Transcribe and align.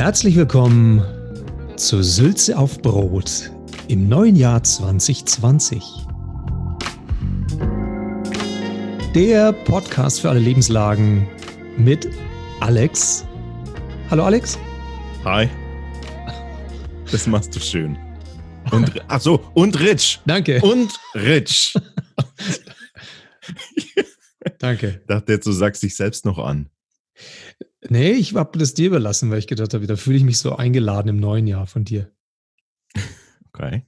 Herzlich 0.00 0.34
willkommen 0.34 1.04
zu 1.76 2.02
Sülze 2.02 2.56
auf 2.56 2.80
Brot 2.80 3.50
im 3.88 4.08
neuen 4.08 4.34
Jahr 4.34 4.62
2020. 4.62 5.84
Der 9.14 9.52
Podcast 9.52 10.22
für 10.22 10.30
alle 10.30 10.40
Lebenslagen 10.40 11.28
mit 11.76 12.08
Alex. 12.60 13.26
Hallo 14.10 14.24
Alex. 14.24 14.58
Hi. 15.26 15.50
Das 17.12 17.26
machst 17.26 17.54
du 17.54 17.60
schön. 17.60 17.98
Und, 18.70 18.90
ach 19.06 19.20
so, 19.20 19.44
und 19.52 19.78
Rich. 19.80 20.18
Danke. 20.24 20.62
Und 20.62 20.98
Rich. 21.14 21.74
Danke. 24.58 25.02
Dachte 25.06 25.32
jetzt, 25.32 25.46
du 25.46 25.52
sagst 25.52 25.82
dich 25.82 25.94
selbst 25.94 26.24
noch 26.24 26.38
an. 26.38 26.70
Nee, 27.88 28.12
ich 28.12 28.34
habe 28.34 28.58
das 28.58 28.74
dir 28.74 28.88
überlassen, 28.88 29.30
weil 29.30 29.38
ich 29.38 29.46
gedacht 29.46 29.72
habe, 29.72 29.86
da 29.86 29.96
fühle 29.96 30.16
ich 30.18 30.24
mich 30.24 30.38
so 30.38 30.54
eingeladen 30.56 31.08
im 31.08 31.16
neuen 31.18 31.46
Jahr 31.46 31.66
von 31.66 31.84
dir. 31.84 32.10
Okay. 33.52 33.84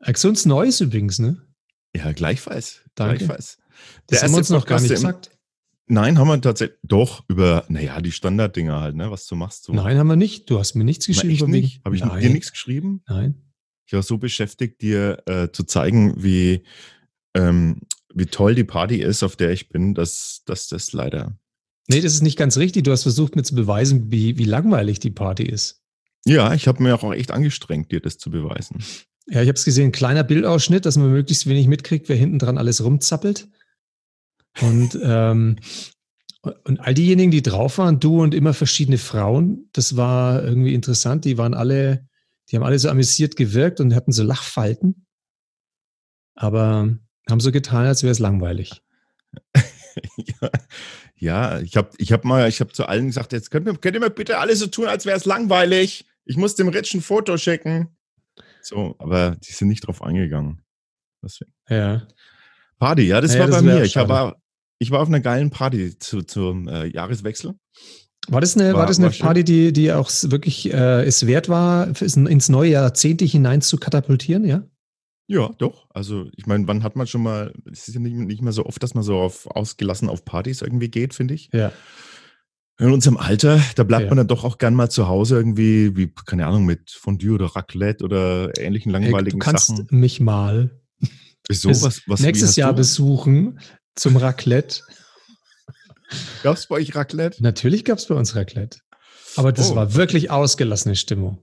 Gesundes 0.00 0.46
Neues 0.46 0.80
übrigens, 0.80 1.18
ne? 1.18 1.42
Ja, 1.94 2.12
gleichfalls. 2.12 2.80
Danke. 2.94 3.18
Gleichfalls. 3.18 3.58
Das 4.06 4.22
haben 4.22 4.32
wir 4.32 4.38
uns 4.38 4.48
noch 4.48 4.64
gar 4.64 4.80
nicht 4.80 4.90
gesagt. 4.90 5.30
Nein, 5.86 6.18
haben 6.18 6.28
wir 6.28 6.40
tatsächlich. 6.40 6.78
Doch, 6.82 7.22
über, 7.28 7.66
naja, 7.68 8.00
die 8.00 8.12
Standarddinger 8.12 8.80
halt, 8.80 8.96
ne? 8.96 9.10
Was 9.10 9.26
du 9.26 9.36
machst. 9.36 9.64
So. 9.64 9.74
Nein, 9.74 9.98
haben 9.98 10.06
wir 10.06 10.16
nicht. 10.16 10.48
Du 10.48 10.58
hast 10.58 10.74
mir 10.74 10.84
nichts 10.84 11.06
Na, 11.06 11.12
geschrieben 11.12 11.40
wegen. 11.40 11.50
nicht. 11.52 11.84
Habe 11.84 11.94
ich 11.94 12.02
Nein. 12.02 12.20
dir 12.20 12.30
nichts 12.30 12.50
geschrieben? 12.50 13.02
Nein. 13.06 13.42
Ich 13.86 13.92
war 13.92 14.02
so 14.02 14.16
beschäftigt, 14.16 14.80
dir 14.80 15.22
äh, 15.26 15.50
zu 15.52 15.64
zeigen, 15.64 16.14
wie, 16.22 16.64
ähm, 17.34 17.82
wie 18.14 18.26
toll 18.26 18.54
die 18.54 18.64
Party 18.64 19.02
ist, 19.02 19.22
auf 19.22 19.36
der 19.36 19.50
ich 19.50 19.68
bin, 19.68 19.92
dass, 19.92 20.42
dass 20.46 20.68
das 20.68 20.92
leider. 20.92 21.38
Nee, 21.88 22.00
das 22.00 22.14
ist 22.14 22.22
nicht 22.22 22.38
ganz 22.38 22.56
richtig. 22.56 22.84
Du 22.84 22.92
hast 22.92 23.02
versucht, 23.02 23.36
mir 23.36 23.42
zu 23.42 23.54
beweisen, 23.54 24.10
wie, 24.10 24.38
wie 24.38 24.44
langweilig 24.44 25.00
die 25.00 25.10
Party 25.10 25.44
ist. 25.44 25.82
Ja, 26.24 26.54
ich 26.54 26.68
habe 26.68 26.82
mir 26.82 26.94
auch 26.94 27.12
echt 27.12 27.32
angestrengt, 27.32 27.90
dir 27.90 28.00
das 28.00 28.18
zu 28.18 28.30
beweisen. 28.30 28.82
Ja, 29.26 29.42
ich 29.42 29.48
habe 29.48 29.56
es 29.56 29.64
gesehen, 29.64 29.92
kleiner 29.92 30.24
Bildausschnitt, 30.24 30.86
dass 30.86 30.96
man 30.96 31.10
möglichst 31.10 31.46
wenig 31.46 31.66
mitkriegt, 31.66 32.08
wer 32.08 32.16
hinten 32.16 32.38
dran 32.38 32.58
alles 32.58 32.84
rumzappelt. 32.84 33.48
Und, 34.60 34.98
ähm, 35.02 35.56
und 36.64 36.80
all 36.80 36.94
diejenigen, 36.94 37.30
die 37.30 37.42
drauf 37.42 37.78
waren, 37.78 38.00
du 38.00 38.22
und 38.22 38.34
immer 38.34 38.54
verschiedene 38.54 38.98
Frauen, 38.98 39.68
das 39.72 39.96
war 39.96 40.42
irgendwie 40.44 40.74
interessant. 40.74 41.24
Die 41.24 41.38
waren 41.38 41.54
alle, 41.54 42.08
die 42.50 42.56
haben 42.56 42.64
alle 42.64 42.78
so 42.78 42.88
amüsiert 42.88 43.36
gewirkt 43.36 43.80
und 43.80 43.94
hatten 43.94 44.12
so 44.12 44.22
Lachfalten. 44.22 45.06
Aber 46.34 46.96
haben 47.30 47.40
so 47.40 47.52
getan, 47.52 47.86
als 47.86 48.02
wäre 48.02 48.12
es 48.12 48.18
langweilig. 48.18 48.82
ja, 50.16 50.50
ja, 51.22 51.60
ich 51.60 51.76
habe 51.76 51.90
ich 51.98 52.10
hab 52.12 52.24
mal, 52.24 52.48
ich 52.48 52.58
habe 52.60 52.72
zu 52.72 52.84
allen 52.86 53.06
gesagt, 53.06 53.32
jetzt 53.32 53.50
könnt 53.52 53.66
ihr, 53.68 53.74
könnt 53.76 53.94
ihr 53.94 54.00
mal 54.00 54.10
bitte 54.10 54.38
alles 54.38 54.58
so 54.58 54.66
tun, 54.66 54.86
als 54.86 55.06
wäre 55.06 55.16
es 55.16 55.24
langweilig. 55.24 56.04
Ich 56.24 56.36
muss 56.36 56.56
dem 56.56 56.68
Rich 56.68 56.94
ein 56.94 57.00
Foto 57.00 57.36
schicken. 57.36 57.88
So, 58.60 58.96
aber 58.98 59.36
die 59.36 59.52
sind 59.52 59.68
nicht 59.68 59.86
drauf 59.86 60.02
eingegangen. 60.02 60.62
Deswegen. 61.22 61.52
Ja. 61.68 62.06
Party, 62.78 63.02
ja, 63.02 63.20
das 63.20 63.34
Ja, 63.34 63.40
war 63.40 63.46
das 63.46 63.56
bei 63.56 63.62
mir. 63.62 63.82
Ich 63.84 63.94
war, 63.94 64.36
ich 64.80 64.90
war 64.90 65.00
auf 65.00 65.08
einer 65.08 65.20
geilen 65.20 65.50
Party 65.50 65.96
zu, 65.98 66.22
zum 66.22 66.66
äh, 66.66 66.86
Jahreswechsel. 66.86 67.54
War 68.28 68.40
das 68.40 68.56
eine, 68.56 68.72
war, 68.72 68.80
War- 68.80 68.86
das 68.86 68.98
eine 68.98 69.06
war. 69.12 69.18
Party, 69.18 69.44
die, 69.44 69.72
die 69.72 69.92
auch 69.92 70.10
wirklich 70.24 70.72
äh, 70.72 71.04
es 71.04 71.26
wert 71.26 71.48
war, 71.48 71.88
ins 72.02 72.48
neue 72.48 72.70
Jahrzehnte 72.72 73.24
hinein 73.24 73.62
zu 73.62 73.76
katapultieren, 73.76 74.44
ja? 74.44 74.64
Ja, 75.28 75.50
doch. 75.58 75.86
Also, 75.90 76.26
ich 76.36 76.46
meine, 76.46 76.66
wann 76.68 76.82
hat 76.82 76.96
man 76.96 77.06
schon 77.06 77.22
mal, 77.22 77.52
es 77.70 77.88
ist 77.88 77.94
ja 77.94 78.00
nicht, 78.00 78.14
nicht 78.14 78.42
mehr 78.42 78.52
so 78.52 78.66
oft, 78.66 78.82
dass 78.82 78.94
man 78.94 79.02
so 79.02 79.18
auf, 79.18 79.46
ausgelassen 79.46 80.08
auf 80.08 80.24
Partys 80.24 80.62
irgendwie 80.62 80.88
geht, 80.90 81.14
finde 81.14 81.34
ich. 81.34 81.48
Ja. 81.52 81.72
In 82.78 82.90
unserem 82.90 83.16
Alter, 83.16 83.60
da 83.76 83.84
bleibt 83.84 84.02
Ja. 84.04 84.08
man 84.08 84.16
dann 84.18 84.26
doch 84.28 84.44
auch 84.44 84.58
gern 84.58 84.74
mal 84.74 84.90
zu 84.90 85.06
Hause 85.06 85.36
irgendwie, 85.36 85.96
wie, 85.96 86.12
keine 86.26 86.46
Ahnung, 86.46 86.64
mit 86.64 86.90
Fondue 86.90 87.34
oder 87.34 87.46
Raclette 87.46 88.04
oder 88.04 88.50
ähnlichen 88.58 88.92
Hey, 88.92 89.00
du 89.00 89.06
langweiligen 89.10 89.38
kannst 89.40 89.68
Sachen. 89.68 89.86
mich 89.90 90.20
mal 90.20 90.70
Wieso? 91.48 91.70
Was, 91.70 92.02
was, 92.06 92.20
nächstes 92.20 92.56
Jahr 92.56 92.70
du? 92.72 92.76
besuchen 92.76 93.58
zum 93.94 94.16
Raclette. 94.16 94.80
Gab's 96.42 96.66
bei 96.66 96.76
euch 96.76 96.94
Raclette? 96.94 97.42
Natürlich 97.42 97.84
gab 97.84 97.98
es 97.98 98.06
bei 98.06 98.14
uns 98.14 98.34
Raclette. 98.36 98.78
Aber 99.36 99.52
das 99.52 99.70
Oh. 99.70 99.76
war 99.76 99.94
wirklich 99.94 100.30
ausgelassene 100.30 100.94
Stimmung. 100.96 101.38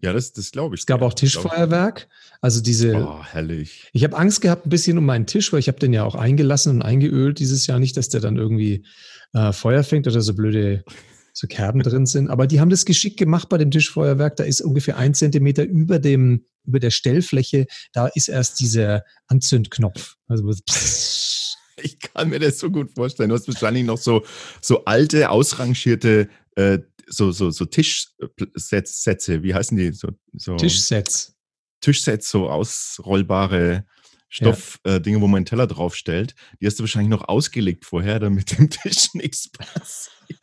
Ja, 0.00 0.12
das, 0.12 0.32
das 0.32 0.52
glaube 0.52 0.74
ich. 0.74 0.82
Es 0.82 0.86
gab 0.86 1.02
auch 1.02 1.12
Tischfeuerwerk. 1.14 2.08
Also 2.40 2.60
diese, 2.60 2.94
Oh, 2.94 3.22
herrlich. 3.24 3.90
ich 3.92 4.04
habe 4.04 4.16
Angst 4.16 4.40
gehabt 4.40 4.66
ein 4.66 4.70
bisschen 4.70 4.96
um 4.96 5.04
meinen 5.04 5.26
Tisch, 5.26 5.52
weil 5.52 5.58
ich 5.58 5.68
habe 5.68 5.80
den 5.80 5.92
ja 5.92 6.04
auch 6.04 6.14
eingelassen 6.14 6.76
und 6.76 6.82
eingeölt 6.82 7.40
dieses 7.40 7.66
Jahr. 7.66 7.80
Nicht, 7.80 7.96
dass 7.96 8.08
der 8.08 8.20
dann 8.20 8.36
irgendwie 8.36 8.86
äh, 9.34 9.52
Feuer 9.52 9.82
fängt 9.82 10.06
oder 10.06 10.20
so 10.20 10.34
blöde 10.34 10.84
so 11.32 11.46
Kerben 11.46 11.82
drin 11.82 12.06
sind. 12.06 12.30
Aber 12.30 12.46
die 12.46 12.60
haben 12.60 12.70
das 12.70 12.84
geschickt 12.84 13.16
gemacht 13.16 13.48
bei 13.48 13.58
dem 13.58 13.70
Tischfeuerwerk. 13.70 14.36
Da 14.36 14.44
ist 14.44 14.60
ungefähr 14.60 14.96
ein 14.96 15.14
Zentimeter 15.14 15.64
über 15.64 15.98
dem, 15.98 16.44
über 16.64 16.80
der 16.80 16.90
Stellfläche, 16.90 17.66
da 17.92 18.08
ist 18.08 18.28
erst 18.28 18.60
dieser 18.60 19.04
Anzündknopf. 19.26 20.16
Also 20.26 20.52
Ich 21.82 22.00
kann 22.00 22.30
mir 22.30 22.40
das 22.40 22.58
so 22.58 22.70
gut 22.70 22.90
vorstellen. 22.92 23.28
Du 23.28 23.36
hast 23.36 23.46
wahrscheinlich 23.46 23.84
noch 23.84 23.98
so, 23.98 24.24
so 24.60 24.84
alte, 24.84 25.30
ausrangierte 25.30 26.28
äh, 26.56 26.78
so, 27.08 27.32
so, 27.32 27.50
so 27.50 27.64
Tischsätze, 27.64 29.42
wie 29.42 29.54
heißen 29.54 29.76
die? 29.76 29.92
So, 29.92 30.08
so 30.32 30.56
Tischsets. 30.56 31.36
Tischsets, 31.80 32.28
so 32.30 32.48
ausrollbare 32.50 33.84
Stoffdinge, 34.28 35.20
wo 35.20 35.26
man 35.26 35.38
einen 35.38 35.46
Teller 35.46 35.66
draufstellt. 35.66 36.34
Die 36.60 36.66
hast 36.66 36.78
du 36.78 36.82
wahrscheinlich 36.82 37.10
noch 37.10 37.28
ausgelegt 37.28 37.84
vorher, 37.84 38.18
damit 38.18 38.50
dem 38.58 38.68
Tisch 38.70 39.14
nichts 39.14 39.50
passiert. 39.50 40.40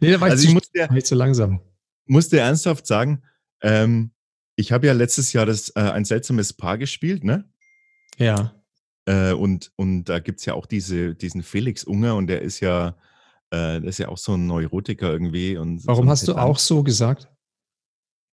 Nee, 0.00 0.12
da 0.12 0.20
war 0.20 0.30
Also 0.30 0.48
ich, 0.48 0.54
muss 0.54 0.70
dir, 0.70 0.88
war 0.88 0.96
ich 0.96 1.04
zu 1.04 1.14
langsam. 1.14 1.60
muss 2.06 2.28
dir 2.28 2.40
ernsthaft 2.40 2.86
sagen, 2.86 3.22
ähm, 3.62 4.12
ich 4.56 4.72
habe 4.72 4.88
ja 4.88 4.92
letztes 4.92 5.32
Jahr 5.32 5.46
das 5.46 5.70
äh, 5.76 5.80
ein 5.80 6.04
seltsames 6.04 6.52
Paar 6.52 6.78
gespielt, 6.78 7.22
ne? 7.22 7.48
Ja. 8.16 8.60
Äh, 9.06 9.32
und, 9.32 9.70
und 9.76 10.04
da 10.04 10.18
gibt 10.18 10.40
es 10.40 10.46
ja 10.46 10.54
auch 10.54 10.66
diese, 10.66 11.14
diesen 11.14 11.44
Felix 11.44 11.84
Unger 11.84 12.16
und 12.16 12.26
der 12.26 12.42
ist 12.42 12.58
ja, 12.58 12.96
äh, 13.50 13.80
der 13.80 13.84
ist 13.84 13.98
ja 13.98 14.08
auch 14.08 14.18
so 14.18 14.34
ein 14.34 14.46
Neurotiker 14.46 15.10
irgendwie. 15.10 15.56
Und 15.56 15.86
Warum 15.86 16.06
so 16.06 16.10
hast 16.10 16.28
du 16.28 16.32
Pedant. 16.32 16.50
auch 16.50 16.58
so 16.58 16.82
gesagt? 16.82 17.28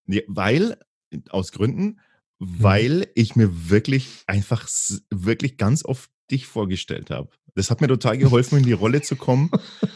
Ja, 0.08 0.22
weil, 0.28 0.78
aus 1.30 1.52
Gründen, 1.52 2.00
Mhm. 2.38 2.64
weil 2.64 3.08
ich 3.16 3.36
mir 3.38 3.70
wirklich 3.70 4.24
einfach 4.28 4.68
wirklich 5.10 5.58
ganz 5.58 5.86
oft 5.86 6.10
dich 6.30 6.48
vorgestellt 6.48 7.10
habe. 7.10 7.30
Das 7.56 7.72
hat 7.72 7.80
mir 7.80 7.88
total 7.88 8.18
geholfen, 8.18 8.58
in 8.58 8.66
die 8.66 8.74
Rolle 8.74 9.02
zu 9.02 9.16
kommen. 9.16 9.50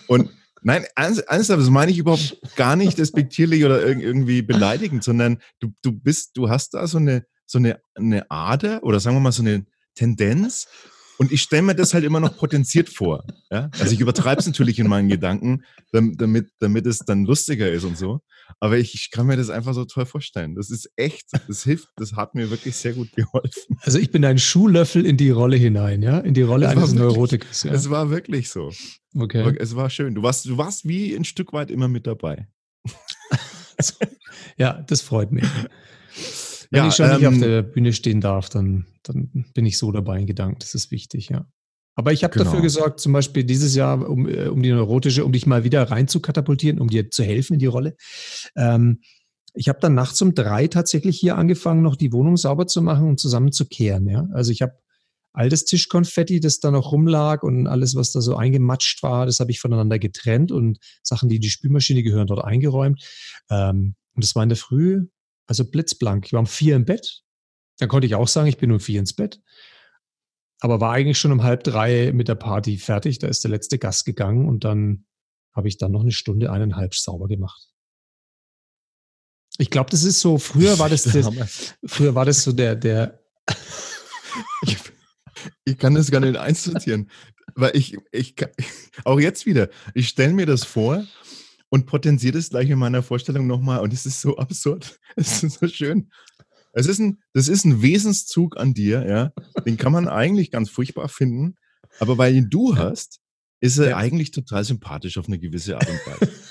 Und 0.08 0.30
nein, 0.62 0.86
ernst- 0.96 1.26
ernsthaft, 1.28 1.60
das 1.62 1.70
meine 1.70 1.92
ich 1.92 1.98
überhaupt 1.98 2.40
gar 2.56 2.78
nicht 2.78 2.98
despektierlich 2.98 3.66
oder 3.66 3.80
irg- 3.86 4.00
irgendwie 4.00 4.42
beleidigend, 4.42 5.04
sondern 5.04 5.40
du, 5.60 5.74
du 5.82 5.92
bist, 5.92 6.38
du 6.38 6.50
hast 6.50 6.76
da 6.76 6.88
so 6.88 6.98
eine, 6.98 7.26
so 7.46 7.58
eine, 7.58 7.82
eine 7.96 8.32
Ader 8.32 8.84
oder 8.84 9.02
sagen 9.02 9.18
wir 9.18 9.22
mal 9.22 9.32
so 9.34 9.42
eine 9.44 9.66
Tendenz. 9.96 10.68
Und 11.20 11.32
ich 11.34 11.42
stelle 11.42 11.62
mir 11.64 11.76
das 11.76 11.94
halt 11.94 12.04
immer 12.06 12.20
noch 12.22 12.38
potenziert 12.38 12.90
vor. 12.90 13.24
Ja? 13.52 13.70
Also 13.80 13.94
ich 13.94 14.00
übertreibe 14.00 14.40
es 14.40 14.48
natürlich 14.48 14.80
in 14.80 14.88
meinen 14.88 15.10
Gedanken, 15.10 15.64
dam- 15.92 16.16
damit, 16.18 16.50
damit 16.60 16.86
es 16.88 17.00
dann 17.00 17.26
lustiger 17.26 17.70
ist 17.72 17.84
und 17.84 17.98
so. 17.98 18.22
Aber 18.60 18.78
ich, 18.78 18.96
ich 18.96 19.12
kann 19.12 19.28
mir 19.28 19.36
das 19.38 19.50
einfach 19.50 19.74
so 19.74 19.86
toll 19.86 20.06
vorstellen. 20.06 20.56
Das 20.56 20.70
ist 20.72 20.90
echt, 20.96 21.28
das 21.48 21.64
hilft, 21.64 21.90
das 21.98 22.14
hat 22.14 22.36
mir 22.36 22.50
wirklich 22.50 22.76
sehr 22.78 22.94
gut 22.94 23.12
geholfen. 23.16 23.78
Also 23.82 24.00
ich 24.00 24.12
bin 24.12 24.24
ein 24.26 24.40
Schuhlöffel 24.40 25.06
in 25.06 25.18
die 25.18 25.30
Rolle 25.30 25.58
hinein, 25.58 26.02
ja? 26.02 26.20
In 26.20 26.34
die 26.34 26.42
Rolle 26.42 26.66
war 26.66 26.72
eines 26.72 26.96
wirklich- 26.96 27.00
Neurotikers. 27.16 27.64
Ja? 27.64 27.74
Es 27.74 27.90
war 27.90 28.10
wirklich 28.10 28.50
so. 28.50 28.72
Okay. 29.16 29.56
Es 29.60 29.76
war 29.76 29.90
schön. 29.90 30.16
Du 30.16 30.24
warst, 30.24 30.46
du 30.46 30.58
warst 30.58 30.88
wie 30.88 31.14
ein 31.16 31.26
Stück 31.26 31.54
weit 31.54 31.70
immer 31.70 31.88
mit 31.90 32.08
dabei. 32.08 32.48
Ja, 34.58 34.74
das 34.88 35.02
freut 35.02 35.32
mich. 35.32 35.46
Wenn 36.72 36.84
Ja, 36.84 36.88
ich 36.88 36.96
schon 36.96 37.10
nicht 37.10 37.26
auf 37.26 37.34
ähm, 37.34 37.42
der 37.42 37.62
Bühne 37.64 37.94
stehen 37.94 38.22
darf, 38.22 38.50
dann, 38.50 38.86
dann 39.04 39.46
bin 39.54 39.66
ich 39.66 39.78
so 39.78 39.92
dabei 39.92 40.20
in 40.20 40.28
Gedanken. 40.28 40.58
Das 40.60 40.76
ist 40.76 40.92
wichtig, 40.92 41.30
ja. 41.30 41.48
Aber 41.96 42.14
ich 42.14 42.24
habe 42.24 42.34
Genau. 42.34 42.46
dafür 42.46 42.62
gesorgt, 42.62 43.00
zum 43.00 43.12
Beispiel 43.12 43.44
dieses 43.44 43.76
Jahr, 43.76 44.08
um, 44.10 44.28
äh, 44.28 44.48
um 44.48 44.62
die 44.62 44.72
neurotische, 44.72 45.26
um 45.26 45.32
dich 45.32 45.46
mal 45.46 45.64
wieder 45.64 45.84
rein 45.92 46.08
zu 46.08 46.22
katapultieren, 46.22 46.80
um 46.80 46.88
dir 46.88 47.10
zu 47.10 47.24
helfen 47.24 47.54
in 47.54 47.60
die 47.60 47.66
Rolle. 47.66 47.96
Ähm, 48.56 49.02
ich 49.54 49.68
habe 49.68 49.80
dann 49.82 49.96
nachts 49.96 50.22
um 50.22 50.36
drei 50.36 50.68
tatsächlich 50.68 51.20
hier 51.20 51.38
angefangen, 51.38 51.82
noch 51.82 51.96
die 51.96 52.14
Wohnung 52.14 52.38
sauber 52.38 52.68
zu 52.68 52.82
machen 52.82 53.08
und 53.10 53.20
zusammen 53.20 53.52
zu 53.52 53.66
kehren. 53.66 54.08
Ja? 54.08 54.28
Also 54.32 54.52
ich 54.52 54.62
habe 54.62 54.74
all 55.34 55.50
das 55.50 55.66
Tischkonfetti, 55.66 56.40
das 56.40 56.60
da 56.60 56.72
noch 56.72 56.92
rumlag 56.92 57.44
und 57.44 57.68
alles, 57.68 57.96
was 57.96 58.12
da 58.12 58.22
so 58.22 58.36
eingematscht 58.36 59.04
war, 59.04 59.26
das 59.26 59.40
habe 59.40 59.52
ich 59.52 59.60
voneinander 59.60 60.00
getrennt 60.00 60.52
und 60.52 60.78
Sachen, 61.04 61.30
die 61.30 61.36
in 61.36 61.42
die 61.42 61.50
Spülmaschine 61.50 62.04
gehören, 62.04 62.28
dort 62.28 62.44
eingeräumt. 62.46 63.04
Ähm, 63.50 63.96
und 64.14 64.24
das 64.24 64.36
war 64.36 64.44
in 64.44 64.50
der 64.50 64.58
Früh, 64.58 65.08
also 65.50 65.66
blitzblank. 65.66 66.28
Ich 66.28 66.34
war 66.34 66.40
um 66.40 66.48
vier 66.48 66.76
im 66.76 66.86
Bett. 66.86 67.24
Dann 67.80 67.90
konnte 67.90 68.06
ich 68.06 68.16
auch 68.16 68.28
sagen, 68.28 68.48
ich 68.48 68.58
bin 68.58 68.72
um 68.72 68.80
vier 68.80 69.00
ins 69.00 69.14
Bett. 69.14 69.42
Aber 70.60 70.80
war 70.80 70.94
eigentlich 70.94 71.18
schon 71.18 71.32
um 71.32 71.44
halb 71.44 71.64
drei 71.64 72.12
mit 72.14 72.28
der 72.28 72.36
Party 72.36 72.78
fertig. 72.78 73.20
Da 73.20 73.28
ist 73.28 73.44
der 73.44 73.52
letzte 73.52 73.80
Gast 73.80 74.06
gegangen 74.06 74.48
und 74.48 74.64
dann 74.64 75.06
habe 75.56 75.68
ich 75.68 75.78
dann 75.78 75.92
noch 75.92 76.02
eine 76.02 76.12
Stunde, 76.12 76.52
eineinhalb 76.52 76.94
sauber 76.94 77.28
gemacht. 77.28 77.68
Ich 79.58 79.70
glaube, 79.70 79.90
das 79.90 80.04
ist 80.04 80.20
so, 80.20 80.38
früher 80.38 80.78
war 80.78 80.90
das, 80.90 81.04
das 81.12 81.76
früher 81.86 82.14
war 82.14 82.26
das 82.26 82.44
so 82.44 82.52
der, 82.52 82.76
der, 82.76 83.20
Ich, 84.62 84.78
ich 85.66 85.78
kann 85.78 85.96
das 85.96 86.12
gar 86.12 86.20
nicht 86.20 86.38
einsortieren. 86.38 87.10
Weil 87.56 87.76
ich, 87.76 87.98
ich, 88.12 88.36
auch 89.04 89.20
jetzt 89.20 89.46
wieder, 89.46 89.70
ich 89.94 90.10
stelle 90.10 90.34
mir 90.34 90.46
das 90.46 90.64
vor 90.64 91.06
und 91.70 91.86
potenziert 91.86 92.36
es 92.36 92.50
gleich 92.50 92.70
in 92.70 92.80
meiner 92.80 93.04
Vorstellung 93.04 93.48
nochmal. 93.48 93.80
Und 93.80 93.94
es 93.94 94.06
ist 94.06 94.22
so 94.22 94.38
absurd. 94.38 95.00
Es 95.16 95.44
ist 95.44 95.60
so 95.60 95.68
schön. 95.68 96.12
Es 96.74 96.88
ist 96.88 97.00
ein, 97.00 97.22
das 97.34 97.48
ist 97.48 97.66
ein 97.66 97.82
Wesenszug 97.82 98.58
an 98.58 98.74
dir, 98.74 99.08
ja. 99.08 99.34
Den 99.66 99.78
kann 99.78 99.92
man 99.92 100.08
eigentlich 100.08 100.52
ganz 100.52 100.70
furchtbar 100.70 101.10
finden. 101.10 101.56
Aber 102.00 102.18
weil 102.18 102.36
ihn 102.36 102.50
du 102.50 102.76
hast, 102.78 103.20
ist 103.60 103.78
er 103.78 103.90
ja. 103.90 103.98
eigentlich 103.98 104.32
total 104.32 104.64
sympathisch 104.64 105.18
auf 105.18 105.28
eine 105.28 105.40
gewisse 105.40 105.76
Art 105.76 105.90
und 105.90 106.00
Weise. 106.06 106.32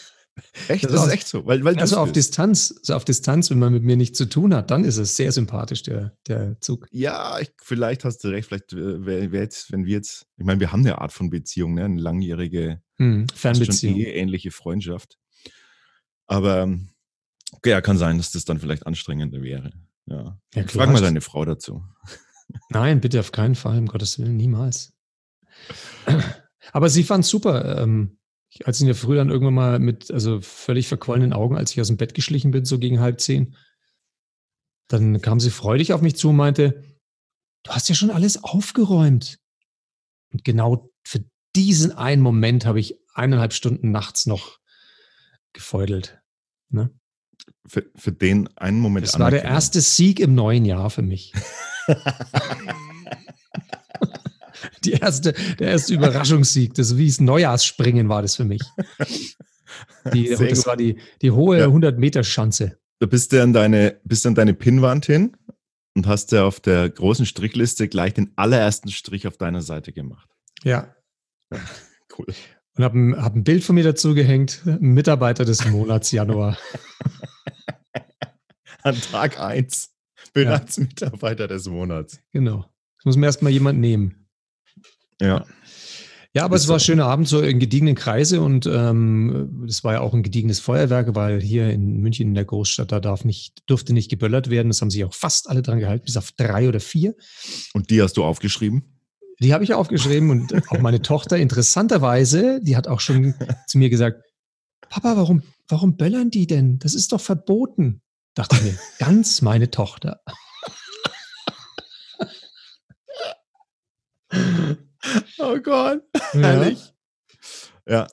Echt, 0.69 0.85
das, 0.85 0.93
das 0.93 1.07
ist 1.07 1.13
echt 1.13 1.29
so. 1.29 1.47
Weil, 1.47 1.65
weil 1.65 1.79
also 1.79 1.97
auf 1.99 2.13
Distanz, 2.13 2.75
also 2.79 2.95
auf 2.95 3.05
Distanz, 3.05 3.51
wenn 3.51 3.59
man 3.59 3.73
mit 3.73 3.83
mir 3.83 3.97
nichts 3.97 4.19
zu 4.19 4.27
tun 4.27 4.55
hat, 4.55 4.71
dann 4.71 4.85
ist 4.85 4.97
es 4.97 5.17
sehr 5.17 5.33
sympathisch, 5.33 5.83
der, 5.83 6.17
der 6.27 6.61
Zug. 6.61 6.87
Ja, 6.91 7.39
ich, 7.39 7.51
vielleicht 7.63 8.05
hast 8.05 8.25
du 8.25 8.29
recht. 8.29 8.49
Vielleicht 8.49 8.73
äh, 8.73 9.07
wäre 9.07 9.33
wär 9.33 9.43
jetzt, 9.43 9.73
wenn 9.73 9.85
wir 9.85 9.95
jetzt, 9.95 10.27
ich 10.37 10.45
meine, 10.45 10.61
wir 10.61 10.73
haben 10.73 10.81
eine 10.81 11.01
Art 11.01 11.13
von 11.13 11.31
Beziehung, 11.31 11.75
ne? 11.75 11.85
eine 11.85 12.01
langjährige, 12.01 12.83
hm, 12.97 13.27
Fernbeziehung. 13.35 13.95
Schon 13.95 14.05
ähnliche 14.05 14.51
Freundschaft. 14.51 15.19
Aber 16.27 16.69
ja, 17.65 17.81
kann 17.81 17.99
sein, 17.99 18.19
dass 18.19 18.33
das 18.33 18.45
dann 18.45 18.61
vielleicht 18.61 18.87
anstrengender 18.87 19.43
wäre. 19.43 19.73
Ja. 20.07 20.39
ja 20.55 20.67
Frag 20.67 20.91
mal 20.91 21.01
deine 21.01 21.21
Frau 21.21 21.45
dazu. 21.45 21.83
Nein, 22.71 23.01
bitte 23.01 23.21
auf 23.21 23.33
keinen 23.33 23.55
Fall, 23.55 23.79
um 23.79 23.87
Gottes 23.87 24.19
Willen, 24.19 24.37
niemals. 24.37 24.93
Aber 26.73 26.89
sie 26.89 27.05
fand 27.05 27.25
es 27.25 27.31
super. 27.31 27.79
Ähm, 27.79 28.18
als 28.65 28.79
ich 28.79 28.83
in 28.83 28.87
der 28.87 28.95
Früh 28.95 29.17
dann 29.17 29.31
irgendwann 29.31 29.55
mal 29.55 29.79
mit 29.79 30.11
also 30.11 30.41
völlig 30.41 30.89
verquollenen 30.89 31.33
Augen, 31.33 31.57
als 31.57 31.73
ich 31.73 31.81
aus 31.81 31.89
dem 31.89 31.97
Bett 31.97 32.15
geschlichen 32.15 32.51
bin, 32.51 32.65
so 32.65 32.79
gegen 32.79 33.01
halb 33.01 33.21
zehn, 33.21 33.57
dann 34.89 35.21
kam 35.21 35.39
sie 35.39 35.51
freudig 35.51 35.93
auf 35.93 36.01
mich 36.01 36.17
zu 36.17 36.31
und 36.31 36.37
meinte, 36.37 36.83
du 37.63 37.71
hast 37.71 37.89
ja 37.89 37.95
schon 37.95 38.11
alles 38.11 38.43
aufgeräumt. 38.43 39.39
Und 40.33 40.45
genau 40.45 40.91
für 41.07 41.25
diesen 41.55 41.93
einen 41.93 42.23
Moment 42.23 42.67
habe 42.67 42.81
ich 42.81 42.99
eineinhalb 43.15 43.53
Stunden 43.53 43.91
nachts 43.91 44.27
noch 44.27 44.59
gefeudelt. 45.53 46.21
Ne? 46.71 46.91
Für, 47.67 47.85
für 47.97 48.13
den 48.13 48.49
einen 48.57 48.81
Moment. 48.81 49.07
Das 49.07 49.19
war 49.19 49.31
der 49.31 49.45
erste 49.45 49.81
Sieg 49.81 50.21
im 50.21 50.35
neuen 50.35 50.65
Jahr 50.65 50.91
für 50.91 51.03
mich. 51.03 51.33
Die 54.85 54.93
erste, 54.93 55.33
der 55.59 55.69
erste 55.69 55.95
Überraschungssieg, 55.95 56.75
das 56.75 56.97
wie 56.97 57.07
es 57.07 57.21
Neujahrsspringen 57.21 58.09
war 58.09 58.23
das 58.23 58.37
für 58.37 58.45
mich. 58.45 58.63
Die, 60.13 60.31
das 60.31 60.67
war 60.67 60.77
die, 60.77 60.99
die 61.21 61.31
hohe 61.31 61.59
ja. 61.59 61.67
100-Meter-Schanze. 61.67 62.79
Du 63.01 63.07
bist 63.07 63.33
ja 63.33 63.43
an 63.43 63.53
deine, 63.53 64.01
bist 64.03 64.27
an 64.27 64.35
deine 64.35 64.55
Pinnwand 64.55 65.05
hin 65.05 65.37
und 65.95 66.07
hast 66.07 66.33
ja 66.33 66.45
auf 66.45 66.59
der 66.59 66.89
großen 66.89 67.27
Strichliste 67.27 67.87
gleich 67.87 68.15
den 68.15 68.33
allerersten 68.35 68.91
Strich 68.91 69.27
auf 69.27 69.37
deiner 69.37 69.61
Seite 69.61 69.93
gemacht. 69.93 70.29
Ja. 70.65 70.97
Cool. 72.19 72.27
Und 72.77 72.85
habe 72.85 72.99
ein, 72.99 73.23
hab 73.23 73.35
ein 73.35 73.45
Bild 73.45 73.63
von 73.63 73.75
mir 73.75 73.85
dazu 73.85 74.15
gehängt, 74.15 74.63
Mitarbeiter 74.81 75.45
des 75.45 75.69
Monats 75.69 76.11
Januar. 76.13 76.57
An 78.83 78.97
Tag 79.13 79.39
1 79.39 79.91
bereits 80.33 80.77
ja. 80.77 80.85
Mitarbeiter 80.85 81.49
des 81.49 81.67
Monats. 81.69 82.21
Genau. 82.33 82.73
Das 82.99 83.05
muss 83.05 83.17
mir 83.17 83.27
erstmal 83.27 83.53
jemand 83.53 83.79
nehmen. 83.79 84.18
Ja. 85.21 85.45
Ja, 86.35 86.45
aber 86.45 86.57
es 86.57 86.69
war 86.69 86.77
ein 86.77 86.81
schöner 86.81 87.07
Abend 87.07 87.27
so 87.27 87.41
in 87.41 87.59
gediegenen 87.59 87.95
Kreise 87.95 88.43
und 88.43 88.67
ähm, 88.67 89.65
es 89.67 89.83
war 89.83 89.95
ja 89.95 90.01
auch 90.01 90.13
ein 90.13 90.23
gediegenes 90.23 90.61
Feuerwerk, 90.61 91.15
weil 91.15 91.41
hier 91.41 91.71
in 91.71 92.01
München 92.01 92.29
in 92.29 92.35
der 92.35 92.45
Großstadt, 92.45 92.93
da 92.93 93.01
darf 93.01 93.25
nicht, 93.25 93.63
durfte 93.67 93.95
nicht 93.95 94.11
geböllert 94.11 94.51
werden. 94.51 94.69
Das 94.69 94.83
haben 94.83 94.91
sich 94.91 95.05
auch 95.05 95.15
fast 95.15 95.49
alle 95.49 95.63
dran 95.63 95.81
gehalten, 95.81 96.05
bis 96.05 96.19
auf 96.19 96.33
drei 96.33 96.69
oder 96.69 96.81
vier. 96.81 97.15
Und 97.73 97.91
die 97.91 98.03
hast 98.03 98.19
du 98.19 98.25
aufgeschrieben? 98.25 99.01
Die 99.41 99.55
habe 99.55 99.65
ich 99.65 99.73
aufgeschrieben 99.73 100.31
und 100.31 100.53
auch 100.71 100.81
meine 100.81 101.01
Tochter, 101.01 101.39
interessanterweise, 101.39 102.61
die 102.63 102.77
hat 102.77 102.89
auch 102.89 103.01
schon 103.01 103.35
zu 103.67 103.79
mir 103.79 103.89
gesagt, 103.89 104.23
Papa, 104.91 105.17
warum, 105.17 105.43
warum 105.67 105.97
böllern 105.97 106.31
die 106.31 106.47
denn? 106.47 106.79
Das 106.79 106.95
ist 106.95 107.13
doch 107.13 107.21
verboten. 107.21 108.03
Dachte 108.35 108.57
ich 108.57 108.63
mir, 108.63 108.79
ganz 108.99 109.43
meine 109.43 109.71
Tochter. 109.71 110.21
Oh 115.39 115.59
Gott, 115.59 116.03
herrlich. 116.33 116.93
Ja. 117.87 118.07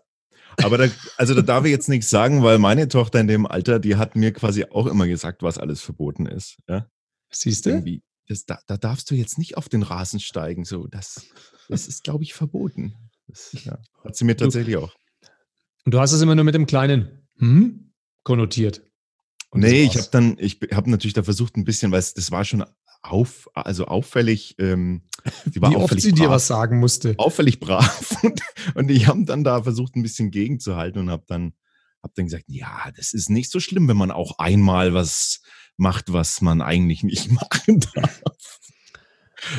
Aber 0.63 0.77
da, 0.77 0.87
also 1.17 1.33
da 1.33 1.41
darf 1.41 1.65
ich 1.65 1.71
jetzt 1.71 1.89
nichts 1.89 2.09
sagen, 2.09 2.41
weil 2.43 2.59
meine 2.59 2.87
Tochter 2.87 3.19
in 3.19 3.27
dem 3.27 3.45
Alter, 3.45 3.79
die 3.79 3.97
hat 3.97 4.15
mir 4.15 4.31
quasi 4.31 4.65
auch 4.65 4.87
immer 4.87 5.07
gesagt, 5.07 5.43
was 5.43 5.57
alles 5.57 5.81
verboten 5.81 6.27
ist. 6.27 6.57
Ja? 6.67 6.89
Siehst 7.29 7.65
du? 7.65 7.83
Das, 8.27 8.45
da, 8.45 8.59
da, 8.65 8.77
darfst 8.77 9.11
du 9.11 9.15
jetzt 9.15 9.37
nicht 9.37 9.57
auf 9.57 9.69
den 9.69 9.83
Rasen 9.83 10.19
steigen. 10.19 10.65
So, 10.65 10.87
das, 10.87 11.27
das 11.67 11.87
ist, 11.87 12.03
glaube 12.03 12.23
ich, 12.23 12.33
verboten. 12.33 12.95
Das, 13.27 13.51
ja, 13.65 13.77
hat 14.03 14.15
sie 14.15 14.25
mir 14.25 14.37
tatsächlich 14.37 14.75
du, 14.75 14.83
auch. 14.83 14.95
Und 15.83 15.93
du 15.93 15.99
hast 15.99 16.11
es 16.11 16.21
immer 16.21 16.35
nur 16.35 16.45
mit 16.45 16.55
dem 16.55 16.65
kleinen 16.65 17.27
hm? 17.37 17.93
konnotiert. 18.23 18.81
Und 19.49 19.61
nee, 19.61 19.83
ich 19.83 19.97
habe 19.97 20.07
dann, 20.11 20.37
ich 20.39 20.59
habe 20.73 20.89
natürlich 20.89 21.13
da 21.13 21.23
versucht 21.23 21.55
ein 21.55 21.65
bisschen, 21.65 21.91
weil 21.91 21.99
es, 21.99 22.13
das 22.13 22.31
war 22.31 22.43
schon 22.45 22.65
auf, 23.11 23.49
also 23.53 23.85
auffällig, 23.85 24.55
ähm, 24.59 25.03
sie 25.51 25.61
war 25.61 25.71
Wie 25.71 25.75
auffällig 25.75 25.91
oft 25.91 26.01
sie 26.01 26.11
brav, 26.11 26.19
dir 26.19 26.29
was 26.29 26.47
sagen 26.47 26.79
musste. 26.79 27.15
Auffällig 27.17 27.59
brav. 27.59 28.15
Und, 28.23 28.41
und 28.73 28.91
ich 28.91 29.07
habe 29.07 29.23
dann 29.25 29.43
da 29.43 29.61
versucht, 29.61 29.95
ein 29.95 30.01
bisschen 30.01 30.31
gegenzuhalten 30.31 30.99
und 30.99 31.09
habe 31.11 31.23
dann, 31.27 31.53
hab 32.01 32.15
dann 32.15 32.25
gesagt, 32.25 32.45
ja, 32.47 32.89
das 32.95 33.13
ist 33.13 33.29
nicht 33.29 33.51
so 33.51 33.59
schlimm, 33.59 33.87
wenn 33.87 33.97
man 33.97 34.09
auch 34.09 34.39
einmal 34.39 34.93
was 34.93 35.41
macht, 35.77 36.11
was 36.11 36.41
man 36.41 36.61
eigentlich 36.61 37.03
nicht 37.03 37.29
machen 37.31 37.81
darf. 37.93 38.59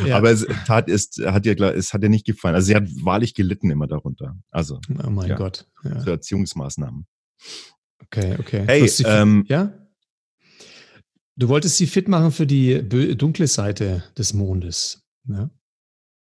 Ja. 0.04 0.16
Aber 0.16 0.30
es 0.30 0.46
tat, 0.66 0.88
es 0.88 1.10
hat 1.24 1.46
ihr, 1.46 1.60
es 1.60 1.92
hat 1.92 2.02
ihr 2.02 2.08
nicht 2.08 2.26
gefallen. 2.26 2.56
Also 2.56 2.66
sie 2.66 2.74
hat 2.74 2.88
wahrlich 3.02 3.34
gelitten 3.34 3.70
immer 3.70 3.86
darunter. 3.86 4.36
Also, 4.50 4.80
oh 5.04 5.10
mein 5.10 5.28
ja, 5.28 5.36
Gott. 5.36 5.68
Ja. 5.84 6.00
So 6.00 6.10
Erziehungsmaßnahmen. 6.10 7.06
Okay, 8.02 8.36
okay. 8.38 8.64
Hey, 8.66 8.90
ähm, 9.04 9.44
ja? 9.48 9.72
Du 11.36 11.48
wolltest 11.48 11.76
sie 11.76 11.86
fit 11.86 12.08
machen 12.08 12.32
für 12.32 12.46
die 12.46 12.88
dunkle 12.88 13.46
Seite 13.46 14.04
des 14.16 14.32
Mondes. 14.32 15.02
Ja, 15.28 15.50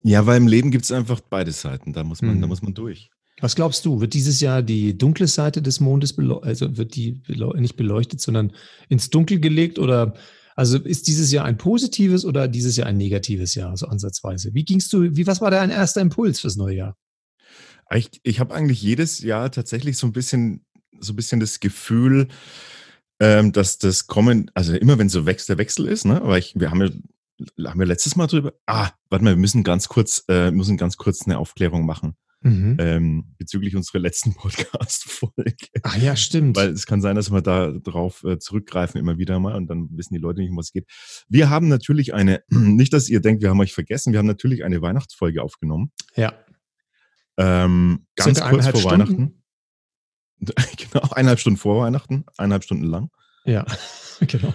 ja 0.02 0.26
weil 0.26 0.37
im 0.37 0.46
Leben 0.46 0.70
gibt 0.70 0.84
es 0.84 0.93
einfach 0.93 1.20
beide 1.20 1.52
Seiten. 1.52 1.93
Da 1.93 2.04
muss 2.04 2.22
man, 2.22 2.37
mhm. 2.37 2.40
da 2.40 2.46
muss 2.46 2.62
man 2.62 2.72
durch. 2.72 3.10
Was 3.40 3.56
glaubst 3.56 3.84
du? 3.84 4.00
Wird 4.00 4.14
dieses 4.14 4.40
Jahr 4.40 4.62
die 4.62 4.96
dunkle 4.96 5.26
Seite 5.26 5.60
des 5.60 5.81
Mondes, 5.81 6.16
also 6.43 6.76
wird 6.76 6.94
die 6.94 7.20
nicht 7.56 7.76
beleuchtet, 7.76 8.20
sondern 8.20 8.52
ins 8.88 9.10
Dunkel 9.10 9.40
gelegt 9.40 9.81
oder 9.81 10.14
also 10.54 10.78
ist 10.78 11.08
dieses 11.08 11.32
Jahr 11.32 11.44
ein 11.44 11.56
positives 11.56 12.25
oder 12.25 12.46
dieses 12.46 12.76
Jahr 12.76 12.87
ein 12.87 12.98
negatives 12.98 13.55
Jahr, 13.55 13.76
so 13.76 13.87
ansatzweise? 13.87 14.55
Wie 14.55 14.64
gingst 14.64 14.93
du, 14.93 15.16
wie, 15.16 15.26
was 15.26 15.40
war 15.40 15.50
dein 15.50 15.70
erster 15.70 16.00
Impuls 16.00 16.40
fürs 16.40 16.56
neue 16.56 16.76
Jahr? 16.76 16.96
Ich, 17.94 18.10
ich 18.22 18.38
habe 18.38 18.55
eigentlich 18.55 18.82
jedes 18.82 19.20
Jahr 19.20 19.50
tatsächlich 19.50 19.96
so 19.96 20.06
ein 20.06 20.12
bisschen, 20.12 20.65
so 21.00 21.12
ein 21.12 21.17
bisschen 21.17 21.41
das 21.41 21.58
Gefühl, 21.58 22.29
ähm, 23.20 23.52
dass 23.52 23.78
das 23.78 24.06
Kommen, 24.06 24.50
also 24.54 24.74
immer 24.74 24.98
wenn 24.98 25.08
so 25.08 25.26
wächst, 25.26 25.48
der 25.48 25.58
Wechsel 25.58 25.86
ist, 25.86 26.04
ne? 26.04 26.20
Aber 26.22 26.38
ich, 26.38 26.54
wir 26.56 26.70
haben 26.70 26.81
ja, 26.81 27.69
haben 27.69 27.81
wir 27.81 27.86
letztes 27.86 28.16
Mal 28.16 28.26
drüber. 28.26 28.52
Ah, 28.66 28.90
warte 29.10 29.24
mal, 29.24 29.34
wir 29.34 29.40
müssen 29.40 29.64
ganz 29.64 29.88
kurz, 29.88 30.24
äh, 30.28 30.50
müssen 30.50 30.76
ganz 30.76 30.96
kurz 30.96 31.22
eine 31.26 31.38
Aufklärung 31.38 31.86
machen. 31.86 32.16
Mhm. 32.44 32.76
Ähm, 32.81 33.34
bezüglich 33.38 33.76
unserer 33.76 34.00
letzten 34.00 34.34
Podcast-Folge. 34.34 35.54
Ach 35.82 35.96
ja, 35.96 36.16
stimmt. 36.16 36.56
Weil 36.56 36.70
es 36.70 36.86
kann 36.86 37.00
sein, 37.00 37.14
dass 37.14 37.31
wir 37.31 37.40
da 37.40 37.70
drauf 37.70 38.24
äh, 38.24 38.38
zurückgreifen 38.38 39.00
immer 39.00 39.16
wieder 39.16 39.38
mal 39.38 39.54
und 39.54 39.69
dann 39.69 39.88
wissen 39.92 40.14
die 40.14 40.20
Leute 40.20 40.40
nicht, 40.40 40.50
um 40.50 40.56
was 40.56 40.66
es 40.66 40.72
geht. 40.72 40.86
Wir 41.28 41.50
haben 41.50 41.69
natürlich 41.69 42.14
eine, 42.14 42.42
nicht, 42.48 42.92
dass 42.92 43.08
ihr 43.08 43.20
denkt, 43.20 43.42
wir 43.42 43.50
haben 43.50 43.60
euch 43.60 43.72
vergessen, 43.72 44.12
wir 44.12 44.19
haben 44.19 44.26
natürlich 44.26 44.64
eine 44.64 44.82
Weihnachtsfolge 44.82 45.42
aufgenommen. 45.42 45.92
Ja. 46.16 46.32
Ähm, 47.38 48.06
ganz 48.16 48.40
kurz 48.40 48.66
vor 48.66 48.81
Stunden? 48.81 48.90
Weihnachten. 48.90 49.42
genau, 50.77 51.08
eineinhalb 51.11 51.39
Stunden 51.39 51.58
vor 51.58 51.82
Weihnachten, 51.82 52.25
eineinhalb 52.37 52.65
Stunden 52.65 52.84
lang. 52.84 53.11
Ja, 53.44 53.65
genau. 54.20 54.53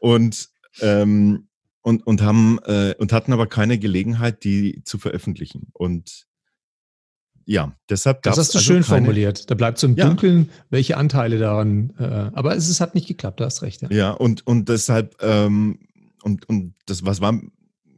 Und, 0.00 0.48
ähm, 0.80 1.48
und, 1.82 2.06
und, 2.06 2.22
haben, 2.22 2.58
äh, 2.64 2.94
und 2.98 3.12
hatten 3.12 3.32
aber 3.32 3.46
keine 3.46 3.78
Gelegenheit, 3.78 4.44
die 4.44 4.82
zu 4.84 4.98
veröffentlichen. 4.98 5.68
Und 5.72 6.26
ja, 7.44 7.76
deshalb 7.88 8.22
Das 8.22 8.38
hast 8.38 8.54
du 8.54 8.58
also 8.58 8.66
schön 8.66 8.82
keine, 8.82 9.04
formuliert. 9.04 9.50
Da 9.50 9.54
bleibt 9.54 9.78
so 9.78 9.86
im 9.86 9.96
ja. 9.96 10.06
Dunkeln, 10.06 10.50
welche 10.70 10.96
Anteile 10.96 11.38
daran. 11.38 11.92
Äh, 11.98 12.04
aber 12.04 12.56
es, 12.56 12.68
es, 12.68 12.80
hat 12.80 12.94
nicht 12.94 13.08
geklappt, 13.08 13.40
du 13.40 13.44
hast 13.44 13.62
recht. 13.62 13.82
Ja, 13.82 13.90
ja 13.90 14.10
und, 14.12 14.46
und 14.46 14.68
deshalb, 14.68 15.16
ähm, 15.20 15.80
und, 16.22 16.48
und 16.48 16.74
das 16.86 17.04
was 17.04 17.20
war 17.20 17.40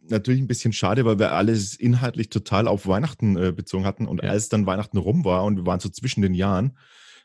natürlich 0.09 0.41
ein 0.41 0.49
bisschen 0.49 0.73
schade, 0.73 1.05
weil 1.05 1.19
wir 1.19 1.33
alles 1.33 1.77
inhaltlich 1.77 2.29
total 2.29 2.69
auf 2.69 2.87
Weihnachten 2.87 3.37
äh, 3.37 3.53
bezogen 3.53 3.85
hatten. 3.85 4.07
Und 4.07 4.23
ja. 4.23 4.31
als 4.31 4.49
dann 4.49 4.67
Weihnachten 4.67 4.99
rum 4.99 5.25
war 5.25 5.45
und 5.45 5.57
wir 5.57 5.67
waren 5.67 5.81
so 5.81 5.89
zwischen 5.89 6.23
den 6.23 6.35
Jahren, 6.35 6.77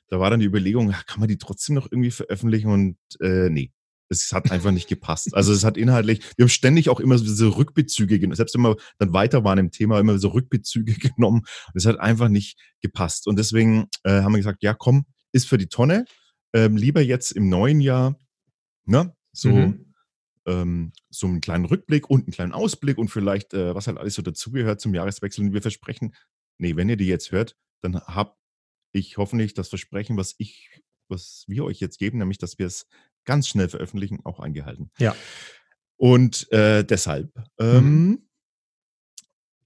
da 0.10 0.20
war 0.20 0.30
dann 0.30 0.40
die 0.40 0.46
Überlegung, 0.46 0.92
kann 1.06 1.20
man 1.20 1.30
die 1.30 1.38
trotzdem 1.38 1.76
noch 1.76 1.92
irgendwie 1.92 2.12
veröffentlichen? 2.12 2.72
Und 2.72 2.98
äh, 3.22 3.50
nee, 3.50 3.72
es 4.10 4.34
hat 4.34 4.52
einfach 4.52 4.72
nicht 4.72 4.90
gepasst. 4.90 5.36
Also 5.36 5.54
es 5.54 5.64
hat 5.64 5.78
inhaltlich, 5.78 6.22
wir 6.36 6.44
haben 6.44 6.50
ständig 6.50 6.90
auch 6.90 7.00
immer 7.00 7.18
so 7.18 7.50
Rückbezüge 7.50 8.20
genommen, 8.20 8.36
selbst 8.36 8.56
wenn 8.56 8.64
wir 8.64 8.76
dann 8.98 9.14
weiter 9.14 9.44
waren 9.44 9.60
im 9.60 9.72
Thema, 9.72 10.00
immer 10.00 10.18
so 10.18 10.30
Rückbezüge 10.30 10.94
genommen. 11.16 11.44
Es 11.76 11.86
hat 11.86 12.00
einfach 12.00 12.30
nicht 12.30 12.60
gepasst. 12.82 13.28
Und 13.28 13.38
deswegen 13.38 13.88
äh, 14.04 14.22
haben 14.22 14.34
wir 14.34 14.40
gesagt, 14.40 14.64
ja 14.64 14.74
komm, 14.74 15.06
ist 15.32 15.48
für 15.48 15.58
die 15.58 15.68
Tonne. 15.68 16.06
Ähm, 16.54 16.76
lieber 16.76 17.02
jetzt 17.02 17.32
im 17.32 17.48
neuen 17.48 17.80
Jahr, 17.80 18.20
ne, 18.86 19.14
so, 19.32 19.52
mhm. 19.52 19.94
ähm, 20.48 20.92
so 21.12 21.28
einen 21.28 21.42
kleinen 21.42 21.66
Rückblick 21.66 22.10
und 22.10 22.22
einen 22.22 22.34
kleinen 22.34 22.54
Ausblick 22.54 22.98
und 22.98 23.10
vielleicht, 23.10 23.54
äh, 23.54 23.76
was 23.76 23.86
halt 23.86 24.00
alles 24.00 24.16
so 24.16 24.24
dazugehört 24.24 24.82
zum 24.82 24.96
Jahreswechsel. 24.96 25.46
Und 25.46 25.54
wir 25.54 25.62
versprechen, 25.62 26.16
nee, 26.58 26.76
wenn 26.76 26.90
ihr 26.90 26.98
die 26.98 27.06
jetzt 27.06 27.32
hört, 27.32 27.56
dann 27.84 28.02
habt 28.02 28.39
ich 28.92 29.18
hoffentlich 29.18 29.54
das 29.54 29.70
Versprechen, 29.70 30.18
was 30.18 30.36
ich, 30.38 30.82
was 31.08 31.46
wir 31.48 31.64
euch 31.64 31.80
jetzt 31.80 32.00
geben, 32.00 32.20
nämlich, 32.20 32.38
dass 32.38 32.60
wir 32.60 32.68
es 32.68 32.88
ganz 33.26 33.48
schnell 33.48 33.70
veröffentlichen, 33.70 34.20
auch 34.24 34.40
eingehalten. 34.40 34.92
Ja. 34.98 35.16
Und 35.98 36.52
äh, 36.52 36.84
deshalb, 36.84 37.32
ähm, 37.60 38.30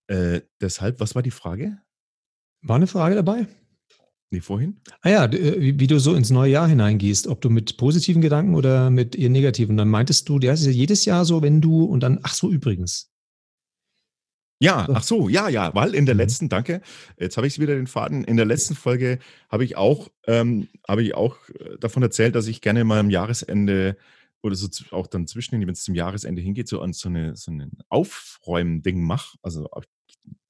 äh, 0.08 0.42
deshalb, 0.60 1.00
was 1.00 1.16
war 1.16 1.22
die 1.22 1.32
Frage? 1.32 1.80
War 2.62 2.78
eine 2.78 2.88
Frage 2.88 3.16
dabei? 3.16 3.48
Nee, 4.32 4.42
vorhin? 4.42 4.82
Ah 5.02 5.10
ja, 5.10 5.26
äh, 5.26 5.62
wie, 5.62 5.80
wie 5.80 5.86
du 5.86 6.00
so 6.00 6.16
ins 6.16 6.32
neue 6.32 6.52
Jahr 6.52 6.68
hineingehst, 6.68 7.28
ob 7.28 7.42
du 7.42 7.52
mit 7.52 7.78
positiven 7.78 8.22
Gedanken 8.22 8.56
oder 8.56 8.90
mit 8.90 9.16
eher 9.16 9.30
negativen. 9.30 9.78
Dann 9.78 9.90
meintest 9.90 10.28
du, 10.28 10.40
der 10.40 10.54
ist 10.54 10.66
ja 10.66 10.72
jedes 10.72 11.06
Jahr 11.06 11.24
so, 11.24 11.44
wenn 11.44 11.62
du 11.62 11.84
und 11.84 12.00
dann, 12.02 12.20
ach 12.24 12.34
so, 12.34 12.50
übrigens. 12.50 13.13
Ja, 14.64 14.88
ach 14.94 15.04
so, 15.04 15.30
ja, 15.30 15.50
ja, 15.50 15.74
weil 15.76 15.94
in 15.94 16.06
der 16.06 16.16
Mhm. 16.16 16.20
letzten, 16.22 16.50
danke, 16.50 16.82
jetzt 17.20 17.38
habe 17.38 17.48
ich 17.48 17.60
wieder 17.60 17.76
den 17.76 17.88
Faden. 17.88 18.24
In 18.24 18.38
der 18.38 18.46
letzten 18.46 18.76
Folge 18.76 19.20
habe 19.50 19.64
ich 19.66 19.76
auch, 19.78 20.10
ähm, 20.28 20.68
habe 20.88 21.04
ich 21.04 21.16
auch 21.16 21.38
äh, 21.50 21.78
davon 21.80 22.02
erzählt, 22.04 22.36
dass 22.36 22.48
ich 22.48 22.62
gerne 22.62 22.84
mal 22.84 23.00
am 23.00 23.10
Jahresende 23.10 23.98
oder 24.42 24.56
so 24.56 24.68
auch 24.92 25.08
dann 25.08 25.26
zwischen, 25.28 25.60
wenn 25.62 25.70
es 25.70 25.84
zum 25.84 25.96
Jahresende 25.96 26.42
hingeht, 26.42 26.68
so 26.68 26.82
an 26.82 26.94
so 26.94 27.08
eine 27.10 27.36
so 27.36 27.52
ein 27.52 27.72
Aufräumen-Ding 27.90 29.02
mache. 29.02 29.38
Also 29.42 29.70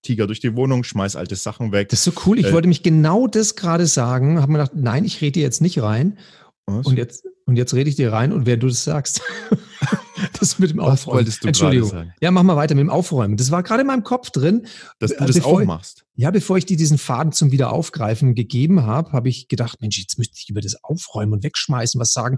Tiger 0.01 0.27
durch 0.27 0.39
die 0.41 0.55
Wohnung, 0.55 0.84
schmeiß 0.84 1.15
alte 1.15 1.36
Sachen 1.36 1.72
weg. 1.72 1.89
Das 1.89 2.05
ist 2.05 2.13
so 2.15 2.22
cool. 2.25 2.39
Ich 2.39 2.48
Äh, 2.48 2.53
wollte 2.53 2.67
mich 2.67 2.84
genau 2.84 3.27
das 3.27 3.55
gerade 3.55 3.86
sagen. 3.86 4.41
Habe 4.41 4.51
mir 4.51 4.58
gedacht, 4.60 4.75
nein, 4.75 5.05
ich 5.05 5.22
rede 5.22 5.39
jetzt 5.39 5.62
nicht 5.62 5.82
rein. 5.82 6.17
Was? 6.65 6.86
Und 6.88 6.98
jetzt, 6.98 7.25
und 7.45 7.55
jetzt 7.55 7.73
rede 7.73 7.89
ich 7.89 7.95
dir 7.95 8.12
rein 8.12 8.31
und 8.31 8.45
wer 8.45 8.57
du 8.57 8.67
das 8.67 8.83
sagst. 8.83 9.21
das 10.39 10.59
mit 10.59 10.71
dem 10.71 10.77
Was 10.77 10.88
Aufräumen. 10.88 11.17
wolltest 11.17 11.43
du 11.43 11.47
Entschuldigung. 11.47 11.89
sagen? 11.89 12.13
Ja, 12.21 12.31
mach 12.31 12.43
mal 12.43 12.55
weiter 12.55 12.75
mit 12.75 12.81
dem 12.81 12.89
Aufräumen. 12.89 13.38
Das 13.38 13.51
war 13.51 13.63
gerade 13.63 13.81
in 13.81 13.88
meinem 13.88 14.03
Kopf 14.03 14.29
drin. 14.29 14.67
Dass 15.00 15.15
du 15.15 15.25
das 15.25 15.35
bevor 15.35 15.62
auch 15.62 15.65
machst. 15.65 16.05
Ja, 16.15 16.31
bevor 16.31 16.57
ich 16.57 16.65
dir 16.65 16.77
diesen 16.77 16.97
Faden 16.97 17.31
zum 17.31 17.51
Wiederaufgreifen 17.51 18.35
gegeben 18.35 18.83
habe, 18.83 19.12
habe 19.12 19.29
ich 19.29 19.47
gedacht, 19.47 19.81
Mensch, 19.81 20.00
jetzt 20.00 20.17
müsste 20.17 20.35
ich 20.38 20.50
über 20.50 20.62
das 20.62 20.83
Aufräumen 20.83 21.33
und 21.33 21.43
Wegschmeißen 21.43 22.00
was 22.00 22.13
sagen. 22.13 22.38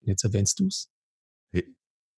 Und 0.00 0.08
jetzt 0.08 0.24
erwähnst 0.24 0.60
du 0.60 0.66
es. 0.66 0.88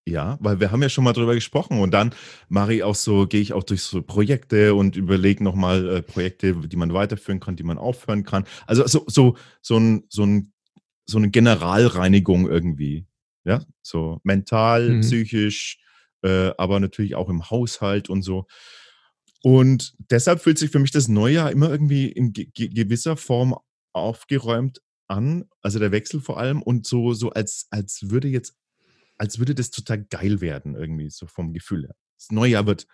Ja, 0.08 0.38
weil 0.40 0.60
wir 0.60 0.70
haben 0.70 0.82
ja 0.82 0.88
schon 0.88 1.02
mal 1.02 1.12
drüber 1.12 1.34
gesprochen 1.34 1.80
und 1.80 1.90
dann 1.90 2.14
mache 2.48 2.74
ich 2.74 2.84
auch 2.84 2.94
so, 2.94 3.26
gehe 3.26 3.40
ich 3.40 3.52
auch 3.52 3.64
durch 3.64 3.82
so 3.82 4.02
Projekte 4.02 4.76
und 4.76 4.94
überlege 4.94 5.42
nochmal 5.42 5.88
äh, 5.88 6.02
Projekte, 6.02 6.54
die 6.54 6.76
man 6.76 6.94
weiterführen 6.94 7.40
kann, 7.40 7.56
die 7.56 7.64
man 7.64 7.76
aufhören 7.76 8.22
kann. 8.22 8.44
Also 8.68 8.86
so, 8.86 9.02
so, 9.08 9.36
so, 9.62 9.78
ein, 9.78 10.04
so, 10.08 10.22
ein, 10.22 10.52
so 11.06 11.18
eine 11.18 11.30
Generalreinigung 11.30 12.48
irgendwie. 12.48 13.06
Ja, 13.44 13.64
so 13.82 14.20
mental, 14.24 14.94
Mhm. 14.96 15.00
psychisch, 15.00 15.78
äh, 16.22 16.50
aber 16.58 16.80
natürlich 16.80 17.14
auch 17.14 17.28
im 17.28 17.48
Haushalt 17.50 18.10
und 18.10 18.22
so. 18.22 18.46
Und 19.42 19.94
deshalb 20.10 20.40
fühlt 20.40 20.58
sich 20.58 20.70
für 20.70 20.78
mich 20.80 20.90
das 20.90 21.08
Neujahr 21.08 21.52
immer 21.52 21.70
irgendwie 21.70 22.06
in 22.10 22.32
ge 22.32 22.46
ge 22.52 22.68
gewisser 22.68 23.16
Form 23.16 23.54
aufgeräumt 23.92 24.80
an, 25.08 25.44
also 25.62 25.78
der 25.78 25.92
Wechsel 25.92 26.20
vor 26.20 26.38
allem 26.38 26.60
und 26.62 26.86
so, 26.86 27.12
so 27.14 27.30
als, 27.30 27.66
als 27.70 28.10
würde 28.10 28.28
jetzt 28.28 28.56
als 29.18 29.38
würde 29.38 29.54
das 29.54 29.70
total 29.70 30.04
geil 30.04 30.40
werden, 30.42 30.74
irgendwie, 30.74 31.08
so 31.10 31.26
vom 31.26 31.52
Gefühl 31.54 31.84
her. 31.86 31.94
Das 32.18 32.30
Neujahr 32.32 32.66
wird 32.66 32.86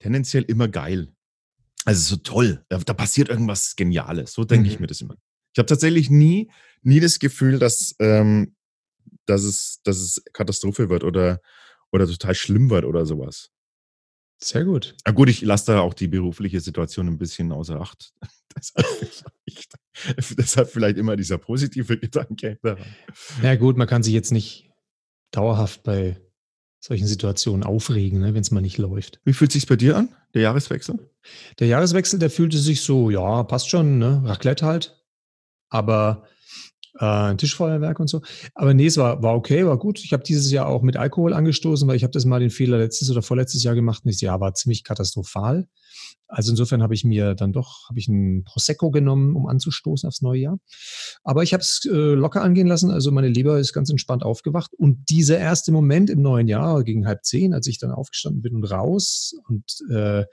tendenziell 0.00 0.44
immer 0.44 0.68
geil. 0.68 1.12
Also 1.84 2.16
so 2.16 2.22
toll. 2.22 2.64
Da, 2.68 2.78
da 2.78 2.94
passiert 2.94 3.28
irgendwas 3.30 3.76
Geniales. 3.76 4.32
So 4.32 4.44
denke 4.44 4.68
ich 4.68 4.76
Mhm. 4.76 4.82
mir 4.82 4.86
das 4.88 5.00
immer. 5.00 5.16
Ich 5.56 5.58
habe 5.58 5.68
tatsächlich 5.68 6.10
nie, 6.10 6.50
nie 6.82 7.00
das 7.00 7.18
Gefühl, 7.18 7.58
dass, 7.58 7.96
ähm, 7.98 8.54
dass, 9.24 9.42
es, 9.42 9.80
dass 9.84 9.96
es 9.96 10.22
Katastrophe 10.34 10.90
wird 10.90 11.02
oder, 11.02 11.40
oder 11.90 12.06
total 12.06 12.34
schlimm 12.34 12.68
wird 12.68 12.84
oder 12.84 13.06
sowas. 13.06 13.48
Sehr 14.38 14.66
gut. 14.66 14.94
Na 15.06 15.12
gut, 15.12 15.30
ich 15.30 15.40
lasse 15.40 15.72
da 15.72 15.80
auch 15.80 15.94
die 15.94 16.08
berufliche 16.08 16.60
Situation 16.60 17.08
ein 17.08 17.16
bisschen 17.16 17.52
außer 17.52 17.80
Acht. 17.80 18.12
deshalb, 18.54 18.86
vielleicht, 19.46 20.38
deshalb 20.38 20.68
vielleicht 20.68 20.98
immer 20.98 21.16
dieser 21.16 21.38
positive 21.38 21.96
Gedanke 21.96 22.58
daran. 22.62 22.84
Ja 23.42 23.54
gut, 23.54 23.78
man 23.78 23.88
kann 23.88 24.02
sich 24.02 24.12
jetzt 24.12 24.32
nicht 24.32 24.68
dauerhaft 25.30 25.84
bei 25.84 26.20
solchen 26.80 27.06
Situationen 27.06 27.64
aufregen, 27.64 28.20
ne, 28.20 28.34
wenn 28.34 28.42
es 28.42 28.50
mal 28.50 28.60
nicht 28.60 28.76
läuft. 28.76 29.22
Wie 29.24 29.32
fühlt 29.32 29.52
sich 29.52 29.66
bei 29.66 29.76
dir 29.76 29.96
an, 29.96 30.14
der 30.34 30.42
Jahreswechsel? 30.42 30.98
Der 31.60 31.66
Jahreswechsel, 31.66 32.18
der 32.18 32.28
fühlte 32.28 32.58
sich 32.58 32.82
so, 32.82 33.08
ja, 33.08 33.42
passt 33.44 33.70
schon, 33.70 33.96
ne? 33.98 34.20
Raclette 34.22 34.66
halt. 34.66 34.96
Aber 35.68 36.24
äh, 36.98 37.36
Tischfeuerwerk 37.36 38.00
und 38.00 38.08
so. 38.08 38.22
Aber 38.54 38.74
nee, 38.74 38.86
es 38.86 38.96
war, 38.96 39.22
war 39.22 39.34
okay, 39.34 39.66
war 39.66 39.78
gut. 39.78 40.00
Ich 40.04 40.12
habe 40.12 40.22
dieses 40.22 40.50
Jahr 40.50 40.66
auch 40.66 40.82
mit 40.82 40.96
Alkohol 40.96 41.32
angestoßen, 41.32 41.86
weil 41.88 41.96
ich 41.96 42.02
habe 42.02 42.12
das 42.12 42.24
mal 42.24 42.40
den 42.40 42.50
Fehler 42.50 42.78
letztes 42.78 43.10
oder 43.10 43.22
vorletztes 43.22 43.62
Jahr 43.62 43.74
gemacht 43.74 44.04
und 44.04 44.12
das 44.12 44.20
Jahr 44.20 44.40
war 44.40 44.54
ziemlich 44.54 44.84
katastrophal. 44.84 45.68
Also 46.28 46.50
insofern 46.50 46.82
habe 46.82 46.94
ich 46.94 47.04
mir 47.04 47.34
dann 47.34 47.52
doch, 47.52 47.88
habe 47.88 47.98
ich 47.98 48.08
einen 48.08 48.44
Prosecco 48.44 48.90
genommen, 48.90 49.36
um 49.36 49.46
anzustoßen 49.46 50.08
aufs 50.08 50.22
neue 50.22 50.40
Jahr. 50.40 50.58
Aber 51.22 51.42
ich 51.42 51.52
habe 51.52 51.60
es 51.60 51.82
äh, 51.84 52.14
locker 52.14 52.42
angehen 52.42 52.66
lassen. 52.66 52.90
Also 52.90 53.12
meine 53.12 53.28
Leber 53.28 53.58
ist 53.58 53.72
ganz 53.72 53.90
entspannt 53.90 54.24
aufgewacht. 54.24 54.72
Und 54.74 55.08
dieser 55.08 55.38
erste 55.38 55.72
Moment 55.72 56.10
im 56.10 56.22
neuen 56.22 56.48
Jahr, 56.48 56.82
gegen 56.82 57.06
halb 57.06 57.24
zehn, 57.24 57.54
als 57.54 57.66
ich 57.66 57.78
dann 57.78 57.92
aufgestanden 57.92 58.42
bin 58.42 58.56
und 58.56 58.64
raus 58.64 59.34
und 59.48 59.64
äh, 59.90 60.24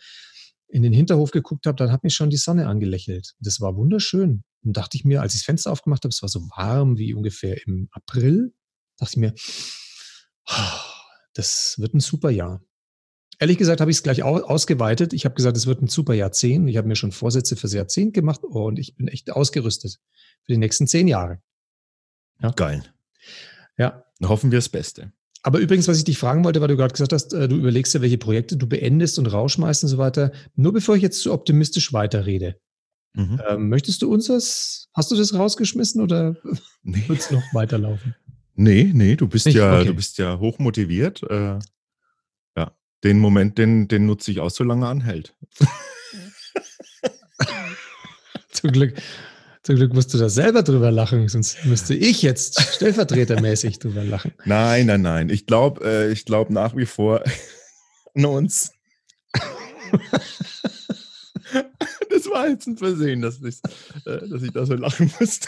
in 0.67 0.81
den 0.83 0.93
Hinterhof 0.93 1.31
geguckt 1.31 1.65
habe, 1.65 1.75
dann 1.75 1.91
hat 1.91 2.03
mich 2.03 2.15
schon 2.15 2.29
die 2.29 2.37
Sonne 2.37 2.67
angelächelt. 2.67 3.33
Das 3.39 3.59
war 3.61 3.75
wunderschön. 3.75 4.43
Und 4.63 4.77
dachte 4.77 4.97
ich 4.97 5.05
mir, 5.05 5.21
als 5.21 5.33
ich 5.33 5.41
das 5.41 5.45
Fenster 5.45 5.71
aufgemacht 5.71 6.03
habe, 6.03 6.09
es 6.09 6.21
war 6.21 6.29
so 6.29 6.41
warm 6.55 6.97
wie 6.97 7.13
ungefähr 7.13 7.65
im 7.67 7.89
April, 7.91 8.53
dachte 8.97 9.11
ich 9.13 9.17
mir, 9.17 9.33
"Ah, 10.45 10.79
das 11.33 11.75
wird 11.77 11.93
ein 11.93 11.99
super 11.99 12.29
Jahr. 12.31 12.63
Ehrlich 13.39 13.57
gesagt 13.57 13.81
habe 13.81 13.91
ich 13.91 13.97
es 13.97 14.03
gleich 14.03 14.23
au 14.23 14.37
ausgeweitet. 14.37 15.11
Ich 15.13 15.25
habe 15.25 15.35
gesagt, 15.35 15.57
es 15.57 15.65
wird 15.65 15.81
ein 15.81 15.87
super 15.87 16.13
Jahrzehnt. 16.13 16.69
Ich 16.69 16.77
habe 16.77 16.87
mir 16.87 16.95
schon 16.95 17.11
Vorsätze 17.11 17.55
fürs 17.55 17.73
Jahrzehnt 17.73 18.13
gemacht 18.13 18.43
und 18.43 18.79
ich 18.79 18.95
bin 18.95 19.07
echt 19.07 19.31
ausgerüstet 19.31 19.99
für 20.43 20.53
die 20.53 20.57
nächsten 20.57 20.87
zehn 20.87 21.07
Jahre. 21.07 21.41
Geil. 22.55 22.83
Ja. 23.77 24.05
Dann 24.19 24.29
hoffen 24.29 24.51
wir 24.51 24.59
das 24.59 24.69
Beste. 24.69 25.11
Aber 25.45 25.59
übrigens, 25.59 25.87
was 25.89 25.97
ich 25.97 26.05
dich 26.05 26.17
fragen 26.17 26.43
wollte, 26.45 26.61
weil 26.61 26.69
du 26.69 26.77
gerade 26.77 26.93
gesagt 26.93 27.11
hast, 27.13 27.33
äh, 27.33 27.47
du 27.49 27.57
überlegst 27.57 27.93
ja, 27.93 28.01
welche 28.01 28.17
Projekte 28.17 28.55
du 28.55 28.65
beendest 28.65 29.19
und 29.19 29.27
rausschmeißt 29.27 29.83
und 29.83 29.89
so 29.89 29.97
weiter. 29.97 30.31
Nur 30.55 30.71
bevor 30.73 30.95
ich 30.95 31.01
jetzt 31.01 31.19
zu 31.21 31.33
optimistisch 31.33 31.91
weiterrede, 31.93 32.55
Mhm. 33.15 33.39
ähm, 33.47 33.69
möchtest 33.69 34.01
du 34.01 34.11
uns 34.11 34.25
das, 34.25 34.87
hast 34.95 35.11
du 35.11 35.15
das 35.15 35.35
rausgeschmissen 35.35 36.01
oder 36.01 36.35
Nee. 36.83 37.03
wird 37.07 37.19
es 37.19 37.29
noch 37.29 37.43
weiterlaufen? 37.53 38.15
nee, 38.55 38.89
nee, 38.93 39.15
du 39.15 39.27
bist 39.27 39.45
Nicht? 39.45 39.55
ja, 39.55 39.77
Okay. 39.79 39.87
du 39.89 39.93
bist 39.95 40.17
ja 40.17 40.39
hochmotiviert. 40.39 41.21
Äh, 41.29 41.59
ja, 42.57 42.71
den 43.03 43.19
Moment, 43.19 43.57
den, 43.59 43.87
den 43.87 44.05
nutze 44.07 44.31
ich 44.31 44.39
aus, 44.39 44.55
solange 44.55 44.85
er 44.85 44.89
anhält. 44.89 45.35
Zum 48.49 48.71
Glück, 48.71 48.93
zum 49.63 49.77
Glück 49.77 49.93
musst 49.93 50.13
du 50.13 50.17
da 50.17 50.27
selber 50.27 50.61
drüber 50.61 50.91
lachen, 50.91 51.29
sonst 51.29 51.63
müsste 51.63 51.95
ich 51.95 52.21
jetzt 52.21 52.61
stellvertretermäßig 52.61 53.79
drüber 53.79 54.03
lachen. 54.03 54.33
Nein, 54.45 54.87
nein, 54.87 55.01
nein. 55.01 55.29
Ich 55.29 55.45
glaube, 55.45 55.85
äh, 55.85 56.11
ich 56.11 56.25
glaube 56.25 56.51
nach 56.53 56.75
wie 56.75 56.85
vor 56.85 57.23
an 58.13 58.25
uns. 58.25 58.73
das 62.09 62.29
war 62.29 62.49
jetzt 62.49 62.67
ein 62.67 62.77
Versehen, 62.77 63.21
dass 63.21 63.41
ich, 63.41 63.61
äh, 64.05 64.27
dass 64.27 64.43
ich 64.43 64.51
da 64.51 64.65
so 64.65 64.73
lachen 64.73 65.13
musste. 65.17 65.47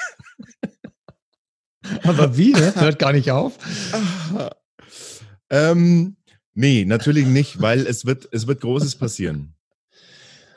Aber 2.04 2.38
wie? 2.38 2.54
Ne? 2.54 2.74
Hört 2.76 2.98
gar 2.98 3.12
nicht 3.12 3.32
auf. 3.32 3.58
ähm, 5.50 6.16
nee, 6.54 6.86
natürlich 6.86 7.28
nicht, 7.28 7.62
weil 7.62 7.86
es 7.86 8.06
wird, 8.06 8.30
es 8.32 8.48
wird 8.48 8.62
Großes 8.62 8.96
passieren. 8.96 9.56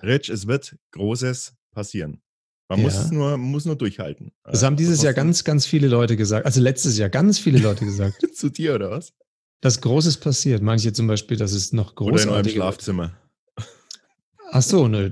Rich, 0.03 0.29
es 0.29 0.47
wird 0.47 0.77
Großes 0.93 1.55
passieren. 1.73 2.23
Man 2.69 2.83
muss 2.83 2.95
Ja. 2.95 3.03
es 3.03 3.11
nur, 3.11 3.37
muss 3.39 3.65
nur 3.65 3.77
durchhalten. 3.77 4.33
Das 4.45 4.63
haben 4.63 4.77
dieses 4.77 5.03
Jahr 5.03 5.15
ganz, 5.15 5.45
ganz 5.45 5.65
viele 5.67 5.89
Leute 5.89 6.17
gesagt. 6.17 6.45
Also 6.47 6.61
letztes 6.61 6.99
Jahr 6.99 7.09
ganz 7.09 7.39
viele 7.39 7.59
Leute 7.59 7.85
gesagt. 7.85 8.17
zu 8.35 8.51
dir 8.51 8.75
oder 8.75 8.91
was? 8.91 9.13
dass 9.61 9.81
Großes 9.81 10.19
passiert. 10.19 10.63
Manche 10.63 10.93
zum 10.93 11.07
Beispiel, 11.07 11.37
dass 11.37 11.53
es 11.53 11.73
noch 11.73 11.97
Oder 12.01 12.23
in 12.23 12.29
eurem. 12.29 12.49
Schlafzimmer. 12.49 13.17
Ach 14.51 14.63
so, 14.63 14.89
nö, 14.89 15.11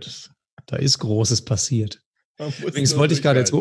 da 0.66 0.76
ist 0.76 0.98
Großes 0.98 1.44
passiert. 1.44 2.02
Muss 2.38 2.60
Übrigens 2.60 2.96
wollte 2.96 3.14
ich 3.14 3.22
gerade 3.22 3.40
jetzt, 3.40 3.52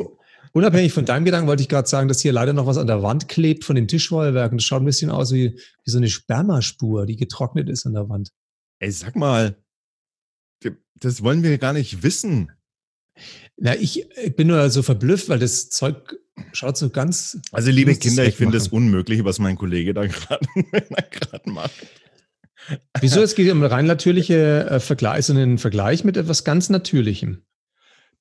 unabhängig 0.53 0.93
von 0.93 1.05
deinem 1.05 1.25
Gedanken, 1.25 1.47
wollte 1.47 1.63
ich 1.63 1.69
gerade 1.69 1.87
sagen, 1.87 2.07
dass 2.07 2.19
hier 2.21 2.33
leider 2.33 2.53
noch 2.53 2.65
was 2.67 2.77
an 2.77 2.87
der 2.87 3.01
Wand 3.01 3.27
klebt 3.27 3.63
von 3.63 3.75
dem 3.75 3.87
Tischfeuerwerk. 3.87 4.51
Und 4.51 4.59
das 4.61 4.65
schaut 4.65 4.81
ein 4.81 4.85
bisschen 4.85 5.09
aus 5.09 5.33
wie, 5.33 5.59
wie 5.83 5.91
so 5.91 5.97
eine 5.97 6.07
Spermaspur, 6.07 7.05
die 7.05 7.15
getrocknet 7.15 7.67
ist 7.69 7.85
an 7.85 7.93
der 7.93 8.07
Wand. 8.07 8.31
Ey, 8.79 8.91
sag 8.91 9.15
mal, 9.15 9.57
das 10.95 11.23
wollen 11.23 11.43
wir 11.43 11.57
gar 11.57 11.73
nicht 11.73 12.03
wissen. 12.03 12.51
Na, 13.57 13.75
ich, 13.75 14.05
ich 14.17 14.35
bin 14.35 14.47
nur 14.47 14.69
so 14.69 14.81
verblüfft, 14.83 15.29
weil 15.29 15.39
das 15.39 15.69
Zeug 15.69 16.15
schaut 16.51 16.77
so 16.77 16.89
ganz. 16.89 17.39
Also, 17.51 17.71
liebe 17.71 17.95
Kinder, 17.95 18.25
ich 18.25 18.35
finde 18.35 18.57
es 18.57 18.67
unmöglich, 18.67 19.23
was 19.23 19.39
mein 19.39 19.55
Kollege 19.55 19.93
da 19.93 20.05
gerade 20.07 20.47
gerade 21.11 21.49
macht. 21.49 21.71
Wieso? 22.99 23.21
Es 23.21 23.35
geht 23.35 23.51
um 23.51 23.63
rein 23.63 23.85
natürliche 23.85 24.69
äh, 24.69 24.79
Vergleich, 24.79 25.25
so 25.25 25.33
einen 25.33 25.57
Vergleich 25.57 26.03
mit 26.03 26.17
etwas 26.17 26.43
ganz 26.43 26.69
Natürlichem. 26.69 27.43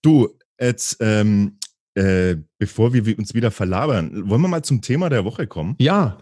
Du, 0.03 0.29
jetzt, 0.61 0.99
ähm, 1.01 1.59
äh, 1.95 2.37
bevor 2.59 2.93
wir 2.93 3.19
uns 3.19 3.35
wieder 3.35 3.51
verlabern, 3.51 4.29
wollen 4.29 4.43
wir 4.43 4.49
mal 4.49 4.63
zum 4.63 4.83
Thema 4.83 5.09
der 5.09 5.25
Woche 5.25 5.47
kommen? 5.47 5.77
Ja, 5.79 6.19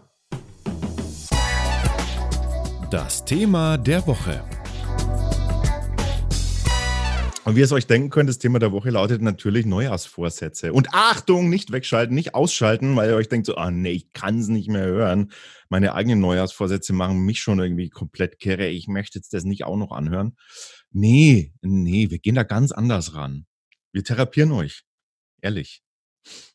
Das 2.93 3.25
Thema 3.25 3.79
der 3.79 4.05
Woche. 4.05 4.43
Und 7.45 7.55
wie 7.55 7.59
ihr 7.59 7.65
es 7.65 7.73
euch 7.73 7.87
denken 7.87 8.09
könnt, 8.09 8.29
das 8.29 8.37
Thema 8.37 8.59
der 8.59 8.71
Woche 8.71 8.89
lautet 8.89 9.21
natürlich 9.21 9.65
Neujahrsvorsätze. 9.65 10.71
Und 10.71 10.93
Achtung, 10.93 11.49
nicht 11.49 11.73
wegschalten, 11.73 12.15
nicht 12.15 12.35
ausschalten, 12.35 12.95
weil 12.95 13.09
ihr 13.09 13.15
euch 13.17 13.27
denkt 13.27 13.47
so, 13.47 13.55
ah 13.55 13.69
nee, 13.69 13.91
ich 13.91 14.13
kann 14.13 14.39
es 14.39 14.47
nicht 14.47 14.69
mehr 14.69 14.85
hören. 14.85 15.31
Meine 15.67 15.93
eigenen 15.93 16.21
Neujahrsvorsätze 16.21 16.93
machen 16.93 17.19
mich 17.19 17.41
schon 17.41 17.59
irgendwie 17.59 17.89
komplett 17.89 18.39
kirre. 18.39 18.67
Ich 18.67 18.87
möchte 18.87 19.19
jetzt 19.19 19.33
das 19.33 19.43
nicht 19.43 19.65
auch 19.65 19.75
noch 19.75 19.91
anhören. 19.91 20.37
Nee, 20.91 21.53
nee, 21.61 22.09
wir 22.09 22.19
gehen 22.19 22.35
da 22.35 22.43
ganz 22.43 22.71
anders 22.71 23.13
ran. 23.13 23.45
Wir 23.91 24.05
therapieren 24.05 24.53
euch. 24.53 24.83
Ehrlich. 25.41 25.83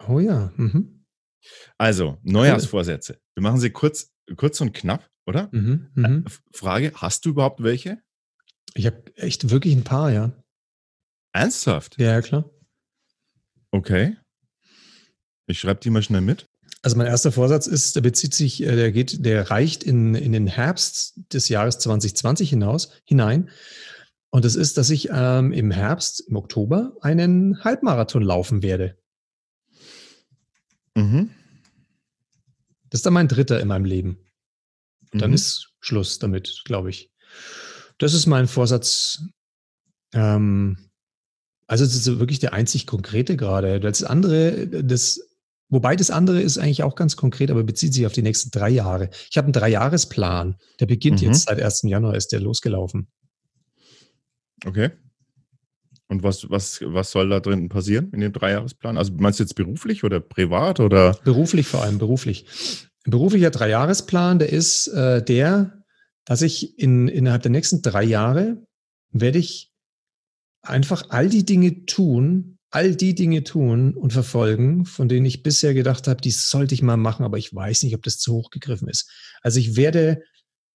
Oh 0.09 0.21
ja. 0.21 0.53
Mhm. 0.57 1.05
Also, 1.77 2.19
Neujahrsvorsätze. 2.23 3.21
Wir 3.35 3.43
machen 3.43 3.61
sie 3.61 3.71
kurz, 3.71 4.11
kurz 4.37 4.61
und 4.63 4.73
knapp, 4.73 5.09
oder? 5.27 5.49
Mhm, 5.53 5.91
mhm. 5.95 6.25
Frage, 6.53 6.93
hast 6.95 7.27
du 7.27 7.31
überhaupt 7.31 7.63
welche? 7.63 7.99
Ich 8.75 8.87
habe 8.87 9.03
echt 9.17 9.51
wirklich 9.51 9.75
ein 9.75 9.85
paar, 9.85 10.11
ja. 10.11 10.33
Ernsthaft? 11.33 11.99
Ja, 12.01 12.21
klar. 12.21 12.49
Okay. 13.71 14.17
Ich 15.47 15.61
schreibe 15.61 15.81
die 15.81 15.91
mal 15.91 16.03
schnell 16.03 16.21
mit. 16.21 16.47
Also 16.83 16.97
mein 16.97 17.07
erster 17.07 17.33
Vorsatz 17.33 17.67
ist, 17.67 17.97
der 17.97 18.03
bezieht 18.03 18.35
sich, 18.35 18.63
äh, 18.63 18.77
der 18.77 18.93
geht, 18.93 19.25
der 19.25 19.51
reicht 19.51 19.83
in, 19.83 20.15
in 20.15 20.33
den 20.33 20.47
Herbst 20.47 21.21
des 21.33 21.49
Jahres 21.49 21.79
2020 21.79 22.51
hinaus, 22.51 22.91
hinein. 23.05 23.51
Und 24.31 24.45
das 24.45 24.57
ist, 24.57 24.77
dass 24.79 24.91
ich 24.91 25.09
ähm, 25.11 25.53
im 25.53 25.71
Herbst, 25.71 26.21
im 26.29 26.37
Oktober, 26.37 26.93
einen 27.01 27.65
Halbmarathon 27.65 28.23
laufen 28.23 28.63
werde. 28.63 28.97
Mhm. 30.95 31.31
Das 32.91 32.99
ist 33.01 33.07
dann 33.07 33.15
mein 33.15 33.29
dritter 33.29 33.61
in 33.61 33.69
meinem 33.69 33.85
Leben. 33.85 34.19
Und 35.13 35.23
dann 35.23 35.31
Mhm. 35.31 35.35
ist 35.37 35.73
Schluss 35.81 36.19
damit, 36.19 36.63
glaube 36.65 36.91
ich. 36.91 37.11
Das 37.99 38.15
ist 38.15 38.27
mein 38.27 38.47
Vorsatz. 38.49 39.23
Ähm, 40.13 40.88
also 41.69 41.85
das 41.85 41.95
ist 41.95 42.19
wirklich 42.19 42.39
der 42.41 42.55
einzig 42.55 42.87
konkrete 42.87 43.37
gerade. 43.37 43.79
Das 43.79 44.03
andere, 44.03 44.67
das, 44.67 45.21
wobei 45.69 45.97
das 45.97 46.11
andere 46.11 46.41
ist 46.41 46.57
eigentlich 46.59 46.83
auch 46.83 46.97
ganz 46.97 47.15
konkret, 47.15 47.51
aber 47.51 47.63
bezieht 47.63 47.93
sich 47.93 48.07
auf 48.07 48.13
die 48.13 48.23
nächsten 48.23 48.51
drei 48.51 48.71
Jahre. 48.71 49.11
Ich 49.31 49.37
habe 49.37 49.45
einen 49.45 49.53
Dreijahresplan. 49.53 50.57
Der 50.81 50.87
beginnt 50.87 51.21
Mhm. 51.21 51.29
jetzt 51.29 51.47
seit 51.47 51.61
1. 51.61 51.83
Januar, 51.85 52.17
ist 52.17 52.33
der 52.33 52.41
losgelaufen. 52.41 53.09
Okay. 54.65 54.91
Und 56.09 56.23
was, 56.23 56.49
was, 56.49 56.81
was 56.83 57.11
soll 57.11 57.29
da 57.29 57.41
drin 57.41 57.69
passieren 57.69 58.11
in 58.15 58.21
dem 58.21 58.33
Dreijahresplan? 58.33 58.97
Also 58.97 59.13
meinst 59.19 59.39
du 59.39 59.45
jetzt 59.45 59.55
beruflich 59.55 60.05
oder 60.05 60.21
privat 60.21 60.81
oder? 60.81 61.19
Beruflich 61.23 61.67
vor 61.67 61.83
allem, 61.83 61.99
beruflich. 61.99 62.47
Ein 63.05 63.11
beruflicher 63.11 63.51
Dreijahresplan, 63.51 64.39
der 64.39 64.51
ist 64.51 64.87
äh, 64.89 65.23
der, 65.23 65.85
dass 66.25 66.41
ich 66.41 66.79
in, 66.79 67.09
innerhalb 67.09 67.43
der 67.43 67.51
nächsten 67.51 67.83
drei 67.83 68.05
Jahre 68.05 68.67
werde 69.11 69.39
ich 69.39 69.68
einfach 70.63 71.05
all 71.11 71.29
die 71.29 71.45
Dinge 71.45 71.87
tun, 71.87 72.59
all 72.71 72.95
die 72.95 73.15
Dinge 73.15 73.45
tun 73.45 73.95
und 73.95 74.13
verfolgen, 74.13 74.85
von 74.85 75.09
denen 75.09 75.27
ich 75.27 75.43
bisher 75.43 75.75
gedacht 75.75 76.07
habe, 76.07 76.21
die 76.21 76.31
sollte 76.31 76.75
ich 76.75 76.83
mal 76.83 76.97
machen, 76.97 77.25
aber 77.25 77.39
ich 77.39 77.55
weiß 77.55 77.83
nicht, 77.83 77.95
ob 77.95 78.03
das 78.03 78.19
zu 78.19 78.35
hoch 78.35 78.51
gegriffen 78.51 78.89
ist. 78.89 79.11
Also 79.43 79.59
ich 79.59 79.77
werde 79.77 80.23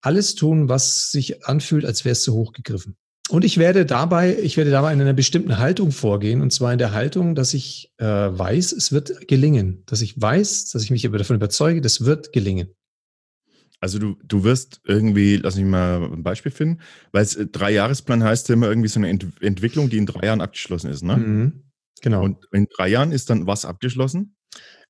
alles 0.01 0.35
tun, 0.35 0.69
was 0.69 1.11
sich 1.11 1.45
anfühlt, 1.45 1.85
als 1.85 2.03
wäre 2.03 2.13
es 2.13 2.23
zu 2.23 2.33
hoch 2.33 2.51
gegriffen. 2.51 2.97
Und 3.29 3.45
ich 3.45 3.57
werde 3.57 3.85
dabei, 3.85 4.37
ich 4.37 4.57
werde 4.57 4.71
dabei 4.71 4.91
in 4.91 4.99
einer 4.99 5.13
bestimmten 5.13 5.57
Haltung 5.57 5.91
vorgehen, 5.91 6.41
und 6.41 6.51
zwar 6.51 6.73
in 6.73 6.77
der 6.77 6.91
Haltung, 6.91 7.35
dass 7.35 7.53
ich 7.53 7.93
äh, 7.97 8.05
weiß, 8.05 8.73
es 8.73 8.91
wird 8.91 9.27
gelingen, 9.27 9.83
dass 9.85 10.01
ich 10.01 10.19
weiß, 10.19 10.71
dass 10.71 10.83
ich 10.83 10.91
mich 10.91 11.03
davon 11.03 11.37
überzeuge, 11.37 11.79
das 11.79 12.03
wird 12.03 12.33
gelingen. 12.33 12.75
Also 13.83 13.99
du, 13.99 14.15
du 14.23 14.45
wirst 14.45 14.79
irgendwie, 14.85 15.35
lass 15.35 15.57
mich 15.57 15.65
mal 15.65 16.01
ein 16.01 16.23
Beispiel 16.23 16.53
finden, 16.53 16.79
weil 17.11 17.21
es 17.23 17.35
äh, 17.35 17.47
Dreijahresplan 17.47 18.23
heißt 18.23 18.47
ja 18.47 18.53
immer 18.53 18.69
irgendwie 18.69 18.87
so 18.87 18.97
eine 18.97 19.09
Ent 19.09 19.25
Entwicklung, 19.41 19.89
die 19.89 19.97
in 19.97 20.05
drei 20.05 20.25
Jahren 20.25 20.39
abgeschlossen 20.39 20.89
ist, 20.89 21.03
ne? 21.03 21.17
Mhm. 21.17 21.63
Genau. 22.01 22.23
Und 22.23 22.37
in 22.53 22.67
drei 22.73 22.87
Jahren 22.87 23.11
ist 23.11 23.29
dann 23.29 23.45
was 23.45 23.65
abgeschlossen? 23.65 24.37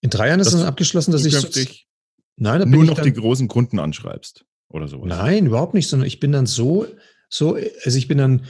in 0.02 0.12
drei 0.12 0.28
Jahren 0.28 0.40
ist 0.40 0.54
dann 0.54 0.62
abgeschlossen, 0.62 1.12
dass 1.12 1.26
ich 1.26 1.88
nein, 2.36 2.60
da 2.60 2.66
nur 2.68 2.84
noch 2.84 3.00
die 3.00 3.14
großen 3.14 3.48
Kunden 3.48 3.80
anschreibst 3.80 4.46
oder 4.70 4.88
sowas. 4.88 5.10
Nein, 5.10 5.48
überhaupt 5.48 5.74
nicht, 5.74 5.88
sondern 5.88 6.06
ich 6.06 6.20
bin 6.20 6.32
dann 6.32 6.46
so, 6.46 6.86
so, 7.30 7.56
also 7.56 7.98
ich 7.98 8.08
bin 8.08 8.20
dann 8.20 8.46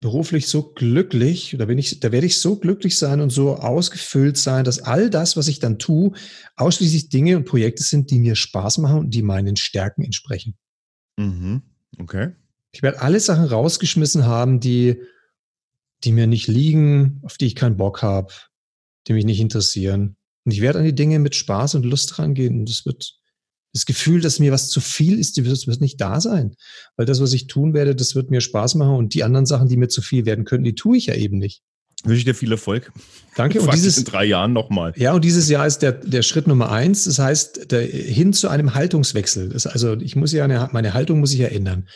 beruflich 0.00 0.46
so 0.48 0.72
glücklich, 0.72 1.56
da 1.58 1.64
bin 1.64 1.78
ich, 1.78 2.00
da 2.00 2.12
werde 2.12 2.26
ich 2.26 2.38
so 2.38 2.56
glücklich 2.56 2.98
sein 2.98 3.20
und 3.20 3.30
so 3.30 3.56
ausgefüllt 3.56 4.36
sein, 4.36 4.64
dass 4.64 4.78
all 4.78 5.08
das, 5.10 5.36
was 5.36 5.48
ich 5.48 5.58
dann 5.58 5.78
tue, 5.78 6.12
ausschließlich 6.56 7.08
Dinge 7.08 7.36
und 7.36 7.44
Projekte 7.44 7.82
sind, 7.82 8.10
die 8.10 8.18
mir 8.18 8.36
Spaß 8.36 8.78
machen 8.78 8.98
und 8.98 9.10
die 9.14 9.22
meinen 9.22 9.56
Stärken 9.56 10.02
entsprechen. 10.02 10.56
Mhm. 11.16 11.62
Okay. 11.98 12.32
Ich 12.72 12.82
werde 12.82 13.00
alle 13.00 13.20
Sachen 13.20 13.46
rausgeschmissen 13.46 14.26
haben, 14.26 14.60
die, 14.60 15.00
die 16.04 16.12
mir 16.12 16.26
nicht 16.26 16.46
liegen, 16.46 17.20
auf 17.22 17.38
die 17.38 17.46
ich 17.46 17.54
keinen 17.54 17.78
Bock 17.78 18.02
habe, 18.02 18.34
die 19.08 19.14
mich 19.14 19.24
nicht 19.24 19.40
interessieren. 19.40 20.16
Und 20.44 20.52
ich 20.52 20.60
werde 20.60 20.80
an 20.80 20.84
die 20.84 20.94
Dinge 20.94 21.18
mit 21.18 21.34
Spaß 21.34 21.74
und 21.74 21.86
Lust 21.86 22.18
rangehen. 22.18 22.60
Und 22.60 22.68
das 22.68 22.84
wird, 22.84 23.18
das 23.76 23.84
Gefühl, 23.84 24.22
dass 24.22 24.38
mir 24.38 24.52
was 24.52 24.70
zu 24.70 24.80
viel 24.80 25.18
ist, 25.18 25.36
das 25.36 25.66
wird 25.66 25.80
nicht 25.82 26.00
da 26.00 26.20
sein. 26.20 26.56
Weil 26.96 27.04
das, 27.04 27.20
was 27.20 27.34
ich 27.34 27.46
tun 27.46 27.74
werde, 27.74 27.94
das 27.94 28.14
wird 28.14 28.30
mir 28.30 28.40
Spaß 28.40 28.74
machen. 28.76 28.96
Und 28.96 29.12
die 29.12 29.22
anderen 29.22 29.44
Sachen, 29.44 29.68
die 29.68 29.76
mir 29.76 29.88
zu 29.88 30.00
viel 30.00 30.24
werden 30.24 30.46
könnten, 30.46 30.64
die 30.64 30.74
tue 30.74 30.96
ich 30.96 31.06
ja 31.06 31.14
eben 31.14 31.36
nicht. 31.36 31.62
Wünsche 32.04 32.18
ich 32.18 32.24
dir 32.24 32.34
viel 32.34 32.52
Erfolg. 32.52 32.90
Danke. 33.36 33.60
Und 33.60 33.74
dieses, 33.74 33.98
in 33.98 34.04
drei 34.04 34.24
Jahren 34.24 34.54
nochmal. 34.54 34.94
ja, 34.96 35.12
und 35.12 35.24
dieses 35.24 35.48
Jahr 35.50 35.66
ist 35.66 35.80
der, 35.80 35.92
der 35.92 36.22
Schritt 36.22 36.46
Nummer 36.46 36.70
eins. 36.70 37.04
Das 37.04 37.18
heißt, 37.18 37.70
der, 37.70 37.82
hin 37.82 38.32
zu 38.32 38.48
einem 38.48 38.74
Haltungswechsel. 38.74 39.50
Das, 39.50 39.66
also 39.66 39.94
ich 39.94 40.16
muss 40.16 40.32
ja 40.32 40.44
eine, 40.44 40.70
meine 40.72 40.94
Haltung 40.94 41.20
muss 41.20 41.32
ich 41.32 41.40
ja 41.40 41.48
ändern. 41.48 41.88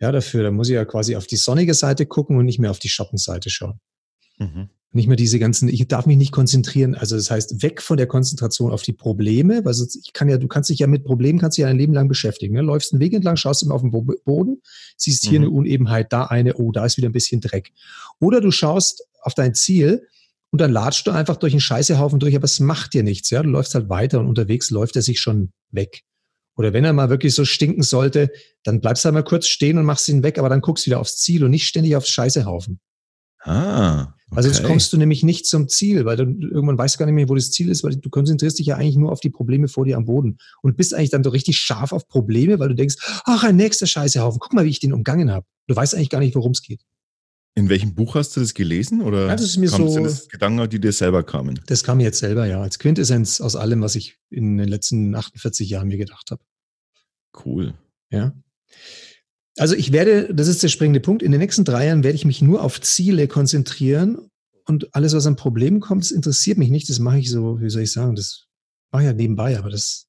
Ja, 0.00 0.12
dafür, 0.12 0.42
da 0.42 0.50
muss 0.50 0.68
ich 0.68 0.74
ja 0.74 0.84
quasi 0.86 1.16
auf 1.16 1.26
die 1.26 1.36
sonnige 1.36 1.74
Seite 1.74 2.06
gucken 2.06 2.36
und 2.38 2.46
nicht 2.46 2.58
mehr 2.58 2.70
auf 2.70 2.78
die 2.78 2.88
Schattenseite 2.88 3.50
schauen. 3.50 3.80
Mhm. 4.38 4.70
Nicht 4.96 5.08
mehr 5.08 5.16
diese 5.16 5.38
ganzen, 5.38 5.68
ich 5.68 5.86
darf 5.88 6.06
mich 6.06 6.16
nicht 6.16 6.32
konzentrieren. 6.32 6.94
Also 6.94 7.16
das 7.16 7.30
heißt, 7.30 7.62
weg 7.62 7.82
von 7.82 7.98
der 7.98 8.06
Konzentration 8.06 8.72
auf 8.72 8.82
die 8.82 8.94
Probleme, 8.94 9.62
weil 9.64 9.74
sonst, 9.74 9.94
ich 9.94 10.12
kann 10.14 10.28
ja, 10.28 10.38
du 10.38 10.48
kannst 10.48 10.70
dich 10.70 10.78
ja 10.78 10.86
mit 10.86 11.04
Problemen, 11.04 11.38
kannst 11.38 11.58
dich 11.58 11.64
ja 11.64 11.68
ein 11.68 11.76
Leben 11.76 11.92
lang 11.92 12.08
beschäftigen. 12.08 12.54
Ne? 12.54 12.62
Läufst 12.62 12.92
einen 12.92 13.00
Weg 13.00 13.12
entlang, 13.12 13.36
schaust 13.36 13.62
immer 13.62 13.74
auf 13.74 13.82
den 13.82 13.90
Bo 13.90 14.02
Boden, 14.24 14.62
siehst 14.96 15.24
hier 15.26 15.38
Mhm. 15.40 15.46
eine 15.46 15.54
Unebenheit, 15.54 16.12
da 16.14 16.24
eine, 16.24 16.54
oh, 16.54 16.72
da 16.72 16.86
ist 16.86 16.96
wieder 16.96 17.10
ein 17.10 17.12
bisschen 17.12 17.40
Dreck. 17.42 17.72
Oder 18.20 18.40
du 18.40 18.50
schaust 18.50 19.04
auf 19.20 19.34
dein 19.34 19.54
Ziel 19.54 20.06
und 20.50 20.60
dann 20.60 20.72
latschst 20.72 21.06
du 21.06 21.10
einfach 21.10 21.36
durch 21.36 21.52
einen 21.52 21.60
Scheißehaufen 21.60 22.18
durch, 22.18 22.34
aber 22.34 22.46
es 22.46 22.58
macht 22.58 22.94
dir 22.94 23.02
nichts. 23.02 23.28
Ja, 23.28 23.42
du 23.42 23.50
läufst 23.50 23.74
halt 23.74 23.90
weiter 23.90 24.18
und 24.18 24.28
unterwegs 24.28 24.70
läuft 24.70 24.96
er 24.96 25.02
sich 25.02 25.20
schon 25.20 25.52
weg. 25.70 26.02
Oder 26.56 26.72
wenn 26.72 26.84
er 26.84 26.94
mal 26.94 27.10
wirklich 27.10 27.34
so 27.34 27.44
stinken 27.44 27.82
sollte, 27.82 28.30
dann 28.64 28.80
bleibst 28.80 29.04
du 29.04 29.08
halt 29.08 29.14
mal 29.14 29.24
kurz 29.24 29.46
stehen 29.46 29.76
und 29.76 29.84
machst 29.84 30.08
ihn 30.08 30.22
weg, 30.22 30.38
aber 30.38 30.48
dann 30.48 30.62
guckst 30.62 30.86
du 30.86 30.90
wieder 30.90 31.00
aufs 31.00 31.18
Ziel 31.18 31.44
und 31.44 31.50
nicht 31.50 31.66
ständig 31.66 31.96
aufs 31.96 32.08
Scheißehaufen. 32.08 32.80
Ah. 33.42 34.14
Sonst 34.32 34.58
okay. 34.58 34.66
kommst 34.66 34.92
du 34.92 34.96
nämlich 34.96 35.22
nicht 35.22 35.46
zum 35.46 35.68
Ziel, 35.68 36.04
weil 36.04 36.16
du 36.16 36.24
irgendwann 36.24 36.76
weißt 36.76 36.96
du 36.96 36.98
gar 36.98 37.06
nicht 37.06 37.14
mehr, 37.14 37.28
wo 37.28 37.36
das 37.36 37.52
Ziel 37.52 37.68
ist, 37.70 37.84
weil 37.84 37.94
du 37.96 38.10
konzentrierst 38.10 38.58
dich 38.58 38.66
ja 38.66 38.76
eigentlich 38.76 38.96
nur 38.96 39.12
auf 39.12 39.20
die 39.20 39.30
Probleme 39.30 39.68
vor 39.68 39.84
dir 39.84 39.96
am 39.96 40.04
Boden 40.04 40.38
und 40.62 40.76
bist 40.76 40.94
eigentlich 40.94 41.10
dann 41.10 41.22
so 41.22 41.30
richtig 41.30 41.58
scharf 41.58 41.92
auf 41.92 42.08
Probleme, 42.08 42.58
weil 42.58 42.68
du 42.68 42.74
denkst, 42.74 42.96
ach, 43.24 43.44
ein 43.44 43.54
nächster 43.56 43.86
Scheißehaufen, 43.86 44.40
guck 44.40 44.52
mal, 44.52 44.64
wie 44.64 44.70
ich 44.70 44.80
den 44.80 44.92
umgangen 44.92 45.30
habe. 45.30 45.46
Du 45.68 45.76
weißt 45.76 45.94
eigentlich 45.94 46.10
gar 46.10 46.18
nicht, 46.18 46.34
worum 46.34 46.50
es 46.52 46.62
geht. 46.62 46.82
In 47.54 47.68
welchem 47.68 47.94
Buch 47.94 48.16
hast 48.16 48.36
du 48.36 48.40
das 48.40 48.52
gelesen? 48.52 49.00
Oder 49.00 49.28
Ja, 49.28 49.32
das 49.36 49.42
ist 49.46 49.56
mir 49.58 49.70
kam- 49.70 49.82
so- 49.82 49.88
sind 49.88 50.04
das 50.04 50.28
Gedanken, 50.28 50.68
die 50.68 50.80
dir 50.80 50.92
selber 50.92 51.22
kamen? 51.22 51.58
Das 51.68 51.84
kam 51.84 51.98
mir 51.98 52.04
jetzt 52.04 52.18
selber, 52.18 52.46
ja, 52.46 52.60
als 52.60 52.78
Quintessenz 52.78 53.40
aus 53.40 53.54
allem, 53.56 53.80
was 53.80 53.94
ich 53.94 54.18
in 54.30 54.58
den 54.58 54.68
letzten 54.68 55.14
48 55.14 55.70
Jahren 55.70 55.88
mir 55.88 55.96
gedacht 55.98 56.30
habe. 56.32 56.42
Cool. 57.44 57.74
Ja. 58.10 58.34
Also 59.58 59.74
ich 59.74 59.92
werde, 59.92 60.34
das 60.34 60.48
ist 60.48 60.62
der 60.62 60.68
springende 60.68 61.00
Punkt, 61.00 61.22
in 61.22 61.32
den 61.32 61.40
nächsten 61.40 61.64
drei 61.64 61.86
Jahren 61.86 62.04
werde 62.04 62.16
ich 62.16 62.24
mich 62.24 62.42
nur 62.42 62.62
auf 62.62 62.80
Ziele 62.80 63.26
konzentrieren 63.26 64.18
und 64.66 64.94
alles, 64.94 65.14
was 65.14 65.26
an 65.26 65.36
Problemen 65.36 65.80
kommt, 65.80 66.04
das 66.04 66.10
interessiert 66.10 66.58
mich 66.58 66.70
nicht. 66.70 66.88
Das 66.90 66.98
mache 66.98 67.18
ich 67.18 67.30
so, 67.30 67.60
wie 67.60 67.70
soll 67.70 67.82
ich 67.82 67.92
sagen, 67.92 68.16
das 68.16 68.46
mache 68.90 69.02
ich 69.02 69.06
ja 69.06 69.12
nebenbei, 69.14 69.58
aber 69.58 69.70
das 69.70 70.06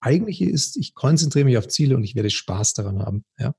Eigentliche 0.00 0.48
ist, 0.48 0.76
ich 0.76 0.94
konzentriere 0.94 1.44
mich 1.44 1.58
auf 1.58 1.68
Ziele 1.68 1.96
und 1.96 2.04
ich 2.04 2.14
werde 2.14 2.30
Spaß 2.30 2.74
daran 2.74 3.00
haben. 3.00 3.24
Ja. 3.38 3.54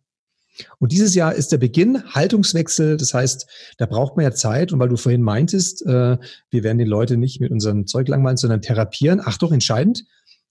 Und 0.80 0.92
dieses 0.92 1.14
Jahr 1.14 1.36
ist 1.36 1.52
der 1.52 1.58
Beginn, 1.58 2.04
Haltungswechsel. 2.14 2.98
Das 2.98 3.14
heißt, 3.14 3.48
da 3.78 3.86
braucht 3.86 4.16
man 4.16 4.24
ja 4.24 4.32
Zeit. 4.32 4.74
Und 4.74 4.80
weil 4.80 4.90
du 4.90 4.98
vorhin 4.98 5.22
meintest, 5.22 5.86
äh, 5.86 6.18
wir 6.50 6.64
werden 6.64 6.78
die 6.78 6.86
Leute 6.86 7.18
nicht 7.18 7.40
mit 7.40 7.52
unserem 7.52 7.86
Zeug 7.86 8.08
langweilen, 8.08 8.38
sondern 8.38 8.62
therapieren. 8.62 9.22
Ach 9.24 9.38
doch, 9.38 9.52
entscheidend. 9.52 10.06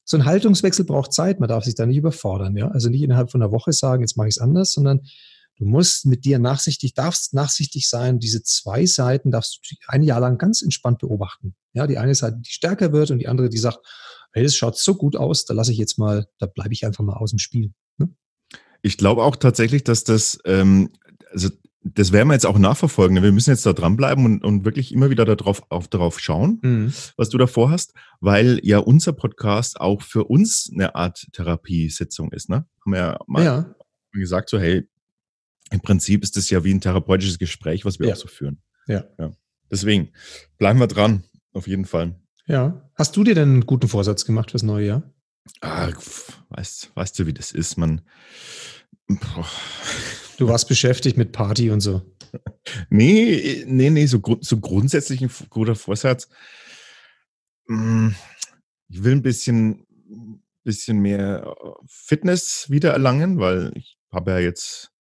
So 0.09 0.17
ein 0.17 0.25
Haltungswechsel 0.25 0.85
braucht 0.85 1.13
Zeit. 1.13 1.41
Man 1.41 1.49
darf 1.49 1.65
sich 1.65 1.75
da 1.75 1.85
nicht 1.85 1.97
überfordern. 1.97 2.57
Ja? 2.57 2.69
Also 2.69 2.89
nicht 2.89 3.03
innerhalb 3.03 3.31
von 3.31 3.43
einer 3.43 3.51
Woche 3.51 3.73
sagen, 3.73 4.03
jetzt 4.03 4.17
mache 4.17 4.29
ich 4.29 4.37
es 4.37 4.41
anders, 4.41 4.73
sondern 4.73 5.01
du 5.59 5.65
musst 5.65 6.07
mit 6.07 6.25
dir 6.25 6.39
nachsichtig, 6.39 6.95
darfst 6.95 7.35
nachsichtig 7.35 7.89
sein. 7.89 8.21
Diese 8.21 8.45
zwei 8.45 8.87
Seiten 8.87 9.33
darfst 9.33 9.59
du 9.69 9.77
ein 9.89 10.05
Jahr 10.05 10.21
lang 10.21 10.39
ganz 10.39 10.63
entspannt 10.63 11.01
beobachten. 11.01 11.57
Ja, 11.73 11.89
die 11.89 11.99
eine 11.99 12.15
Seite, 12.15 12.39
die 12.39 12.51
stärker 12.51 12.93
wird 12.93 13.11
und 13.11 13.19
die 13.19 13.27
andere, 13.27 13.49
die 13.49 13.59
sagt, 13.59 13.81
hey, 14.33 14.45
das 14.45 14.55
schaut 14.55 14.79
so 14.79 14.95
gut 14.95 15.17
aus, 15.17 15.45
da 15.45 15.55
lasse 15.55 15.73
ich 15.73 15.79
jetzt 15.79 15.99
mal, 15.99 16.29
da 16.39 16.47
bleibe 16.47 16.73
ich 16.73 16.87
einfach 16.87 17.03
mal 17.03 17.17
aus 17.17 17.31
dem 17.31 17.41
Spiel. 17.41 17.73
Ne? 17.99 18.15
Ich 18.83 18.99
glaube 18.99 19.25
auch 19.25 19.35
tatsächlich, 19.35 19.83
dass 19.83 20.05
das, 20.05 20.39
ähm, 20.45 20.91
also 21.33 21.49
das 21.95 22.13
werden 22.13 22.29
wir 22.29 22.35
jetzt 22.35 22.47
auch 22.47 22.59
nachverfolgen. 22.59 23.23
Wir 23.23 23.33
müssen 23.33 23.51
jetzt 23.51 23.65
da 23.67 23.73
dranbleiben 23.73 24.25
und, 24.25 24.43
und 24.45 24.65
wirklich 24.65 24.93
immer 24.93 25.11
wieder 25.11 25.25
darauf, 25.25 25.63
auf, 25.71 25.89
darauf 25.89 26.19
schauen, 26.21 26.59
Mhm. 26.63 26.93
was 27.17 27.29
du 27.29 27.39
davor 27.39 27.71
hast, 27.71 27.95
weil 28.21 28.61
ja 28.63 28.79
unser 28.79 29.13
Podcast 29.13 29.81
auch 29.81 30.03
für 30.03 30.25
uns 30.25 30.71
eine 30.73 30.95
Art 30.95 31.27
Therapiesitzung 31.33 32.33
ist. 32.33 32.49
Ne? 32.49 32.67
Haben 32.85 32.93
wir 32.93 32.99
ja 32.99 33.19
mal 33.27 33.45
Ja, 33.45 33.75
gesagt, 34.13 34.49
so 34.51 34.59
hey, 34.59 34.89
im 35.71 35.81
Prinzip 35.81 36.23
ist 36.23 36.37
das 36.37 36.49
ja 36.51 36.65
wie 36.65 36.73
ein 36.73 36.81
therapeutisches 36.81 37.39
Gespräch, 37.39 37.85
was 37.85 37.99
wir 37.99 38.09
Ja. 38.09 38.15
auch 38.15 38.19
so 38.19 38.29
führen. 38.29 38.63
Ja. 38.87 39.05
ja. 39.19 39.33
Deswegen 39.71 40.11
bleiben 40.59 40.79
wir 40.79 40.87
dran, 40.87 41.25
auf 41.53 41.67
jeden 41.67 41.85
Fall. 41.85 42.21
Ja. 42.47 42.89
Hast 42.95 43.17
du 43.17 43.25
dir 43.25 43.35
denn 43.35 43.49
einen 43.51 43.67
guten 43.67 43.89
Vorsatz 43.89 44.25
gemacht 44.25 44.53
fürs 44.53 44.63
neue 44.63 44.87
Jahr? 44.87 45.03
Ah, 45.61 45.91
weißt, 46.51 46.93
weißt 46.95 47.19
du, 47.19 47.27
wie 47.27 47.35
das 47.35 47.53
ist? 47.53 47.77
Man. 47.77 48.01
Boah. 49.09 49.49
Du 50.39 50.49
warst 50.49 50.69
beschäftigt 50.69 51.17
mit 51.17 51.33
Party 51.33 51.71
und 51.71 51.81
so. 51.81 52.03
Nee, 52.91 53.65
nee, 53.67 53.91
nee, 53.91 54.07
so, 54.07 54.21
so 54.41 54.61
grundsätzlich 54.61 55.23
ein 55.23 55.31
guter 55.49 55.75
Vorsatz. 55.75 56.29
Hm, 57.69 58.15
ich 58.89 59.03
will 59.03 59.13
ein 59.13 59.23
bisschen, 59.23 59.87
bisschen 60.65 60.99
mehr 60.99 61.47
äh, 61.47 61.71
Fitness 61.89 62.67
wieder 62.69 62.93
erlangen, 62.93 63.39
weil 63.39 63.73
ich 63.75 63.97
habe 64.11 64.33
ja 64.33 64.39
jetzt, 64.39 64.93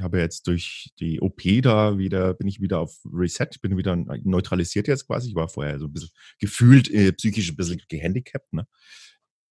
habe 0.00 0.18
ja 0.18 0.24
jetzt 0.24 0.46
durch 0.46 0.90
die 0.98 1.20
OP 1.20 1.42
da 1.62 1.98
wieder, 1.98 2.34
bin 2.34 2.48
ich 2.48 2.60
wieder 2.60 2.80
auf 2.80 2.98
Reset, 3.10 3.48
bin 3.62 3.76
wieder 3.76 3.96
neutralisiert 3.96 4.88
jetzt 4.88 5.06
quasi. 5.06 5.30
Ich 5.30 5.34
war 5.34 5.48
vorher 5.48 5.78
so 5.78 5.86
ein 5.86 5.92
bisschen 5.92 6.10
gefühlt 6.38 6.90
äh, 6.90 7.12
psychisch 7.12 7.50
ein 7.50 7.56
bisschen 7.56 7.80
gehandicapt, 7.88 8.52
ne? 8.52 8.66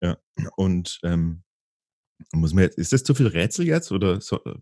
Ja, 0.02 0.18
und 0.58 1.00
ähm, 1.04 1.44
muss 2.32 2.54
man 2.54 2.64
jetzt, 2.64 2.78
ist 2.78 2.94
das 2.94 3.04
zu 3.04 3.14
viel 3.14 3.28
Rätsel 3.28 3.66
jetzt 3.68 3.92
oder 3.92 4.22
so, 4.22 4.38
äh, 4.44 4.54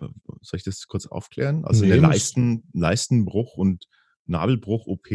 soll 0.41 0.57
ich 0.57 0.63
das 0.63 0.87
kurz 0.87 1.07
aufklären? 1.07 1.65
Also 1.65 1.85
nee, 1.85 1.93
eine 1.93 2.01
Leisten, 2.01 2.69
Leistenbruch 2.73 3.55
und 3.57 3.85
Nabelbruch 4.25 4.87
OP 4.87 5.07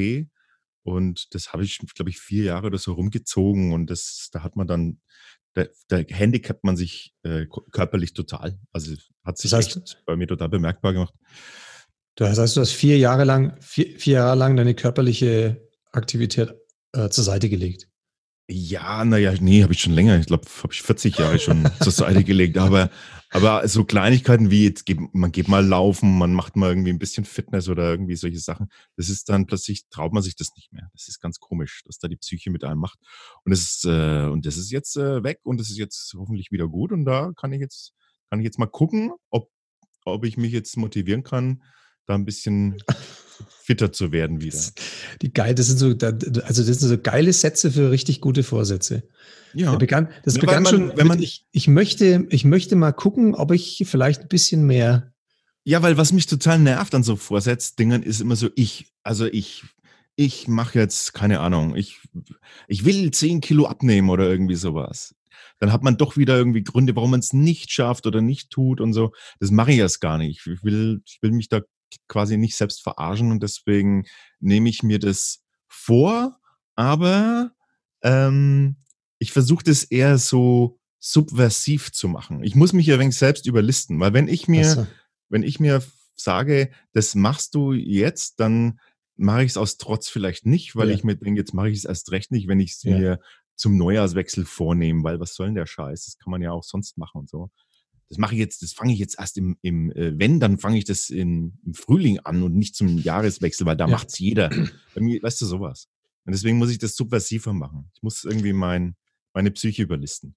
und 0.82 1.34
das 1.34 1.52
habe 1.52 1.64
ich, 1.64 1.78
glaube 1.94 2.10
ich, 2.10 2.18
vier 2.18 2.44
Jahre 2.44 2.68
oder 2.68 2.78
so 2.78 2.92
rumgezogen 2.92 3.72
und 3.72 3.88
das, 3.90 4.28
da 4.32 4.42
hat 4.42 4.56
man 4.56 4.66
dann, 4.66 5.00
da, 5.54 5.66
da 5.88 5.98
handicapt 5.98 6.64
man 6.64 6.76
sich 6.76 7.14
äh, 7.22 7.46
körperlich 7.72 8.14
total. 8.14 8.58
Also 8.72 8.94
hat 9.24 9.38
sich 9.38 9.50
das 9.50 9.66
heißt, 9.66 10.02
bei 10.06 10.16
mir 10.16 10.26
total 10.26 10.48
bemerkbar 10.48 10.92
gemacht. 10.92 11.14
Das 12.14 12.38
heißt, 12.38 12.56
du 12.56 12.60
hast 12.60 12.72
vier 12.72 12.98
Jahre 12.98 13.24
lang, 13.24 13.56
vier, 13.60 13.98
vier 13.98 14.14
Jahre 14.14 14.36
lang 14.36 14.56
deine 14.56 14.74
körperliche 14.74 15.68
Aktivität 15.92 16.54
äh, 16.92 17.08
zur 17.08 17.24
Seite 17.24 17.48
gelegt. 17.48 17.89
Ja, 18.52 19.04
naja, 19.04 19.32
nee, 19.40 19.62
habe 19.62 19.72
ich 19.72 19.80
schon 19.80 19.92
länger. 19.92 20.18
Ich 20.18 20.26
glaube, 20.26 20.48
habe 20.62 20.72
ich 20.72 20.82
40 20.82 21.16
Jahre 21.18 21.38
schon 21.38 21.70
zur 21.80 21.92
Seite 21.92 22.24
gelegt. 22.24 22.58
Aber, 22.58 22.90
aber 23.30 23.66
so 23.68 23.84
Kleinigkeiten 23.84 24.50
wie 24.50 24.64
jetzt, 24.64 24.84
man 25.12 25.30
geht 25.30 25.46
mal 25.46 25.64
laufen, 25.64 26.18
man 26.18 26.34
macht 26.34 26.56
mal 26.56 26.70
irgendwie 26.70 26.90
ein 26.90 26.98
bisschen 26.98 27.24
Fitness 27.24 27.68
oder 27.68 27.88
irgendwie 27.88 28.16
solche 28.16 28.40
Sachen, 28.40 28.68
das 28.96 29.08
ist 29.08 29.28
dann 29.28 29.46
plötzlich, 29.46 29.84
traut 29.88 30.12
man 30.12 30.24
sich 30.24 30.34
das 30.34 30.50
nicht 30.56 30.72
mehr. 30.72 30.90
Das 30.94 31.06
ist 31.06 31.20
ganz 31.20 31.38
komisch, 31.38 31.82
dass 31.86 32.00
da 32.00 32.08
die 32.08 32.16
Psyche 32.16 32.50
mit 32.50 32.64
einem 32.64 32.80
macht. 32.80 32.98
Und 33.44 33.50
das 33.50 33.60
ist, 33.60 33.84
äh, 33.84 34.24
und 34.24 34.44
das 34.44 34.56
ist 34.56 34.72
jetzt 34.72 34.96
äh, 34.96 35.22
weg 35.22 35.38
und 35.44 35.60
das 35.60 35.70
ist 35.70 35.78
jetzt 35.78 36.12
hoffentlich 36.18 36.50
wieder 36.50 36.66
gut. 36.66 36.90
Und 36.90 37.04
da 37.04 37.30
kann 37.36 37.52
ich 37.52 37.60
jetzt, 37.60 37.92
kann 38.30 38.40
ich 38.40 38.44
jetzt 38.44 38.58
mal 38.58 38.66
gucken, 38.66 39.12
ob, 39.30 39.48
ob 40.04 40.24
ich 40.24 40.36
mich 40.36 40.50
jetzt 40.52 40.76
motivieren 40.76 41.22
kann, 41.22 41.62
da 42.06 42.16
ein 42.16 42.24
bisschen 42.24 42.82
fitter 43.48 43.92
zu 43.92 44.12
werden 44.12 44.40
wieder. 44.40 44.58
Die 45.22 45.32
geil, 45.32 45.54
das 45.54 45.66
sind 45.66 45.78
so, 45.78 45.88
also 45.88 46.64
das 46.64 46.78
sind 46.78 46.88
so 46.88 46.98
geile 46.98 47.32
Sätze 47.32 47.70
für 47.70 47.90
richtig 47.90 48.20
gute 48.20 48.42
Vorsätze. 48.42 49.02
Ja. 49.54 49.70
Das 49.70 49.78
begann, 49.78 50.08
das 50.24 50.34
ja, 50.34 50.40
begann 50.40 50.62
man, 50.62 50.70
schon, 50.70 50.96
wenn 50.96 51.06
man, 51.06 51.18
mit, 51.18 51.24
ich, 51.24 51.46
ich 51.52 51.68
möchte, 51.68 52.26
ich 52.30 52.44
möchte 52.44 52.76
mal 52.76 52.92
gucken, 52.92 53.34
ob 53.34 53.52
ich 53.52 53.84
vielleicht 53.86 54.22
ein 54.22 54.28
bisschen 54.28 54.64
mehr. 54.64 55.12
Ja, 55.64 55.82
weil 55.82 55.96
was 55.96 56.12
mich 56.12 56.26
total 56.26 56.58
nervt 56.58 56.94
an 56.94 57.02
so 57.02 57.16
Vorsetzdingern 57.16 58.02
ist 58.02 58.20
immer 58.20 58.36
so, 58.36 58.48
ich, 58.54 58.92
also 59.02 59.26
ich, 59.26 59.64
ich 60.16 60.48
mache 60.48 60.78
jetzt, 60.78 61.14
keine 61.14 61.40
Ahnung, 61.40 61.76
ich, 61.76 61.98
ich 62.68 62.84
will 62.84 63.10
10 63.10 63.40
Kilo 63.40 63.66
abnehmen 63.66 64.10
oder 64.10 64.28
irgendwie 64.28 64.54
sowas. 64.54 65.14
Dann 65.58 65.72
hat 65.72 65.82
man 65.82 65.98
doch 65.98 66.16
wieder 66.16 66.36
irgendwie 66.36 66.64
Gründe, 66.64 66.96
warum 66.96 67.10
man 67.10 67.20
es 67.20 67.32
nicht 67.32 67.70
schafft 67.70 68.06
oder 68.06 68.22
nicht 68.22 68.50
tut 68.50 68.80
und 68.80 68.94
so. 68.94 69.12
Das 69.40 69.50
mache 69.50 69.72
ich 69.72 69.78
erst 69.78 70.00
gar 70.00 70.16
nicht. 70.16 70.46
Ich 70.46 70.64
will, 70.64 71.02
ich 71.04 71.18
will 71.20 71.32
mich 71.32 71.48
da 71.48 71.60
quasi 72.08 72.36
nicht 72.36 72.56
selbst 72.56 72.82
verarschen 72.82 73.30
und 73.30 73.42
deswegen 73.42 74.04
nehme 74.40 74.68
ich 74.68 74.82
mir 74.82 74.98
das 74.98 75.42
vor, 75.68 76.38
aber 76.74 77.52
ähm, 78.02 78.76
ich 79.18 79.32
versuche 79.32 79.64
das 79.64 79.84
eher 79.84 80.18
so 80.18 80.78
subversiv 80.98 81.92
zu 81.92 82.08
machen. 82.08 82.42
Ich 82.42 82.54
muss 82.54 82.72
mich 82.72 82.86
ja 82.86 82.98
wenig 82.98 83.16
selbst 83.16 83.46
überlisten, 83.46 84.00
weil 84.00 84.12
wenn 84.12 84.28
ich 84.28 84.48
mir, 84.48 84.64
so. 84.64 84.86
wenn 85.28 85.42
ich 85.42 85.60
mir 85.60 85.82
sage, 86.14 86.70
das 86.92 87.14
machst 87.14 87.54
du 87.54 87.72
jetzt, 87.72 88.40
dann 88.40 88.78
mache 89.16 89.44
ich 89.44 89.50
es 89.50 89.56
aus 89.56 89.78
Trotz 89.78 90.08
vielleicht 90.08 90.46
nicht, 90.46 90.76
weil 90.76 90.88
ja. 90.88 90.94
ich 90.94 91.04
mir 91.04 91.16
denke, 91.16 91.40
jetzt 91.40 91.54
mache 91.54 91.70
ich 91.70 91.78
es 91.78 91.84
erst 91.84 92.10
recht 92.10 92.30
nicht, 92.30 92.48
wenn 92.48 92.60
ich 92.60 92.72
es 92.72 92.82
ja. 92.82 92.98
mir 92.98 93.20
zum 93.56 93.76
Neujahrswechsel 93.76 94.44
vornehme, 94.44 95.04
weil 95.04 95.20
was 95.20 95.34
soll 95.34 95.46
denn 95.46 95.54
der 95.54 95.66
Scheiß? 95.66 96.06
Das 96.06 96.16
kann 96.16 96.30
man 96.30 96.42
ja 96.42 96.52
auch 96.52 96.64
sonst 96.64 96.96
machen 96.96 97.20
und 97.20 97.28
so 97.28 97.50
das 98.10 98.18
mache 98.18 98.34
ich 98.34 98.40
jetzt, 98.40 98.62
das 98.62 98.72
fange 98.72 98.92
ich 98.92 98.98
jetzt 98.98 99.18
erst 99.18 99.38
im, 99.38 99.56
im 99.62 99.92
äh, 99.92 100.18
wenn, 100.18 100.40
dann 100.40 100.58
fange 100.58 100.76
ich 100.78 100.84
das 100.84 101.10
in, 101.10 101.58
im 101.64 101.74
Frühling 101.74 102.18
an 102.18 102.42
und 102.42 102.56
nicht 102.56 102.74
zum 102.74 102.98
Jahreswechsel, 102.98 103.66
weil 103.66 103.76
da 103.76 103.86
ja. 103.86 103.90
macht's 103.90 104.18
jeder. 104.18 104.50
Bei 104.94 105.00
mir, 105.00 105.22
weißt 105.22 105.40
du, 105.40 105.46
sowas. 105.46 105.88
Und 106.26 106.32
deswegen 106.32 106.58
muss 106.58 106.70
ich 106.70 106.78
das 106.78 106.96
subversiver 106.96 107.52
machen. 107.52 107.88
Ich 107.94 108.02
muss 108.02 108.24
irgendwie 108.24 108.52
mein, 108.52 108.96
meine 109.32 109.52
Psyche 109.52 109.84
überlisten. 109.84 110.34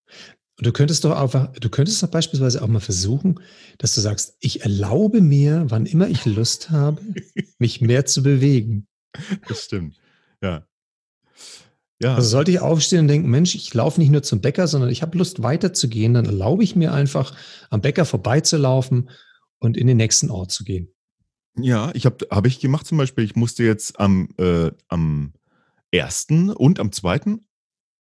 Du 0.57 0.71
könntest 0.71 1.03
doch 1.03 1.19
einfach, 1.19 1.51
du 1.53 1.69
könntest 1.69 2.03
doch 2.03 2.09
beispielsweise 2.09 2.61
auch 2.61 2.67
mal 2.67 2.79
versuchen, 2.79 3.39
dass 3.79 3.95
du 3.95 4.01
sagst, 4.01 4.37
ich 4.39 4.61
erlaube 4.61 5.19
mir, 5.19 5.65
wann 5.69 5.87
immer 5.87 6.07
ich 6.07 6.25
Lust 6.25 6.69
habe, 6.69 7.01
mich 7.57 7.81
mehr 7.81 8.05
zu 8.05 8.21
bewegen. 8.21 8.87
Das 9.47 9.63
stimmt. 9.63 9.99
Ja. 10.43 10.67
Ja. 12.03 12.15
Also 12.15 12.27
sollte 12.27 12.51
ich 12.51 12.59
aufstehen 12.59 13.01
und 13.01 13.07
denken, 13.07 13.29
Mensch, 13.29 13.55
ich 13.55 13.73
laufe 13.73 13.99
nicht 13.99 14.11
nur 14.11 14.23
zum 14.23 14.41
Bäcker, 14.41 14.67
sondern 14.67 14.89
ich 14.89 15.01
habe 15.01 15.17
Lust 15.17 15.41
weiterzugehen, 15.41 16.13
dann 16.13 16.25
erlaube 16.25 16.63
ich 16.63 16.75
mir 16.75 16.93
einfach, 16.93 17.33
am 17.69 17.79
Bäcker 17.79 18.03
vorbeizulaufen 18.03 19.09
und 19.59 19.77
in 19.77 19.87
den 19.87 19.97
nächsten 19.97 20.29
Ort 20.29 20.51
zu 20.51 20.65
gehen. 20.65 20.93
Ja, 21.55 21.91
ich 21.93 22.05
habe 22.05 22.27
hab 22.29 22.45
ich 22.45 22.59
gemacht 22.59 22.85
zum 22.85 22.97
Beispiel, 22.97 23.23
ich 23.23 23.37
musste 23.37 23.63
jetzt 23.63 23.99
am, 24.01 24.29
äh, 24.37 24.71
am 24.89 25.33
ersten 25.91 26.49
und 26.49 26.79
am 26.79 26.91
zweiten 26.91 27.45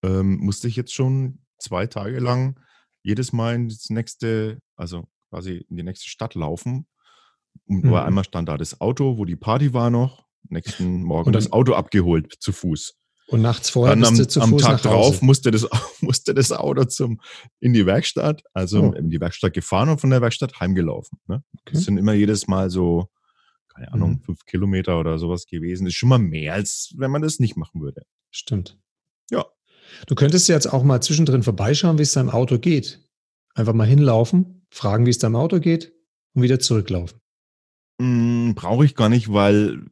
ähm, 0.02 0.38
musste 0.38 0.66
ich 0.66 0.74
jetzt 0.74 0.92
schon 0.92 1.38
zwei 1.58 1.86
Tage 1.86 2.18
lang 2.18 2.58
jedes 3.02 3.32
Mal 3.32 3.54
ins 3.54 3.90
nächste, 3.90 4.58
also 4.74 5.04
quasi 5.30 5.64
in 5.68 5.76
die 5.76 5.82
nächste 5.84 6.08
Stadt 6.08 6.34
laufen. 6.34 6.86
Und 7.66 7.84
mhm. 7.84 7.94
einmal 7.94 8.24
stand 8.24 8.48
da 8.48 8.56
das 8.56 8.80
Auto, 8.80 9.18
wo 9.18 9.24
die 9.24 9.36
Party 9.36 9.72
war 9.72 9.90
noch, 9.90 10.26
nächsten 10.48 11.04
Morgen 11.04 11.28
und 11.28 11.32
das 11.34 11.52
Auto 11.52 11.74
abgeholt 11.74 12.34
zu 12.40 12.50
Fuß. 12.50 12.96
Und 13.26 13.40
nachts 13.40 13.70
vorher 13.70 13.96
Dann 13.96 14.04
am, 14.04 14.42
am 14.42 14.58
Tag 14.58 14.82
drauf 14.82 15.22
musste 15.22 15.50
das, 15.50 15.66
musste 16.00 16.34
das 16.34 16.52
Auto 16.52 16.84
zum, 16.84 17.20
in 17.58 17.72
die 17.72 17.86
Werkstatt, 17.86 18.42
also 18.52 18.82
oh. 18.82 18.92
in 18.92 19.08
die 19.08 19.20
Werkstatt 19.20 19.54
gefahren 19.54 19.88
und 19.88 20.00
von 20.00 20.10
der 20.10 20.20
Werkstatt 20.20 20.60
heimgelaufen. 20.60 21.18
Ne? 21.26 21.42
Okay. 21.60 21.72
Das 21.72 21.84
sind 21.84 21.96
immer 21.96 22.12
jedes 22.12 22.46
Mal 22.48 22.68
so, 22.68 23.08
keine 23.74 23.92
Ahnung, 23.92 24.10
mhm. 24.10 24.20
fünf 24.20 24.44
Kilometer 24.44 25.00
oder 25.00 25.18
sowas 25.18 25.46
gewesen. 25.46 25.84
Das 25.84 25.92
ist 25.92 25.98
schon 25.98 26.10
mal 26.10 26.18
mehr, 26.18 26.54
als 26.54 26.94
wenn 26.98 27.10
man 27.10 27.22
das 27.22 27.38
nicht 27.38 27.56
machen 27.56 27.80
würde. 27.80 28.02
Stimmt. 28.30 28.78
Ja. 29.30 29.46
Du 30.06 30.14
könntest 30.14 30.48
jetzt 30.48 30.66
auch 30.66 30.82
mal 30.82 31.00
zwischendrin 31.00 31.42
vorbeischauen, 31.42 31.98
wie 31.98 32.02
es 32.02 32.12
deinem 32.12 32.30
Auto 32.30 32.58
geht. 32.58 33.00
Einfach 33.54 33.72
mal 33.72 33.86
hinlaufen, 33.86 34.66
fragen, 34.70 35.06
wie 35.06 35.10
es 35.10 35.18
deinem 35.18 35.36
Auto 35.36 35.60
geht 35.60 35.92
und 36.34 36.42
wieder 36.42 36.58
zurücklaufen. 36.58 37.20
Hm, 38.04 38.54
brauche 38.54 38.84
ich 38.84 38.94
gar 38.94 39.08
nicht, 39.08 39.32
weil 39.32 39.82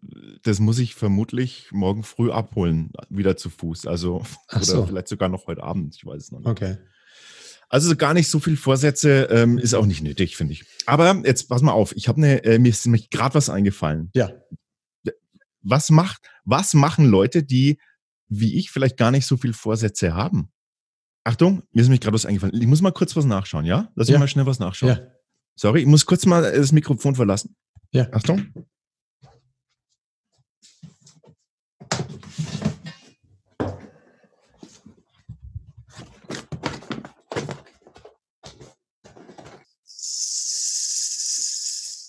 das 0.42 0.60
muss 0.60 0.78
ich 0.78 0.94
vermutlich 0.94 1.68
morgen 1.72 2.02
früh 2.02 2.30
abholen, 2.30 2.92
wieder 3.08 3.36
zu 3.36 3.48
Fuß. 3.48 3.86
Also, 3.86 4.22
Ach 4.48 4.56
oder 4.56 4.64
so. 4.64 4.86
vielleicht 4.86 5.08
sogar 5.08 5.28
noch 5.28 5.46
heute 5.46 5.62
Abend, 5.62 5.96
ich 5.96 6.04
weiß 6.04 6.24
es 6.24 6.32
noch 6.32 6.40
nicht. 6.40 6.48
Okay. 6.48 6.76
Also 7.68 7.96
gar 7.96 8.12
nicht 8.12 8.28
so 8.28 8.38
viel 8.38 8.58
Vorsätze, 8.58 9.28
ähm, 9.30 9.56
ist 9.56 9.72
auch 9.72 9.86
nicht 9.86 10.02
nötig, 10.02 10.36
finde 10.36 10.52
ich. 10.52 10.64
Aber 10.84 11.22
jetzt 11.24 11.48
pass 11.48 11.62
mal 11.62 11.72
auf, 11.72 11.96
ich 11.96 12.06
habe 12.06 12.18
eine, 12.18 12.44
äh, 12.44 12.58
mir 12.58 12.68
ist 12.68 12.84
nämlich 12.84 13.08
gerade 13.08 13.34
was 13.34 13.48
eingefallen. 13.48 14.10
Ja. 14.14 14.30
Was 15.62 15.88
macht, 15.88 16.20
was 16.44 16.74
machen 16.74 17.06
Leute, 17.06 17.42
die 17.42 17.78
wie 18.28 18.58
ich 18.58 18.70
vielleicht 18.70 18.96
gar 18.96 19.10
nicht 19.10 19.26
so 19.26 19.38
viel 19.38 19.54
Vorsätze 19.54 20.14
haben? 20.14 20.50
Achtung, 21.24 21.62
mir 21.72 21.80
ist 21.80 21.86
nämlich 21.86 22.00
gerade 22.00 22.14
was 22.14 22.26
eingefallen. 22.26 22.60
Ich 22.60 22.66
muss 22.66 22.82
mal 22.82 22.90
kurz 22.90 23.16
was 23.16 23.24
nachschauen, 23.24 23.64
ja? 23.64 23.90
Lass 23.94 24.08
ja. 24.08 24.14
ich 24.14 24.20
mal 24.20 24.28
schnell 24.28 24.46
was 24.46 24.58
nachschauen. 24.58 24.96
Ja. 24.96 25.00
Sorry, 25.54 25.80
ich 25.80 25.86
muss 25.86 26.04
kurz 26.04 26.26
mal 26.26 26.42
das 26.42 26.72
Mikrofon 26.72 27.14
verlassen. 27.14 27.54
Ja. 27.94 28.08
Achtung. 28.10 28.52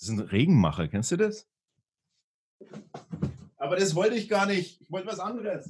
ist 0.00 0.08
ein 0.08 0.20
Regenmacher, 0.20 0.88
kennst 0.88 1.12
du 1.12 1.16
das? 1.18 1.46
Aber 3.56 3.76
das 3.76 3.94
wollte 3.94 4.14
ich 4.16 4.28
gar 4.28 4.46
nicht. 4.46 4.80
Ich 4.80 4.90
wollte 4.90 5.08
was 5.08 5.20
anderes. 5.20 5.68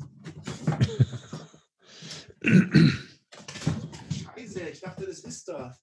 Scheiße, 4.12 4.68
ich 4.68 4.81
dachte, 4.81 5.07
das 5.07 5.20
ist 5.20 5.48
da. 5.48 5.77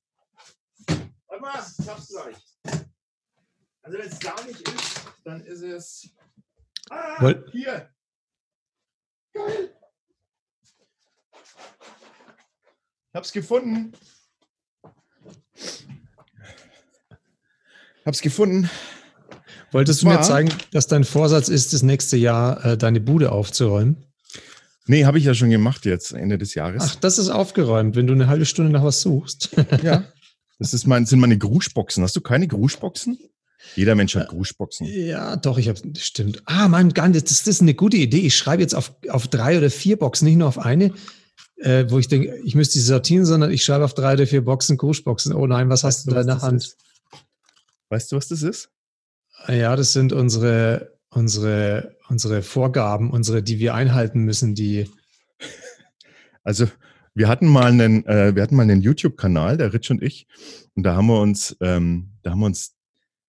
Warte 1.28 1.42
mal, 1.42 1.66
ich 1.80 1.90
hab's 1.90 2.08
gleich. 2.08 2.51
Also 3.84 3.98
wenn 3.98 4.08
es 4.08 4.20
da 4.20 4.36
nicht 4.46 4.68
ist, 4.68 5.02
dann 5.24 5.42
ist 5.42 5.62
es. 5.62 6.10
Ah, 6.90 7.22
Woll 7.22 7.46
hier. 7.52 7.90
Geil. 9.34 9.70
Ich 13.14 13.16
hab's 13.16 13.32
gefunden. 13.32 13.94
Ich 15.56 15.86
hab's 18.06 18.22
gefunden. 18.22 18.70
Wolltest 19.72 20.02
du 20.02 20.08
mir 20.08 20.22
zeigen, 20.22 20.50
dass 20.72 20.88
dein 20.88 21.04
Vorsatz 21.04 21.48
ist, 21.48 21.74
das 21.74 21.82
nächste 21.82 22.18
Jahr 22.18 22.64
äh, 22.66 22.78
deine 22.78 23.00
Bude 23.00 23.32
aufzuräumen? 23.32 24.06
Nee, 24.88 25.06
habe 25.06 25.18
ich 25.18 25.24
ja 25.24 25.34
schon 25.34 25.50
gemacht 25.50 25.86
jetzt, 25.86 26.12
Ende 26.12 26.38
des 26.38 26.56
Jahres. 26.56 26.84
Ach, 26.84 26.96
das 26.96 27.18
ist 27.18 27.30
aufgeräumt, 27.30 27.96
wenn 27.96 28.08
du 28.08 28.14
eine 28.14 28.28
halbe 28.28 28.46
Stunde 28.46 28.72
nach 28.72 28.84
was 28.84 29.02
suchst. 29.02 29.56
ja. 29.84 30.04
Das 30.60 30.74
ist 30.74 30.86
mein, 30.86 31.06
sind 31.06 31.20
meine 31.20 31.38
Gruschboxen. 31.38 32.04
Hast 32.04 32.16
du 32.16 32.22
keine 32.22 32.48
Gruschboxen? 32.48 33.18
Jeder 33.76 33.96
Mensch 33.96 34.16
hat 34.16 34.28
Gruschboxen. 34.28 34.88
Ja, 34.88 35.36
doch, 35.36 35.58
ich 35.58 35.70
habe, 35.70 35.80
stimmt. 35.98 36.42
Ah, 36.46 36.68
mein 36.68 36.90
Gott, 36.90 37.16
das, 37.16 37.24
das 37.24 37.48
ist 37.48 37.62
eine 37.62 37.74
gute 37.74 37.98
Idee. 37.98 38.20
Ich 38.20 38.36
schreibe 38.36 38.62
jetzt 38.62 38.76
auf, 38.76 38.94
auf 39.10 39.28
drei 39.28 39.58
oder 39.58 39.70
vier 39.70 39.98
Boxen, 39.98 40.26
nicht 40.26 40.38
nur 40.38 40.48
auf 40.48 40.60
eine, 40.60 40.94
äh, 41.58 41.86
wo 41.90 42.00
ich 42.00 42.08
denke, 42.08 42.38
ich 42.44 42.56
müsste 42.56 42.80
sie 42.80 42.86
sortieren, 42.86 43.26
sondern 43.26 43.52
ich 43.52 43.64
schreibe 43.64 43.86
auf 43.86 43.94
drei 43.94 44.14
oder 44.14 44.28
vier 44.28 44.44
Boxen 44.44 44.78
Gruschboxen. 44.78 45.34
Oh 45.34 45.48
nein, 45.48 45.70
was 45.70 45.84
weißt 45.84 46.00
hast 46.00 46.08
du 46.08 46.12
da 46.12 46.22
in 46.22 46.28
der 46.28 46.42
Hand? 46.42 46.64
Ist? 46.64 46.78
Weißt 47.90 48.12
du, 48.12 48.16
was 48.16 48.28
das 48.28 48.42
ist? 48.42 48.70
Ah 49.46 49.54
ja, 49.54 49.76
das 49.76 49.94
sind 49.94 50.14
unsere, 50.14 50.98
unsere, 51.10 51.98
unsere 52.10 52.42
Vorgaben, 52.42 53.12
unsere, 53.12 53.44
die 53.44 53.60
wir 53.60 53.74
einhalten 53.74 54.22
müssen, 54.22 54.56
die. 54.56 54.90
Also, 56.44 56.68
wir 57.14 57.28
hatten 57.28 57.46
mal 57.46 57.68
einen, 57.68 58.04
äh, 58.08 58.36
wir 58.36 58.42
hatten 58.42 58.56
mal 58.56 58.64
einen 58.64 58.82
YouTube-Kanal, 58.82 59.58
der 59.58 59.74
Rich 59.74 59.92
und 59.92 60.02
ich, 60.02 60.26
und 60.74 60.82
da 60.82 60.96
haben 60.96 61.06
wir 61.06 61.22
uns, 61.22 61.56
ähm, 61.62 62.14
da 62.24 62.32
haben 62.32 62.40
wir 62.40 62.48
uns, 62.48 62.74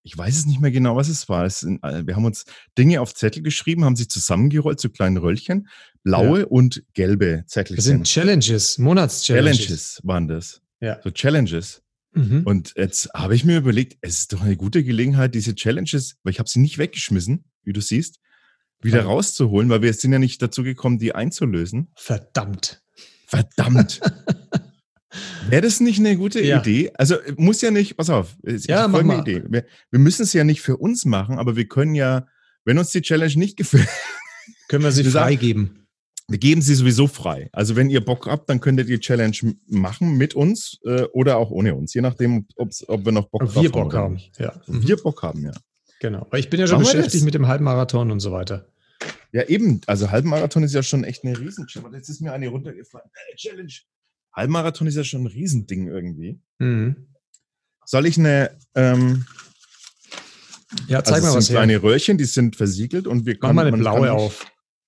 ich 0.03 0.17
weiß 0.17 0.37
es 0.37 0.47
nicht 0.47 0.61
mehr 0.61 0.71
genau, 0.71 0.97
was 0.97 1.09
es 1.09 1.29
war. 1.29 1.45
Es 1.45 1.61
sind, 1.61 1.83
äh, 1.85 2.07
wir 2.07 2.17
haben 2.17 2.25
uns 2.25 2.45
Dinge 2.77 3.01
auf 3.01 3.15
Zettel 3.15 3.43
geschrieben, 3.43 3.85
haben 3.85 3.97
sie 3.97 4.09
zusammengerollt 4.09 4.81
zu 4.81 4.91
kleinen 4.91 5.17
Röllchen, 5.17 5.69
blaue 6.03 6.41
ja. 6.41 6.47
und 6.47 6.83
gelbe 6.95 7.45
Zettel. 7.47 7.77
Das 7.77 7.85
sind 7.85 8.05
Challenges, 8.05 8.79
Monatschallenges. 8.79 9.59
Challenges 9.59 10.01
waren 10.03 10.29
das. 10.29 10.61
Ja. 10.81 11.01
So 11.03 11.11
Challenges. 11.11 11.83
Mhm. 12.15 12.43
Und 12.45 12.75
jetzt 12.77 13.11
habe 13.15 13.35
ich 13.35 13.45
mir 13.45 13.59
überlegt, 13.59 13.97
es 14.01 14.21
ist 14.21 14.33
doch 14.33 14.43
eine 14.43 14.57
gute 14.57 14.85
Gelegenheit, 14.85 15.35
diese 15.35 15.55
Challenges, 15.55 16.17
weil 16.23 16.33
ich 16.33 16.39
habe 16.39 16.49
sie 16.49 16.61
nicht 16.61 16.79
weggeschmissen, 16.79 17.45
wie 17.63 17.73
du 17.73 17.81
siehst, 17.81 18.19
wieder 18.83 19.05
rauszuholen, 19.05 19.71
weil 19.71 19.83
wir 19.83 19.95
sind 19.95 20.13
ja 20.13 20.19
nicht 20.19 20.43
dazu 20.43 20.65
gekommen, 20.65 20.99
die 20.99 21.15
einzulösen. 21.15 21.93
Verdammt. 21.95 22.83
Verdammt. 23.27 24.01
Wäre 25.49 25.63
das 25.63 25.81
nicht 25.81 25.99
eine 25.99 26.17
gute 26.17 26.43
ja. 26.43 26.61
Idee? 26.61 26.91
Also 26.95 27.17
muss 27.37 27.61
ja 27.61 27.71
nicht, 27.71 27.97
pass 27.97 28.11
auf, 28.11 28.37
ist 28.43 28.69
ja, 28.69 28.89
mach 28.89 29.03
mal. 29.03 29.21
Idee. 29.21 29.43
Wir, 29.49 29.65
wir, 29.91 30.01
müssen 30.01 30.23
es 30.23 30.33
ja 30.33 30.45
nicht 30.45 30.61
für 30.61 30.77
uns 30.77 31.05
machen, 31.05 31.39
aber 31.39 31.57
wir 31.57 31.67
können 31.67 31.95
ja, 31.95 32.27
wenn 32.65 32.79
uns 32.79 32.91
die 32.91 33.03
Challenge 33.03 33.35
nicht 33.37 33.57
gefällt, 33.57 33.89
können 34.69 34.85
wir 34.85 34.93
sie 34.93 35.05
freigeben. 35.05 35.87
Wir 36.29 36.39
geben 36.39 36.63
sie 36.63 36.75
sowieso 36.75 37.09
frei. 37.09 37.51
Also 37.53 37.77
wenn 37.77 37.91
ihr 37.91 38.03
Bock 38.03 38.27
habt, 38.27 38.49
dann 38.49 38.61
könnt 38.61 38.79
ihr 38.79 38.85
die 38.85 39.01
Challenge 39.01 39.37
machen 39.67 40.17
mit 40.17 40.35
uns 40.35 40.79
äh, 40.85 41.03
oder 41.13 41.37
auch 41.37 41.51
ohne 41.51 41.75
uns, 41.75 41.93
je 41.93 42.01
nachdem, 42.01 42.47
ob 42.57 42.71
wir 43.05 43.13
noch 43.13 43.29
Bock, 43.29 43.55
wir 43.55 43.71
Bock 43.71 43.93
haben. 43.93 44.19
Ja. 44.39 44.55
Wir 44.67 44.97
Bock 44.97 45.23
haben, 45.23 45.45
ja. 45.45 45.53
Genau. 46.01 46.23
Aber 46.23 46.39
ich 46.39 46.49
bin 46.49 46.59
ja 46.59 46.67
schon 46.67 46.83
Machen 46.83 46.97
beschäftigt 46.97 47.25
mit 47.25 47.35
dem 47.35 47.49
Halbmarathon 47.49 48.11
und 48.11 48.21
so 48.21 48.33
weiter. 48.33 48.67
Ja, 49.33 49.45
eben. 49.45 49.81
Also 49.87 50.11
Halbmarathon 50.11 50.63
ist 50.63 50.75
ja 50.75 50.83
schon 50.83 51.05
echt 51.05 51.25
eine 51.25 51.39
Riesen. 51.39 51.67
Jetzt 51.93 52.09
ist 52.09 52.21
mir 52.21 52.33
eine 52.33 52.49
runtergefallen. 52.49 53.09
Äh, 53.31 53.37
Challenge. 53.37 53.73
Halbmarathon 54.33 54.87
ist 54.87 54.97
ja 54.97 55.05
schon 55.05 55.23
ein 55.23 55.27
Riesending 55.27 55.89
irgendwie. 55.89 56.41
Mhm. 56.59 57.09
Soll 57.85 58.07
ich 58.07 58.19
eine. 58.19 58.57
Ähm, 58.75 59.27
ja, 60.89 61.05
zeig 61.05 61.17
also 61.17 61.27
mal 61.27 61.29
was. 61.31 61.35
Das 61.35 61.47
sind 61.47 61.57
kleine 61.57 61.83
Röhrchen, 61.83 62.19
die 62.19 62.25
sind 62.25 62.57
versiegelt 62.57 63.07
und 63.07 63.27
wir 63.27 63.35
können. 63.35 63.55
Mach 63.55 63.65
mal 63.65 63.69
eine 63.69 63.77
blaue 63.77 64.13
auf. 64.13 64.47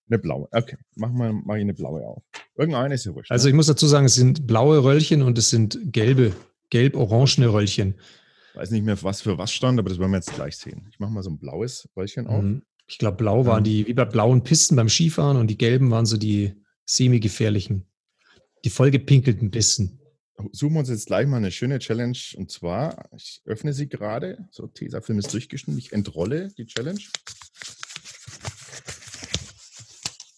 Eine 0.09 0.19
blaue. 0.19 0.49
Okay, 0.51 0.77
mach 0.97 1.11
mal, 1.11 1.33
mach 1.33 1.57
ich 1.57 1.63
eine 1.63 1.75
blaue 1.75 2.07
auf. 2.07 2.23
Irgendeine 2.57 2.95
ist 2.95 3.05
ja 3.05 3.15
wurscht. 3.15 3.31
Also 3.31 3.47
ne? 3.47 3.51
ich 3.51 3.57
muss 3.57 3.67
dazu 3.67 3.87
sagen, 3.87 4.07
es 4.07 4.15
sind 4.15 4.47
blaue 4.47 4.85
Röllchen 4.85 5.23
und 5.23 5.39
es 5.39 5.51
sind 5.51 5.79
gelbe, 5.93 6.33
gelb-orangene 6.71 7.53
Röllchen. 7.53 7.95
Weiß 8.55 8.71
nicht 8.71 8.85
mehr, 8.85 9.03
was 9.03 9.23
für 9.23 9.39
was 9.39 9.53
stand, 9.53 9.79
aber 9.79 9.89
das 9.89 9.99
werden 9.99 10.13
wir 10.13 10.19
jetzt 10.19 10.35
gleich 10.35 10.57
sehen. 10.57 10.87
Ich 10.91 11.01
mache 11.01 11.11
mal 11.11 11.23
so 11.23 11.31
ein 11.31 11.39
blaues 11.39 11.89
Röllchen 11.97 12.27
auf. 12.27 12.43
Mhm. 12.43 12.63
Ich 12.87 12.99
glaube, 12.99 13.17
blau 13.17 13.47
waren 13.47 13.65
die, 13.65 13.87
wie 13.87 13.95
bei 13.95 14.05
blauen 14.05 14.45
Pisten 14.45 14.77
beim 14.77 14.89
Skifahren 14.89 15.39
und 15.39 15.49
die 15.49 15.57
gelben 15.57 15.91
waren 15.91 16.07
so 16.07 16.17
die 16.17 16.53
semi-gefährlichen, 16.85 17.87
die 18.65 18.71
vollgepinkelten 18.71 19.51
Pisten. 19.51 20.01
Suchen 20.53 20.75
wir 20.75 20.81
uns 20.81 20.89
jetzt 20.89 21.07
gleich 21.07 21.27
mal 21.27 21.37
eine 21.37 21.53
schöne 21.53 21.79
Challenge 21.79 22.19
und 22.37 22.51
zwar, 22.51 23.09
ich 23.15 23.41
öffne 23.45 23.73
sie 23.73 23.89
gerade, 23.89 24.49
so 24.51 24.67
Tesafilm 24.67 25.19
ist 25.19 25.33
durchgeschnitten, 25.33 25.79
ich 25.79 25.93
entrolle 25.93 26.53
die 26.59 26.67
Challenge. 26.67 27.01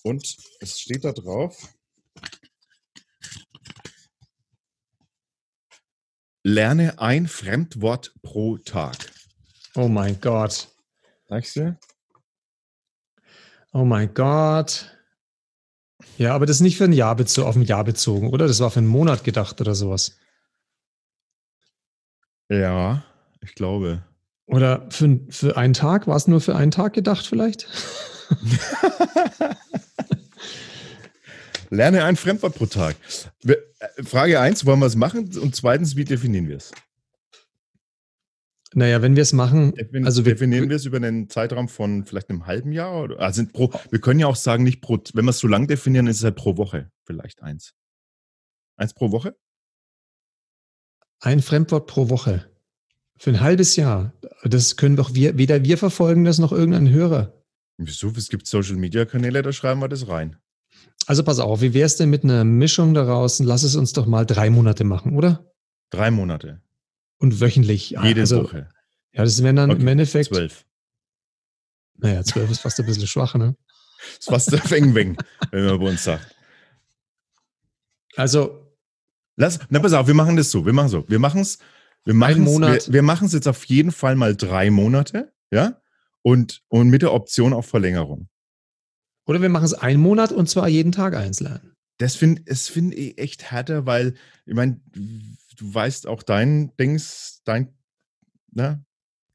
Und 0.03 0.37
es 0.61 0.81
steht 0.81 1.05
da 1.05 1.13
drauf, 1.13 1.75
lerne 6.43 7.01
ein 7.01 7.27
Fremdwort 7.27 8.15
pro 8.23 8.59
Tag. 8.59 9.13
Oh 9.75 9.89
mein 9.89 10.21
Gott. 10.21 10.69
Sagst 11.29 11.57
du? 11.57 11.79
Oh 13.73 13.85
mein 13.85 14.13
Gott. 14.13 14.96
Ja, 16.19 16.35
aber 16.35 16.47
das 16.47 16.57
ist 16.57 16.63
nicht 16.63 16.79
für 16.79 16.85
ein 16.85 16.93
Jahr 16.93 17.15
bezogen, 17.15 17.49
auf 17.49 17.57
ein 17.57 17.63
Jahr 17.63 17.85
bezogen, 17.85 18.31
oder? 18.31 18.47
Das 18.47 18.61
war 18.61 18.71
für 18.71 18.79
einen 18.79 18.89
Monat 18.89 19.25
gedacht 19.25 19.61
oder 19.61 19.75
sowas. 19.75 20.17
Ja, 22.49 23.05
ich 23.41 23.55
glaube. 23.55 24.03
Oder 24.47 24.87
für, 24.91 25.21
für 25.29 25.57
einen 25.57 25.75
Tag? 25.75 26.07
War 26.07 26.17
es 26.17 26.29
nur 26.29 26.41
für 26.41 26.55
einen 26.57 26.71
Tag 26.71 26.93
gedacht 26.93 27.27
vielleicht? 27.27 27.67
Lerne 31.71 32.05
ein 32.05 32.17
Fremdwort 32.17 32.55
pro 32.55 32.67
Tag. 32.67 32.95
Äh, 33.45 33.57
Frage 34.05 34.39
1, 34.41 34.65
wollen 34.67 34.79
wir 34.79 34.87
es 34.87 34.95
machen? 34.95 35.37
Und 35.39 35.57
zweitens, 35.57 35.97
wie 35.97 36.05
definieren 36.05 36.49
wir 36.49 36.59
es? 36.59 36.71
Naja, 38.75 39.01
wenn 39.01 39.15
wir 39.15 39.23
es 39.23 39.33
machen, 39.33 39.73
Defin 39.75 40.05
also 40.05 40.25
wir, 40.25 40.35
definieren 40.35 40.69
wir 40.69 40.77
es 40.77 40.85
über 40.85 40.97
einen 40.97 41.29
Zeitraum 41.29 41.69
von 41.69 42.05
vielleicht 42.05 42.31
einem 42.31 42.47
halben 42.47 42.73
Jahr? 42.73 43.05
Oder, 43.05 43.21
also 43.21 43.45
pro, 43.47 43.73
wir 43.91 44.01
können 44.01 44.21
ja 44.21 44.27
auch 44.27 44.37
sagen, 44.37 44.65
nicht 44.65 44.81
pro, 44.81 44.99
wenn 45.15 45.25
wir 45.25 45.31
es 45.31 45.39
so 45.39 45.47
lang 45.47 45.69
definieren, 45.69 46.09
ist 46.09 46.19
es 46.19 46.25
halt 46.25 46.37
pro 46.37 46.57
Woche 46.57 46.91
vielleicht 47.05 47.43
eins. 47.43 47.75
Eins 48.77 48.93
pro 48.93 49.13
Woche? 49.13 49.37
Ein 51.21 51.41
Fremdwort 51.41 51.87
pro 51.87 52.11
Woche. 52.11 52.51
Für 53.19 53.31
ein 53.31 53.41
halbes 53.41 53.77
Jahr. 53.77 54.13
Das 54.45 54.77
können 54.77 54.97
doch 54.97 55.15
wir, 55.15 55.39
weder 55.39 55.65
wir 55.65 55.79
verfolgen 55.79 56.25
das 56.25 56.39
noch 56.39 56.53
irgendein 56.53 56.91
Hörer. 56.91 57.33
Wieso? 57.79 58.13
Es 58.17 58.29
gibt 58.29 58.47
Social 58.47 58.77
Media 58.77 59.05
Kanäle, 59.05 59.43
da 59.43 59.53
schreiben 59.53 59.81
wir 59.81 59.89
das 59.89 60.09
rein. 60.09 60.37
Also 61.07 61.23
pass 61.23 61.39
auf, 61.39 61.61
wie 61.61 61.73
wäre 61.73 61.87
es 61.87 61.97
denn 61.97 62.11
mit 62.11 62.25
einer 62.25 62.45
Mischung 62.45 62.95
daraus? 62.95 63.39
Lass 63.39 63.63
es 63.63 63.77
uns 63.77 63.93
doch 63.93 64.07
mal 64.07 64.27
drei 64.27 64.51
Monate 64.51 64.85
machen, 64.85 65.17
oder? 65.17 65.51
Drei 65.91 66.11
Monate. 66.11 66.63
Und 67.19 67.41
wöchentlich. 67.41 67.91
Jede 68.03 68.23
also, 68.23 68.45
Woche. 68.45 68.69
Ja, 69.13 69.25
das 69.25 69.43
wären 69.43 69.57
dann 69.57 69.71
okay, 69.71 69.81
im 69.81 69.89
Endeffekt. 69.89 70.29
Zwölf. 70.29 70.67
Naja, 71.99 72.23
zwölf 72.25 72.51
ist 72.51 72.61
fast 72.61 72.79
ein 72.79 72.87
bisschen 72.87 73.07
schwach, 73.07 73.35
ne? 73.35 73.57
Das 73.99 74.19
ist 74.21 74.29
fast 74.29 74.53
der 74.53 74.71
Weng-Weng, 74.71 75.17
wenn 75.51 75.65
man 75.65 75.79
bei 75.79 75.89
uns 75.89 76.05
sagt. 76.05 76.35
Also. 78.17 78.63
Lass, 79.39 79.59
na, 79.69 79.81
pass 79.81 79.93
auf, 79.93 80.07
wir 80.07 80.15
machen 80.15 80.37
das 80.37 80.51
so. 80.51 80.65
Wir 80.65 80.73
machen 80.73 80.89
so. 80.89 81.09
Wir 81.09 81.19
machen 81.19 81.41
es. 81.41 81.59
Wir 82.05 82.15
machen 82.15 82.47
wir, 82.47 82.81
wir 82.87 83.03
machen 83.03 83.27
es 83.27 83.33
jetzt 83.33 83.49
auf 83.49 83.65
jeden 83.65 83.91
Fall 83.91 84.15
mal 84.15 84.37
drei 84.37 84.71
Monate, 84.71 85.33
ja? 85.51 85.81
Und, 86.23 86.63
und 86.69 86.89
mit 86.89 87.03
der 87.03 87.13
Option 87.13 87.53
auf 87.53 87.67
Verlängerung. 87.67 88.29
Oder 89.27 89.43
wir 89.43 89.49
machen 89.49 89.65
es 89.65 89.75
einen 89.75 90.01
Monat 90.01 90.31
und 90.31 90.49
zwar 90.49 90.69
jeden 90.69 90.93
Tag 90.93 91.17
eins 91.17 91.41
lernen. 91.41 91.75
Das 91.99 92.15
finde 92.15 92.43
find 92.55 92.95
ich 92.95 93.19
echt 93.19 93.51
härter, 93.51 93.87
weil, 93.87 94.15
ich 94.45 94.55
meine, 94.55 94.81
du 95.57 95.75
weißt 95.75 96.07
auch 96.07 96.23
dein 96.23 96.77
Dings, 96.77 97.43
dein 97.45 97.75
ne, 98.53 98.85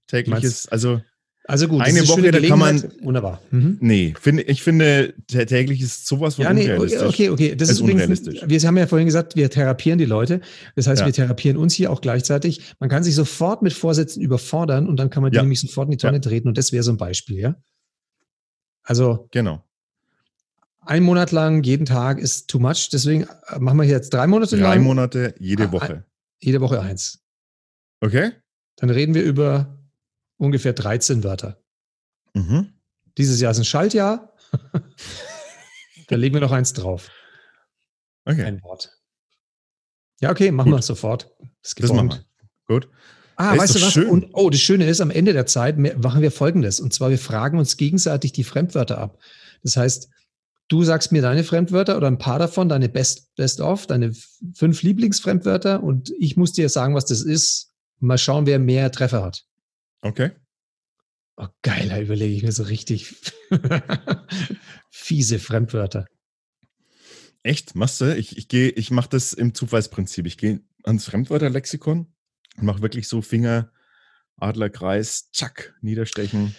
tägliches, 0.08 0.68
also 0.68 1.02
also 1.48 1.68
gut, 1.68 1.82
eine 1.82 2.08
Woche, 2.08 2.32
da 2.32 2.40
kann 2.40 2.60
man. 2.60 2.84
Wunderbar. 3.02 3.42
Mhm. 3.50 3.78
Nee, 3.82 4.14
finde, 4.20 4.44
ich 4.44 4.62
finde, 4.62 5.16
täglich 5.28 5.82
ist 5.82 6.06
sowas 6.06 6.36
von 6.36 6.46
ja, 6.46 6.54
nee, 6.54 6.64
unrealistisch. 6.64 7.02
Okay, 7.02 7.30
okay. 7.30 7.56
Das 7.56 7.68
ist, 7.68 7.76
ist 7.76 7.82
übrigens, 7.82 8.04
unrealistisch. 8.04 8.44
Wir 8.46 8.60
haben 8.62 8.78
ja 8.78 8.86
vorhin 8.88 9.08
gesagt, 9.08 9.36
wir 9.36 9.50
therapieren 9.50 9.98
die 9.98 10.06
Leute. 10.06 10.42
Das 10.76 10.88
heißt, 10.88 11.02
ja. 11.02 11.08
wir 11.08 11.14
therapieren 11.14 11.58
uns 11.58 11.74
hier 11.74 11.92
auch 11.92 12.02
gleichzeitig. 12.02 12.76
Man 12.80 12.90
kann 12.90 13.04
sich 13.04 13.16
sofort 13.16 13.64
mit 13.64 13.74
Vorsätzen 13.74 14.22
überfordern 14.22 14.88
und 14.88 14.98
dann 14.98 15.10
kann 15.10 15.24
man 15.24 15.32
die 15.32 15.38
ja. 15.38 15.42
nämlich 15.42 15.60
sofort 15.60 15.88
in 15.88 15.92
die 15.92 15.98
Tonne 15.98 16.18
ja. 16.18 16.22
treten 16.22 16.48
und 16.48 16.58
das 16.58 16.72
wäre 16.72 16.84
so 16.84 16.92
ein 16.92 16.98
Beispiel, 16.98 17.40
ja? 17.40 17.56
Also. 18.84 19.28
Genau. 19.32 19.64
Ein 20.84 21.04
Monat 21.04 21.32
lang, 21.32 21.64
jeden 21.64 21.86
Tag 21.86 22.20
ist 22.20 22.50
too 22.50 22.60
much. 22.60 22.90
Deswegen 22.92 23.24
äh, 23.48 23.60
machen 23.60 23.80
wir 23.80 23.86
jetzt 23.86 24.14
drei 24.14 24.28
Monate 24.28 24.58
drei 24.58 24.62
lang. 24.62 24.72
Drei 24.74 24.80
Monate, 24.80 25.36
jede 25.40 25.72
Woche. 25.72 26.06
Jede 26.42 26.62
Woche 26.62 26.82
eins. 26.82 27.24
Okay. 28.00 28.32
Dann 28.78 28.90
reden 28.90 29.14
wir 29.14 29.24
über 29.24 29.78
ungefähr 30.38 30.74
13 30.74 31.24
Wörter. 31.24 31.62
Mhm. 32.34 32.74
Dieses 33.18 33.40
Jahr 33.40 33.52
ist 33.52 33.60
ein 33.60 33.66
Schaltjahr. 33.66 34.34
da 36.08 36.16
legen 36.16 36.34
wir 36.34 36.42
noch 36.42 36.52
eins 36.52 36.74
drauf. 36.74 37.10
Okay. 38.26 38.44
Ein 38.44 38.62
Wort. 38.64 38.98
Ja, 40.20 40.32
okay, 40.32 40.52
machen 40.52 40.72
Gut. 40.72 40.80
wir 40.80 40.84
sofort. 40.84 41.32
Das, 41.62 41.76
das 41.76 41.92
machen 41.92 42.10
wir. 42.10 42.26
Gut. 42.68 42.90
Ah, 43.36 43.58
weißt 43.58 43.76
du 43.76 43.82
was? 43.82 43.94
Schön. 43.94 44.10
Und, 44.10 44.30
oh, 44.34 44.50
das 44.50 44.62
Schöne 44.62 44.86
ist, 44.86 45.02
am 45.02 45.10
Ende 45.10 45.34
der 45.34 45.48
Zeit 45.48 45.78
machen 45.78 46.22
wir 46.22 46.32
Folgendes. 46.32 46.80
Und 46.80 46.94
zwar, 46.94 47.10
wir 47.10 47.18
fragen 47.18 47.58
uns 47.58 47.76
gegenseitig 47.78 48.34
die 48.34 48.44
Fremdwörter 48.44 49.00
ab. 49.00 49.20
Das 49.64 49.78
heißt, 49.78 50.10
Du 50.72 50.86
sagst 50.86 51.12
mir 51.12 51.22
deine 51.22 51.44
Fremdwörter 51.44 51.98
oder 51.98 52.08
ein 52.08 52.18
paar 52.18 52.40
davon, 52.40 52.70
deine 52.70 52.88
Best, 52.88 53.36
Best 53.36 53.60
of, 53.60 53.88
deine 53.88 54.14
fünf 54.56 54.84
Lieblingsfremdwörter 54.84 55.84
und 55.84 56.14
ich 56.18 56.38
muss 56.38 56.54
dir 56.54 56.70
sagen, 56.70 56.96
was 56.96 57.04
das 57.04 57.24
ist. 57.24 57.74
Mal 58.00 58.18
schauen, 58.18 58.46
wer 58.46 58.58
mehr 58.58 58.90
Treffer 58.90 59.22
hat. 59.22 59.44
Okay. 60.00 60.32
Oh, 61.36 61.48
geil, 61.62 61.90
da 61.90 62.00
überlege 62.00 62.34
ich 62.34 62.44
mir 62.44 62.54
so 62.54 62.64
richtig 62.64 63.14
fiese 64.90 65.40
Fremdwörter. 65.40 66.06
Echt? 67.44 67.76
Machst 67.76 68.00
du? 68.00 68.16
Ich, 68.16 68.38
ich 68.38 68.48
gehe, 68.48 68.70
ich 68.70 68.92
mache 68.92 69.10
das 69.10 69.34
im 69.34 69.54
Zufallsprinzip. 69.54 70.26
Ich 70.26 70.38
gehe 70.38 70.62
ans 70.84 71.04
Fremdwörterlexikon 71.04 72.08
und 72.56 72.64
mache 72.64 72.82
wirklich 72.82 73.10
so 73.10 73.22
Finger, 73.22 73.74
Adlerkreis, 74.38 75.32
zack, 75.34 75.76
niederstechen. 75.82 76.56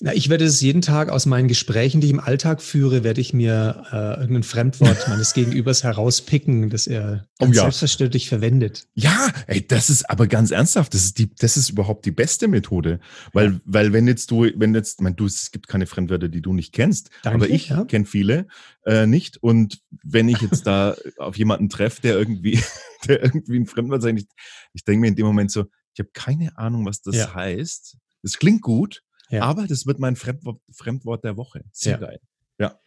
Na, 0.00 0.12
ich 0.14 0.28
werde 0.28 0.44
es 0.44 0.60
jeden 0.60 0.82
Tag 0.82 1.10
aus 1.10 1.26
meinen 1.26 1.46
Gesprächen, 1.46 2.00
die 2.00 2.08
ich 2.08 2.12
im 2.12 2.18
Alltag 2.18 2.60
führe, 2.60 3.04
werde 3.04 3.20
ich 3.20 3.32
mir 3.32 3.84
äh, 3.92 4.20
irgendein 4.20 4.42
Fremdwort 4.42 4.96
meines 5.08 5.32
Gegenübers 5.32 5.84
herauspicken, 5.84 6.70
das 6.70 6.86
er 6.86 7.28
Oh 7.40 7.46
ja. 7.46 7.62
selbstverständlich 7.62 8.28
verwendet. 8.28 8.86
Ja, 8.94 9.32
ey, 9.46 9.66
das 9.66 9.90
ist 9.90 10.08
aber 10.08 10.26
ganz 10.26 10.50
ernsthaft. 10.50 10.94
Das 10.94 11.04
ist 11.04 11.18
die, 11.18 11.34
das 11.34 11.56
ist 11.56 11.70
überhaupt 11.70 12.04
die 12.04 12.10
beste 12.10 12.48
Methode, 12.48 13.00
weil, 13.32 13.60
weil 13.64 13.92
wenn 13.92 14.06
jetzt 14.06 14.30
du, 14.30 14.46
wenn 14.56 14.74
jetzt, 14.74 15.00
mein, 15.00 15.16
du, 15.16 15.26
es 15.26 15.50
gibt 15.50 15.68
keine 15.68 15.86
Fremdwörter, 15.86 16.28
die 16.28 16.40
du 16.40 16.52
nicht 16.52 16.72
kennst, 16.72 17.10
Danke, 17.22 17.36
aber 17.36 17.50
ich 17.50 17.68
ja. 17.68 17.84
kenne 17.84 18.04
viele 18.04 18.46
äh, 18.86 19.06
nicht. 19.06 19.42
Und 19.42 19.82
wenn 20.02 20.28
ich 20.28 20.40
jetzt 20.40 20.66
da 20.66 20.96
auf 21.18 21.36
jemanden 21.36 21.68
treffe, 21.68 22.00
der 22.02 22.18
irgendwie, 22.18 22.60
der 23.08 23.22
irgendwie 23.22 23.56
ein 23.56 23.66
Fremdwort 23.66 24.02
sagt, 24.02 24.18
ich, 24.18 24.26
ich 24.72 24.84
denke 24.84 25.00
mir 25.00 25.08
in 25.08 25.16
dem 25.16 25.26
Moment 25.26 25.50
so, 25.50 25.66
ich 25.94 26.00
habe 26.00 26.10
keine 26.12 26.56
Ahnung, 26.56 26.86
was 26.86 27.02
das 27.02 27.34
heißt. 27.34 27.98
Das 28.22 28.38
klingt 28.38 28.62
gut, 28.62 29.02
Ja. 29.32 29.42
aber 29.42 29.66
das 29.66 29.86
wird 29.86 29.98
mein 29.98 30.14
Fremdwort, 30.16 30.60
Fremdwort 30.70 31.24
der 31.24 31.36
Woche. 31.36 31.64
Sehr 31.72 31.92
Ja. 31.92 31.98
geil. 31.98 32.20
Ja, 32.58 32.78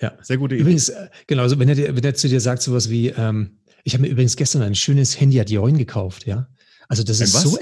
Ja. 0.00 0.16
sehr 0.22 0.38
gute 0.38 0.54
Idee. 0.54 0.62
Übrigens, 0.62 0.88
äh, 0.88 1.10
genau, 1.26 1.42
also 1.42 1.58
wenn 1.58 1.68
er, 1.68 1.74
dir, 1.74 1.94
wenn 1.96 2.04
er 2.04 2.14
zu 2.14 2.28
dir 2.28 2.40
sagt 2.40 2.62
sowas 2.62 2.88
wie, 2.90 3.08
ähm, 3.08 3.58
ich 3.84 3.94
habe 3.94 4.02
mir 4.02 4.08
übrigens 4.08 4.36
gestern 4.36 4.62
ein 4.62 4.74
schönes 4.74 5.20
Handy 5.20 5.40
Adjoin 5.40 5.76
gekauft, 5.78 6.26
ja. 6.26 6.48
Also 6.88 7.02
das 7.02 7.20
Ein 7.20 7.24
ist 7.24 7.34
was? 7.34 7.42
so 7.42 7.58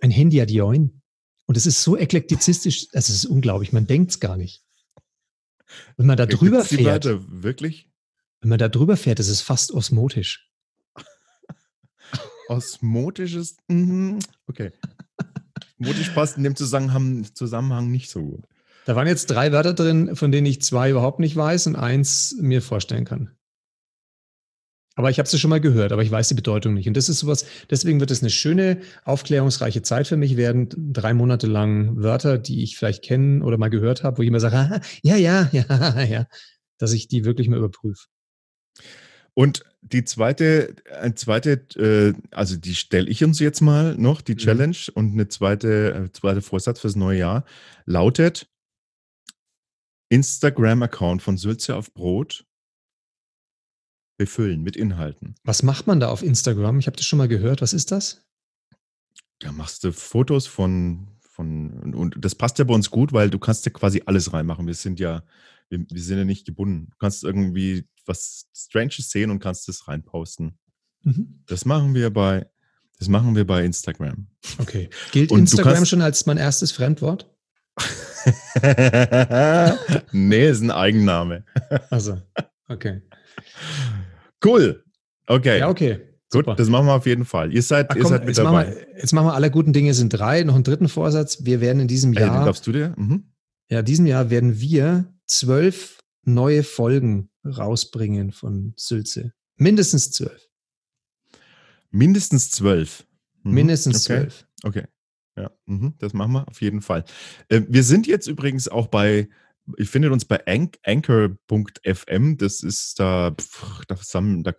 ein 0.00 0.10
Handy 0.10 0.40
Adjoin. 0.40 1.00
Und 1.46 1.56
es 1.58 1.66
ist 1.66 1.82
so 1.82 1.96
eklektizistisch, 1.98 2.86
also 2.94 3.12
es 3.12 3.24
ist 3.24 3.26
unglaublich, 3.26 3.72
man 3.72 3.86
denkt 3.86 4.12
es 4.12 4.20
gar 4.20 4.36
nicht. 4.38 4.62
Wenn 5.96 6.06
man 6.06 6.16
da 6.16 6.24
drüber 6.26 6.64
fährt, 6.64 7.04
Wörter 7.04 7.42
wirklich? 7.42 7.90
wenn 8.40 8.48
man 8.50 8.58
da 8.58 8.68
drüber 8.68 8.96
fährt, 8.96 9.20
ist 9.20 9.28
es 9.28 9.40
fast 9.42 9.72
osmotisch. 9.72 10.50
Osmotisches, 12.48 13.56
mhm, 13.68 14.18
okay. 14.46 14.70
Osmotisch 15.84 16.08
passt 16.10 16.38
in 16.38 16.44
dem 16.44 16.56
Zusammenhang, 16.56 17.26
Zusammenhang 17.34 17.90
nicht 17.90 18.10
so 18.10 18.22
gut. 18.22 18.44
Da 18.86 18.96
waren 18.96 19.06
jetzt 19.06 19.26
drei 19.26 19.52
Wörter 19.52 19.74
drin, 19.74 20.16
von 20.16 20.32
denen 20.32 20.46
ich 20.46 20.62
zwei 20.62 20.88
überhaupt 20.90 21.20
nicht 21.20 21.36
weiß 21.36 21.66
und 21.66 21.76
eins 21.76 22.34
mir 22.40 22.62
vorstellen 22.62 23.04
kann. 23.04 23.32
Aber 24.94 25.10
ich 25.10 25.18
habe 25.18 25.28
sie 25.28 25.38
schon 25.38 25.50
mal 25.50 25.60
gehört, 25.60 25.92
aber 25.92 26.02
ich 26.02 26.10
weiß 26.10 26.28
die 26.28 26.34
Bedeutung 26.34 26.72
nicht. 26.72 26.88
Und 26.88 26.96
das 26.96 27.10
ist 27.10 27.18
sowas, 27.18 27.44
deswegen 27.68 28.00
wird 28.00 28.10
es 28.10 28.22
eine 28.22 28.30
schöne, 28.30 28.80
aufklärungsreiche 29.04 29.82
Zeit 29.82 30.06
für 30.06 30.16
mich 30.16 30.38
werden. 30.38 30.68
Drei 30.94 31.12
Monate 31.12 31.48
lang 31.48 32.02
Wörter, 32.02 32.38
die 32.38 32.62
ich 32.62 32.78
vielleicht 32.78 33.04
kennen 33.04 33.42
oder 33.42 33.58
mal 33.58 33.68
gehört 33.68 34.04
habe, 34.04 34.16
wo 34.16 34.22
ich 34.22 34.28
immer 34.28 34.40
sage, 34.40 34.56
ah, 34.56 34.80
ja, 35.02 35.16
ja, 35.18 35.50
ja, 35.52 36.02
ja, 36.02 36.26
dass 36.78 36.94
ich 36.94 37.08
die 37.08 37.26
wirklich 37.26 37.48
mal 37.48 37.58
überprüfe. 37.58 38.06
Und 39.34 39.64
die 39.92 40.04
zweite, 40.04 40.74
eine 40.98 41.14
zweite, 41.14 41.52
äh, 41.76 42.14
also 42.30 42.56
die 42.56 42.74
stelle 42.74 43.08
ich 43.08 43.22
uns 43.22 43.38
jetzt 43.38 43.60
mal 43.60 43.94
noch, 43.96 44.20
die 44.22 44.32
Mhm. 44.32 44.38
Challenge 44.38 44.76
und 44.94 45.12
eine 45.12 45.28
zweite, 45.28 45.94
äh, 45.94 46.12
zweite 46.12 46.42
Vorsatz 46.42 46.80
fürs 46.80 46.96
neue 46.96 47.18
Jahr 47.18 47.44
lautet 47.84 48.48
Instagram-Account 50.08 51.22
von 51.22 51.36
Sülze 51.36 51.76
auf 51.76 51.92
Brot 51.92 52.46
befüllen 54.16 54.62
mit 54.62 54.76
Inhalten. 54.76 55.34
Was 55.44 55.62
macht 55.62 55.86
man 55.86 56.00
da 56.00 56.08
auf 56.08 56.22
Instagram? 56.22 56.78
Ich 56.78 56.86
habe 56.86 56.96
das 56.96 57.04
schon 57.04 57.18
mal 57.18 57.28
gehört. 57.28 57.60
Was 57.62 57.72
ist 57.72 57.90
das? 57.90 58.24
Da 59.40 59.52
machst 59.52 59.84
du 59.84 59.92
Fotos 59.92 60.46
von, 60.46 61.08
von 61.20 61.70
und, 61.80 61.94
und 61.94 62.24
das 62.24 62.34
passt 62.34 62.58
ja 62.58 62.64
bei 62.64 62.74
uns 62.74 62.90
gut, 62.90 63.12
weil 63.12 63.28
du 63.28 63.38
kannst 63.38 63.66
ja 63.66 63.72
quasi 63.72 64.02
alles 64.06 64.32
reinmachen. 64.32 64.66
Wir 64.66 64.74
sind 64.74 65.00
ja, 65.00 65.24
wir, 65.70 65.84
wir 65.90 66.02
sind 66.02 66.18
ja 66.18 66.24
nicht 66.24 66.46
gebunden. 66.46 66.88
Du 66.90 66.96
kannst 66.98 67.24
irgendwie 67.24 67.86
was 68.06 68.46
Stranges 68.54 69.10
sehen 69.10 69.30
und 69.30 69.38
kannst 69.40 69.66
das 69.68 69.88
reinposten. 69.88 70.58
Mhm. 71.02 71.42
Das 71.46 71.64
machen 71.64 71.94
wir 71.94 72.10
bei, 72.10 72.46
das 72.98 73.08
machen 73.08 73.34
wir 73.36 73.46
bei 73.46 73.64
Instagram. 73.64 74.26
Okay. 74.58 74.88
Gilt 75.12 75.30
Und 75.30 75.40
Instagram 75.40 75.74
kannst- 75.74 75.90
schon 75.90 76.02
als 76.02 76.26
mein 76.26 76.36
erstes 76.36 76.72
Fremdwort? 76.72 77.30
nee, 80.12 80.48
ist 80.48 80.60
ein 80.62 80.70
Eigenname. 80.70 81.44
Also, 81.90 82.20
okay. 82.68 83.02
Cool. 84.44 84.84
Okay. 85.26 85.58
Ja, 85.60 85.68
okay. 85.68 85.96
Gut, 86.30 86.44
Super. 86.46 86.54
das 86.56 86.68
machen 86.68 86.86
wir 86.86 86.94
auf 86.94 87.06
jeden 87.06 87.24
Fall. 87.24 87.52
Ihr 87.52 87.62
seid, 87.62 87.86
Ach 87.90 87.96
ihr 87.96 88.02
komm, 88.02 88.10
seid 88.10 88.20
mit 88.24 88.36
jetzt, 88.36 88.44
machen 88.44 88.54
dabei. 88.56 88.74
wir, 88.74 88.98
jetzt 89.00 89.12
machen 89.12 89.26
wir 89.26 89.34
alle 89.34 89.50
guten 89.50 89.72
Dinge 89.72 89.94
sind 89.94 90.10
drei. 90.10 90.42
Noch 90.42 90.54
einen 90.54 90.64
dritten 90.64 90.88
Vorsatz. 90.88 91.44
Wir 91.44 91.60
werden 91.60 91.80
in 91.80 91.88
diesem 91.88 92.12
Ey, 92.12 92.20
den 92.20 92.26
Jahr, 92.28 92.44
darfst 92.44 92.66
du 92.66 92.72
dir? 92.72 92.94
Mhm. 92.96 93.32
ja, 93.68 93.82
diesem 93.82 94.06
Jahr 94.06 94.30
werden 94.30 94.60
wir 94.60 95.13
zwölf 95.26 96.00
neue 96.22 96.62
Folgen 96.62 97.30
rausbringen 97.44 98.32
von 98.32 98.74
Sülze. 98.76 99.32
Mindestens 99.56 100.10
zwölf. 100.10 100.48
Mindestens 101.90 102.50
zwölf. 102.50 103.06
Mhm. 103.42 103.52
Mindestens 103.52 103.96
okay. 103.96 104.20
zwölf. 104.20 104.46
Okay. 104.62 104.84
Ja, 105.36 105.50
mhm, 105.66 105.94
das 105.98 106.12
machen 106.12 106.32
wir 106.32 106.48
auf 106.48 106.60
jeden 106.60 106.80
Fall. 106.80 107.04
Äh, 107.48 107.62
wir 107.68 107.82
sind 107.82 108.06
jetzt 108.06 108.28
übrigens 108.28 108.68
auch 108.68 108.86
bei, 108.86 109.28
ich 109.78 109.88
findet 109.90 110.12
uns 110.12 110.24
bei 110.24 110.46
Anch- 110.46 110.78
anchor.fm. 110.84 112.36
Das 112.36 112.62
ist 112.62 113.00
da, 113.00 113.32
pff, 113.32 113.84
da, 113.86 113.96
zusammen, 113.96 114.44
da, 114.44 114.54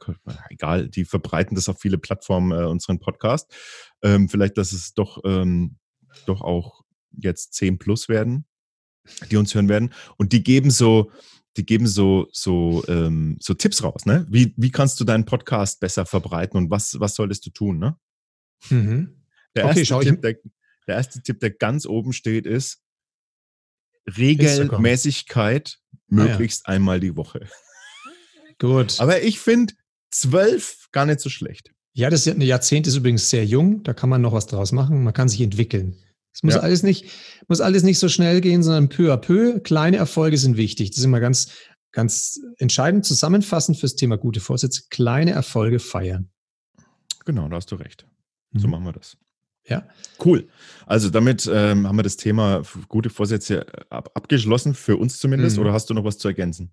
egal, 0.50 0.90
die 0.90 1.06
verbreiten 1.06 1.56
das 1.56 1.70
auf 1.70 1.80
viele 1.80 1.98
Plattformen, 1.98 2.52
äh, 2.52 2.66
unseren 2.66 3.00
Podcast. 3.00 3.54
Ähm, 4.02 4.28
vielleicht, 4.28 4.58
dass 4.58 4.74
es 4.74 4.94
doch, 4.94 5.20
ähm, 5.24 5.78
doch 6.26 6.42
auch 6.42 6.82
jetzt 7.12 7.54
10 7.54 7.78
plus 7.78 8.10
werden, 8.10 8.46
die 9.32 9.38
uns 9.38 9.54
hören 9.56 9.70
werden. 9.70 9.94
Und 10.18 10.34
die 10.34 10.44
geben 10.44 10.72
so, 10.72 11.12
die 11.58 11.66
geben 11.66 11.88
so, 11.88 12.28
so, 12.32 12.84
ähm, 12.88 13.38
so 13.40 13.54
Tipps 13.54 13.82
raus, 13.84 14.06
ne? 14.06 14.26
Wie, 14.30 14.54
wie 14.58 14.72
kannst 14.72 15.00
du 15.00 15.04
deinen 15.06 15.26
Podcast 15.26 15.80
besser 15.80 16.06
verbreiten 16.06 16.58
und 16.58 16.70
was, 16.70 17.00
was 17.00 17.16
solltest 17.16 17.46
du 17.46 17.50
tun, 17.52 17.80
ne? 17.80 17.98
Mhm. 18.70 19.22
Der, 19.56 19.66
Okay, 19.70 19.80
erste 19.80 20.00
Tipp, 20.00 20.22
der, 20.22 20.36
der 20.88 20.96
erste 20.96 21.22
Tipp, 21.22 21.40
der 21.40 21.52
ganz 21.52 21.86
oben 21.86 22.12
steht, 22.14 22.46
ist. 22.46 22.82
Regelmäßigkeit 24.18 25.78
Ah, 26.12 26.18
ja. 26.18 26.24
möglichst 26.26 26.68
einmal 26.68 27.00
die 27.00 27.16
Woche. 27.16 27.48
Gut. 28.60 29.00
Aber 29.00 29.24
ich 29.24 29.40
finde 29.40 29.74
zwölf 30.12 30.88
gar 30.92 31.06
nicht 31.06 31.20
so 31.20 31.30
schlecht. 31.30 31.72
ja, 31.94 32.10
das 32.10 32.26
Jahr- 32.26 32.38
Jahrzehnt 32.38 32.86
ist 32.88 32.96
übrigens 32.96 33.30
sehr 33.30 33.46
jung. 33.46 33.82
Da 33.84 33.94
kann 33.94 34.10
man 34.10 34.22
noch 34.22 34.34
was 34.34 34.46
draus 34.48 34.72
machen. 34.72 35.04
Man 35.04 35.14
kann 35.14 35.30
sich 35.30 35.42
entwickeln. 35.42 35.98
Es 36.36 36.44
muss 36.44 36.56
Ja. 36.56 36.60
alles 36.60 36.84
nicht, 36.84 37.06
muss 37.48 37.62
alles 37.62 37.82
nicht 37.84 37.98
so 37.98 38.10
schnell 38.10 38.42
gehen, 38.42 38.62
sondern 38.62 38.90
peu 38.90 39.12
à 39.14 39.18
peu. 39.18 39.60
Kleine 39.62 39.98
Erfolge 39.98 40.38
sind 40.38 40.58
wichtig. 40.58 40.92
Das 40.92 40.98
ist 41.00 41.06
immer 41.06 41.22
ganz, 41.22 41.48
ganz 41.94 42.40
entscheidend 42.58 43.06
zusammenfassend 43.06 43.78
fürs 43.80 43.96
Thema 43.96 44.18
gute 44.18 44.42
Vorsätze. 44.42 44.84
Kleine 44.90 45.32
Erfolge 45.32 45.80
feiern. 45.80 46.30
Genau, 47.26 47.48
da 47.48 47.56
hast 47.56 47.72
du 47.72 47.76
recht. 47.76 48.06
So 48.54 48.68
Mhm. 48.68 48.72
machen 48.72 48.84
wir 48.86 48.92
das. 48.92 49.18
Ja. 49.68 49.88
Cool. 50.24 50.48
Also 50.86 51.10
damit 51.10 51.50
ähm, 51.52 51.88
haben 51.88 51.96
wir 51.96 52.04
das 52.04 52.18
Thema 52.18 52.62
gute 52.90 53.10
Vorsätze 53.10 53.66
äh, 53.68 53.86
ab, 53.90 54.12
abgeschlossen, 54.14 54.76
für 54.76 54.98
uns 54.98 55.18
zumindest. 55.20 55.56
Mhm. 55.56 55.64
Oder 55.64 55.74
hast 55.74 55.90
du 55.90 55.94
noch 55.94 56.04
was 56.04 56.18
zu 56.20 56.28
ergänzen? 56.28 56.70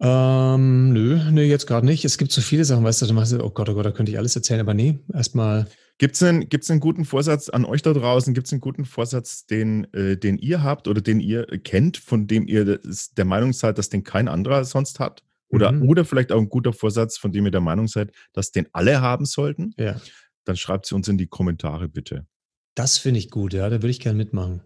Ähm, 0.00 0.92
nö, 0.92 1.30
nö, 1.30 1.42
jetzt 1.42 1.66
gerade 1.66 1.86
nicht. 1.86 2.04
Es 2.04 2.18
gibt 2.18 2.32
so 2.32 2.40
viele 2.40 2.64
Sachen, 2.64 2.84
weißt 2.84 3.02
du, 3.02 3.06
da 3.06 3.12
machst 3.12 3.32
du, 3.32 3.44
oh 3.44 3.50
Gott, 3.50 3.68
oh 3.68 3.74
Gott, 3.74 3.86
da 3.86 3.90
könnte 3.92 4.10
ich 4.10 4.18
alles 4.18 4.34
erzählen, 4.34 4.60
aber 4.60 4.74
nee, 4.74 4.98
erstmal, 5.12 5.68
Gibt 6.02 6.16
es 6.16 6.22
einen, 6.24 6.48
gibt's 6.48 6.68
einen 6.68 6.80
guten 6.80 7.04
Vorsatz 7.04 7.48
an 7.48 7.64
euch 7.64 7.80
da 7.80 7.92
draußen? 7.92 8.34
Gibt 8.34 8.48
es 8.48 8.52
einen 8.52 8.60
guten 8.60 8.84
Vorsatz, 8.84 9.46
den, 9.46 9.84
äh, 9.94 10.16
den 10.16 10.36
ihr 10.36 10.60
habt 10.64 10.88
oder 10.88 11.00
den 11.00 11.20
ihr 11.20 11.48
äh, 11.52 11.58
kennt, 11.60 11.96
von 11.96 12.26
dem 12.26 12.48
ihr 12.48 12.80
der 13.16 13.24
Meinung 13.24 13.52
seid, 13.52 13.78
dass 13.78 13.88
den 13.88 14.02
kein 14.02 14.26
anderer 14.26 14.64
sonst 14.64 14.98
hat? 14.98 15.22
Oder, 15.48 15.70
Mhm. 15.70 15.82
oder 15.88 16.04
vielleicht 16.04 16.32
auch 16.32 16.40
ein 16.40 16.48
guter 16.48 16.72
Vorsatz, 16.72 17.18
von 17.18 17.30
dem 17.30 17.44
ihr 17.44 17.52
der 17.52 17.60
Meinung 17.60 17.86
seid, 17.86 18.10
dass 18.32 18.50
den 18.50 18.66
alle 18.72 19.00
haben 19.00 19.26
sollten? 19.26 19.74
ja, 19.78 20.00
Dann 20.44 20.56
schreibt 20.56 20.86
sie 20.86 20.96
uns 20.96 21.06
in 21.06 21.18
die 21.18 21.28
Kommentare 21.28 21.88
bitte. 21.88 22.26
das 22.74 22.98
finde 22.98 23.20
ich 23.20 23.30
gut, 23.30 23.52
ja, 23.54 23.68
da 23.68 23.76
würde 23.76 23.90
ich 23.90 24.00
gerne 24.00 24.16
mitmachen. 24.18 24.62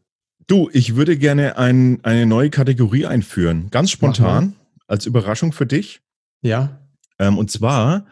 Du, 0.47 0.71
ich 0.73 0.97
würde 0.97 1.19
gerne 1.19 1.59
ein, 1.59 2.03
eine 2.03 2.25
neue 2.25 2.49
Kategorie 2.49 3.05
einführen. 3.05 3.69
Ganz 3.71 3.91
spontan, 3.91 4.57
als 4.87 5.05
Überraschung 5.05 5.53
für 5.53 5.67
dich. 5.67 6.01
Ja, 6.41 6.81
Ähm, 7.19 7.37
und 7.37 7.51
zwar 7.51 8.07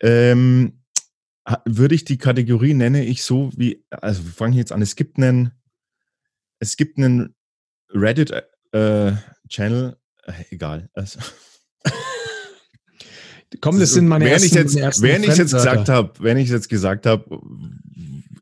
ähm, 0.00 0.77
würde 1.64 1.94
ich 1.94 2.04
die 2.04 2.18
Kategorie 2.18 2.74
nenne 2.74 3.04
ich 3.04 3.22
so 3.22 3.50
wie, 3.56 3.84
also 3.90 4.24
wir 4.24 4.32
fangen 4.32 4.54
jetzt 4.54 4.72
an, 4.72 4.82
es 4.82 4.96
gibt 4.96 5.16
einen, 5.18 5.52
es 6.58 6.76
gibt 6.76 6.98
einen 6.98 7.34
Reddit 7.90 8.32
äh, 8.72 9.12
Channel, 9.48 9.96
äh, 10.24 10.32
egal. 10.50 10.90
Also, 10.92 11.20
komm, 13.60 13.78
das 13.80 13.92
sind 13.92 14.08
meine 14.08 14.24
wenn 14.26 14.32
ersten, 14.32 14.46
ich 14.46 14.54
jetzt, 14.54 14.76
ersten 14.76 15.02
wenn 15.02 15.22
ich 15.22 15.36
jetzt 15.36 15.52
gesagt 15.52 15.88
habe, 15.88 16.12
wenn 16.20 16.36
ich 16.36 16.50
jetzt 16.50 16.68
gesagt 16.68 17.06
habe, 17.06 17.40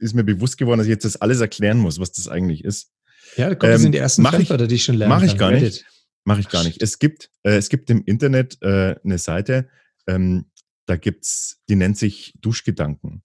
ist 0.01 0.15
mir 0.15 0.25
bewusst 0.25 0.59
geworden, 0.59 0.79
dass 0.79 0.87
ich 0.87 0.93
jetzt 0.93 1.05
das 1.05 1.17
alles 1.17 1.41
erklären 1.41 1.79
muss, 1.79 2.01
was 2.01 2.13
das 2.13 2.29
eigentlich 2.29 2.65
ist. 2.65 2.91
Ja, 3.37 3.55
komm, 3.55 3.71
das 3.71 3.81
ähm, 3.81 3.83
sind 3.83 3.93
die 3.93 3.99
ersten 3.99 4.23
ich- 4.23 4.29
Fremdwörter, 4.29 4.67
die 4.67 4.75
ich 4.75 4.85
schon 4.85 4.97
lerne. 4.97 5.15
mach 5.15 5.23
ich 5.23 5.37
gar 5.39 5.51
nicht. 5.51 5.63
Reddit. 5.63 5.85
Mache 6.25 6.41
ich 6.41 6.49
gar 6.49 6.65
nicht. 6.65 6.83
Es 6.83 6.99
gibt, 6.99 7.31
äh, 7.45 7.57
es 7.57 7.69
gibt 7.69 7.89
im 7.89 8.03
Internet 8.05 8.59
äh, 8.61 8.97
eine 9.05 9.19
Seite, 9.19 9.69
ähm, 10.09 10.47
da 10.87 10.97
gibt's, 10.97 11.63
die 11.69 11.77
nennt 11.77 11.99
sich 11.99 12.35
Duschgedanken. 12.41 13.23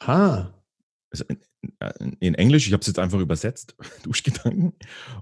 Ah, 0.00 0.52
Also, 1.10 1.24
in 2.20 2.34
Englisch, 2.34 2.66
ich 2.66 2.72
habe 2.72 2.80
es 2.80 2.86
jetzt 2.86 2.98
einfach 2.98 3.20
übersetzt, 3.20 3.76
Duschgedanken. 4.02 4.72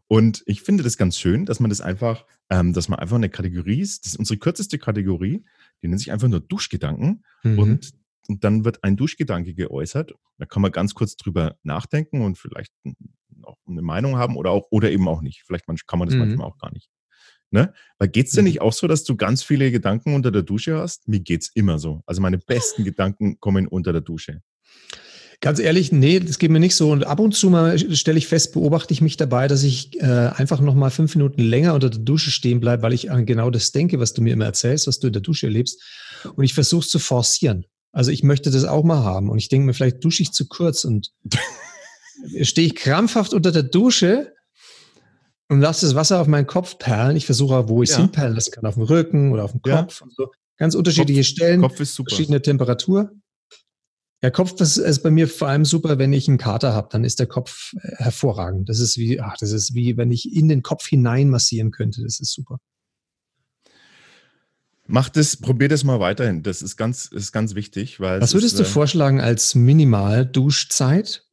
Und 0.09 0.43
ich 0.47 0.63
finde 0.63 0.83
das 0.83 0.97
ganz 0.97 1.19
schön, 1.19 1.47
dass 1.47 1.61
man 1.61 1.69
das 1.69 1.81
einfach, 1.81 2.25
ähm, 2.49 2.73
dass 2.73 2.89
man 2.89 2.99
einfach 2.99 3.17
eine 3.17 3.29
Kategorie 3.29 3.81
ist, 3.81 4.05
das 4.05 4.13
ist 4.13 4.19
unsere 4.19 4.39
kürzeste 4.39 4.79
Kategorie, 4.79 5.45
die 5.83 5.89
nennt 5.89 6.01
sich 6.01 6.13
einfach 6.13 6.29
nur 6.29 6.41
Duschgedanken. 6.41 7.25
Mhm. 7.43 7.59
Und, 7.59 7.93
und 8.29 8.45
dann 8.45 8.65
wird 8.65 8.85
ein 8.85 8.97
Duschgedanke 8.97 9.55
geäußert. 9.55 10.15
Da 10.39 10.47
kann 10.47 10.63
man 10.63 10.73
ganz 10.73 10.95
kurz 10.95 11.17
drüber 11.17 11.57
nachdenken 11.63 12.23
und 12.23 12.39
vielleicht 12.39 12.73
auch 13.43 13.59
eine 13.67 13.83
Meinung 13.83 14.17
haben 14.17 14.37
oder 14.37 14.51
auch, 14.51 14.69
oder 14.71 14.91
eben 14.91 15.09
auch 15.09 15.23
nicht. 15.23 15.43
Vielleicht 15.45 15.67
kann 15.67 15.99
man 15.99 16.09
das 16.09 16.15
mhm. 16.15 16.21
manchmal 16.21 16.47
auch 16.47 16.59
gar 16.59 16.73
nicht. 16.73 16.89
Ne? 17.51 17.73
Weil 17.99 18.09
geht's 18.09 18.33
dir 18.33 18.43
mhm. 18.43 18.49
nicht 18.49 18.61
auch 18.61 18.73
so, 18.73 18.87
dass 18.87 19.05
du 19.05 19.17
ganz 19.17 19.43
viele 19.43 19.71
Gedanken 19.71 20.15
unter 20.15 20.31
der 20.31 20.43
Dusche 20.43 20.79
hast? 20.79 21.09
Mir 21.09 21.21
geht's 21.21 21.51
immer 21.55 21.79
so. 21.79 22.03
Also 22.07 22.23
meine 22.23 22.39
besten 22.39 22.85
Gedanken 22.85 23.41
kommen 23.41 23.67
unter 23.67 23.93
der 23.93 24.03
Dusche. 24.03 24.41
Ganz 25.43 25.59
ehrlich, 25.59 25.91
nee, 25.91 26.21
das 26.21 26.39
geht 26.39 26.51
mir 26.51 26.61
nicht 26.61 26.77
so. 26.77 26.91
Und 26.91 27.05
ab 27.05 27.19
und 27.19 27.35
zu 27.35 27.49
mal 27.49 27.79
stelle 27.97 28.19
ich 28.19 28.27
fest, 28.27 28.53
beobachte 28.53 28.93
ich 28.93 29.01
mich 29.01 29.17
dabei, 29.17 29.49
dass 29.49 29.63
ich 29.63 29.99
äh, 29.99 30.05
einfach 30.05 30.61
noch 30.61 30.75
mal 30.75 30.91
fünf 30.91 31.17
Minuten 31.17 31.41
länger 31.41 31.73
unter 31.73 31.89
der 31.89 32.01
Dusche 32.01 32.31
stehen 32.31 32.61
bleibe, 32.61 32.83
weil 32.83 32.93
ich 32.93 33.11
an 33.11 33.25
genau 33.25 33.49
das 33.49 33.73
denke, 33.73 33.99
was 33.99 34.13
du 34.13 34.21
mir 34.21 34.35
immer 34.35 34.45
erzählst, 34.45 34.87
was 34.87 34.99
du 35.01 35.07
in 35.07 35.15
der 35.15 35.23
Dusche 35.23 35.47
erlebst. 35.47 35.81
Und 36.37 36.45
ich 36.45 36.53
versuche 36.53 36.83
es 36.83 36.91
zu 36.91 36.99
forcieren. 36.99 37.65
Also 37.91 38.11
ich 38.11 38.23
möchte 38.23 38.51
das 38.51 38.65
auch 38.65 38.85
mal 38.85 39.03
haben. 39.03 39.31
Und 39.31 39.39
ich 39.39 39.49
denke 39.49 39.67
mir, 39.67 39.75
vielleicht 39.75 40.05
dusche 40.05 40.23
ich 40.23 40.33
zu 40.33 40.47
kurz 40.47 40.85
und 40.85 41.11
stehe 42.43 42.67
ich 42.67 42.75
krampfhaft 42.75 43.33
unter 43.33 43.51
der 43.51 43.63
Dusche 43.63 44.35
und 45.51 45.61
lasse 45.61 45.85
das 45.85 45.97
Wasser 45.97 46.21
auf 46.21 46.29
meinen 46.29 46.47
Kopf 46.47 46.79
perlen. 46.79 47.17
Ich 47.17 47.27
versuche 47.27 47.57
auch, 47.57 47.69
wo 47.69 47.83
ich 47.83 47.91
es 47.91 47.97
ja. 47.97 48.03
hinperlen 48.03 48.35
lassen 48.35 48.53
kann, 48.53 48.67
auf 48.67 48.75
dem 48.75 48.85
Rücken 48.85 49.33
oder 49.33 49.45
auf 49.45 49.51
dem 49.51 49.63
Kopf. 49.63 50.01
Ja. 50.01 50.07
So. 50.17 50.31
Ganz 50.57 50.77
unterschiedliche 50.77 51.23
Kopf, 51.23 51.29
Stellen, 51.29 51.61
Kopf 51.61 51.81
ist 51.81 51.95
super. 51.95 52.11
verschiedene 52.11 52.41
Temperatur. 52.41 53.11
Ja, 54.23 54.31
Kopf 54.31 54.61
ist, 54.61 54.77
ist 54.77 55.03
bei 55.03 55.11
mir 55.11 55.27
vor 55.27 55.49
allem 55.49 55.65
super, 55.65 55.99
wenn 55.99 56.13
ich 56.13 56.29
einen 56.29 56.39
Kater 56.39 56.73
habe, 56.73 56.89
dann 56.93 57.03
ist 57.03 57.19
der 57.19 57.27
Kopf 57.27 57.73
äh, 57.83 57.97
hervorragend. 57.97 58.69
Das 58.69 58.79
ist 58.79 58.97
wie, 58.97 59.21
ach, 59.21 59.37
das 59.41 59.51
ist 59.51 59.75
wie, 59.75 59.97
wenn 59.97 60.13
ich 60.13 60.33
in 60.33 60.49
den 60.49 60.63
Kopf 60.63 60.87
hinein 60.87 61.31
massieren 61.31 61.73
könnte. 61.73 62.03
Das 62.03 62.21
ist 62.21 62.33
super. 62.33 62.59
Mach 64.87 65.09
das, 65.09 65.37
probier 65.37 65.69
das 65.69 65.83
mal 65.83 65.99
weiterhin. 65.99 66.45
Das 66.45 66.63
ist 66.63 66.77
ganz, 66.77 67.07
ist 67.07 67.33
ganz 67.33 67.57
wichtig, 67.57 67.99
weil. 67.99 68.21
Was 68.21 68.35
würdest 68.35 68.55
ist, 68.55 68.61
du 68.61 68.65
äh, 68.65 68.73
vorschlagen 68.73 69.21
als 69.21 69.57
Minimal-Duschzeit? 69.57 71.25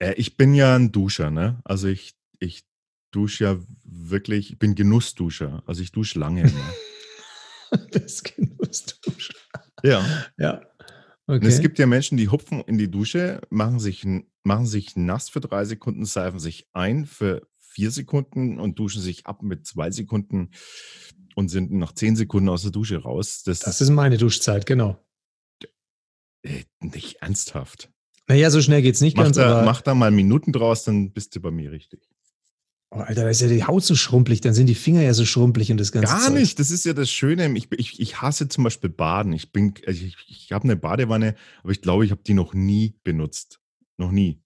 Äh, 0.00 0.14
ich 0.14 0.36
bin 0.36 0.54
ja 0.54 0.74
ein 0.74 0.90
Duscher, 0.90 1.30
ne? 1.30 1.60
Also 1.64 1.86
ich, 1.86 2.14
ich 2.40 2.69
dusche 3.10 3.44
ja 3.44 3.58
wirklich, 3.84 4.52
ich 4.52 4.58
bin 4.58 4.74
Genussduscher. 4.74 5.62
Also 5.66 5.82
ich 5.82 5.92
dusche 5.92 6.18
lange. 6.18 6.44
Ne? 6.44 6.52
das 7.92 8.22
Genussduscher. 8.22 9.34
Ja. 9.82 10.04
Ja. 10.38 10.62
Okay. 11.26 11.46
es 11.46 11.60
gibt 11.60 11.78
ja 11.78 11.86
Menschen, 11.86 12.18
die 12.18 12.28
hupfen 12.28 12.60
in 12.62 12.76
die 12.76 12.90
Dusche, 12.90 13.40
machen 13.50 13.78
sich, 13.78 14.04
machen 14.42 14.66
sich 14.66 14.96
nass 14.96 15.28
für 15.28 15.40
drei 15.40 15.64
Sekunden, 15.64 16.04
seifen 16.04 16.40
sich 16.40 16.66
ein 16.72 17.06
für 17.06 17.46
vier 17.56 17.92
Sekunden 17.92 18.58
und 18.58 18.80
duschen 18.80 19.00
sich 19.00 19.26
ab 19.26 19.42
mit 19.42 19.64
zwei 19.64 19.92
Sekunden 19.92 20.50
und 21.36 21.48
sind 21.48 21.70
nach 21.70 21.92
zehn 21.92 22.16
Sekunden 22.16 22.48
aus 22.48 22.62
der 22.62 22.72
Dusche 22.72 22.98
raus. 22.98 23.42
Das, 23.44 23.60
das 23.60 23.80
ist 23.80 23.90
meine 23.90 24.18
Duschzeit, 24.18 24.66
genau. 24.66 24.98
Äh, 26.42 26.64
nicht 26.80 27.22
ernsthaft. 27.22 27.90
Naja, 28.26 28.50
so 28.50 28.60
schnell 28.60 28.82
geht 28.82 28.96
es 28.96 29.00
nicht 29.00 29.16
mach 29.16 29.24
ganz. 29.24 29.36
Da, 29.36 29.62
mach 29.64 29.82
da 29.82 29.94
mal 29.94 30.10
Minuten 30.10 30.52
draus, 30.52 30.84
dann 30.84 31.12
bist 31.12 31.36
du 31.36 31.40
bei 31.40 31.52
mir 31.52 31.70
richtig. 31.70 32.09
Oh, 32.92 32.98
Alter, 32.98 33.22
da 33.22 33.30
ist 33.30 33.40
ja 33.40 33.46
die 33.46 33.64
Haut 33.64 33.84
so 33.84 33.94
schrumpelig, 33.94 34.40
dann 34.40 34.52
sind 34.52 34.66
die 34.66 34.74
Finger 34.74 35.02
ja 35.02 35.14
so 35.14 35.24
schrumpelig 35.24 35.70
und 35.70 35.78
das 35.78 35.92
Ganze. 35.92 36.12
Gar 36.12 36.26
Zeug. 36.26 36.40
nicht, 36.40 36.58
das 36.58 36.72
ist 36.72 36.84
ja 36.84 36.92
das 36.92 37.08
Schöne. 37.08 37.56
Ich, 37.56 37.68
ich, 37.70 38.00
ich 38.00 38.20
hasse 38.20 38.48
zum 38.48 38.64
Beispiel 38.64 38.90
Baden. 38.90 39.32
Ich 39.32 39.52
bin, 39.52 39.74
also 39.86 40.04
ich, 40.04 40.16
ich 40.26 40.52
habe 40.52 40.64
eine 40.64 40.74
Badewanne, 40.74 41.36
aber 41.62 41.70
ich 41.70 41.82
glaube, 41.82 42.04
ich 42.04 42.10
habe 42.10 42.22
die 42.26 42.34
noch 42.34 42.52
nie 42.52 42.96
benutzt. 43.04 43.60
Noch 43.96 44.10
nie. 44.10 44.42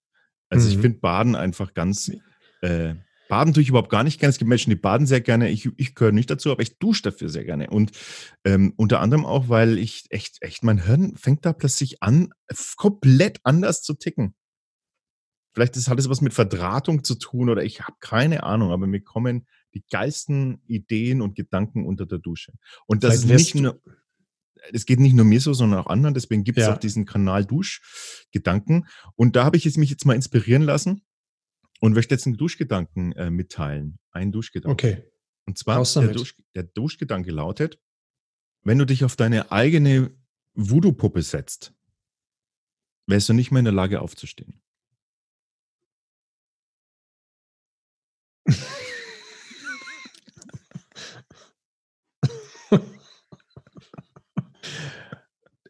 Also 0.49 0.67
mhm. 0.67 0.75
ich 0.75 0.79
finde 0.79 0.99
Baden 0.99 1.35
einfach 1.35 1.73
ganz. 1.73 2.11
Äh, 2.61 2.93
Baden 3.29 3.55
tue 3.55 3.63
ich 3.63 3.69
überhaupt 3.69 3.89
gar 3.89 4.03
nicht 4.03 4.19
gerne. 4.19 4.29
Es 4.29 4.37
gibt 4.37 4.49
Menschen, 4.49 4.69
die 4.69 4.75
baden 4.75 5.07
sehr 5.07 5.21
gerne. 5.21 5.49
Ich, 5.49 5.67
ich 5.77 5.95
gehöre 5.95 6.11
nicht 6.11 6.29
dazu, 6.29 6.51
aber 6.51 6.61
ich 6.61 6.77
dusche 6.77 7.01
dafür 7.01 7.29
sehr 7.29 7.43
gerne. 7.43 7.71
Und 7.71 7.91
ähm, 8.43 8.73
unter 8.75 8.99
anderem 8.99 9.25
auch, 9.25 9.49
weil 9.49 9.79
ich 9.79 10.05
echt, 10.09 10.37
echt, 10.41 10.63
mein 10.63 10.83
Hirn 10.85 11.15
fängt 11.17 11.43
da 11.45 11.53
plötzlich 11.53 12.03
an, 12.03 12.29
komplett 12.77 13.39
anders 13.43 13.81
zu 13.81 13.95
ticken. 13.95 14.35
Vielleicht 15.55 15.77
ist, 15.77 15.87
hat 15.87 15.97
es 15.97 16.09
was 16.09 16.19
mit 16.19 16.33
Verdrahtung 16.33 17.05
zu 17.05 17.15
tun 17.15 17.49
oder 17.49 17.63
ich 17.63 17.81
habe 17.81 17.95
keine 18.01 18.43
Ahnung, 18.43 18.71
aber 18.71 18.87
mir 18.87 18.99
kommen 18.99 19.47
die 19.73 19.85
geilsten 19.89 20.61
Ideen 20.67 21.21
und 21.21 21.33
Gedanken 21.33 21.85
unter 21.85 22.05
der 22.05 22.19
Dusche. 22.19 22.51
Und 22.87 23.05
das 23.05 23.15
ist 23.15 23.25
nicht 23.25 23.55
nur, 23.55 23.81
es 24.73 24.85
geht 24.85 24.99
nicht 24.99 25.13
nur 25.13 25.23
mir 25.23 25.39
so, 25.39 25.53
sondern 25.53 25.79
auch 25.79 25.87
anderen. 25.87 26.13
Deswegen 26.13 26.43
gibt 26.43 26.57
es 26.57 26.65
ja. 26.65 26.73
auch 26.73 26.77
diesen 26.77 27.05
Kanal 27.05 27.45
Duschgedanken. 27.45 28.87
Und 29.15 29.37
da 29.37 29.45
habe 29.45 29.55
ich 29.55 29.77
mich 29.77 29.89
jetzt 29.89 30.05
mal 30.05 30.13
inspirieren 30.13 30.61
lassen 30.61 31.05
und 31.79 31.93
möchte 31.93 32.13
jetzt 32.13 32.27
einen 32.27 32.35
Duschgedanken 32.35 33.13
äh, 33.13 33.31
mitteilen. 33.31 33.99
Einen 34.11 34.33
Duschgedanken. 34.33 34.73
Okay. 34.73 35.03
Und 35.45 35.57
zwar, 35.57 35.81
der, 35.83 36.11
Dusch, 36.13 36.35
der 36.53 36.63
Duschgedanke 36.63 37.31
lautet, 37.31 37.79
wenn 38.63 38.77
du 38.77 38.85
dich 38.85 39.05
auf 39.05 39.15
deine 39.15 39.53
eigene 39.53 40.11
Voodoo-Puppe 40.53 41.21
setzt, 41.21 41.73
wärst 43.07 43.29
du 43.29 43.33
nicht 43.33 43.51
mehr 43.51 43.59
in 43.59 43.65
der 43.65 43.73
Lage 43.73 44.01
aufzustehen. 44.01 44.61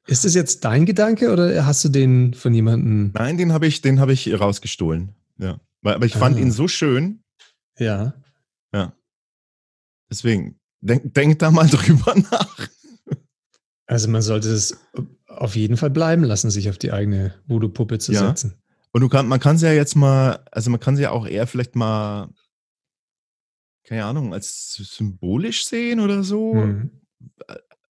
Ist 0.08 0.26
das 0.26 0.36
jetzt 0.36 0.64
dein 0.66 0.86
Gedanke 0.86 1.32
oder 1.32 1.66
hast 1.66 1.84
du 1.84 1.89
den 1.89 2.34
von 2.34 2.53
jemandem? 2.53 3.12
Nein, 3.14 3.38
den 3.38 3.51
habe 3.53 3.68
ich, 3.68 3.82
den 3.82 3.99
habe 3.99 4.14
ich 4.14 4.39
rausgestohlen. 4.39 5.16
Ja. 5.38 5.60
Aber 5.84 6.06
ich 6.06 6.14
fand 6.14 6.38
ah. 6.38 6.39
ihn 6.39 6.51
so 6.51 6.68
schön. 6.68 7.24
Ja. 7.78 8.14
Ja. 8.74 8.93
Deswegen, 10.10 10.60
denk, 10.82 11.14
denk 11.14 11.39
da 11.39 11.51
mal 11.51 11.68
drüber 11.70 12.16
nach. 12.16 12.70
Also 13.88 14.10
man 14.10 14.22
sollte 14.22 14.49
es 14.49 14.80
auf 15.28 15.56
jeden 15.56 15.78
Fall 15.78 15.89
bleiben 15.89 16.24
lassen, 16.24 16.49
sich 16.49 16.70
auf 16.70 16.78
die 16.78 16.91
eigene 16.91 17.34
Voodoo-Puppe 17.47 17.99
zu 17.99 18.14
ja. 18.14 18.28
setzen. 18.28 18.56
Und 18.91 19.01
du 19.01 19.10
kann, 19.10 19.28
man 19.28 19.39
kann 19.39 19.58
sie 19.58 19.66
ja 19.66 19.74
jetzt 19.74 19.95
mal, 19.95 20.39
also 20.51 20.70
man 20.70 20.80
kann 20.80 20.95
sie 20.95 21.03
ja 21.03 21.12
auch 21.12 21.28
eher 21.28 21.47
vielleicht 21.47 21.76
mal 21.76 22.30
keine 23.86 24.06
Ahnung, 24.06 24.34
als 24.34 24.74
symbolisch 24.74 25.66
sehen 25.66 25.99
oder 25.99 26.24
so. 26.24 26.56
Mhm. 26.56 26.89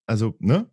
Also, 0.06 0.36
ne? 0.38 0.70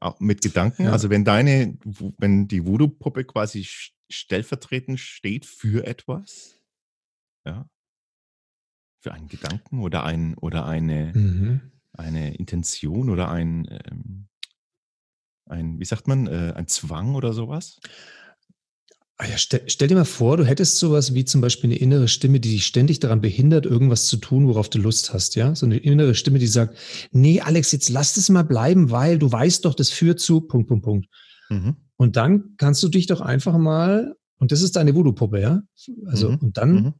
Auch 0.00 0.20
mit 0.20 0.42
Gedanken. 0.42 0.84
Ja. 0.84 0.92
Also, 0.92 1.10
wenn 1.10 1.24
deine, 1.24 1.78
wenn 2.18 2.48
die 2.48 2.66
Voodoo-Puppe 2.66 3.24
quasi 3.24 3.66
stellvertretend 4.10 5.00
steht 5.00 5.46
für 5.46 5.86
etwas, 5.86 6.60
ja, 7.46 7.68
für 9.00 9.12
einen 9.12 9.28
Gedanken 9.28 9.80
oder 9.80 10.04
ein 10.04 10.34
oder 10.34 10.66
eine, 10.66 11.12
mhm. 11.14 11.60
eine 11.92 12.34
Intention 12.34 13.10
oder 13.10 13.30
ein, 13.30 13.68
ähm, 13.70 14.28
ein, 15.46 15.78
wie 15.78 15.84
sagt 15.84 16.08
man, 16.08 16.26
äh, 16.26 16.54
ein 16.56 16.68
Zwang 16.68 17.14
oder 17.14 17.34
sowas. 17.34 17.80
Ah 19.16 19.28
ja, 19.28 19.38
stell, 19.38 19.62
stell, 19.68 19.86
dir 19.86 19.94
mal 19.94 20.04
vor, 20.04 20.36
du 20.36 20.44
hättest 20.44 20.78
sowas 20.78 21.14
wie 21.14 21.24
zum 21.24 21.40
Beispiel 21.40 21.70
eine 21.70 21.78
innere 21.78 22.08
Stimme, 22.08 22.40
die 22.40 22.50
dich 22.50 22.66
ständig 22.66 22.98
daran 22.98 23.20
behindert, 23.20 23.64
irgendwas 23.64 24.06
zu 24.06 24.16
tun, 24.16 24.48
worauf 24.48 24.68
du 24.68 24.78
Lust 24.78 25.12
hast, 25.12 25.36
ja? 25.36 25.54
So 25.54 25.66
eine 25.66 25.76
innere 25.76 26.16
Stimme, 26.16 26.40
die 26.40 26.48
sagt, 26.48 26.76
nee, 27.12 27.40
Alex, 27.40 27.70
jetzt 27.70 27.90
lass 27.90 28.14
das 28.14 28.28
mal 28.28 28.42
bleiben, 28.42 28.90
weil 28.90 29.20
du 29.20 29.30
weißt 29.30 29.64
doch, 29.64 29.74
das 29.74 29.90
führt 29.90 30.18
zu, 30.18 30.40
Punkt, 30.40 30.66
Punkt, 30.66 30.84
Punkt. 30.84 31.08
Mhm. 31.48 31.76
Und 31.96 32.16
dann 32.16 32.54
kannst 32.56 32.82
du 32.82 32.88
dich 32.88 33.06
doch 33.06 33.20
einfach 33.20 33.56
mal, 33.56 34.16
und 34.38 34.50
das 34.50 34.62
ist 34.62 34.74
deine 34.74 34.96
Voodoo-Puppe, 34.96 35.40
ja? 35.40 35.62
Also, 36.06 36.30
mhm. 36.32 36.38
und 36.38 36.56
dann 36.56 36.72
mhm. 36.72 36.94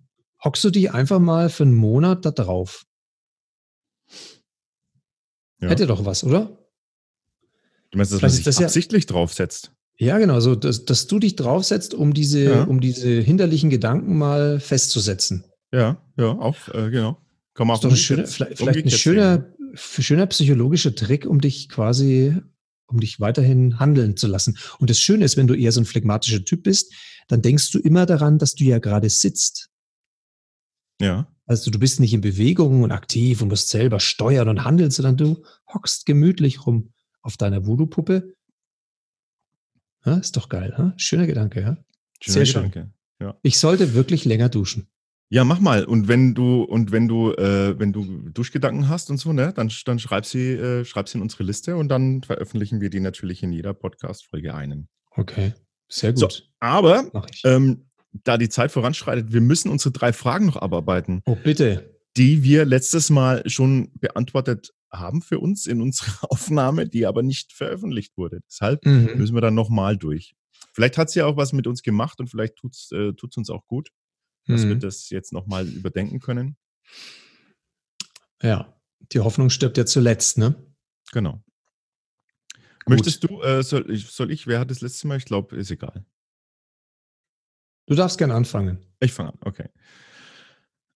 hockst 0.45 0.62
du 0.62 0.71
dich 0.71 0.93
einfach 0.93 1.19
mal 1.19 1.49
für 1.49 1.65
einen 1.65 1.75
Monat 1.75 2.25
da 2.25 2.31
drauf. 2.31 2.85
Ja. 5.61 5.69
Hätte 5.69 5.89
doch 5.89 6.05
was, 6.05 6.23
oder? 6.23 6.59
Du 7.91 7.99
meinst, 7.99 8.12
dass 8.12 8.21
Vielleicht 8.21 8.23
man 8.23 8.31
sich 8.31 8.45
das 8.45 8.62
absichtlich 8.62 9.05
ja, 9.05 9.09
draufsetzt? 9.09 9.73
Ja, 9.97 10.18
genau, 10.18 10.40
so 10.40 10.55
dass, 10.55 10.84
dass 10.84 11.07
du 11.07 11.18
dich 11.18 11.36
draufsetzt, 11.36 11.95
um 11.95 12.14
diese, 12.14 12.45
ja. 12.45 12.64
um 12.64 12.80
diese 12.80 13.20
hinderlichen 13.20 13.70
Gedanken 13.70 14.18
mal 14.18 14.59
festzusetzen. 14.59 15.45
Ja, 15.72 16.03
ja, 16.16 16.30
auch, 16.30 16.68
äh, 16.68 16.90
genau. 16.90 17.18
Kann 17.55 17.68
man 17.68 17.76
auch 17.76 17.78
ist 17.78 17.84
doch 17.84 17.90
eine 17.90 17.97
schöne, 17.97 18.26
vielleicht, 18.26 18.59
vielleicht 18.59 18.84
ein 18.84 18.90
schöner, 18.90 19.47
schöner 19.74 20.26
psychologischer 20.26 20.95
Trick, 20.95 21.26
um 21.26 21.40
dich 21.40 21.68
quasi, 21.68 22.36
um 22.86 22.99
dich 22.99 23.20
weiterhin 23.20 23.78
handeln 23.78 24.16
zu 24.16 24.26
lassen. 24.26 24.59
Und 24.78 24.90
das 24.90 24.99
Schöne 24.99 25.24
ist, 25.24 25.36
wenn 25.36 25.47
du 25.47 25.55
eher 25.55 25.70
so 25.70 25.80
ein 25.80 25.84
phlegmatischer 25.84 26.45
Typ 26.45 26.64
bist, 26.64 26.92
dann 27.28 27.42
denkst 27.42 27.70
du 27.70 27.78
immer 27.78 28.07
daran, 28.07 28.38
dass 28.38 28.55
du 28.55 28.64
ja 28.64 28.78
gerade 28.78 29.09
sitzt. 29.09 29.70
Ja. 31.01 31.28
Also 31.47 31.70
du 31.70 31.78
bist 31.78 32.01
nicht 32.01 32.14
in 32.14 32.20
Bewegung 32.20 32.82
und 32.82 32.90
aktiv 32.90 33.42
und 33.42 33.49
musst 33.49 33.68
selber 33.68 34.01
steuern 34.01 34.49
und 34.49 34.64
handeln, 34.64 34.90
sondern 34.90 35.16
du 35.16 35.45
hockst 35.72 36.07
gemütlich 36.07 36.66
rum 36.66 36.92
auf 37.22 37.36
deiner 37.36 37.66
Voodoo-Puppe 37.66 38.34
ja, 40.05 40.17
ist 40.17 40.37
doch 40.37 40.49
geil, 40.49 40.75
ha? 40.77 40.93
schöner 40.97 41.27
Gedanke, 41.27 41.61
ja. 41.61 41.77
Schöner 42.21 42.47
Sehr 42.47 42.63
Gedanke. 42.63 42.81
Schön. 42.81 42.93
Ja. 43.21 43.39
Ich 43.43 43.59
sollte 43.59 43.95
wirklich 43.95 44.25
länger 44.25 44.49
duschen. 44.49 44.89
Ja, 45.31 45.45
mach 45.45 45.59
mal. 45.59 45.85
Und 45.85 46.07
wenn 46.09 46.35
du 46.35 46.63
und 46.63 46.93
wenn 46.93 47.09
du 47.09 47.33
äh, 47.33 47.79
wenn 47.79 47.93
du 47.93 48.29
Duschgedanken 48.31 48.89
hast 48.89 49.11
und 49.11 49.17
so, 49.17 49.33
ne, 49.33 49.53
dann, 49.55 49.73
dann 49.85 49.99
schreib 49.99 50.27
sie 50.27 50.53
äh, 50.53 50.85
schreib 50.85 51.09
sie 51.09 51.19
in 51.19 51.23
unsere 51.23 51.45
Liste 51.45 51.77
und 51.77 51.89
dann 51.89 52.23
veröffentlichen 52.23 52.81
wir 52.81 52.91
die 52.91 53.01
natürlich 53.01 53.43
in 53.43 53.53
jeder 53.53 53.75
Podcast-Folge 53.75 54.55
einen. 54.55 54.89
Okay. 55.11 55.55
Sehr 55.89 56.13
gut. 56.13 56.33
So, 56.33 56.43
aber 56.61 57.11
ähm, 57.45 57.87
da 58.13 58.39
die 58.39 58.49
Zeit 58.49 58.71
voranschreitet, 58.71 59.33
wir 59.33 59.41
müssen 59.41 59.71
unsere 59.71 59.93
drei 59.93 60.13
Fragen 60.13 60.47
noch 60.47 60.57
abarbeiten. 60.57 61.23
Oh, 61.27 61.37
bitte. 61.37 61.99
Die 62.17 62.45
wir 62.45 62.65
letztes 62.65 63.11
Mal 63.11 63.43
schon 63.51 63.91
beantwortet 63.99 64.73
haben 64.95 65.22
für 65.22 65.38
uns 65.38 65.66
in 65.66 65.80
unserer 65.80 66.30
Aufnahme, 66.30 66.88
die 66.88 67.07
aber 67.07 67.22
nicht 67.22 67.53
veröffentlicht 67.53 68.16
wurde. 68.16 68.40
Deshalb 68.49 68.84
mhm. 68.84 69.12
müssen 69.16 69.34
wir 69.34 69.40
dann 69.40 69.55
nochmal 69.55 69.97
durch. 69.97 70.34
Vielleicht 70.72 70.99
hat 70.99 71.11
sie 71.11 71.20
ja 71.20 71.26
auch 71.26 71.36
was 71.36 71.53
mit 71.53 71.66
uns 71.66 71.82
gemacht 71.82 72.20
und 72.20 72.28
vielleicht 72.28 72.57
tut 72.57 72.74
es 72.74 72.90
äh, 72.92 73.12
uns 73.36 73.51
auch 73.51 73.66
gut, 73.66 73.90
dass 74.47 74.64
mhm. 74.64 74.70
wir 74.70 74.76
das 74.76 75.11
jetzt 75.11 75.32
nochmal 75.32 75.68
überdenken 75.68 76.20
können. 76.20 76.57
Ja, 78.42 78.74
die 79.12 79.20
Hoffnung 79.20 79.51
stirbt 79.51 79.78
ja 79.78 79.86
zuletzt, 79.86 80.38
ne? 80.38 80.55
Genau. 81.12 81.42
Gut. 82.84 82.97
Möchtest 82.97 83.24
du, 83.24 83.40
äh, 83.42 83.62
soll, 83.62 83.90
ich, 83.90 84.11
soll 84.11 84.30
ich, 84.30 84.47
wer 84.47 84.61
hat 84.61 84.70
das 84.70 84.80
letzte 84.80 85.07
Mal? 85.07 85.16
Ich 85.16 85.24
glaube, 85.24 85.57
ist 85.57 85.70
egal. 85.70 86.05
Du 87.86 87.95
darfst 87.95 88.18
gerne 88.18 88.34
anfangen. 88.34 88.84
Ich 89.01 89.12
fange 89.12 89.32
an, 89.32 89.38
okay. 89.42 89.68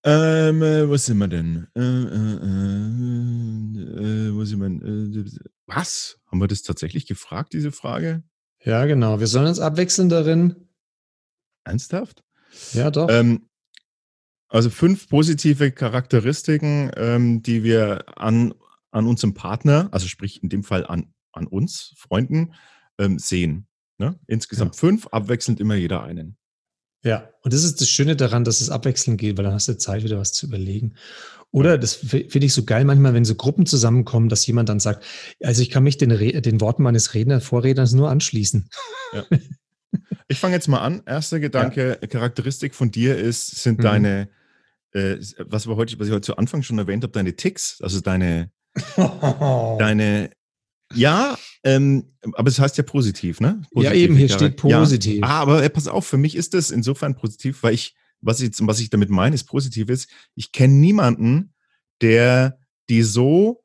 Ähm, 0.05 0.62
äh, 0.62 0.88
was 0.88 1.07
sind 1.07 1.18
wir 1.18 1.28
denn? 1.28 1.66
Äh, 1.74 1.80
äh, 1.80 2.36
äh, 4.28 4.34
wo 4.34 4.44
sind 4.44 4.61
wir? 4.61 4.68
Äh, 4.68 5.24
was? 5.66 6.18
Haben 6.26 6.40
wir 6.40 6.49
das 6.49 6.62
tatsächlich 6.62 7.07
gefragt, 7.07 7.53
diese 7.53 7.72
Frage? 7.72 8.22
Ja, 8.62 8.86
genau. 8.86 9.20
Wir 9.20 9.26
sollen 9.26 9.46
uns 9.46 9.61
abwechseln 9.61 10.09
darin. 10.09 10.68
Ernsthaft? 11.64 12.22
Ja, 12.72 12.90
doch. 12.90 13.09
Ähm, 13.11 13.49
also 14.49 14.70
fünf 14.70 15.09
positive 15.09 15.70
Charakteristiken, 15.72 16.90
ähm, 16.96 17.42
die 17.42 17.64
wir 17.64 18.18
an, 18.18 18.55
an 18.90 19.07
unserem 19.07 19.34
Partner, 19.34 19.88
also 19.92 20.09
sprich 20.09 20.42
in 20.42 20.49
dem 20.49 20.62
Fall 20.62 20.86
an, 20.86 21.12
an 21.32 21.46
uns, 21.46 21.92
Freunden, 21.96 22.55
ähm, 22.99 23.18
sehen. 23.18 23.66
Ne? 23.99 24.18
Insgesamt 24.26 24.74
ja. 24.74 24.80
fünf, 24.80 25.07
abwechselnd 25.09 25.61
immer 25.61 25.74
jeder 25.74 26.03
einen. 26.03 26.38
Ja, 27.05 27.28
und 27.42 27.53
das 27.53 27.64
ist 27.64 27.80
das 27.80 27.88
Schöne 27.88 28.16
daran, 28.16 28.44
dass 28.44 28.61
es 28.61 28.70
abwechselnd 28.70 29.20
geht, 29.20 29.36
weil 29.36 29.44
dann 29.44 29.55
hast 29.55 29.68
du 29.68 29.78
Zeit, 29.78 30.03
wieder 30.03 30.18
was 30.18 30.32
zu 30.32 30.46
überlegen. 30.46 30.94
Oder 31.51 31.78
das 31.78 31.94
finde 31.94 32.44
ich 32.44 32.53
so 32.53 32.64
geil 32.64 32.84
manchmal, 32.84 33.14
wenn 33.14 33.24
so 33.24 33.34
Gruppen 33.34 33.64
zusammenkommen, 33.64 34.28
dass 34.28 34.46
jemand 34.46 34.68
dann 34.68 34.80
sagt, 34.80 35.05
also 35.42 35.62
ich 35.62 35.70
kann 35.70 35.82
mich 35.82 35.96
den, 35.96 36.11
den 36.11 36.61
Worten 36.61 36.82
meines 36.82 37.14
Redner, 37.14 37.40
Vorredners 37.40 37.92
nur 37.92 38.11
anschließen. 38.11 38.68
Ja. 39.12 39.24
Ich 40.30 40.38
fange 40.38 40.55
jetzt 40.55 40.68
mal 40.68 40.80
an. 40.80 41.03
Erster 41.07 41.40
Gedanke, 41.40 41.99
ja. 42.03 42.07
Charakteristik 42.07 42.74
von 42.74 42.90
dir 42.90 43.16
ist, 43.16 43.62
sind 43.62 43.78
mhm. 43.78 43.82
deine, 43.82 44.28
äh, 44.92 45.16
was, 45.38 45.66
wir 45.66 45.76
heute, 45.76 45.99
was 45.99 46.07
ich 46.07 46.12
heute 46.12 46.26
zu 46.26 46.36
Anfang 46.36 46.62
schon 46.62 46.78
erwähnt 46.78 47.03
habe, 47.03 47.12
deine 47.14 47.34
Ticks, 47.34 47.80
also 47.80 48.03
deine, 48.03 48.51
deine 49.78 50.30
ja, 50.92 51.38
ähm, 51.65 52.13
aber 52.35 52.49
es 52.49 52.59
heißt 52.59 52.77
ja 52.77 52.85
positiv, 52.85 53.41
ne? 53.41 53.63
Positiv, 53.73 53.83
ja, 53.83 53.93
eben, 53.93 54.17
hier 54.17 54.29
steht 54.29 54.57
positiv. 54.57 55.21
Ja, 55.21 55.27
ah, 55.27 55.41
aber 55.41 55.63
äh, 55.63 55.71
pass 55.71 55.89
auf, 55.89 56.07
für 56.07 56.17
mich 56.17 56.37
ist 56.37 56.55
das 56.55 56.71
insofern 56.71 57.17
positiv, 57.17 57.63
weil 57.63 57.75
ich, 57.75 57.95
was 58.21 58.41
ich, 58.41 58.53
was 58.61 58.81
ich 58.81 58.91
damit 58.91 59.11
meine, 59.11 59.35
ist 59.35 59.45
positiv 59.45 59.89
ist, 59.89 60.09
ich 60.35 60.53
kenne 60.53 60.75
niemanden, 60.75 61.55
der 62.01 62.59
die 62.89 63.03
so 63.03 63.65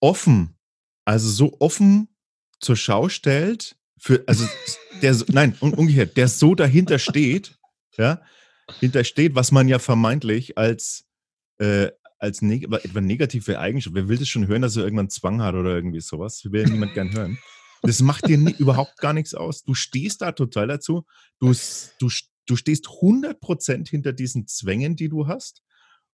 offen, 0.00 0.56
also 1.04 1.28
so 1.28 1.56
offen 1.60 2.08
zur 2.60 2.76
Schau 2.76 3.08
stellt, 3.08 3.76
für, 3.98 4.22
also 4.26 4.46
der, 5.02 5.16
nein, 5.28 5.56
umgekehrt, 5.60 6.16
der 6.16 6.28
so 6.28 6.54
dahinter 6.54 6.98
steht, 6.98 7.58
ja, 7.96 8.20
hintersteht, 8.80 9.34
was 9.34 9.50
man 9.50 9.66
ja 9.68 9.78
vermeintlich 9.78 10.58
als, 10.58 11.04
äh, 11.58 11.88
als 12.18 12.42
neg 12.42 12.64
etwa 12.64 13.00
negative 13.00 13.58
Eigenschaft. 13.58 13.94
Wer 13.94 14.08
will 14.08 14.18
das 14.18 14.28
schon 14.28 14.48
hören, 14.48 14.62
dass 14.62 14.76
er 14.76 14.84
irgendwann 14.84 15.10
Zwang 15.10 15.42
hat 15.42 15.54
oder 15.54 15.74
irgendwie 15.74 16.00
sowas? 16.00 16.42
Will 16.50 16.64
niemand 16.64 16.94
gern 16.94 17.12
hören. 17.12 17.38
Das 17.82 18.02
macht 18.02 18.26
dir 18.26 18.38
nie, 18.38 18.54
überhaupt 18.58 18.98
gar 18.98 19.12
nichts 19.12 19.34
aus. 19.34 19.62
Du 19.62 19.74
stehst 19.74 20.20
da 20.20 20.32
total 20.32 20.66
dazu. 20.66 21.04
Du, 21.38 21.52
du, 22.00 22.10
du 22.46 22.56
stehst 22.56 22.86
100% 22.86 23.88
hinter 23.88 24.12
diesen 24.12 24.46
Zwängen, 24.46 24.96
die 24.96 25.08
du 25.08 25.28
hast. 25.28 25.62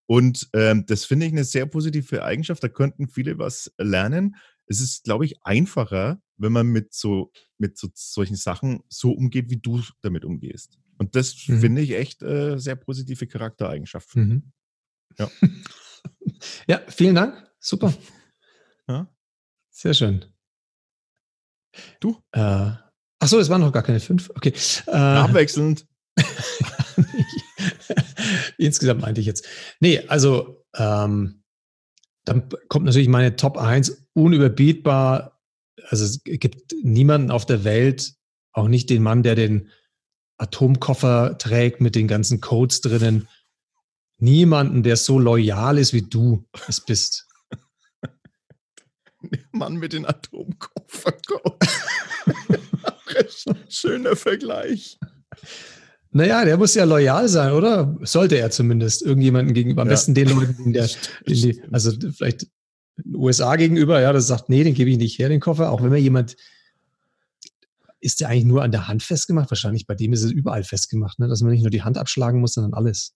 Und 0.07 0.47
ähm, 0.53 0.85
das 0.85 1.05
finde 1.05 1.25
ich 1.25 1.31
eine 1.31 1.43
sehr 1.43 1.65
positive 1.65 2.23
Eigenschaft. 2.23 2.63
Da 2.63 2.69
könnten 2.69 3.07
viele 3.07 3.39
was 3.39 3.73
lernen. 3.79 4.35
Es 4.67 4.79
ist, 4.79 5.03
glaube 5.03 5.25
ich, 5.25 5.43
einfacher, 5.43 6.21
wenn 6.37 6.51
man 6.51 6.67
mit 6.67 6.93
so 6.93 7.31
mit 7.57 7.77
so, 7.77 7.87
solchen 7.93 8.35
Sachen 8.35 8.81
so 8.89 9.11
umgeht, 9.11 9.49
wie 9.49 9.57
du 9.57 9.81
damit 10.01 10.25
umgehst. 10.25 10.77
Und 10.97 11.15
das 11.15 11.35
mhm. 11.47 11.59
finde 11.59 11.81
ich 11.81 11.91
echt 11.91 12.21
äh, 12.21 12.57
sehr 12.57 12.75
positive 12.75 13.27
Charaktereigenschaften. 13.27 14.27
Mhm. 14.27 14.51
Ja. 15.17 15.31
Ja, 16.67 16.81
vielen 16.87 17.15
Dank. 17.15 17.49
Super. 17.59 17.93
Ja. 18.87 19.07
Sehr 19.71 19.93
schön. 19.93 20.25
Du? 21.99 22.21
Äh, 22.31 22.39
ach 22.39 23.27
so, 23.27 23.39
es 23.39 23.49
waren 23.49 23.61
noch 23.61 23.71
gar 23.71 23.83
keine 23.83 23.99
fünf. 23.99 24.29
Okay. 24.35 24.53
Äh, 24.87 24.91
Abwechselnd. 24.91 25.87
Insgesamt 28.57 29.01
meinte 29.01 29.21
ich 29.21 29.27
jetzt. 29.27 29.45
Nee, 29.79 30.05
also 30.07 30.65
ähm, 30.75 31.43
dann 32.25 32.49
kommt 32.69 32.85
natürlich 32.85 33.07
meine 33.07 33.35
Top 33.35 33.57
1 33.57 34.09
unüberbietbar. 34.13 35.39
Also 35.87 36.05
es 36.05 36.23
gibt 36.23 36.73
niemanden 36.83 37.31
auf 37.31 37.45
der 37.45 37.63
Welt, 37.63 38.13
auch 38.53 38.67
nicht 38.67 38.89
den 38.89 39.03
Mann, 39.03 39.23
der 39.23 39.35
den 39.35 39.69
Atomkoffer 40.37 41.37
trägt 41.37 41.81
mit 41.81 41.95
den 41.95 42.07
ganzen 42.07 42.41
Codes 42.41 42.81
drinnen, 42.81 43.27
niemanden, 44.17 44.83
der 44.83 44.97
so 44.97 45.19
loyal 45.19 45.77
ist, 45.77 45.93
wie 45.93 46.03
du 46.03 46.45
es 46.67 46.81
bist. 46.81 47.27
Der 49.21 49.39
Mann 49.51 49.75
mit 49.75 49.93
den 49.93 50.05
Atomkoffercodes. 50.05 51.85
Schöner 53.69 54.15
Vergleich. 54.15 54.99
Naja, 56.11 56.45
der 56.45 56.57
muss 56.57 56.75
ja 56.75 56.85
loyal 56.85 57.27
sein, 57.27 57.51
oder? 57.51 57.97
Sollte 58.03 58.37
er 58.37 58.51
zumindest 58.51 59.01
irgendjemanden 59.01 59.53
gegenüber. 59.53 59.81
Am 59.81 59.89
ja. 59.89 59.93
besten 59.93 60.13
den 60.13 60.29
Leuten, 60.29 60.71
der, 60.71 60.89
die, 61.27 61.61
also 61.71 61.91
vielleicht 61.91 62.47
den 62.97 63.15
USA 63.15 63.55
gegenüber, 63.57 63.99
ja, 63.99 64.13
das 64.13 64.27
sagt, 64.27 64.47
nee, 64.47 64.63
den 64.63 64.73
gebe 64.73 64.89
ich 64.89 64.97
nicht 64.97 65.19
her, 65.19 65.27
den 65.27 65.41
Koffer. 65.41 65.71
Auch 65.71 65.83
wenn 65.83 65.89
mir 65.89 65.99
jemand, 65.99 66.37
ist 67.99 68.21
der 68.21 68.29
eigentlich 68.29 68.45
nur 68.45 68.63
an 68.63 68.71
der 68.71 68.87
Hand 68.87 69.03
festgemacht? 69.03 69.51
Wahrscheinlich 69.51 69.87
bei 69.87 69.95
dem 69.95 70.13
ist 70.13 70.23
es 70.23 70.31
überall 70.31 70.63
festgemacht, 70.63 71.19
ne? 71.19 71.27
dass 71.27 71.41
man 71.41 71.51
nicht 71.51 71.63
nur 71.63 71.71
die 71.71 71.81
Hand 71.81 71.97
abschlagen 71.97 72.39
muss, 72.39 72.53
sondern 72.53 72.73
alles. 72.73 73.13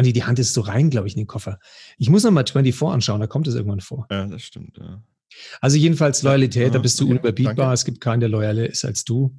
Ah, 0.00 0.02
nee, 0.02 0.14
die 0.14 0.24
Hand 0.24 0.38
ist 0.38 0.54
so 0.54 0.62
rein, 0.62 0.88
glaube 0.88 1.08
ich, 1.08 1.12
in 1.12 1.20
den 1.20 1.26
Koffer. 1.26 1.58
Ich 1.98 2.08
muss 2.08 2.24
noch 2.24 2.30
mal 2.30 2.46
24 2.46 2.88
anschauen, 2.88 3.20
da 3.20 3.26
kommt 3.26 3.46
es 3.46 3.54
irgendwann 3.54 3.80
vor. 3.80 4.06
Ja, 4.10 4.26
das 4.26 4.40
stimmt, 4.40 4.78
ja. 4.78 5.02
Also 5.60 5.76
jedenfalls 5.76 6.22
Loyalität, 6.22 6.68
ja, 6.68 6.70
da 6.70 6.78
bist 6.78 6.98
du 6.98 7.04
okay, 7.04 7.12
unüberbietbar. 7.12 7.54
Danke. 7.54 7.74
Es 7.74 7.84
gibt 7.84 8.00
keinen, 8.00 8.20
der 8.20 8.30
loyaler 8.30 8.66
ist 8.66 8.86
als 8.86 9.04
du. 9.04 9.38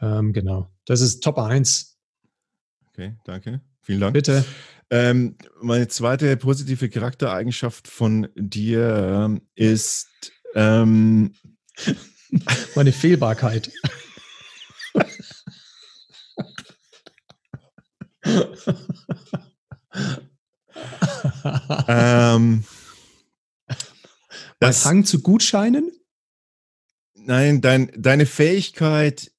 Ähm, 0.00 0.32
genau. 0.32 0.72
Das 0.86 1.00
ist 1.00 1.22
Top 1.22 1.38
1. 1.38 1.96
Okay, 2.88 3.14
danke. 3.26 3.60
Vielen 3.80 4.00
Dank. 4.00 4.14
Bitte. 4.14 4.44
Ähm, 4.90 5.36
meine 5.62 5.86
zweite 5.86 6.36
positive 6.36 6.88
Charaktereigenschaft 6.88 7.86
von 7.86 8.26
dir 8.34 9.28
ähm, 9.28 9.42
ist 9.54 10.08
ähm, 10.56 11.32
meine 12.74 12.90
Fehlbarkeit. 12.90 13.70
ähm, 21.88 22.64
das 24.58 24.84
Hang 24.84 25.04
zu 25.04 25.20
Gutscheinen? 25.20 25.92
Nein, 27.14 27.60
dein, 27.60 27.90
deine 27.96 28.26
Fähigkeit, 28.26 29.32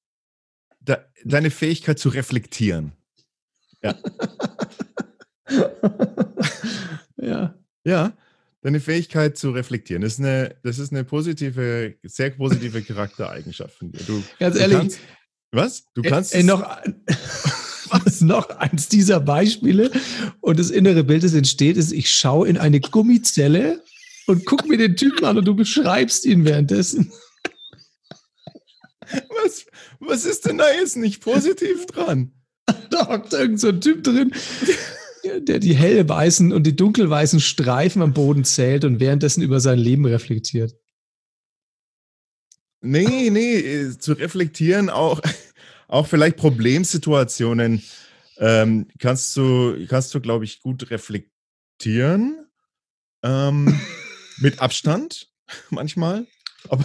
de, 0.80 0.98
deine 1.24 1.50
Fähigkeit 1.50 1.98
zu 1.98 2.08
reflektieren. 2.10 2.92
Ja. 3.82 3.98
ja. 7.16 7.54
Ja, 7.88 8.12
deine 8.60 8.80
Fähigkeit 8.80 9.38
zu 9.38 9.50
reflektieren. 9.50 10.02
Das 10.02 10.14
ist 10.14 10.18
eine, 10.18 10.56
das 10.62 10.78
ist 10.78 10.92
eine 10.92 11.04
positive, 11.04 11.94
sehr 12.02 12.28
positive 12.30 12.82
Charaktereigenschaft 12.82 13.74
von 13.76 13.90
dir. 13.90 14.04
Du, 14.04 14.22
Ganz 14.38 14.56
ehrlich. 14.56 14.76
Kannst, 14.76 15.00
was? 15.52 15.84
Du 15.94 16.02
kannst. 16.02 16.34
Äh, 16.34 16.40
äh, 16.40 16.42
noch, 16.42 16.62
was 17.90 18.20
noch 18.20 18.50
eins 18.50 18.88
dieser 18.88 19.20
Beispiele 19.20 19.90
und 20.40 20.58
das 20.58 20.70
innere 20.70 21.04
Bild, 21.04 21.24
das 21.24 21.34
entsteht, 21.34 21.76
ist, 21.76 21.92
ich 21.92 22.10
schaue 22.10 22.48
in 22.48 22.58
eine 22.58 22.80
Gummizelle 22.80 23.82
und 24.26 24.44
gucke 24.44 24.68
mir 24.68 24.78
den 24.78 24.96
Typen 24.96 25.24
an 25.24 25.38
und 25.38 25.44
du 25.44 25.54
beschreibst 25.54 26.24
ihn 26.24 26.44
währenddessen. 26.44 27.12
Was, 29.10 29.66
was 30.00 30.24
ist 30.26 30.46
denn 30.46 30.58
da 30.58 30.70
jetzt 30.70 30.96
nicht 30.96 31.22
positiv 31.22 31.86
dran? 31.86 32.32
Da 32.90 33.08
hockt 33.08 33.32
irgend 33.32 33.58
so 33.58 33.68
ein 33.68 33.80
Typ 33.80 34.04
drin, 34.04 34.32
der 35.40 35.58
die 35.58 35.74
hellweißen 35.74 36.52
und 36.52 36.64
die 36.64 36.76
dunkelweißen 36.76 37.40
Streifen 37.40 38.02
am 38.02 38.12
Boden 38.12 38.44
zählt 38.44 38.84
und 38.84 39.00
währenddessen 39.00 39.42
über 39.42 39.60
sein 39.60 39.78
Leben 39.78 40.04
reflektiert. 40.04 40.74
Nee, 42.80 43.30
nee, 43.30 43.90
zu 43.98 44.12
reflektieren 44.12 44.90
auch 44.90 45.20
auch 45.88 46.06
vielleicht 46.06 46.36
Problemsituationen 46.36 47.82
ähm, 48.36 48.86
kannst 49.00 49.36
du, 49.36 49.86
kannst 49.88 50.14
du, 50.14 50.20
glaube 50.20 50.44
ich, 50.44 50.60
gut 50.60 50.90
reflektieren. 50.90 52.46
Ähm, 53.24 53.80
mit 54.38 54.60
Abstand 54.60 55.28
manchmal. 55.70 56.26
Aber 56.68 56.84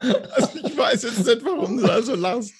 Also 0.00 0.58
ich 0.64 0.76
weiß 0.76 1.02
jetzt 1.02 1.26
nicht, 1.26 1.44
warum 1.44 1.78
du 1.78 1.86
da 1.86 2.02
so 2.02 2.14
lachst. 2.14 2.52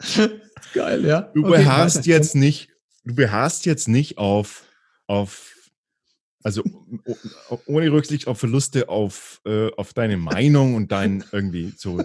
Geil, 0.74 1.04
ja. 1.04 1.22
Du 1.34 1.44
Okay, 1.44 1.58
beharrst 1.58 2.06
jetzt 2.06 2.34
nicht, 2.34 2.68
du 3.04 3.14
beharrst 3.14 3.66
jetzt 3.66 3.88
nicht 3.88 4.18
auf, 4.18 4.64
auf 5.06 5.53
also 6.44 6.62
ohne 7.66 7.90
Rücksicht 7.90 8.28
auf 8.28 8.38
Verluste 8.38 8.88
auf, 8.88 9.40
äh, 9.46 9.72
auf 9.72 9.94
deine 9.94 10.18
Meinung 10.18 10.74
und 10.74 10.92
dein 10.92 11.24
irgendwie 11.32 11.72
so. 11.76 12.04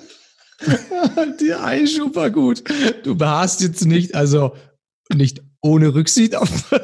Die 1.40 1.54
Einschub 1.54 2.16
war 2.16 2.32
gut. 2.32 2.64
Du 3.04 3.16
beharrst 3.16 3.62
jetzt 3.62 3.86
nicht, 3.86 4.16
also 4.16 4.56
nicht 5.14 5.44
ohne 5.62 5.94
Rücksicht 5.94 6.36
auf. 6.36 6.50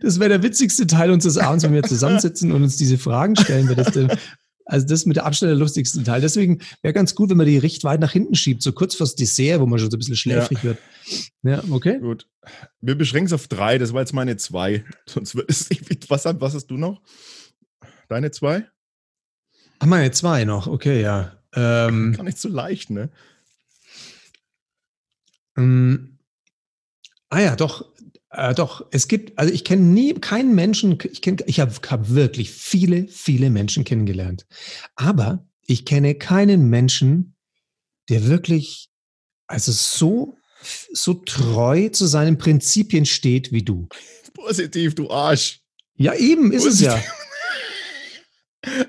Das 0.00 0.18
wäre 0.18 0.30
der 0.30 0.42
witzigste 0.42 0.86
Teil 0.86 1.10
unseres 1.10 1.38
Abends, 1.38 1.64
wenn 1.64 1.72
wir 1.72 1.82
zusammensitzen 1.82 2.52
und 2.52 2.62
uns 2.62 2.76
diese 2.76 2.98
Fragen 2.98 3.36
stellen. 3.36 3.74
Das 3.74 3.92
also 4.64 4.86
das 4.86 5.06
mit 5.06 5.16
der 5.16 5.26
Abstand 5.26 5.50
der 5.50 5.56
lustigste 5.56 6.02
Teil. 6.02 6.20
Deswegen 6.20 6.60
wäre 6.82 6.94
ganz 6.94 7.14
gut, 7.14 7.30
wenn 7.30 7.36
man 7.36 7.46
die 7.46 7.58
recht 7.58 7.84
weit 7.84 8.00
nach 8.00 8.12
hinten 8.12 8.34
schiebt, 8.34 8.62
so 8.62 8.72
kurz 8.72 8.94
vors 8.94 9.14
Dessert, 9.14 9.60
wo 9.60 9.66
man 9.66 9.78
schon 9.78 9.90
so 9.90 9.96
ein 9.96 9.98
bisschen 9.98 10.16
schläfrig 10.16 10.64
wird. 10.64 10.78
Ja, 11.42 11.62
okay. 11.70 11.98
Gut. 11.98 12.26
Wir 12.80 12.94
beschränken 12.94 13.26
es 13.26 13.32
auf 13.32 13.48
drei, 13.48 13.78
das 13.78 13.92
war 13.92 14.00
jetzt 14.00 14.14
meine 14.14 14.36
zwei. 14.36 14.84
Sonst 15.06 15.34
wird 15.34 15.50
es 15.50 15.68
nicht. 15.68 16.08
Was, 16.08 16.24
was 16.24 16.54
hast 16.54 16.66
du 16.66 16.76
noch? 16.76 17.02
Deine 18.08 18.30
zwei? 18.30 18.66
Ach, 19.78 19.86
meine 19.86 20.10
zwei 20.12 20.44
noch. 20.44 20.66
Okay, 20.66 21.02
ja. 21.02 21.38
Ähm, 21.54 22.14
Gar 22.14 22.24
nicht 22.24 22.38
so 22.38 22.48
leicht, 22.48 22.90
ne? 22.90 23.10
Ähm, 25.56 26.18
ah 27.28 27.40
ja, 27.40 27.56
doch, 27.56 27.93
äh, 28.36 28.54
doch. 28.54 28.86
Es 28.90 29.08
gibt, 29.08 29.38
also 29.38 29.52
ich 29.52 29.64
kenne 29.64 29.82
nie 29.82 30.14
keinen 30.14 30.54
Menschen, 30.54 30.98
ich 31.10 31.22
kenne, 31.22 31.38
ich 31.46 31.60
habe 31.60 31.72
hab 31.88 32.10
wirklich 32.10 32.50
viele, 32.50 33.08
viele 33.08 33.50
Menschen 33.50 33.84
kennengelernt. 33.84 34.46
Aber 34.96 35.46
ich 35.66 35.84
kenne 35.84 36.14
keinen 36.14 36.68
Menschen, 36.68 37.36
der 38.08 38.26
wirklich, 38.26 38.90
also 39.46 39.72
so, 39.72 40.36
so 40.92 41.14
treu 41.14 41.88
zu 41.88 42.06
seinen 42.06 42.38
Prinzipien 42.38 43.06
steht 43.06 43.52
wie 43.52 43.62
du. 43.62 43.88
Positiv, 44.34 44.94
du 44.94 45.10
Arsch. 45.10 45.60
Ja, 45.96 46.14
eben 46.14 46.52
ist 46.52 46.66
es 46.66 46.80
ja. 46.80 47.00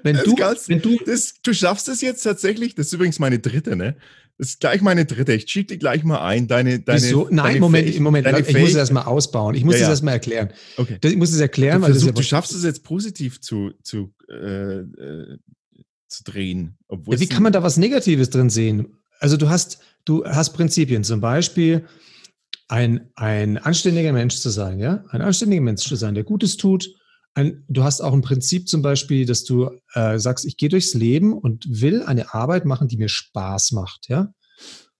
Wenn 0.03 0.15
Das 0.15 0.25
du, 0.25 0.35
kannst- 0.35 0.69
wenn 0.69 0.81
du, 0.81 0.97
Das, 1.05 1.35
du 1.43 1.53
schaffst 1.53 1.87
es 1.89 2.01
jetzt 2.01 2.23
tatsächlich. 2.23 2.75
Das 2.75 2.87
ist 2.87 2.93
übrigens 2.93 3.19
meine 3.19 3.39
dritte, 3.39 3.75
ne? 3.75 3.95
Das 4.37 4.49
ist 4.49 4.59
gleich 4.59 4.81
meine 4.81 5.05
dritte. 5.05 5.31
Ich 5.33 5.49
schieb 5.49 5.69
dir 5.69 5.77
gleich 5.77 6.03
mal 6.03 6.19
ein. 6.19 6.47
Deine, 6.47 6.79
deine, 6.81 7.01
wieso? 7.01 7.27
Nein, 7.31 7.45
deine 7.45 7.59
Moment, 7.61 7.87
Fähig- 7.87 7.99
Moment, 8.01 8.25
deine 8.27 8.39
ich 8.39 8.47
muss 8.47 8.55
es 8.55 8.61
Fähig- 8.63 8.75
erstmal 8.77 9.03
ausbauen. 9.05 9.55
Ich 9.55 9.63
muss 9.63 9.75
Ja, 9.75 9.81
ja. 9.83 9.89
erstmal 9.89 10.13
erklären. 10.15 10.49
Okay. 10.75 10.97
Das, 10.99 11.11
ich 11.11 11.17
muss 11.17 11.31
es 11.31 11.39
erklären, 11.39 11.77
Du, 11.79 11.83
weil 11.83 11.89
das 11.93 11.99
versuch, 12.03 12.07
ja 12.07 12.21
du 12.21 12.23
schaffst 12.23 12.53
es 12.53 12.63
jetzt 12.65 12.83
positiv 12.83 13.39
zu, 13.39 13.71
zu, 13.81 14.13
äh, 14.29 14.79
äh, 14.79 15.37
zu 16.09 16.23
drehen. 16.25 16.77
Obwohl 16.89 17.15
Ja, 17.15 17.21
wie 17.21 17.27
kann 17.27 17.43
man 17.43 17.53
da 17.53 17.63
was 17.63 17.77
Negatives 17.77 18.29
drin 18.29 18.49
sehen? 18.49 18.97
Also 19.19 19.37
du 19.37 19.47
hast, 19.49 19.79
du 20.03 20.25
hast 20.25 20.51
Prinzipien, 20.51 21.05
zum 21.05 21.21
Beispiel 21.21 21.85
ein, 22.67 23.09
ein 23.15 23.57
anständiger 23.57 24.11
Mensch 24.11 24.35
zu 24.35 24.49
sein, 24.49 24.79
ja? 24.79 25.05
Ein 25.11 25.21
anständiger 25.21 25.61
Mensch 25.61 25.83
zu 25.83 25.95
sein, 25.95 26.13
der 26.13 26.23
Gutes 26.25 26.57
tut. 26.57 26.89
Ein, 27.35 27.65
du 27.67 27.83
hast 27.83 28.01
auch 28.01 28.13
ein 28.13 28.21
Prinzip 28.21 28.67
zum 28.67 28.81
Beispiel, 28.81 29.25
dass 29.25 29.43
du 29.43 29.69
äh, 29.93 30.17
sagst, 30.17 30.45
ich 30.45 30.55
gehe 30.57 30.69
durchs 30.69 30.93
Leben 30.93 31.33
und 31.33 31.65
will 31.81 32.01
eine 32.01 32.33
Arbeit 32.33 32.65
machen, 32.65 32.87
die 32.87 32.97
mir 32.97 33.09
Spaß 33.09 33.73
macht, 33.73 34.07
ja? 34.07 34.33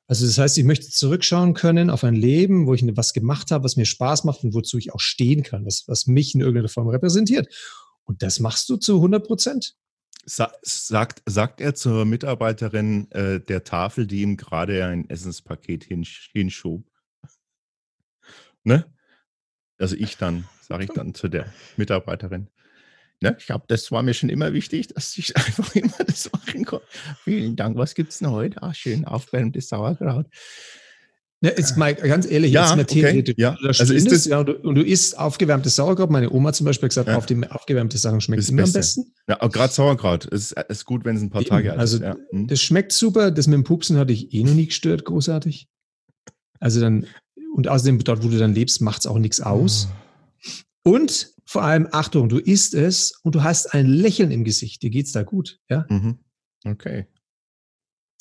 Also 0.07 0.25
das 0.25 0.37
heißt, 0.37 0.57
ich 0.57 0.65
möchte 0.65 0.89
zurückschauen 0.89 1.55
können 1.55 1.89
auf 1.89 2.03
ein 2.03 2.13
Leben, 2.13 2.67
wo 2.67 2.75
ich 2.75 2.85
was 2.95 3.13
gemacht 3.13 3.49
habe, 3.49 3.63
was 3.63 3.75
mir 3.75 3.85
Spaß 3.85 4.23
macht 4.23 4.43
und 4.43 4.53
wozu 4.53 4.77
ich 4.77 4.93
auch 4.93 4.99
stehen 4.99 5.41
kann, 5.41 5.65
was, 5.65 5.85
was 5.87 6.05
mich 6.05 6.35
in 6.35 6.41
irgendeiner 6.41 6.69
Form 6.69 6.87
repräsentiert. 6.89 7.47
Und 8.03 8.21
das 8.21 8.39
machst 8.39 8.69
du 8.69 8.77
zu 8.77 8.95
100 8.97 9.25
Prozent. 9.25 9.75
Sa 10.25 10.51
sagt, 10.61 11.23
sagt 11.25 11.59
er 11.59 11.73
zur 11.73 12.05
Mitarbeiterin 12.05 13.09
äh, 13.11 13.39
der 13.39 13.63
Tafel, 13.63 14.05
die 14.05 14.21
ihm 14.21 14.37
gerade 14.37 14.85
ein 14.85 15.09
Essenspaket 15.09 15.83
hinsch 15.83 16.29
hinschob. 16.33 16.83
Ne? 18.63 18.85
Also 19.77 19.95
ich 19.95 20.17
dann, 20.17 20.47
sage 20.67 20.83
ich 20.85 20.89
dann 20.91 21.13
zu 21.13 21.27
der 21.27 21.45
Mitarbeiterin. 21.77 22.47
Ne? 23.21 23.35
Ich 23.39 23.45
glaube, 23.45 23.65
das 23.67 23.91
war 23.91 24.03
mir 24.03 24.13
schon 24.13 24.29
immer 24.29 24.53
wichtig, 24.53 24.87
dass 24.89 25.17
ich 25.17 25.35
einfach 25.37 25.73
immer 25.75 25.93
das 26.05 26.31
machen 26.31 26.65
konnte. 26.65 26.85
Vielen 27.23 27.55
Dank. 27.55 27.77
Was 27.77 27.95
gibt's 27.95 28.19
denn 28.19 28.31
heute? 28.31 28.61
Ah, 28.61 28.73
schön 28.73 29.05
aufwärmtes 29.05 29.69
Sauerkraut. 29.69 30.25
Ja, 31.41 31.51
jetzt 31.51 31.77
mal 31.77 31.93
ganz 31.93 32.25
ehrlich, 32.29 32.51
Ja, 32.53 32.63
jetzt 32.63 32.75
mal 32.75 32.81
okay, 32.83 33.01
theoretisch. 33.01 33.35
ja. 33.37 33.51
Da 33.61 33.67
Also 33.67 33.81
also 33.83 33.93
ist 33.93 34.11
das- 34.11 34.25
ja, 34.25 34.39
und, 34.39 34.47
du, 34.47 34.53
und 34.53 34.75
du 34.75 34.81
isst 34.83 35.17
aufgewärmtes 35.17 35.75
Sauerkraut. 35.75 36.09
Meine 36.09 36.31
Oma 36.31 36.53
zum 36.53 36.65
Beispiel 36.65 36.87
hat 36.87 36.91
gesagt, 36.91 37.07
Ja. 37.09 37.17
auf 37.17 37.25
dem 37.25 37.43
aufgewärmte 37.43 37.97
Sachen 37.97 38.19
schmeckt 38.21 38.47
immer 38.49 38.63
am 38.63 38.71
Beste. 38.73 38.79
besten. 38.79 39.13
Ja, 39.27 39.35
gerade 39.47 39.71
Sauerkraut. 39.71 40.25
Es 40.31 40.51
ist, 40.51 40.59
ist 40.69 40.85
gut, 40.85 41.05
wenn 41.05 41.15
es 41.17 41.21
ein 41.21 41.29
paar 41.29 41.41
Eben, 41.41 41.49
Tage 41.49 41.71
alt 41.71 41.79
also 41.79 41.97
ist. 41.97 42.03
Ja. 42.03 42.15
Hm. 42.31 42.47
Das 42.47 42.61
schmeckt 42.61 42.91
super. 42.93 43.31
Das 43.31 43.47
mit 43.47 43.53
dem 43.55 43.63
Pupsen 43.63 43.97
hatte 43.97 44.11
ich 44.13 44.33
eh 44.33 44.43
noch 44.43 44.53
nie 44.53 44.65
gestört, 44.67 45.05
großartig. 45.05 45.67
Also 46.59 46.79
dann, 46.81 47.05
und 47.53 47.67
außerdem, 47.67 47.99
dort, 48.03 48.23
wo 48.23 48.29
du 48.29 48.37
dann 48.39 48.55
lebst, 48.55 48.81
macht 48.81 49.01
es 49.01 49.07
auch 49.07 49.19
nichts 49.19 49.39
aus. 49.41 49.87
Und 50.85 51.33
vor 51.45 51.63
allem, 51.63 51.87
Achtung, 51.91 52.29
du 52.29 52.37
isst 52.37 52.75
es 52.75 53.11
und 53.23 53.35
du 53.35 53.43
hast 53.43 53.73
ein 53.73 53.87
Lächeln 53.87 54.31
im 54.31 54.43
Gesicht. 54.43 54.83
Dir 54.83 54.91
geht's 54.91 55.11
da 55.11 55.23
gut, 55.23 55.59
ja? 55.67 55.85
Mhm. 55.89 56.19
Okay. 56.63 57.07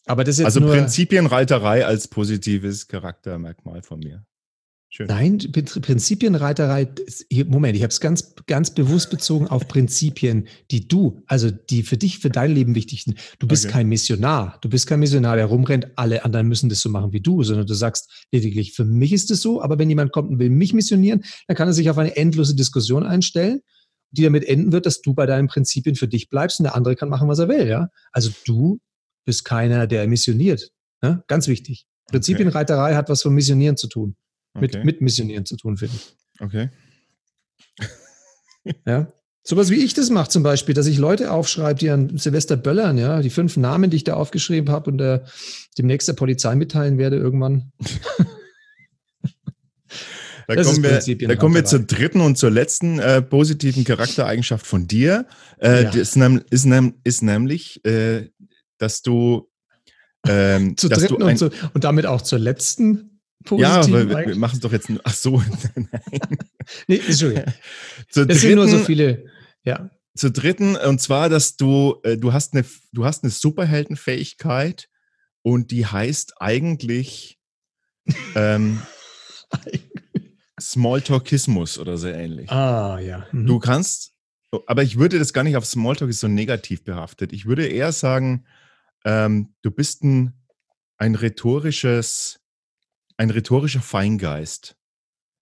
Aber 0.07 0.25
das 0.25 0.37
ist 0.37 0.39
jetzt 0.41 0.57
Also 0.57 0.61
Prinzipienreiterei 0.61 1.85
als 1.87 2.09
positives 2.09 2.89
Charaktermerkmal 2.89 3.83
von 3.83 4.01
mir. 4.01 4.25
Schön. 4.97 5.09
Nein, 5.09 5.38
Prin- 5.38 5.64
Prinzipienreiterei, 5.82 6.86
Moment, 7.47 7.74
ich 7.74 7.82
habe 7.82 7.90
es 7.90 7.99
ganz, 8.01 8.32
ganz 8.47 8.72
bewusst 8.72 9.11
bezogen 9.11 9.49
auf 9.49 9.66
Prinzipien, 9.66 10.47
die 10.70 10.86
du, 10.86 11.20
also 11.26 11.51
die 11.51 11.82
für 11.82 11.97
dich, 11.97 12.20
für 12.20 12.30
dein 12.30 12.55
Leben 12.55 12.76
wichtig 12.76 13.03
sind. 13.03 13.18
Du 13.40 13.49
bist 13.49 13.64
Okay. 13.64 13.72
kein 13.72 13.88
Missionar. 13.88 14.57
Du 14.61 14.68
bist 14.68 14.86
kein 14.86 15.01
Missionar, 15.01 15.34
der 15.34 15.47
rumrennt, 15.47 15.88
alle 15.97 16.24
anderen 16.24 16.47
müssen 16.47 16.68
das 16.68 16.78
so 16.78 16.90
machen 16.90 17.12
wie 17.12 17.20
du, 17.20 17.42
sondern 17.42 17.66
du 17.66 17.74
sagst 17.74 18.09
lediglich, 18.30 18.74
für 18.74 18.84
mich 18.84 19.12
ist 19.12 19.32
es 19.32 19.42
so, 19.42 19.61
aber 19.61 19.80
wenn 19.80 19.88
jemand 19.88 20.12
kommt 20.12 20.30
und 20.30 20.38
will 20.38 20.49
mich 20.51 20.72
missionieren, 20.74 21.24
dann 21.49 21.57
kann 21.57 21.66
er 21.66 21.74
sich 21.74 21.90
auf 21.90 21.99
eine 21.99 22.16
endlose 22.16 22.55
Diskussion 22.55 23.03
einstellen, 23.03 23.62
die 24.12 24.22
damit 24.22 24.45
enden 24.45 24.70
wird, 24.70 24.86
dass 24.86 25.03
du 25.03 25.12
bei 25.12 25.26
deinen 25.26 25.49
Prinzipien 25.49 25.97
für 25.97 26.07
dich 26.07 26.28
bleibst 26.28 26.61
und 26.61 26.64
der 26.66 26.76
andere 26.76 26.95
kann 26.95 27.09
machen, 27.09 27.26
was 27.26 27.40
er 27.40 27.49
will, 27.49 27.66
ja? 27.66 27.88
Also 28.12 28.30
du 28.47 28.78
bist 29.24 29.45
keiner, 29.45 29.88
der 29.88 30.07
missioniert. 30.07 30.70
Ne? 31.03 31.24
Ganz 31.26 31.49
wichtig. 31.49 31.84
Prinzipienreiterei 32.12 32.95
hat 32.95 33.09
was 33.09 33.22
von 33.22 33.34
Missionieren 33.34 33.76
zu 33.76 33.88
tun. 33.88 34.14
Mit, 34.55 34.76
Okay. 34.76 34.84
mit 34.84 35.00
Missionieren 35.00 35.44
zu 35.46 35.57
tun, 35.57 35.76
finde 35.76 35.96
ich. 35.96 36.16
okay. 36.40 36.70
Ja. 38.86 39.12
Sowas 39.46 39.68
wie 39.68 39.84
ich 39.84 39.92
das 39.92 40.09
mache 40.09 40.30
zum 40.30 40.42
Beispiel, 40.42 40.74
dass 40.74 40.86
ich 40.86 40.96
Leute 40.96 41.30
aufschreibe, 41.30 41.78
die 41.78 41.90
an 41.90 42.16
Silvester 42.16 42.57
böllern, 42.57 42.96
ja, 42.96 43.20
die 43.20 43.28
fünf 43.28 43.59
Namen, 43.59 43.90
die 43.90 43.96
ich 43.98 44.05
da 44.05 44.14
aufgeschrieben 44.14 44.72
habe 44.72 44.90
und 44.90 45.00
äh, 45.00 45.20
demnächst 45.76 46.09
der 46.09 46.14
Polizei 46.14 46.55
mitteilen 46.55 46.96
werde 46.96 47.16
irgendwann. 47.16 47.72
Da 50.46 50.57
Das 50.57 50.66
ist 50.66 50.74
kommen, 50.82 51.07
wir, 51.07 51.28
da 51.28 51.36
kommen 51.36 51.55
wir 51.55 51.64
zur 51.64 51.78
dritten 51.80 52.20
und 52.20 52.36
zur 52.36 52.50
letzten 52.50 52.98
äh, 52.98 53.22
positiven 53.22 53.82
Charaktereigenschaft 53.84 54.66
von 54.66 54.86
dir. 54.86 55.26
Äh, 55.59 55.84
Ja. 55.84 55.90
das 55.90 55.96
ist, 55.96 56.16
nem, 56.16 56.42
ist, 56.50 56.66
nem, 56.66 56.94
ist 57.02 57.22
nämlich, 57.22 57.82
äh, 57.86 58.28
dass 58.76 59.00
du, 59.00 59.48
ähm, 60.26 60.76
Zur 60.76 60.90
dass 60.90 60.98
dritten 60.98 61.20
du 61.20 61.24
ein, 61.24 61.30
und, 61.32 61.38
zu, 61.38 61.50
und 61.72 61.84
damit 61.84 62.05
auch 62.05 62.20
zur 62.20 62.38
letzten 62.38 63.14
ja, 63.53 63.78
positiven. 63.78 64.12
weil 64.12 64.26
wir, 64.28 64.36
machen 64.36 64.55
es 64.55 64.61
doch 64.61 64.72
jetzt. 64.72 64.88
Ach 65.03 65.14
so, 65.14 65.42
nein. 65.74 65.88
nee, 66.86 67.01
Entschuldigung. 67.07 67.53
zur 68.11 68.26
Das 68.26 68.40
sind 68.40 68.55
nur 68.55 68.68
so 68.68 68.78
viele. 68.78 69.26
Ja. 69.64 69.90
zur 70.14 70.30
dritten 70.30 70.76
und 70.76 71.01
zwar, 71.01 71.28
dass 71.28 71.57
du, 71.57 71.97
äh, 72.03 72.18
du 72.18 72.32
hast 72.32 72.53
eine, 72.55 72.64
du 72.92 73.05
hast 73.05 73.24
eine 73.24 73.30
Superheldenfähigkeit 73.30 74.88
und 75.42 75.70
die 75.70 75.86
heißt 75.86 76.34
eigentlich 76.40 77.38
ähm, 78.34 78.82
Smalltalkismus 80.61 81.78
oder 81.78 81.97
so 81.97 82.09
ähnlich. 82.09 82.51
Ah, 82.51 82.99
ja. 82.99 83.26
Mhm. 83.32 83.47
Du 83.47 83.59
kannst, 83.59 84.14
aber 84.66 84.82
ich 84.82 84.99
würde 84.99 85.18
das 85.18 85.32
gar 85.32 85.45
nicht 85.45 85.57
auf 85.57 85.66
Smalltalk 85.66 86.11
ist 86.11 86.20
so 86.20 86.28
negativ 86.28 86.84
behaftet. 86.84 87.32
Ich 87.32 87.47
würde 87.47 87.66
eher 87.66 87.92
sagen, 87.92 88.47
ähm, 89.05 89.55
du 89.62 89.70
bist 89.70 90.03
ein, 90.05 90.32
ein 90.97 91.14
rhetorisches, 91.14 92.40
ein 93.17 93.31
rhetorischer 93.31 93.83
Feingeist. 93.83 94.77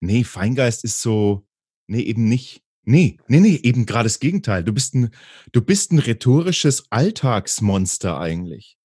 Nee, 0.00 0.24
Feingeist 0.24 0.84
ist 0.84 1.00
so, 1.00 1.46
nee, 1.86 2.00
eben 2.00 2.28
nicht. 2.28 2.62
Nee, 2.84 3.18
nee, 3.28 3.40
nee, 3.40 3.60
eben 3.62 3.86
gerade 3.86 4.06
das 4.06 4.18
Gegenteil. 4.18 4.64
Du 4.64 4.72
bist 4.72 4.94
ein, 4.94 5.10
du 5.52 5.62
bist 5.62 5.92
ein 5.92 6.00
rhetorisches 6.00 6.90
Alltagsmonster 6.90 8.18
eigentlich. 8.18 8.76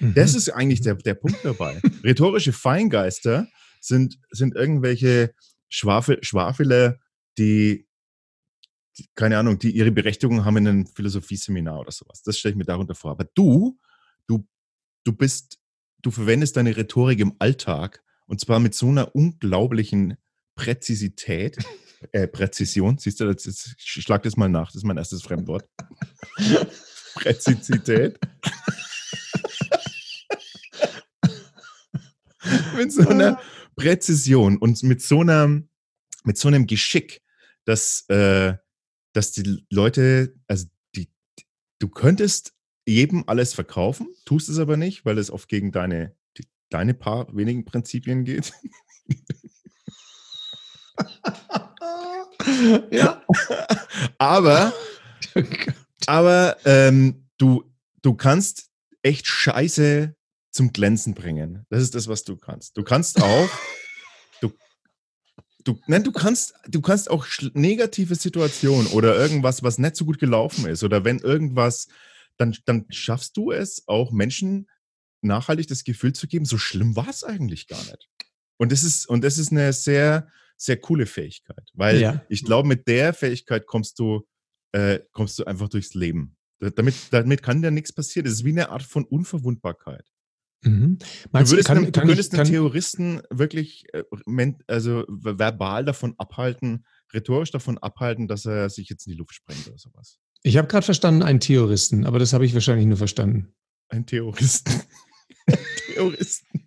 Mhm. 0.00 0.14
Das 0.14 0.34
ist 0.34 0.50
eigentlich 0.50 0.82
der, 0.82 0.94
der 0.96 1.14
Punkt 1.14 1.42
dabei. 1.44 1.80
Rhetorische 2.04 2.52
Feingeister 2.52 3.48
sind, 3.80 4.18
sind 4.30 4.54
irgendwelche 4.54 5.34
Schwafel, 5.68 6.18
Schwafeler, 6.22 6.98
die, 7.38 7.86
die, 8.98 9.06
keine 9.14 9.38
Ahnung, 9.38 9.58
die 9.58 9.70
ihre 9.70 9.92
Berechtigung 9.92 10.44
haben 10.44 10.58
in 10.58 10.68
einem 10.68 10.86
Philosophieseminar 10.86 11.80
oder 11.80 11.92
sowas. 11.92 12.22
Das 12.22 12.38
stelle 12.38 12.52
ich 12.52 12.58
mir 12.58 12.64
darunter 12.64 12.94
vor. 12.94 13.12
Aber 13.12 13.24
du, 13.34 13.78
du, 14.26 14.46
du 15.04 15.12
bist, 15.12 15.58
du 16.02 16.10
verwendest 16.10 16.56
deine 16.56 16.76
Rhetorik 16.76 17.20
im 17.20 17.34
Alltag 17.38 18.02
und 18.28 18.40
zwar 18.40 18.60
mit 18.60 18.74
so 18.74 18.88
einer 18.88 19.14
unglaublichen 19.14 20.16
Präzisität, 20.54 21.56
äh, 22.12 22.28
Präzision. 22.28 22.98
Siehst 22.98 23.20
du, 23.20 23.24
jetzt, 23.24 23.46
jetzt 23.46 23.74
schlag 23.78 24.22
das 24.22 24.36
mal 24.36 24.48
nach. 24.48 24.68
Das 24.68 24.76
ist 24.76 24.84
mein 24.84 24.98
erstes 24.98 25.22
Fremdwort. 25.22 25.68
Präzisität. 27.14 28.20
mit 32.76 32.92
so 32.92 33.08
einer 33.08 33.40
Präzision 33.76 34.58
und 34.58 34.82
mit 34.84 35.02
so 35.02 35.22
einer, 35.22 35.62
mit 36.24 36.38
so 36.38 36.48
einem 36.48 36.66
Geschick, 36.66 37.22
dass, 37.64 38.04
äh, 38.08 38.54
dass 39.14 39.32
die 39.32 39.64
Leute, 39.70 40.34
also 40.46 40.66
die, 40.94 41.10
du 41.78 41.88
könntest 41.88 42.52
jedem 42.86 43.24
alles 43.26 43.54
verkaufen, 43.54 44.14
tust 44.24 44.48
es 44.48 44.58
aber 44.58 44.76
nicht, 44.76 45.04
weil 45.04 45.18
es 45.18 45.30
oft 45.30 45.48
gegen 45.48 45.70
deine, 45.72 46.16
deine 46.70 46.94
paar 46.94 47.34
wenigen 47.34 47.64
Prinzipien 47.64 48.24
geht. 48.24 48.52
ja. 52.90 53.22
aber, 54.18 54.72
aber 56.06 56.56
ähm, 56.64 57.28
du, 57.38 57.64
du 58.02 58.14
kannst 58.14 58.70
echt 59.02 59.26
Scheiße 59.26 60.14
zum 60.50 60.72
Glänzen 60.72 61.14
bringen. 61.14 61.66
Das 61.70 61.82
ist 61.82 61.94
das, 61.94 62.08
was 62.08 62.24
du 62.24 62.36
kannst. 62.36 62.76
Du 62.76 62.82
kannst 62.82 63.22
auch, 63.22 63.48
du, 64.40 64.52
du, 65.64 65.78
nein, 65.86 66.04
du 66.04 66.12
kannst, 66.12 66.54
du 66.66 66.80
kannst 66.80 67.10
auch 67.10 67.26
negative 67.54 68.14
Situationen 68.14 68.88
oder 68.88 69.16
irgendwas, 69.16 69.62
was 69.62 69.78
nicht 69.78 69.96
so 69.96 70.04
gut 70.04 70.18
gelaufen 70.18 70.66
ist 70.66 70.82
oder 70.82 71.04
wenn 71.04 71.18
irgendwas, 71.18 71.88
dann, 72.36 72.56
dann 72.66 72.86
schaffst 72.90 73.36
du 73.36 73.52
es 73.52 73.84
auch 73.86 74.12
Menschen 74.12 74.68
nachhaltig 75.22 75.66
das 75.68 75.84
Gefühl 75.84 76.12
zu 76.12 76.26
geben, 76.26 76.44
so 76.44 76.58
schlimm 76.58 76.96
war 76.96 77.08
es 77.08 77.24
eigentlich 77.24 77.66
gar 77.66 77.82
nicht. 77.82 78.08
Und 78.56 78.72
das 78.72 78.82
ist, 78.82 79.08
und 79.08 79.22
das 79.24 79.38
ist 79.38 79.52
eine 79.52 79.72
sehr, 79.72 80.28
sehr 80.56 80.76
coole 80.76 81.06
Fähigkeit, 81.06 81.70
weil 81.74 82.00
ja. 82.00 82.24
ich 82.28 82.44
glaube, 82.44 82.68
mit 82.68 82.88
der 82.88 83.14
Fähigkeit 83.14 83.66
kommst 83.66 83.98
du, 83.98 84.26
äh, 84.72 85.00
kommst 85.12 85.38
du 85.38 85.44
einfach 85.44 85.68
durchs 85.68 85.94
Leben. 85.94 86.36
Damit, 86.60 86.94
damit 87.10 87.42
kann 87.42 87.62
dir 87.62 87.70
nichts 87.70 87.92
passieren. 87.92 88.24
Das 88.24 88.34
ist 88.34 88.44
wie 88.44 88.50
eine 88.50 88.70
Art 88.70 88.82
von 88.82 89.04
Unverwundbarkeit. 89.04 90.04
Mhm. 90.62 90.98
Meinst, 91.30 91.52
du 91.52 91.54
würdest, 91.54 91.68
kann, 91.68 91.78
einen, 91.78 91.92
du 91.92 92.00
könntest 92.00 92.32
ich, 92.32 92.38
einen 92.40 92.50
Terroristen 92.50 93.22
wirklich 93.30 93.84
äh, 93.92 94.02
also 94.66 95.04
verbal 95.08 95.84
davon 95.84 96.14
abhalten, 96.18 96.84
rhetorisch 97.14 97.52
davon 97.52 97.78
abhalten, 97.78 98.26
dass 98.26 98.44
er 98.44 98.68
sich 98.68 98.88
jetzt 98.88 99.06
in 99.06 99.12
die 99.12 99.18
Luft 99.18 99.34
sprengt 99.34 99.68
oder 99.68 99.78
sowas. 99.78 100.18
Ich 100.42 100.56
habe 100.56 100.66
gerade 100.66 100.84
verstanden, 100.84 101.22
einen 101.22 101.40
Terroristen, 101.40 102.06
aber 102.06 102.18
das 102.18 102.32
habe 102.32 102.44
ich 102.44 102.54
wahrscheinlich 102.54 102.86
nur 102.86 102.96
verstanden. 102.96 103.54
Ein 103.88 104.06
Terroristen. 104.06 104.72
Terroristen. 105.94 106.66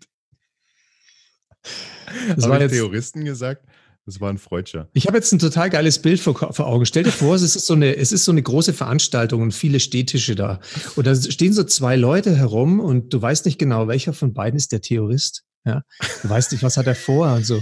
Das 2.36 2.48
war 2.48 2.60
jetzt, 2.60 2.72
Terroristen 2.72 3.26
gesagt? 3.26 3.66
Das 4.06 4.20
war 4.20 4.30
ein 4.30 4.38
Freudscher. 4.38 4.90
Ich 4.94 5.08
habe 5.08 5.18
jetzt 5.18 5.32
ein 5.32 5.40
total 5.40 5.70
geiles 5.70 6.00
Bild 6.00 6.20
vor, 6.20 6.36
vor, 6.36 6.68
Augen. 6.68 6.86
Stell 6.86 7.04
dir 7.04 7.12
vor, 7.12 7.36
es 7.36 7.44
ist, 7.44 7.66
so 7.66 7.74
eine, 7.74 7.96
es 7.96 8.12
ist 8.12 8.26
so 8.26 8.32
eine 8.32 8.42
große 8.42 8.74
Veranstaltung 8.74 9.42
und 9.42 9.54
viele 9.54 9.80
Stehtische 9.80 10.36
da. 10.36 10.60
Und 10.96 11.06
da 11.06 11.16
stehen 11.16 11.54
so 11.54 11.64
zwei 11.64 11.96
Leute 11.96 12.36
herum 12.36 12.80
und 12.80 13.14
du 13.14 13.22
weißt 13.22 13.46
nicht 13.46 13.60
genau, 13.60 13.88
welcher 13.88 14.14
von 14.14 14.34
beiden 14.34 14.58
ist 14.58 14.72
der 14.72 14.82
Terrorist. 14.82 15.44
Ja? 15.66 15.84
Du 16.24 16.30
weißt 16.30 16.52
nicht, 16.52 16.64
was 16.64 16.78
hat 16.78 16.88
er 16.88 16.96
vor 16.96 17.32
und 17.34 17.46
so. 17.46 17.62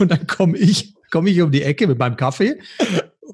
Und 0.00 0.10
dann 0.10 0.26
komme 0.26 0.58
ich, 0.58 0.94
komme 1.10 1.30
ich 1.30 1.40
um 1.40 1.52
die 1.52 1.62
Ecke 1.62 1.86
mit 1.86 1.98
meinem 1.98 2.16
Kaffee, 2.16 2.58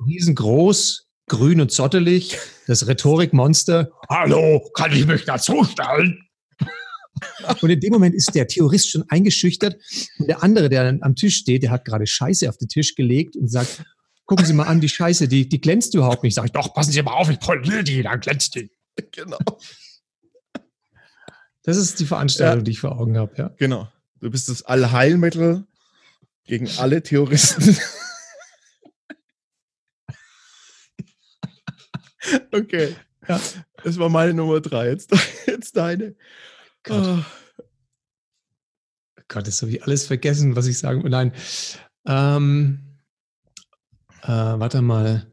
riesengroß, 0.07 1.10
grün 1.31 1.61
und 1.61 1.71
zottelig, 1.71 2.37
das 2.67 2.89
Rhetorikmonster. 2.89 3.93
Hallo, 4.09 4.69
kann 4.75 4.93
ich 4.93 5.07
mich 5.07 5.25
dazustellen? 5.25 6.27
Und 7.63 7.71
in 7.71 7.79
dem 7.79 7.93
Moment 7.93 8.17
ist 8.17 8.35
der 8.35 8.49
Terrorist 8.49 8.91
schon 8.91 9.05
eingeschüchtert 9.09 9.77
und 10.19 10.27
der 10.27 10.43
andere, 10.43 10.69
der 10.69 10.99
am 11.01 11.15
Tisch 11.15 11.37
steht, 11.37 11.63
der 11.63 11.71
hat 11.71 11.85
gerade 11.85 12.07
Scheiße 12.07 12.49
auf 12.49 12.57
den 12.57 12.69
Tisch 12.69 12.97
gelegt 12.97 13.37
und 13.37 13.49
sagt, 13.49 13.85
gucken 14.27 14.45
Sie 14.45 14.53
mal 14.53 14.65
an, 14.65 14.81
die 14.81 14.89
Scheiße, 14.89 15.29
die, 15.29 15.49
die 15.49 15.61
glänzt 15.61 15.95
überhaupt 15.95 16.25
nicht. 16.25 16.35
Sag 16.35 16.47
ich, 16.47 16.53
doch, 16.53 16.75
passen 16.75 16.91
Sie 16.91 17.03
mal 17.03 17.13
auf, 17.13 17.31
ich 17.31 17.39
poliere 17.39 17.85
die, 17.85 18.03
dann 18.03 18.21
glänzt 18.21 18.55
die. 18.57 18.71
Genau. 19.13 19.39
Das 21.63 21.77
ist 21.77 22.01
die 22.01 22.07
Veranstaltung, 22.07 22.61
ja. 22.61 22.65
die 22.65 22.71
ich 22.73 22.81
vor 22.81 22.99
Augen 22.99 23.17
habe, 23.17 23.35
ja. 23.37 23.55
Genau. 23.57 23.89
Du 24.21 24.31
bist 24.31 24.49
das 24.49 24.63
Allheilmittel 24.63 25.65
gegen 26.45 26.69
alle 26.79 27.03
Terroristen. 27.03 27.77
okay. 32.53 32.95
Ja. 33.29 33.41
Das 33.85 33.99
war 33.99 34.09
meine 34.09 34.35
Nummer 34.35 34.61
drei. 34.61 34.91
Jetzt, 34.91 35.13
jetzt 35.47 35.77
deine. 35.77 36.15
Gott. 36.83 37.07
Oh. 37.07 37.25
Gott, 39.29 39.47
das 39.47 39.63
habe 39.63 39.71
ich 39.73 39.85
alles 39.85 40.07
vergessen, 40.07 40.57
was 40.57 40.67
ich 40.67 40.79
sagen 40.79 41.05
will. 41.05 41.11
Nein. 41.11 41.33
Ähm, 42.07 42.99
äh, 44.23 44.29
warte 44.29 44.83
mal. 44.83 45.31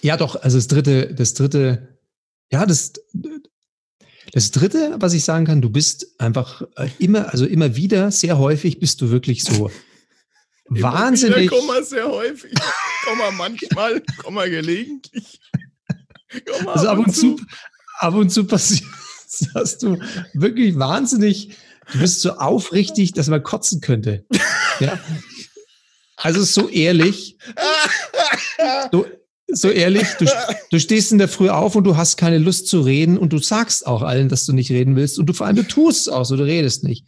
Ja, 0.00 0.16
doch, 0.16 0.34
also 0.36 0.58
das 0.58 0.66
dritte, 0.66 1.14
das 1.14 1.34
dritte, 1.34 1.96
ja, 2.50 2.66
das, 2.66 2.92
das 4.32 4.50
dritte, 4.50 4.96
was 4.98 5.12
ich 5.12 5.24
sagen 5.24 5.44
kann, 5.46 5.62
du 5.62 5.70
bist 5.70 6.20
einfach 6.20 6.62
äh, 6.76 6.88
immer, 6.98 7.30
also 7.30 7.46
immer 7.46 7.76
wieder, 7.76 8.10
sehr 8.10 8.38
häufig 8.38 8.80
bist 8.80 9.00
du 9.00 9.10
wirklich 9.10 9.44
so 9.44 9.70
wahnsinnig. 10.68 11.50
Wieder, 11.50 11.56
komm 11.56 11.66
mal 11.68 11.84
sehr 11.84 12.08
häufig, 12.08 12.52
komm 13.04 13.18
mal 13.18 13.32
manchmal, 13.32 14.02
komm 14.18 14.34
mal 14.34 14.50
gelegentlich. 14.50 15.40
Komm 16.46 16.64
mal 16.64 16.72
also 16.72 16.88
ab 16.88 16.98
und 16.98 17.14
zu, 17.14 17.40
ab 17.98 18.14
und 18.14 18.30
zu 18.30 18.44
passiert 18.44 18.88
hast 19.54 19.78
du 19.82 19.98
wirklich 20.34 20.78
wahnsinnig, 20.78 21.56
du 21.92 21.98
bist 21.98 22.20
so 22.20 22.32
aufrichtig, 22.32 23.12
dass 23.12 23.28
man 23.28 23.42
kotzen 23.42 23.80
könnte. 23.80 24.24
Ja. 24.80 24.98
Also 26.16 26.42
so 26.44 26.68
ehrlich, 26.68 27.36
so, 28.92 29.06
so 29.48 29.70
ehrlich, 29.70 30.06
du, 30.18 30.26
du 30.70 30.78
stehst 30.78 31.10
in 31.10 31.18
der 31.18 31.28
Früh 31.28 31.48
auf 31.48 31.74
und 31.74 31.84
du 31.84 31.96
hast 31.96 32.16
keine 32.16 32.38
Lust 32.38 32.68
zu 32.68 32.80
reden 32.80 33.18
und 33.18 33.32
du 33.32 33.38
sagst 33.38 33.86
auch 33.86 34.02
allen, 34.02 34.28
dass 34.28 34.46
du 34.46 34.52
nicht 34.52 34.70
reden 34.70 34.94
willst 34.94 35.18
und 35.18 35.26
du 35.26 35.32
vor 35.32 35.46
allem 35.46 35.56
du 35.56 35.66
tust 35.66 36.02
es 36.02 36.08
auch 36.08 36.24
so, 36.24 36.36
du 36.36 36.44
redest 36.44 36.84
nicht. 36.84 37.06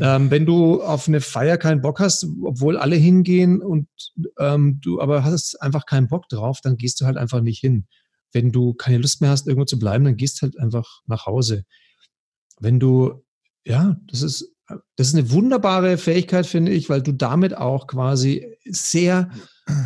Ähm, 0.00 0.30
wenn 0.30 0.46
du 0.46 0.82
auf 0.82 1.06
eine 1.06 1.20
Feier 1.20 1.58
keinen 1.58 1.82
Bock 1.82 2.00
hast, 2.00 2.26
obwohl 2.42 2.78
alle 2.78 2.96
hingehen 2.96 3.60
und 3.60 3.88
ähm, 4.38 4.80
du 4.80 5.00
aber 5.00 5.22
hast 5.24 5.60
einfach 5.60 5.84
keinen 5.84 6.08
Bock 6.08 6.28
drauf, 6.28 6.60
dann 6.62 6.76
gehst 6.76 7.00
du 7.00 7.04
halt 7.04 7.18
einfach 7.18 7.42
nicht 7.42 7.60
hin. 7.60 7.86
Wenn 8.32 8.52
du 8.52 8.72
keine 8.72 8.98
Lust 8.98 9.20
mehr 9.20 9.30
hast, 9.30 9.46
irgendwo 9.46 9.66
zu 9.66 9.78
bleiben, 9.78 10.04
dann 10.04 10.16
gehst 10.16 10.40
halt 10.40 10.58
einfach 10.58 11.02
nach 11.06 11.26
Hause. 11.26 11.64
Wenn 12.58 12.80
du, 12.80 13.22
ja, 13.66 13.96
das 14.06 14.22
ist, 14.22 14.54
das 14.96 15.08
ist 15.08 15.14
eine 15.14 15.30
wunderbare 15.30 15.98
Fähigkeit, 15.98 16.46
finde 16.46 16.72
ich, 16.72 16.88
weil 16.88 17.02
du 17.02 17.12
damit 17.12 17.54
auch 17.54 17.86
quasi 17.86 18.56
sehr, 18.64 19.30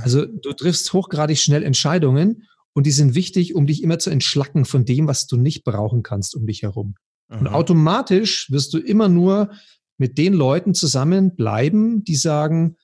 also 0.02 0.24
du 0.24 0.52
triffst 0.52 0.92
hochgradig 0.92 1.40
schnell 1.40 1.64
Entscheidungen 1.64 2.44
und 2.74 2.86
die 2.86 2.92
sind 2.92 3.14
wichtig, 3.16 3.56
um 3.56 3.66
dich 3.66 3.82
immer 3.82 3.98
zu 3.98 4.10
entschlacken 4.10 4.64
von 4.64 4.84
dem, 4.84 5.08
was 5.08 5.26
du 5.26 5.36
nicht 5.36 5.64
brauchen 5.64 6.04
kannst 6.04 6.36
um 6.36 6.46
dich 6.46 6.62
herum. 6.62 6.94
Aha. 7.28 7.40
Und 7.40 7.48
automatisch 7.48 8.50
wirst 8.52 8.72
du 8.74 8.78
immer 8.78 9.08
nur 9.08 9.50
mit 9.98 10.18
den 10.18 10.34
Leuten 10.34 10.74
zusammenbleiben, 10.74 12.04
die 12.04 12.16
sagen, 12.16 12.76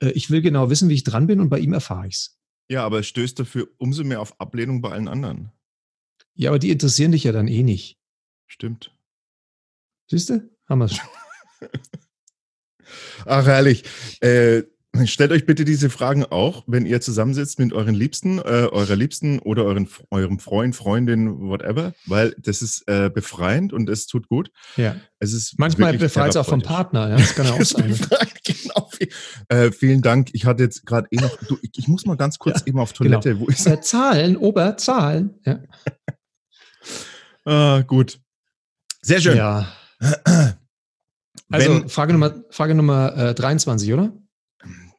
äh, 0.00 0.10
ich 0.10 0.30
will 0.30 0.42
genau 0.42 0.70
wissen, 0.70 0.88
wie 0.88 0.94
ich 0.94 1.04
dran 1.04 1.26
bin 1.26 1.40
und 1.40 1.48
bei 1.48 1.58
ihm 1.58 1.72
erfahre 1.72 2.08
ich 2.08 2.14
es. 2.14 2.38
Ja, 2.68 2.84
aber 2.84 3.00
es 3.00 3.06
stößt 3.08 3.38
dafür 3.38 3.68
umso 3.78 4.04
mehr 4.04 4.20
auf 4.20 4.40
Ablehnung 4.40 4.80
bei 4.80 4.90
allen 4.90 5.08
anderen. 5.08 5.52
Ja, 6.34 6.50
aber 6.50 6.58
die 6.58 6.70
interessieren 6.70 7.12
dich 7.12 7.24
ja 7.24 7.32
dann 7.32 7.48
eh 7.48 7.62
nicht. 7.62 7.98
Stimmt. 8.46 8.96
Siehst 10.08 10.30
du? 10.30 10.50
Haben 10.68 10.78
wir 10.78 10.84
es 10.86 10.96
schon. 10.96 11.08
Ach, 13.26 13.46
herrlich. 13.46 13.84
Äh, 14.20 14.64
Stellt 15.06 15.32
euch 15.32 15.46
bitte 15.46 15.64
diese 15.64 15.88
Fragen 15.88 16.26
auch, 16.26 16.64
wenn 16.66 16.84
ihr 16.84 17.00
zusammensitzt 17.00 17.58
mit 17.58 17.72
euren 17.72 17.94
Liebsten, 17.94 18.38
äh, 18.38 18.68
eurer 18.70 18.94
Liebsten 18.94 19.38
oder 19.38 19.64
euren, 19.64 19.88
eurem 20.10 20.38
Freund, 20.38 20.76
Freundin, 20.76 21.48
whatever, 21.48 21.94
weil 22.04 22.34
das 22.38 22.60
ist 22.60 22.86
äh, 22.88 23.08
befreiend 23.08 23.72
und 23.72 23.88
es 23.88 24.06
tut 24.06 24.28
gut. 24.28 24.50
Ja. 24.76 24.96
Es 25.18 25.32
ist 25.32 25.58
Manchmal 25.58 25.96
befreit 25.96 26.30
es 26.30 26.36
auch 26.36 26.44
vom 26.44 26.60
Partner, 26.60 27.08
ja. 27.08 27.16
Das 27.16 27.34
kann 27.34 27.46
auch 27.46 27.60
sein. 27.62 27.88
Befreit, 27.88 28.34
genau. 28.44 28.90
Äh, 29.48 29.72
vielen 29.72 30.02
Dank. 30.02 30.28
Ich 30.34 30.44
hatte 30.44 30.62
jetzt 30.62 30.84
gerade 30.84 31.08
eh 31.10 31.16
noch, 31.16 31.38
du, 31.48 31.56
ich, 31.62 31.70
ich, 31.74 31.88
muss 31.88 32.04
mal 32.04 32.18
ganz 32.18 32.38
kurz 32.38 32.60
ja, 32.60 32.66
eben 32.66 32.78
auf 32.78 32.92
Toilette. 32.92 33.30
Genau. 33.30 33.46
Wo 33.46 33.46
ist 33.46 33.66
äh, 33.66 33.80
Zahlen, 33.80 34.36
Ober, 34.36 34.76
Zahlen. 34.76 35.40
Ja. 35.46 35.60
ah, 37.46 37.80
gut. 37.80 38.20
Sehr 39.00 39.22
schön. 39.22 39.38
Ja. 39.38 39.72
Also 41.50 41.80
wenn, 41.80 41.88
Frage 41.90 42.12
Nummer, 42.14 42.34
Frage 42.48 42.74
Nummer 42.74 43.14
äh, 43.14 43.34
23, 43.34 43.92
oder? 43.92 44.10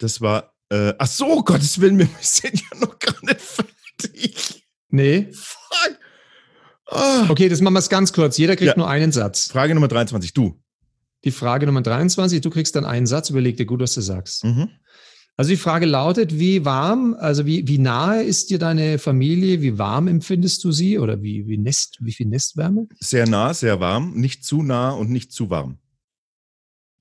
Das 0.03 0.19
war, 0.19 0.53
äh, 0.69 0.93
ach 0.97 1.07
so, 1.07 1.43
Gottes 1.43 1.79
Willen, 1.79 1.97
wir 1.97 2.09
sind 2.19 2.59
ja 2.59 2.77
noch 2.79 2.99
gar 2.99 3.15
nicht 3.23 3.39
fertig. 3.39 4.67
Nee. 4.89 5.29
Fuck. 5.31 5.97
Oh. 6.91 7.25
Okay, 7.29 7.47
das 7.47 7.61
machen 7.61 7.73
wir 7.73 7.79
es 7.79 7.89
ganz 7.89 8.11
kurz. 8.11 8.37
Jeder 8.37 8.57
kriegt 8.57 8.71
ja. 8.71 8.77
nur 8.77 8.89
einen 8.89 9.13
Satz. 9.13 9.47
Frage 9.47 9.73
Nummer 9.73 9.87
23, 9.87 10.33
du. 10.33 10.59
Die 11.23 11.31
Frage 11.31 11.65
Nummer 11.65 11.81
23, 11.81 12.41
du 12.41 12.49
kriegst 12.49 12.75
dann 12.75 12.83
einen 12.83 13.07
Satz, 13.07 13.29
überleg 13.29 13.55
dir 13.55 13.65
gut, 13.65 13.79
was 13.79 13.93
du 13.93 14.01
sagst. 14.01 14.43
Mhm. 14.43 14.69
Also 15.37 15.49
die 15.49 15.57
Frage 15.57 15.85
lautet, 15.85 16.37
wie 16.37 16.65
warm, 16.65 17.15
also 17.17 17.45
wie, 17.45 17.65
wie 17.67 17.79
nahe 17.79 18.21
ist 18.21 18.49
dir 18.49 18.59
deine 18.59 18.99
Familie, 18.99 19.61
wie 19.61 19.79
warm 19.79 20.07
empfindest 20.07 20.63
du 20.65 20.73
sie 20.73 20.99
oder 20.99 21.23
wie, 21.23 21.47
wie, 21.47 21.57
Nest, 21.57 21.97
wie 22.01 22.11
viel 22.11 22.27
Nestwärme? 22.27 22.87
Sehr 22.99 23.27
nah, 23.27 23.53
sehr 23.53 23.79
warm, 23.79 24.13
nicht 24.15 24.43
zu 24.43 24.61
nah 24.61 24.91
und 24.91 25.09
nicht 25.09 25.31
zu 25.31 25.49
warm. 25.49 25.79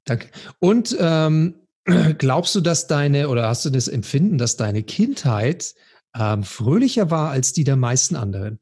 Danke. 0.05 0.28
Und 0.61 0.96
ähm, 0.98 1.57
glaubst 2.18 2.55
du, 2.55 2.61
dass 2.61 2.87
deine, 2.87 3.28
oder 3.28 3.49
hast 3.49 3.64
du 3.64 3.70
das 3.70 3.89
Empfinden, 3.89 4.39
dass 4.39 4.57
deine 4.57 4.83
Kindheit 4.83 5.74
ähm, 6.14 6.45
fröhlicher 6.45 7.11
war 7.11 7.30
als 7.30 7.53
die 7.53 7.64
der 7.64 7.76
meisten 7.76 8.16
anderen? 8.16 8.61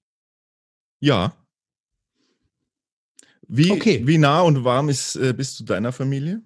Ja. 1.00 1.34
Wie, 3.48 3.72
Okay. 3.72 4.06
wie 4.06 4.18
nah 4.18 4.42
und 4.42 4.64
warm 4.64 4.88
ist, 4.88 5.16
äh, 5.16 5.32
bist 5.32 5.58
du 5.60 5.64
deiner 5.64 5.92
Familie? 5.92 6.42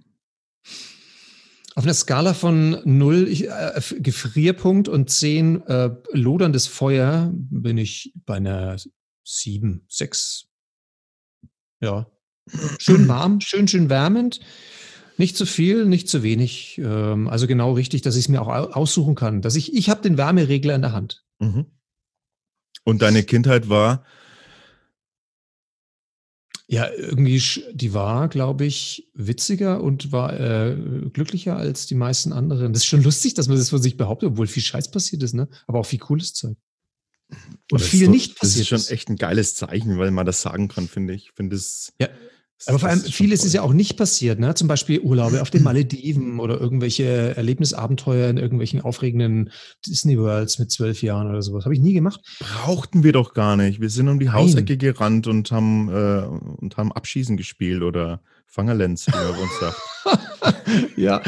Auf 1.77 1.83
einer 1.85 1.95
Skala 1.95 2.35
von 2.35 2.81
0 2.85 3.29
ich, 3.29 3.49
äh, 3.49 3.81
Gefrierpunkt 3.99 4.89
und 4.89 5.11
10 5.11 5.63
äh, 5.67 5.91
loderndes 6.13 6.67
Feuer 6.67 7.31
bin 7.35 7.79
ich 7.79 8.13
bei 8.25 8.37
einer 8.37 8.77
7, 9.25 9.85
6. 9.89 10.47
Ja. 11.81 12.07
Schön 12.79 13.09
warm, 13.09 13.41
schön, 13.41 13.67
schön 13.67 13.91
wärmend. 13.91 14.41
Nicht 15.17 15.37
zu 15.37 15.47
viel, 15.47 15.85
nicht 15.87 16.09
zu 16.09 16.23
wenig. 16.23 16.79
Ähm, 16.79 17.29
also 17.29 17.47
genau 17.47 17.73
richtig, 17.73 18.03
dass 18.03 18.17
ich 18.17 18.25
es 18.25 18.29
mir 18.29 18.43
auch 18.43 18.49
au- 18.49 18.73
aussuchen 18.73 19.15
kann. 19.15 19.43
Dass 19.43 19.55
ich, 19.57 19.75
ich 19.75 19.89
habe 19.91 20.03
den 20.03 20.17
Wärmeregler 20.19 20.75
in 20.75 20.83
der 20.83 20.93
Hand. 20.93 21.25
Mhm. 21.39 21.67
Und 22.85 23.03
deine 23.03 23.23
Kindheit 23.23 23.69
war, 23.69 24.05
Ja, 26.67 26.89
irgendwie, 26.91 27.43
die 27.75 27.93
war, 27.93 28.29
glaube 28.29 28.65
ich, 28.65 29.11
witziger 29.13 29.83
und 29.83 30.13
war 30.13 30.33
äh, 30.41 30.75
glücklicher 31.13 31.57
als 31.59 31.87
die 31.87 31.95
meisten 31.95 32.33
anderen. 32.33 32.73
Das 32.73 32.83
ist 32.83 32.87
schon 32.87 33.03
lustig, 33.03 33.35
dass 33.35 33.49
man 33.49 33.59
das 33.59 33.69
von 33.69 33.83
sich 33.83 33.99
behauptet, 33.99 34.31
obwohl 34.31 34.47
viel 34.47 34.63
Scheiß 34.63 34.91
passiert 34.91 35.23
ist, 35.23 35.35
ne? 35.35 35.47
Aber 35.67 35.81
auch 35.81 35.87
viel 35.87 35.99
cooles 35.99 36.33
Zeug. 36.33 36.57
Und 37.71 37.81
das 37.83 37.87
viel 37.89 38.07
so- 38.07 38.11
nicht 38.11 38.33
Das 38.33 38.39
passiert 38.51 38.63
ist 38.63 38.69
schon 38.87 38.95
echt 38.95 39.11
ein 39.11 39.17
geiles 39.17 39.55
Zeichen, 39.55 39.99
weil 39.99 40.11
man 40.11 40.25
das 40.25 40.41
sagen 40.41 40.69
kann, 40.69 40.89
finde 40.89 41.13
ich. 41.13 41.27
Ich 41.27 41.33
finde 41.33 41.55
es. 41.57 41.93
Ja, 42.01 42.09
Aber 42.67 42.79
vor 42.79 42.89
allem 42.89 43.01
vieles 43.01 43.41
toll. 43.41 43.47
ist 43.47 43.53
ja 43.53 43.63
auch 43.63 43.73
nicht 43.73 43.97
passiert, 43.97 44.39
ne? 44.39 44.55
Zum 44.55 44.69
Beispiel 44.69 45.01
Urlaube 45.01 45.43
auf 45.43 45.51
den 45.51 45.63
Malediven 45.63 46.41
oder 46.41 46.61
irgendwelche 46.61 47.37
Erlebnisabenteuer 47.37 48.29
in 48.29 48.37
irgendwelchen 48.37 48.81
aufregenden 48.81 49.51
Disney 49.87 50.19
Worlds 50.19 50.59
mit 50.59 50.71
zwölf 50.71 51.03
Jahren 51.03 51.29
oder 51.29 51.43
sowas. 51.43 51.65
Habe 51.65 51.75
ich 51.75 51.81
nie 51.81 51.93
gemacht. 51.93 52.21
Brauchten 52.41 53.03
wir 53.05 53.13
doch 53.13 53.35
gar 53.35 53.57
nicht. 53.57 53.81
Wir 53.81 53.91
sind 53.91 54.09
um 54.09 54.19
die 54.19 54.27
Nein. 54.27 54.35
Hausecke 54.35 54.77
gerannt 54.77 55.27
und 55.27 55.51
haben, 55.51 55.89
äh, 55.89 56.27
und 56.61 56.77
haben 56.77 56.93
Abschießen 56.93 57.37
gespielt 57.37 57.83
oder 57.83 58.21
Fangerlenz, 58.47 59.07
wie 59.07 59.13
man 59.13 59.33
bei 59.33 59.43
uns 59.43 59.61
sagt. 59.61 60.21
ja, 60.97 61.23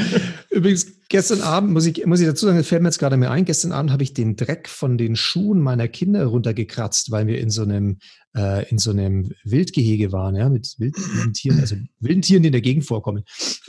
übrigens, 0.51 0.87
gestern 1.09 1.41
Abend, 1.41 1.73
muss 1.73 1.87
ich, 1.87 2.05
muss 2.07 2.21
ich 2.21 2.27
dazu 2.27 2.47
sagen, 2.47 2.59
das 2.59 2.67
fällt 2.67 2.83
mir 2.83 2.89
jetzt 2.89 2.99
gerade 2.99 3.17
mehr 3.17 3.31
ein, 3.31 3.45
gestern 3.45 3.73
Abend 3.73 3.91
habe 3.91 4.03
ich 4.03 4.15
den 4.15 4.37
Dreck 4.37 4.69
von 4.69 4.99
den 4.99 5.17
Schuhen 5.17 5.61
meiner 5.61 5.89
Kinder 5.89 6.25
runtergekratzt, 6.27 7.11
weil 7.11 7.27
wir 7.27 7.39
in 7.39 7.51
so 7.51 7.63
einem, 7.63 7.99
äh, 8.37 8.69
in 8.69 8.79
so 8.79 8.91
einem 8.91 9.31
Wildgehege 9.45 10.13
waren, 10.13 10.37
ja, 10.37 10.49
mit 10.49 10.75
wild- 10.79 10.97
wilden 10.97 11.33
Tieren, 11.33 11.61
also 11.61 11.77
wilden 12.01 12.23
Tieren, 12.23 12.43
die 12.43 12.49
in 12.49 12.53
der 12.53 12.61
Gegend 12.61 12.85
vorkommen. 12.85 13.25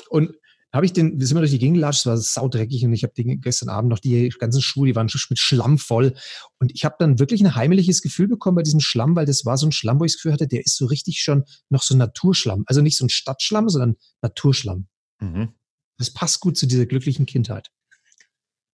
Und 0.09 0.31
habe 0.73 0.85
ich 0.85 0.93
den, 0.93 1.19
wir 1.19 1.25
sind 1.25 1.35
mal 1.35 1.41
durch 1.41 1.51
die 1.51 1.59
Gegend 1.59 1.77
gelatscht, 1.77 2.01
es 2.01 2.05
war 2.05 2.17
saudreckig 2.17 2.83
und 2.83 2.93
ich 2.93 3.03
habe 3.03 3.13
gestern 3.15 3.69
Abend 3.69 3.89
noch 3.89 3.99
die 3.99 4.29
ganzen 4.37 4.61
Schuhe, 4.61 4.85
die 4.85 4.95
waren 4.95 5.07
schon 5.07 5.21
mit 5.29 5.39
Schlamm 5.39 5.77
voll. 5.77 6.13
Und 6.59 6.71
ich 6.75 6.83
habe 6.83 6.95
dann 6.99 7.19
wirklich 7.19 7.41
ein 7.41 7.55
heimeliges 7.55 8.01
Gefühl 8.01 8.27
bekommen 8.27 8.55
bei 8.55 8.63
diesem 8.63 8.81
Schlamm, 8.81 9.15
weil 9.15 9.25
das 9.25 9.45
war 9.45 9.57
so 9.57 9.65
ein 9.65 9.71
Schlamm, 9.71 9.99
wo 9.99 10.03
ich 10.03 10.11
das 10.11 10.17
Gefühl 10.17 10.33
hatte, 10.33 10.47
der 10.47 10.65
ist 10.65 10.77
so 10.77 10.85
richtig 10.85 11.21
schon 11.21 11.45
noch 11.69 11.83
so 11.83 11.95
Naturschlamm. 11.95 12.63
Also 12.67 12.81
nicht 12.81 12.97
so 12.97 13.05
ein 13.05 13.09
Stadtschlamm, 13.09 13.69
sondern 13.69 13.95
Naturschlamm. 14.21 14.87
Mhm. 15.19 15.53
Das 15.97 16.11
passt 16.11 16.39
gut 16.39 16.57
zu 16.57 16.67
dieser 16.67 16.85
glücklichen 16.85 17.25
Kindheit. 17.25 17.71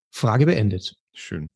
Frage 0.10 0.46
beendet. 0.46 0.96
Schön. 1.14 1.48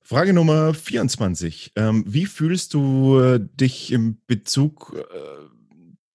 Frage 0.00 0.34
Nummer 0.34 0.74
24. 0.74 1.72
Ähm, 1.76 2.04
wie 2.06 2.26
fühlst 2.26 2.74
du 2.74 3.18
äh, 3.20 3.40
dich 3.40 3.90
im 3.90 4.20
Bezug, 4.26 4.94
äh, 4.94 5.48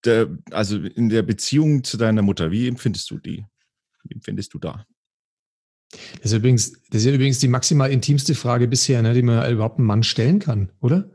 der, 0.06 0.38
also 0.52 0.78
in 0.78 1.10
der 1.10 1.24
Beziehung 1.24 1.84
zu 1.84 1.97
deiner 1.97 2.22
Mutter? 2.22 2.52
Wie 2.52 2.68
empfindest 2.68 3.10
du 3.10 3.18
die? 3.18 3.45
Wie 4.04 4.14
empfindest 4.14 4.54
du 4.54 4.60
da? 4.60 4.86
Das 6.22 6.32
ist 6.32 6.34
übrigens, 6.34 6.74
das 6.91 7.04
ist 7.04 7.14
übrigens 7.14 7.39
die 7.39 7.47
maximal 7.47 7.91
intimste 7.91 8.36
Frage 8.36 8.68
bisher, 8.68 9.02
ne, 9.02 9.14
die 9.14 9.24
man 9.24 9.52
überhaupt 9.52 9.80
einem 9.80 9.88
Mann 9.88 10.04
stellen 10.04 10.38
kann, 10.38 10.72
oder? 10.82 11.10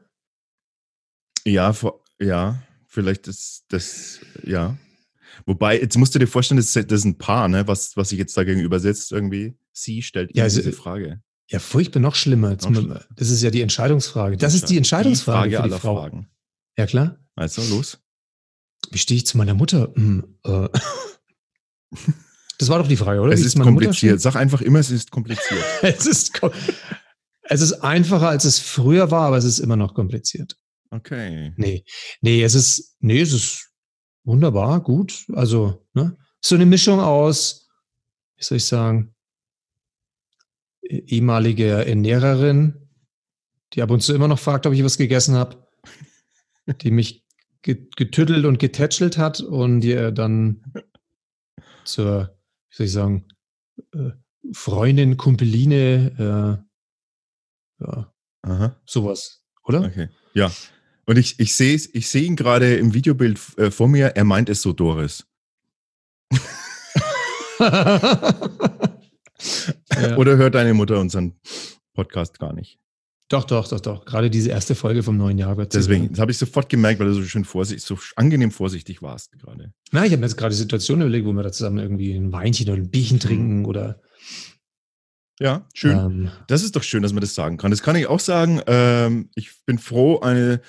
Ja, 1.44 1.72
vor, 1.72 2.02
ja, 2.18 2.62
vielleicht 2.88 3.28
ist 3.28 3.66
das, 3.68 4.20
ja. 4.42 4.76
Wobei, 5.46 5.80
jetzt 5.80 5.96
musst 5.96 6.14
du 6.14 6.18
dir 6.18 6.26
vorstellen, 6.26 6.56
das 6.56 6.74
ist, 6.74 6.90
das 6.90 7.00
ist 7.00 7.04
ein 7.04 7.18
Paar, 7.18 7.48
ne, 7.48 7.66
was, 7.68 7.96
was 7.96 8.08
sich 8.10 8.18
jetzt 8.18 8.36
da 8.36 8.44
gegenüber 8.44 8.80
sitzt 8.80 9.12
irgendwie. 9.12 9.56
Sie 9.72 10.02
stellt 10.02 10.34
Ja, 10.36 10.44
also- 10.44 10.60
diese 10.60 10.72
Frage. 10.72 11.20
Ja, 11.50 11.58
furchtbar 11.58 12.00
noch 12.00 12.14
schlimmer. 12.14 12.50
Noch 12.52 12.60
schlimmer. 12.62 13.04
Das 13.16 13.28
ist 13.28 13.42
ja 13.42 13.50
die 13.50 13.60
Entscheidungsfrage. 13.60 14.38
Das 14.38 14.54
ist 14.54 14.70
die 14.70 14.78
Entscheidungsfrage 14.78 15.50
Die 15.50 15.54
für 15.56 15.58
Frage 15.58 15.68
die 15.68 15.72
aller 15.74 15.80
Frau. 15.80 15.96
Fragen. 16.00 16.30
Ja, 16.78 16.86
klar. 16.86 17.18
Also, 17.36 17.62
los. 17.74 17.98
Wie 18.90 18.98
stehe 18.98 19.18
ich 19.18 19.26
zu 19.26 19.36
meiner 19.36 19.52
Mutter? 19.54 19.92
Hm, 19.94 20.38
äh. 20.44 20.68
Das 22.58 22.68
war 22.68 22.78
doch 22.78 22.88
die 22.88 22.96
Frage, 22.96 23.20
oder? 23.20 23.32
Es 23.32 23.42
Wie 23.42 23.46
ist 23.46 23.58
kompliziert. 23.60 24.20
Sag 24.20 24.36
einfach 24.36 24.62
immer, 24.62 24.78
es 24.78 24.90
ist 24.90 25.10
kompliziert. 25.10 25.62
Es 25.82 26.06
ist, 26.06 26.34
kom- 26.36 26.52
es 27.42 27.60
ist 27.60 27.72
einfacher, 27.74 28.28
als 28.28 28.44
es 28.44 28.58
früher 28.58 29.10
war, 29.10 29.26
aber 29.26 29.36
es 29.36 29.44
ist 29.44 29.58
immer 29.58 29.76
noch 29.76 29.92
kompliziert. 29.94 30.56
Okay. 30.90 31.52
Nee, 31.56 31.84
nee, 32.20 32.42
es 32.42 32.54
ist, 32.54 32.96
nee, 33.00 33.20
es 33.20 33.32
ist 33.32 33.70
wunderbar, 34.24 34.80
gut. 34.82 35.26
Also, 35.32 35.86
ne? 35.94 36.16
So 36.40 36.54
eine 36.54 36.66
Mischung 36.66 37.00
aus, 37.00 37.68
wie 38.36 38.44
soll 38.44 38.56
ich 38.58 38.64
sagen, 38.66 39.14
eh- 40.82 41.04
ehemalige 41.06 41.86
Ernährerin, 41.86 42.88
die 43.72 43.82
ab 43.82 43.90
und 43.90 44.00
zu 44.02 44.14
immer 44.14 44.28
noch 44.28 44.38
fragt, 44.38 44.66
ob 44.66 44.72
ich 44.72 44.84
was 44.84 44.98
gegessen 44.98 45.34
habe, 45.34 45.66
die 46.82 46.90
mich 46.90 47.24
ge- 47.62 47.88
getüttelt 47.96 48.44
und 48.44 48.58
getätschelt 48.58 49.16
hat 49.18 49.40
und 49.40 49.80
die 49.80 49.92
er 49.92 50.12
dann 50.12 50.62
zur, 51.84 52.36
wie 52.70 52.76
soll 52.76 52.86
ich 52.86 52.92
sagen, 52.92 53.28
äh, 53.94 54.10
Freundin, 54.52 55.16
Kumpeline, 55.16 56.60
äh, 57.80 57.84
ja, 57.84 58.12
Aha. 58.42 58.80
sowas, 58.86 59.42
oder? 59.64 59.82
Okay. 59.84 60.08
Ja. 60.34 60.50
Und 61.06 61.18
ich, 61.18 61.38
ich 61.38 61.54
sehe 61.54 61.74
ich 61.74 62.08
seh 62.08 62.24
ihn 62.24 62.36
gerade 62.36 62.76
im 62.76 62.94
Videobild 62.94 63.38
äh, 63.58 63.70
vor 63.70 63.88
mir. 63.88 64.16
Er 64.16 64.24
meint 64.24 64.48
es 64.48 64.62
so, 64.62 64.72
Doris. 64.72 65.26
ja. 67.60 68.34
Oder 70.16 70.36
hört 70.36 70.54
deine 70.54 70.74
Mutter 70.74 71.00
unseren 71.00 71.34
Podcast 71.94 72.38
gar 72.38 72.52
nicht? 72.52 72.78
Doch, 73.28 73.44
doch, 73.44 73.68
doch, 73.68 73.80
doch. 73.80 74.04
Gerade 74.04 74.30
diese 74.30 74.50
erste 74.50 74.74
Folge 74.74 75.02
vom 75.02 75.16
neuen 75.16 75.38
Jahr 75.38 75.56
wird 75.56 75.74
Deswegen, 75.74 76.10
das 76.10 76.20
habe 76.20 76.30
ich 76.30 76.38
sofort 76.38 76.68
gemerkt, 76.68 77.00
weil 77.00 77.06
du 77.06 77.14
so 77.14 77.22
schön 77.22 77.44
vorsichtig, 77.44 77.84
so 77.84 77.98
angenehm 78.16 78.50
vorsichtig 78.50 79.00
warst 79.00 79.32
gerade. 79.32 79.72
Na, 79.92 80.04
ich 80.04 80.12
habe 80.12 80.20
mir 80.20 80.26
jetzt 80.26 80.36
gerade 80.36 80.54
Situationen 80.54 81.06
überlegt, 81.06 81.26
wo 81.26 81.32
wir 81.32 81.42
da 81.42 81.50
zusammen 81.50 81.78
irgendwie 81.78 82.12
ein 82.12 82.32
Weinchen 82.32 82.68
oder 82.68 82.76
ein 82.76 82.90
Bierchen 82.90 83.20
trinken 83.20 83.64
oder. 83.64 84.00
Ja, 85.40 85.66
schön. 85.74 85.98
Ähm, 85.98 86.30
Das 86.48 86.62
ist 86.62 86.76
doch 86.76 86.82
schön, 86.82 87.02
dass 87.02 87.12
man 87.12 87.22
das 87.22 87.34
sagen 87.34 87.56
kann. 87.56 87.70
Das 87.70 87.82
kann 87.82 87.96
ich 87.96 88.06
auch 88.06 88.20
sagen. 88.20 88.60
Ähm, 88.66 89.30
ich 89.34 89.64
bin 89.64 89.78
froh, 89.78 90.20
eine, 90.20 90.60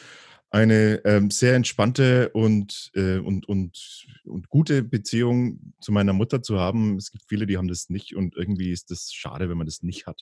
eine 0.56 1.02
ähm, 1.04 1.32
sehr 1.32 1.54
entspannte 1.54 2.30
und, 2.30 2.90
äh, 2.96 3.18
und, 3.18 3.46
und, 3.46 4.08
und 4.24 4.48
gute 4.48 4.84
Beziehung 4.84 5.74
zu 5.82 5.92
meiner 5.92 6.14
Mutter 6.14 6.42
zu 6.42 6.58
haben. 6.58 6.96
Es 6.96 7.12
gibt 7.12 7.26
viele, 7.28 7.46
die 7.46 7.58
haben 7.58 7.68
das 7.68 7.90
nicht 7.90 8.16
und 8.16 8.38
irgendwie 8.38 8.72
ist 8.72 8.90
das 8.90 9.12
schade, 9.12 9.50
wenn 9.50 9.58
man 9.58 9.68
das 9.68 9.84
nicht 9.84 10.08
hat. 10.08 10.22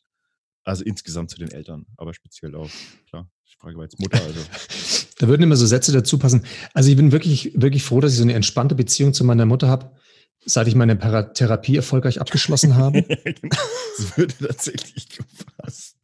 Also 0.64 0.84
insgesamt 0.86 1.30
zu 1.30 1.38
den 1.38 1.52
Eltern, 1.52 1.86
aber 1.98 2.16
speziell 2.16 2.56
auch, 2.56 2.70
klar. 3.08 3.30
Die 3.48 3.60
Frage 3.60 3.78
war 3.78 3.84
jetzt 3.84 4.00
Mutter, 4.00 4.20
also. 4.24 4.40
da 5.20 5.28
würden 5.28 5.44
immer 5.44 5.56
so 5.56 5.68
Sätze 5.68 5.92
dazu 5.92 6.18
passen. 6.18 6.44
Also 6.74 6.90
ich 6.90 6.96
bin 6.96 7.12
wirklich, 7.12 7.52
wirklich 7.54 7.84
froh, 7.84 8.02
dass 8.02 8.14
ich 8.14 8.18
so 8.18 8.24
eine 8.24 8.34
entspannte 8.34 8.74
Beziehung 8.74 9.14
zu 9.14 9.24
meiner 9.24 9.46
Mutter 9.46 9.68
habe, 9.68 9.92
seit 10.44 10.68
ich 10.68 10.74
meine 10.74 10.98
Therapie 10.98 11.76
erfolgreich 11.76 12.20
abgeschlossen 12.20 12.76
habe. 12.76 13.04
das 13.98 14.18
würde 14.18 14.34
tatsächlich 14.40 15.10
gepasst. 15.10 15.98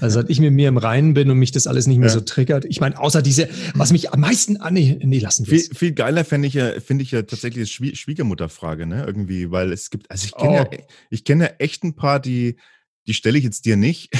Also 0.00 0.20
seit 0.20 0.30
ich 0.30 0.40
mit 0.40 0.52
mir 0.52 0.68
im 0.68 0.76
Reinen 0.78 1.14
bin 1.14 1.30
und 1.30 1.38
mich 1.38 1.50
das 1.52 1.66
alles 1.66 1.86
nicht 1.86 1.98
mehr 1.98 2.08
Ja. 2.08 2.14
so 2.14 2.20
triggert. 2.20 2.64
Ich 2.64 2.80
meine, 2.80 2.98
außer 2.98 3.22
diese, 3.22 3.48
was 3.74 3.92
mich 3.92 4.12
am 4.12 4.20
meisten 4.20 4.56
an 4.58 4.74
nee, 4.74 4.98
nee, 5.02 5.18
lassen 5.18 5.46
will. 5.46 5.58
Viel, 5.60 5.74
viel 5.74 5.92
geiler 5.92 6.24
finde 6.24 6.48
ich 6.48 6.54
ja, 6.54 6.80
finde 6.80 7.02
ich 7.04 7.10
ja 7.10 7.22
tatsächlich 7.22 7.68
die 7.68 7.72
Schwie 7.74 7.96
Schwiegermutterfrage, 7.96 8.86
ne? 8.86 9.04
Irgendwie, 9.06 9.50
weil 9.50 9.72
es 9.72 9.90
gibt, 9.90 10.10
also 10.10 10.26
ich 10.26 10.34
kenne 10.34 10.66
Oh. 10.70 10.74
ja, 10.74 10.78
ich 11.10 11.24
kenne 11.24 11.44
ja 11.44 11.50
echt 11.58 11.84
ein 11.84 11.94
paar, 11.94 12.20
die, 12.20 12.56
die 13.06 13.14
stelle 13.14 13.38
ich 13.38 13.44
jetzt 13.44 13.64
dir 13.64 13.76
nicht. 13.76 14.10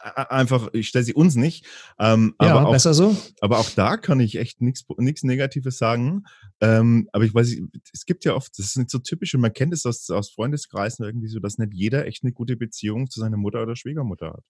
Einfach, 0.00 0.68
ich 0.72 0.88
stelle 0.88 1.04
sie 1.04 1.14
uns 1.14 1.34
nicht. 1.34 1.66
Ähm, 1.98 2.34
Ja, 2.40 2.54
aber, 2.56 2.68
auch, 2.68 2.72
besser 2.72 2.94
so. 2.94 3.16
aber 3.40 3.58
auch 3.58 3.70
da 3.70 3.96
kann 3.96 4.18
ich 4.20 4.36
echt 4.36 4.60
nichts 4.62 5.22
Negatives 5.22 5.76
sagen. 5.78 6.24
Ähm, 6.60 7.08
aber 7.12 7.24
ich 7.24 7.34
weiß, 7.34 7.56
es 7.92 8.06
gibt 8.06 8.24
ja 8.24 8.34
oft, 8.34 8.58
das 8.58 8.66
ist 8.66 8.76
nicht 8.76 8.90
so 8.90 8.98
typisch 8.98 9.34
und 9.34 9.40
man 9.42 9.52
kennt 9.52 9.74
es 9.74 9.84
aus, 9.84 10.08
aus 10.10 10.30
Freundeskreisen 10.30 11.04
irgendwie 11.04 11.28
so, 11.28 11.38
dass 11.38 11.58
nicht 11.58 11.74
jeder 11.74 12.06
echt 12.06 12.24
eine 12.24 12.32
gute 12.32 12.56
Beziehung 12.56 13.10
zu 13.10 13.20
seiner 13.20 13.36
Mutter 13.36 13.62
oder 13.62 13.76
Schwiegermutter 13.76 14.28
hat. 14.28 14.44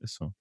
Ist 0.00 0.16
so. 0.16 0.32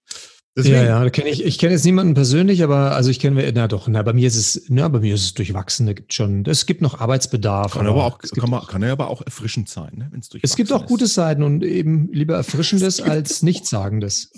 Ja, 0.66 0.84
ja, 0.84 1.04
da 1.04 1.10
kenn 1.12 1.28
ich, 1.28 1.46
ich 1.46 1.60
kenne 1.60 1.74
jetzt 1.74 1.86
niemanden 1.86 2.16
persönlich, 2.16 2.64
aber 2.64 2.96
also 2.96 3.12
ich 3.12 3.20
kenne, 3.20 3.52
na 3.54 3.68
doch, 3.68 3.88
na, 3.88 4.02
bei 4.02 4.14
mir 4.14 4.28
ist 4.28 4.36
es, 4.36 4.64
na, 4.70 4.88
bei 4.88 5.00
mir 5.00 5.14
ist 5.14 5.22
es 5.24 5.36
durchwachsen, 5.36 5.86
da 5.86 5.94
gibt 5.94 6.14
schon, 6.14 6.46
es 6.46 6.66
gibt 6.66 6.82
noch 6.82 7.00
Arbeitsbedarf. 7.00 7.74
Kann 7.74 7.86
aber 7.86 8.04
auch, 8.04 8.18
kann, 8.18 8.50
man, 8.50 8.66
kann 8.66 8.82
ja 8.82 8.92
aber 8.92 9.12
auch 9.12 9.22
erfrischend 9.22 9.70
sein, 9.70 9.92
ne? 9.96 10.08
wenn 10.10 10.20
es 10.20 10.30
es 10.42 10.56
gibt 10.56 10.72
auch 10.72 10.88
gute 10.88 11.06
Seiten 11.06 11.44
und 11.44 11.64
eben 11.64 12.12
lieber 12.12 12.36
Erfrischendes 12.36 13.02
als 13.02 13.44
Nichtssagendes. 13.44 14.32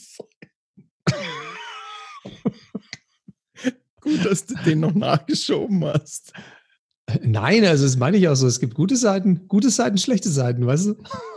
Gut, 4.01 4.25
dass 4.25 4.45
du 4.45 4.55
den 4.65 4.81
noch 4.81 4.93
nachgeschoben 4.93 5.85
hast. 5.85 6.33
Nein, 7.23 7.65
also 7.65 7.85
das 7.85 7.97
meine 7.97 8.17
ich 8.17 8.27
auch 8.27 8.35
so. 8.35 8.47
Es 8.47 8.59
gibt 8.59 8.73
gute 8.73 8.95
Seiten, 8.95 9.47
gute 9.47 9.69
Seiten, 9.69 9.97
schlechte 9.97 10.29
Seiten, 10.29 10.65
weißt 10.65 10.87
du? 10.87 10.95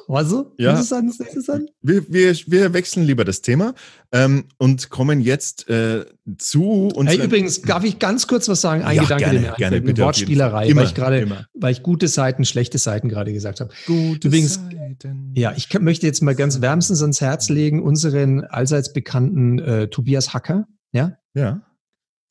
Weißt 0.08 0.32
du? 0.32 0.52
Ja. 0.58 0.72
Gute 0.72 0.84
Seiten, 0.84 1.12
schlechte 1.12 1.40
Seiten. 1.40 1.66
Wir, 1.80 2.12
wir, 2.12 2.34
wir 2.46 2.72
wechseln 2.74 3.04
lieber 3.04 3.24
das 3.24 3.40
Thema 3.42 3.74
ähm, 4.12 4.44
und 4.58 4.90
kommen 4.90 5.20
jetzt 5.20 5.68
äh, 5.68 6.04
zu 6.38 6.92
Hey, 7.04 7.22
übrigens, 7.22 7.62
darf 7.62 7.84
ich 7.84 7.98
ganz 7.98 8.26
kurz 8.26 8.48
was 8.48 8.60
sagen? 8.60 8.82
Ein 8.82 8.96
Ja, 8.96 9.02
Gedanke, 9.02 9.24
gerne, 9.24 9.40
mir 9.40 9.54
gerne, 9.56 9.80
bitte, 9.80 10.02
Wortspielerei. 10.02 10.68
Immer, 10.68 10.80
weil 10.82 10.86
ich 10.88 10.94
gerade, 10.94 11.46
weil 11.54 11.72
ich 11.72 11.82
gute 11.82 12.08
Seiten, 12.08 12.44
schlechte 12.44 12.78
Seiten 12.78 13.08
gerade 13.08 13.32
gesagt 13.32 13.60
habe. 13.60 13.72
Gute 13.86 14.28
Übrigens, 14.28 14.54
Zeiten. 14.54 15.32
Ja, 15.34 15.52
ich 15.56 15.72
möchte 15.80 16.06
jetzt 16.06 16.22
mal 16.22 16.34
ganz 16.34 16.60
wärmstens 16.60 17.00
ans 17.02 17.20
Herz 17.20 17.48
legen, 17.48 17.82
unseren 17.82 18.44
allseits 18.44 18.92
bekannten 18.92 19.58
äh, 19.58 19.88
Tobias 19.88 20.34
Hacker. 20.34 20.66
Ja, 20.92 21.16
Ja. 21.34 21.62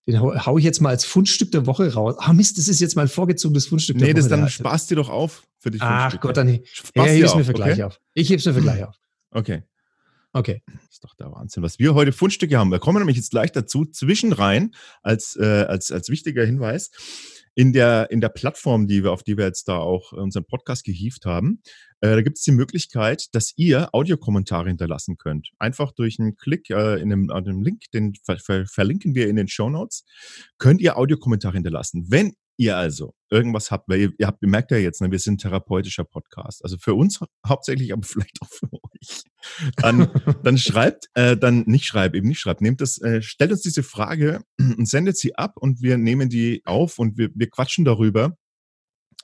Den 0.08 0.20
hau, 0.20 0.58
ich 0.58 0.64
jetzt 0.66 0.82
mal 0.82 0.90
als 0.90 1.06
Fundstück 1.06 1.52
der 1.52 1.66
Woche 1.68 1.94
raus. 1.94 2.16
Ah, 2.18 2.34
Mist, 2.34 2.58
das 2.58 2.68
ist 2.68 2.80
jetzt 2.80 2.96
mein 2.96 3.08
vorgezogenes 3.08 3.68
Fundstück 3.68 3.98
der 3.98 4.08
Nee, 4.08 4.14
Woche. 4.14 4.22
das 4.22 4.30
dann 4.30 4.42
der- 4.42 4.50
spaß 4.50 4.88
dir 4.88 4.96
doch 4.96 5.10
auf 5.10 5.44
für 5.60 5.72
die 5.72 5.80
Ach. 5.82 6.20
Gott, 6.20 6.38
dann 6.38 6.60
Spaß 6.72 7.06
ja, 7.08 7.14
dir 7.14 7.20
heb's 7.20 7.36
mir 7.36 7.46
für 7.46 7.54
gleich 7.54 7.74
okay? 7.74 7.84
auf. 7.84 8.00
Ich 8.14 8.30
heb's 8.30 8.46
mir 8.46 8.54
für 8.54 8.62
gleich 8.62 8.84
auf. 8.84 8.96
Okay. 9.30 9.64
Okay. 10.34 10.64
Das 10.66 10.92
ist 10.92 11.04
doch 11.04 11.14
der 11.16 11.32
Wahnsinn, 11.32 11.62
was 11.62 11.78
wir 11.78 11.94
heute 11.94 12.14
Fundstücke 12.14 12.58
haben. 12.58 12.72
Wir 12.72 12.80
kommen 12.80 12.98
nämlich 13.00 13.18
jetzt 13.18 13.32
gleich 13.32 13.52
dazu, 13.52 13.86
zwischenrein, 13.86 14.74
als, 15.04 15.36
äh, 15.36 15.66
als, 15.68 15.92
als 15.92 16.10
wichtiger 16.10 16.46
Hinweis. 16.46 16.92
In 17.54 17.74
der, 17.74 18.10
in 18.12 18.22
der 18.22 18.30
Plattform, 18.30 18.88
die 18.88 19.04
wir, 19.04 19.12
auf 19.12 19.24
die 19.24 19.38
wir 19.38 19.46
jetzt 19.46 19.68
da 19.68 19.78
auch 19.78 20.14
unseren 20.14 20.46
Podcast 20.46 20.86
gehievt 20.86 21.26
haben, 21.26 21.62
äh, 22.00 22.16
da 22.16 22.22
gibt 22.22 22.38
es 22.38 22.44
die 22.44 22.52
Möglichkeit, 22.52 23.28
dass 23.34 23.54
ihr 23.58 23.94
Audiokommentare 23.94 24.70
hinterlassen 24.70 25.18
könnt. 25.18 25.50
Einfach 25.60 25.92
durch 25.92 26.20
einen 26.20 26.36
Klick 26.36 26.70
äh, 26.70 27.02
in 27.02 27.12
einem, 27.12 27.30
einem 27.30 27.62
Link, 27.62 27.84
den 27.94 28.14
ver 28.24 28.40
ver 28.40 28.66
verlinken 28.66 29.16
wir 29.16 29.28
in 29.28 29.36
den 29.36 29.48
Show 29.48 29.70
Notes, 29.70 30.06
könnt 30.58 30.82
ihr 30.82 30.98
Audiokommentare 30.98 31.54
hinterlassen. 31.54 32.06
Wenn 32.10 32.34
ihr 32.58 32.78
also 32.78 33.14
irgendwas 33.30 33.72
habt, 33.72 33.88
weil 33.90 34.00
ihr, 34.02 34.12
ihr 34.18 34.28
habt, 34.28 34.42
ihr 34.44 34.50
merkt 34.50 34.72
ja 34.72 34.78
jetzt, 34.78 35.02
ne, 35.02 35.10
wir 35.12 35.20
sind 35.20 35.36
ein 35.36 35.38
therapeutischer 35.40 36.04
Podcast. 36.04 36.64
Also 36.64 36.78
für 36.78 36.94
uns 36.94 37.20
hau- 37.22 37.28
hauptsächlich, 37.48 37.92
aber 37.94 38.04
vielleicht 38.08 38.38
auch 38.42 38.50
für 38.50 38.70
euch. 38.72 39.24
Dann, 39.78 40.10
dann 40.44 40.58
schreibt, 40.60 41.08
äh, 41.16 41.38
dann 41.38 41.64
nicht 41.66 41.86
schreibt, 41.86 42.16
eben 42.16 42.28
nicht 42.28 42.40
schreibt, 42.40 42.62
nehmt 42.62 42.82
das, 42.82 43.00
äh, 43.02 43.22
stellt 43.22 43.52
uns 43.52 43.62
diese 43.62 43.84
Frage 43.84 44.42
und 44.60 44.88
sendet 44.88 45.18
sie 45.18 45.36
ab 45.36 45.58
und 45.58 45.82
wir 45.82 45.98
nehmen 45.98 46.30
die 46.30 46.62
auf 46.66 47.00
und 47.00 47.18
wir, 47.18 47.30
wir 47.34 47.50
quatschen 47.50 47.86
darüber 47.86 48.36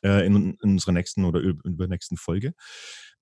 äh, 0.04 0.26
in, 0.26 0.36
in 0.36 0.58
unserer 0.72 0.94
nächsten 0.94 1.26
oder 1.26 1.40
über- 1.40 1.68
übernächsten 1.70 2.18
Folge. 2.18 2.54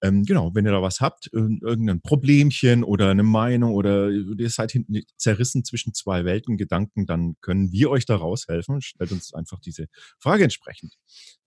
Ähm, 0.06 0.24
genau, 0.24 0.54
wenn 0.54 0.66
ihr 0.66 0.72
da 0.72 0.82
was 0.82 1.02
habt, 1.02 1.28
ir- 1.34 1.62
irgendein 1.62 2.02
Problemchen 2.02 2.84
oder 2.84 3.10
eine 3.10 3.24
Meinung 3.24 3.74
oder 3.74 4.10
ihr 4.10 4.50
seid 4.50 4.72
hinten 4.72 5.02
zerrissen 5.18 5.64
zwischen 5.64 5.94
zwei 5.94 6.26
Welten, 6.26 6.58
Gedanken, 6.58 7.06
dann 7.06 7.36
können 7.42 7.72
wir 7.72 7.90
euch 7.90 8.06
da 8.06 8.16
raushelfen. 8.16 8.82
Stellt 8.82 9.12
uns 9.12 9.34
einfach 9.34 9.60
diese 9.60 9.88
Frage 10.20 10.44
entsprechend. 10.44 10.98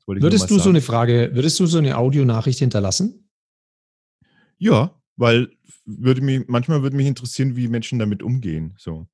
Würdest 0.07 0.51
du 0.51 0.55
so 0.55 0.59
sagen. 0.61 0.71
eine 0.71 0.81
Frage, 0.81 1.31
würdest 1.35 1.61
du 1.61 1.67
so 1.67 1.79
eine 1.79 1.99
Audionachricht 1.99 2.59
hinterlassen? 2.59 3.29
Ja, 4.57 5.01
weil 5.17 5.51
würde 5.85 6.21
mich, 6.23 6.49
manchmal 6.49 6.83
würde 6.83 6.97
mich 6.97 7.07
interessieren, 7.07 7.57
wie 7.57 7.69
Menschen 7.69 7.99
damit 7.99 8.23
umgehen. 8.23 8.75
So. 8.79 9.07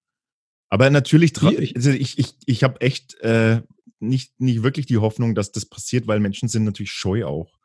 Aber 0.69 0.89
natürlich, 0.91 1.41
also 1.77 1.91
ich, 1.91 2.19
ich, 2.19 2.35
ich 2.47 2.63
habe 2.63 2.81
echt 2.81 3.15
äh, 3.21 3.63
nicht, 3.99 4.41
nicht 4.41 4.63
wirklich 4.63 4.87
die 4.87 4.99
Hoffnung, 4.99 5.35
dass 5.35 5.53
das 5.53 5.67
passiert, 5.67 6.07
weil 6.07 6.21
Menschen 6.21 6.49
sind 6.49 6.65
natürlich 6.65 6.93
scheu 6.93 7.25
auch. 7.27 7.59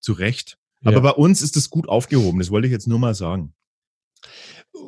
Zu 0.00 0.12
Recht. 0.12 0.58
Aber 0.84 0.92
Ja. 0.96 1.00
bei 1.00 1.10
uns 1.12 1.42
ist 1.42 1.56
das 1.56 1.70
gut 1.70 1.88
aufgehoben. 1.88 2.38
Das 2.38 2.50
wollte 2.50 2.66
ich 2.68 2.72
jetzt 2.72 2.86
nur 2.86 2.98
mal 2.98 3.14
sagen. 3.14 3.54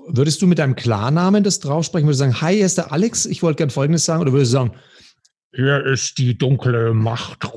Würdest 0.09 0.41
du 0.43 0.47
mit 0.47 0.59
deinem 0.59 0.77
Klarnamen 0.77 1.43
das 1.43 1.59
draufsprechen? 1.61 2.07
Würdest 2.07 2.21
du 2.21 2.25
sagen, 2.27 2.41
hi, 2.41 2.55
hier 2.57 2.67
ist 2.67 2.79
der 2.79 2.93
Alex, 2.93 3.27
ich 3.27 3.43
wollte 3.43 3.59
gern 3.59 3.71
Folgendes 3.71 4.05
sagen? 4.05 4.21
Oder 4.23 4.33
würdest 4.33 4.53
du 4.53 4.57
sagen, 4.57 4.73
hier 5.55 5.85
ist 5.87 6.19
die 6.19 6.37
dunkle 6.37 6.93
Macht? 6.95 7.49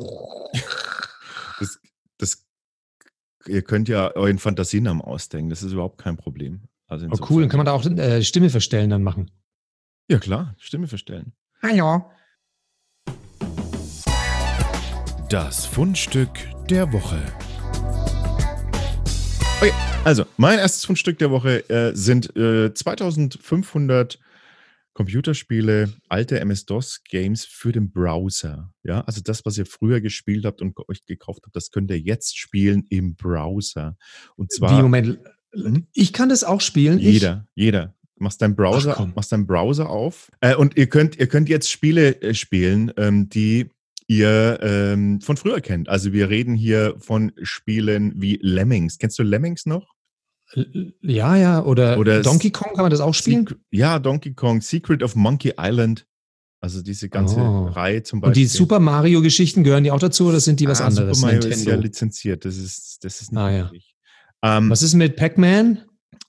Das, 1.60 1.80
das, 2.18 2.46
ihr 3.46 3.62
könnt 3.62 3.90
ja 3.90 4.12
euren 4.16 4.40
Fantasienamen 4.40 5.02
ausdenken. 5.02 5.50
Das 5.50 5.64
ist 5.64 5.74
überhaupt 5.74 5.98
kein 5.98 6.18
Problem. 6.18 6.62
Also 6.88 7.08
Oh, 7.12 7.18
cool, 7.30 7.42
dann 7.44 7.50
kann 7.50 7.58
man 7.58 7.66
da 7.66 7.74
auch 7.74 7.86
äh, 7.86 8.24
Stimme 8.24 8.50
verstellen 8.50 8.90
dann 8.90 9.04
machen. 9.04 9.30
Ja, 10.10 10.18
klar. 10.18 10.56
Stimme 10.58 10.88
verstellen. 10.88 11.34
Hallo. 11.62 12.10
Das 15.30 15.66
Fundstück 15.66 16.30
der 16.70 16.92
Woche. 16.92 17.22
Okay, 19.62 19.74
also 20.06 20.26
mein 20.38 20.58
erstes 20.58 20.86
Fundstück 20.86 21.18
der 21.20 21.32
Woche 21.32 21.70
äh, 21.70 21.94
sind 21.94 22.34
äh, 22.38 22.74
2500 22.74 24.18
Computerspiele, 24.94 25.92
alte 26.08 26.40
MS-DOS-Games 26.40 27.44
für 27.44 27.74
den 27.74 27.92
Browser. 27.92 28.72
Ja, 28.84 29.02
also 29.02 29.20
das, 29.22 29.46
was 29.46 29.58
ihr 29.58 29.66
früher 29.66 30.00
gespielt 30.00 30.46
habt 30.46 30.62
und 30.62 30.78
euch 30.88 31.06
gekauft 31.06 31.42
habt, 31.46 31.56
das 31.58 31.72
könnt 31.72 31.92
ihr 31.92 32.00
jetzt 32.00 32.38
spielen 32.38 32.86
im 32.90 33.16
Browser. 33.16 33.98
Und 34.38 34.52
zwar 34.54 34.78
Wie, 34.78 34.82
Moment, 34.82 35.20
Mhm. 35.54 35.88
ich 35.94 36.14
kann 36.14 36.30
das 36.30 36.44
auch 36.46 36.62
spielen. 36.62 37.00
jeder, 37.00 37.46
jeder. 37.56 37.96
Machst 38.18 38.42
deinen 38.42 38.56
Browser, 38.56 39.12
machst 39.16 39.32
deinen 39.32 39.48
Browser 39.48 39.90
auf 39.90 40.30
äh, 40.42 40.54
und 40.56 40.78
ihr 40.78 40.88
könnt, 40.88 41.18
ihr 41.18 41.28
könnt 41.28 41.50
jetzt 41.50 41.70
Spiele 41.72 42.22
äh, 42.22 42.34
spielen, 42.34 42.92
ähm, 42.98 43.30
die 43.30 43.70
ihr 44.10 44.60
ähm, 44.62 45.22
von 45.22 45.38
früher 45.38 45.62
kennt. 45.62 45.88
Also 45.88 46.12
wir 46.12 46.30
reden 46.30 46.56
hier 46.56 46.96
von 46.98 47.32
Spielen 47.44 48.12
wie 48.18 48.40
Lemmings. 48.42 48.98
Kennst 48.98 49.18
du 49.20 49.24
Lemmings 49.24 49.66
noch? 49.66 49.94
Ja, 51.04 51.36
ja, 51.36 51.64
oder, 51.64 52.00
Oder 52.00 52.24
Donkey 52.24 52.50
Kong 52.50 52.74
kann 52.74 52.82
man 52.82 52.90
das 52.90 53.02
auch 53.02 53.14
spielen? 53.14 53.42
Secret, 53.48 53.60
ja, 53.70 54.00
Donkey 54.00 54.34
Kong, 54.34 54.62
Secret 54.62 55.04
of 55.04 55.16
Monkey 55.16 55.54
Island. 55.60 56.08
Also 56.60 56.82
diese 56.82 57.08
ganze 57.08 57.40
Oh. 57.40 57.68
Reihe 57.68 58.02
zum 58.02 58.22
Und 58.24 58.36
die 58.36 58.46
Beispiel. 58.46 58.58
Super 58.58 58.80
Mario-Geschichten 58.80 59.64
gehören 59.64 59.84
die 59.84 59.92
auch 59.92 60.00
dazu 60.00 60.28
oder 60.28 60.40
sind 60.40 60.60
die 60.60 60.68
was 60.68 60.82
ah, 60.82 60.88
anderes? 60.88 61.20
Super 61.20 61.34
Mario 61.34 61.40
ist 61.48 61.50
ja 61.52 61.56
Nintendo. 61.58 61.82
lizenziert. 61.84 62.46
Das 62.46 62.58
ist, 62.58 62.98
das 63.04 63.22
ist 63.22 63.32
nicht 63.32 63.40
Ah, 63.40 63.52
ja. 63.52 63.72
Ähm, 64.42 64.70
Was 64.72 64.82
ist 64.82 64.96
mit 64.96 65.16
Pac-Man? 65.18 65.84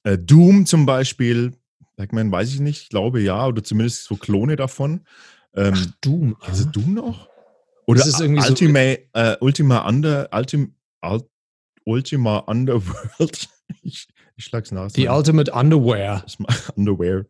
äh, 0.05 0.19
Doom 0.19 0.67
zum 0.67 0.85
Beispiel. 0.85 1.53
Pac-Man 1.97 2.31
weiß 2.31 2.53
ich 2.53 2.61
nicht, 2.61 2.83
ich 2.83 2.89
glaube 2.91 3.21
ja, 3.23 3.47
oder 3.47 3.65
zumindest 3.65 4.05
so 4.05 4.17
Klone 4.17 4.57
davon. 4.57 5.01
Ähm, 5.55 5.73
Ach, 5.75 5.87
Doom. 6.03 6.37
kennst 6.45 6.61
du 6.63 6.69
ah. 6.69 6.73
Doom 6.73 6.95
noch? 6.95 7.30
Oder 7.91 8.07
ist 8.07 8.21
irgendwie 8.21 8.43
so- 8.43 8.49
Ultima, 8.51 8.79
äh, 8.79 9.37
Ultima 9.41 9.89
Under, 9.89 10.29
Ultim, 10.33 10.75
Ul- 11.05 11.29
Ultima 11.85 12.39
Underworld. 12.39 13.49
ich, 13.83 14.09
ich 14.37 14.45
schlag's 14.45 14.71
nach. 14.73 14.91
Die 14.93 15.09
Ultimate 15.09 15.53
Underwear. 15.53 16.25
Underwear. 16.77 17.25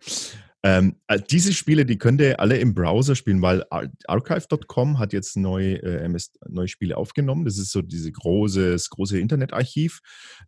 Ähm, 0.63 0.97
äh, 1.07 1.19
diese 1.31 1.55
Spiele, 1.55 1.87
die 1.87 1.97
könnt 1.97 2.21
ihr 2.21 2.39
alle 2.39 2.59
im 2.59 2.75
Browser 2.75 3.15
spielen, 3.15 3.41
weil 3.41 3.65
Ar 3.71 3.89
Archive.com 4.07 4.99
hat 4.99 5.15
jetzt 5.15 5.37
neue, 5.37 5.83
äh, 5.83 6.05
MS, 6.05 6.33
neue 6.49 6.69
Spiele 6.69 6.99
aufgenommen. 6.99 7.47
Das 7.47 7.57
ist 7.57 7.73
so 7.73 7.81
dieses 7.81 8.13
große, 8.13 8.77
große 8.91 9.19
Internetarchiv. 9.19 10.01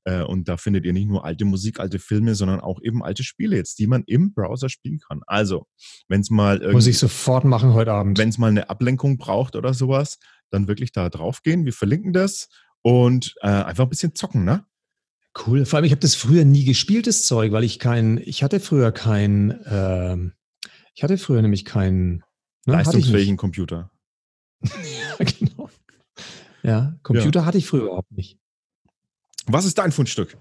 Äh, 0.05 0.23
und 0.23 0.49
da 0.49 0.59
findet 0.59 0.85
ihr 0.85 0.93
nicht 0.93 1.09
nur 1.09 1.25
alte 1.25 1.47
Musik, 1.47 1.81
alte 1.81 1.99
Filme, 1.99 2.35
sondern 2.35 2.61
auch 2.61 2.81
eben 2.83 3.03
alte 3.03 3.25
Spiele 3.25 3.57
jetzt, 3.57 3.79
die 3.79 3.87
man 3.87 4.03
im 4.07 4.35
Browser 4.35 4.69
spielen 4.69 4.99
kann. 4.99 5.23
Also, 5.27 5.67
wenn 6.09 6.21
es 6.21 6.29
mal 6.29 6.61
Muss 6.73 6.87
ich 6.87 6.99
sofort 6.99 7.45
machen 7.45 7.73
heute 7.73 7.93
Abend. 7.93 8.19
wenn 8.19 8.29
es 8.29 8.37
mal 8.37 8.49
eine 8.49 8.69
Ablenkung 8.69 9.17
braucht 9.17 9.57
oder 9.57 9.73
sowas, 9.73 10.19
dann 10.51 10.69
wirklich 10.69 10.93
da 10.93 11.09
drauf 11.09 11.43
gehen. 11.43 11.65
Wir 11.65 11.73
verlinken 11.73 12.13
das 12.13 12.49
und 12.83 13.35
äh, 13.41 13.49
einfach 13.49 13.85
ein 13.85 13.91
bisschen 13.91 14.15
zocken, 14.15 14.45
ne? 14.45 14.67
Cool. 15.35 15.64
Vor 15.64 15.78
allem, 15.78 15.85
ich 15.85 15.93
habe 15.93 16.01
das 16.01 16.14
früher 16.14 16.45
nie 16.45 16.64
gespielt, 16.64 17.07
das 17.07 17.24
Zeug, 17.24 17.53
weil 17.53 17.64
ich 17.64 17.78
kein, 17.78 18.20
ich 18.24 18.43
hatte 18.43 18.61
früher 18.61 18.93
kein, 18.93 19.61
ähm, 19.66 20.33
ich 20.95 21.03
hatte 21.03 21.16
früher 21.16 21.41
nämlich 21.41 21.64
keinen 21.64 22.22
ne, 22.66 22.74
Leistungsfähigen 22.74 23.37
Computer. 23.37 23.91
Ja, 25.18 25.24
genau. 25.24 25.70
Ja, 26.62 26.95
Computer 27.03 27.45
hatte 27.45 27.59
ich 27.59 27.66
früher 27.66 27.83
überhaupt 27.83 28.12
nicht. 28.12 28.39
Was 29.47 29.64
ist 29.64 29.78
dein 29.78 29.93
Fundstück? 29.93 30.37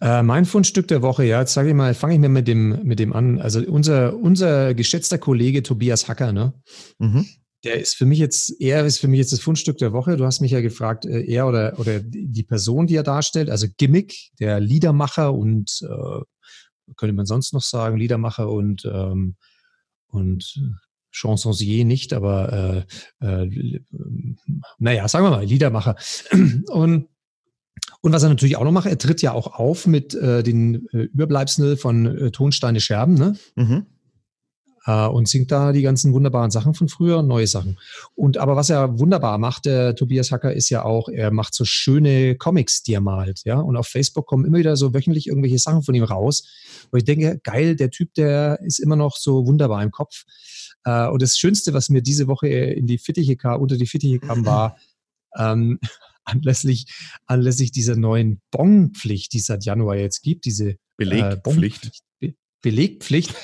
Äh, 0.00 0.22
mein 0.22 0.44
Fundstück 0.44 0.88
der 0.88 1.02
Woche, 1.02 1.24
ja, 1.24 1.40
jetzt 1.40 1.54
sage 1.54 1.68
ich 1.68 1.74
mal, 1.74 1.92
fange 1.92 2.14
ich 2.14 2.20
mir 2.20 2.28
mit 2.28 2.46
dem, 2.46 2.82
mit 2.84 2.98
dem 2.98 3.12
an. 3.12 3.40
Also 3.40 3.60
unser, 3.60 4.16
unser 4.16 4.74
geschätzter 4.74 5.18
Kollege 5.18 5.62
Tobias 5.62 6.08
Hacker, 6.08 6.32
ne? 6.32 6.54
Mhm. 6.98 7.26
Der 7.64 7.80
ist 7.80 7.96
für 7.96 8.06
mich 8.06 8.18
jetzt, 8.18 8.60
er 8.60 8.84
ist 8.86 8.98
für 8.98 9.08
mich 9.08 9.18
jetzt 9.18 9.32
das 9.32 9.40
Fundstück 9.40 9.78
der 9.78 9.92
Woche. 9.92 10.16
Du 10.16 10.24
hast 10.24 10.40
mich 10.40 10.52
ja 10.52 10.60
gefragt, 10.60 11.04
äh, 11.04 11.24
er 11.24 11.46
oder, 11.46 11.78
oder 11.78 12.00
die 12.00 12.44
Person, 12.44 12.86
die 12.86 12.94
er 12.94 13.02
darstellt, 13.02 13.50
also 13.50 13.66
Gimmick, 13.76 14.30
der 14.38 14.60
Liedermacher 14.60 15.34
und 15.34 15.80
äh, 15.82 16.22
könnte 16.96 17.14
man 17.14 17.26
sonst 17.26 17.52
noch 17.52 17.62
sagen, 17.62 17.96
Liedermacher 17.96 18.48
und, 18.50 18.84
ähm, 18.84 19.36
und 20.06 20.60
Chansonnier 21.10 21.84
nicht, 21.84 22.12
aber 22.12 22.86
äh, 23.20 23.26
äh, 23.26 23.80
naja, 24.78 25.08
sagen 25.08 25.24
wir 25.24 25.30
mal, 25.30 25.44
Liedermacher. 25.44 25.96
Und, 26.30 27.08
und 28.00 28.12
was 28.12 28.22
er 28.22 28.28
natürlich 28.28 28.56
auch 28.56 28.64
noch 28.64 28.72
macht, 28.72 28.86
er 28.86 28.98
tritt 28.98 29.22
ja 29.22 29.32
auch 29.32 29.58
auf 29.58 29.86
mit 29.86 30.14
äh, 30.14 30.42
den 30.42 30.86
äh, 30.92 31.04
Überbleibseln 31.04 31.76
von 31.76 32.06
äh, 32.06 32.30
Tonsteine 32.30 32.80
Scherben, 32.80 33.14
ne? 33.14 33.36
Mhm. 33.56 33.86
Äh, 34.88 35.06
und 35.06 35.28
singt 35.28 35.52
da 35.52 35.72
die 35.72 35.82
ganzen 35.82 36.14
wunderbaren 36.14 36.50
Sachen 36.50 36.72
von 36.72 36.88
früher, 36.88 37.22
neue 37.22 37.46
Sachen. 37.46 37.78
Und 38.14 38.38
aber 38.38 38.56
was 38.56 38.70
er 38.70 38.98
wunderbar 38.98 39.36
macht, 39.36 39.66
der 39.66 39.94
Tobias 39.94 40.32
Hacker, 40.32 40.54
ist 40.54 40.70
ja 40.70 40.82
auch, 40.82 41.10
er 41.10 41.30
macht 41.30 41.54
so 41.54 41.66
schöne 41.66 42.36
Comics, 42.36 42.82
die 42.82 42.94
er 42.94 43.02
malt, 43.02 43.42
ja. 43.44 43.60
Und 43.60 43.76
auf 43.76 43.86
Facebook 43.86 44.26
kommen 44.26 44.46
immer 44.46 44.58
wieder 44.58 44.76
so 44.76 44.94
wöchentlich 44.94 45.26
irgendwelche 45.26 45.58
Sachen 45.58 45.82
von 45.82 45.94
ihm 45.94 46.04
raus, 46.04 46.48
wo 46.90 46.96
ich 46.96 47.04
denke, 47.04 47.38
geil, 47.44 47.76
der 47.76 47.90
Typ, 47.90 48.14
der 48.14 48.60
ist 48.62 48.78
immer 48.78 48.96
noch 48.96 49.16
so 49.16 49.46
wunderbar 49.46 49.82
im 49.82 49.90
Kopf. 49.90 50.24
Äh, 50.84 51.08
und 51.08 51.20
das 51.20 51.36
Schönste, 51.36 51.74
was 51.74 51.90
mir 51.90 52.00
diese 52.00 52.26
Woche 52.26 52.48
in 52.48 52.86
die 52.86 52.98
Fittiche 52.98 53.36
kam, 53.36 53.60
unter 53.60 53.76
die 53.76 53.86
Fittiche 53.86 54.20
kam, 54.20 54.46
war 54.46 54.78
ähm, 55.36 55.78
anlässlich, 56.24 56.86
anlässlich 57.26 57.72
dieser 57.72 57.96
neuen 57.96 58.40
Bonpflicht, 58.50 59.34
die 59.34 59.38
es 59.38 59.46
seit 59.46 59.66
Januar 59.66 59.96
jetzt 59.96 60.22
gibt, 60.22 60.46
diese 60.46 60.76
Belegpflicht. 60.96 61.90
Äh, 62.20 62.32
Belegpflicht, 62.62 63.34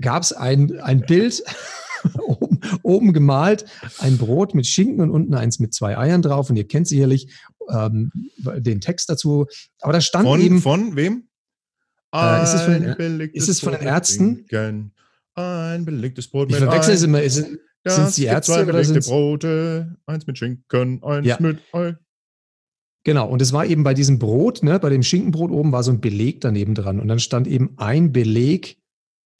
gab 0.00 0.22
es 0.22 0.32
ein, 0.32 0.78
ein 0.80 1.00
Bild 1.00 1.42
oben, 2.26 2.60
oben 2.82 3.12
gemalt, 3.12 3.64
ein 3.98 4.18
Brot 4.18 4.54
mit 4.54 4.66
Schinken 4.66 5.00
und 5.00 5.10
unten 5.10 5.34
eins 5.34 5.58
mit 5.58 5.74
zwei 5.74 5.96
Eiern 5.98 6.22
drauf. 6.22 6.50
Und 6.50 6.56
ihr 6.56 6.66
kennt 6.66 6.86
sicherlich 6.88 7.32
ähm, 7.70 8.10
den 8.38 8.80
Text 8.80 9.10
dazu. 9.10 9.46
Aber 9.80 9.92
da 9.92 10.00
stand 10.00 10.26
Von, 10.26 10.40
eben. 10.40 10.60
von 10.60 10.96
wem? 10.96 11.24
Äh, 12.14 12.42
ist 12.42 12.54
es 12.54 12.62
von 12.62 12.72
den- 12.72 13.20
ist 13.34 13.48
es 13.48 13.60
von 13.60 13.72
den 13.72 13.82
Ärzten? 13.82 14.46
Schinken, 14.48 14.92
Ein 15.34 15.84
belegtes 15.84 16.28
Brot 16.28 16.48
Ich 16.50 16.58
mit 16.58 16.64
verwechsel 16.68 16.94
es 16.94 17.02
immer. 17.02 17.22
Ist, 17.22 17.44
sind's 17.86 18.16
die 18.16 18.24
Ärzte 18.24 18.52
zwei 18.52 18.64
oder 18.64 19.00
Brote, 19.00 19.96
eins 20.06 20.26
mit 20.26 20.38
Schinken, 20.38 21.02
eins 21.02 21.26
Ja. 21.26 21.36
mit 21.40 21.58
Ei. 21.72 21.96
Genau, 23.04 23.28
und 23.28 23.40
es 23.40 23.52
war 23.52 23.64
eben 23.64 23.84
bei 23.84 23.94
diesem 23.94 24.18
Brot, 24.18 24.62
ne, 24.62 24.78
bei 24.80 24.90
dem 24.90 25.02
Schinkenbrot 25.02 25.50
oben 25.50 25.72
war 25.72 25.82
so 25.82 25.90
ein 25.92 26.00
Beleg 26.00 26.40
daneben 26.40 26.74
dran. 26.74 26.98
Und 27.00 27.08
dann 27.08 27.20
stand 27.20 27.46
eben 27.46 27.74
ein 27.78 28.12
Beleg 28.12 28.78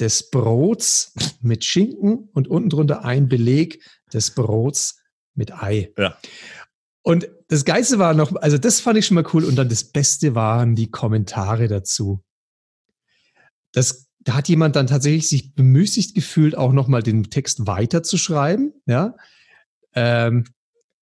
des 0.01 0.31
Brots 0.31 1.13
mit 1.41 1.65
Schinken 1.65 2.29
und 2.33 2.49
unten 2.49 2.71
drunter 2.71 3.05
ein 3.05 3.29
Beleg 3.29 3.83
des 4.13 4.33
Brots 4.35 5.01
mit 5.35 5.53
Ei. 5.53 5.93
Ja. 5.97 6.17
Und 7.03 7.29
das 7.49 7.65
Geilste 7.65 7.99
war 7.99 8.15
noch, 8.15 8.35
also 8.37 8.59
das 8.59 8.81
fand 8.81 8.99
ich 8.99 9.07
schon 9.07 9.15
mal 9.15 9.25
cool. 9.33 9.45
Und 9.45 9.57
dann 9.57 9.69
das 9.69 9.85
Beste 9.85 10.35
waren 10.35 10.75
die 10.75 10.91
Kommentare 10.91 11.69
dazu. 11.69 12.23
Das, 13.73 14.09
da 14.21 14.35
hat 14.35 14.49
jemand 14.49 14.77
dann 14.77 14.87
tatsächlich 14.87 15.29
sich 15.29 15.55
bemüßigt 15.55 16.15
gefühlt, 16.15 16.57
auch 16.57 16.73
nochmal 16.73 17.03
den 17.03 17.25
Text 17.25 17.67
weiterzuschreiben. 17.67 18.75
Ja. 18.87 19.17
Ähm, 19.95 20.45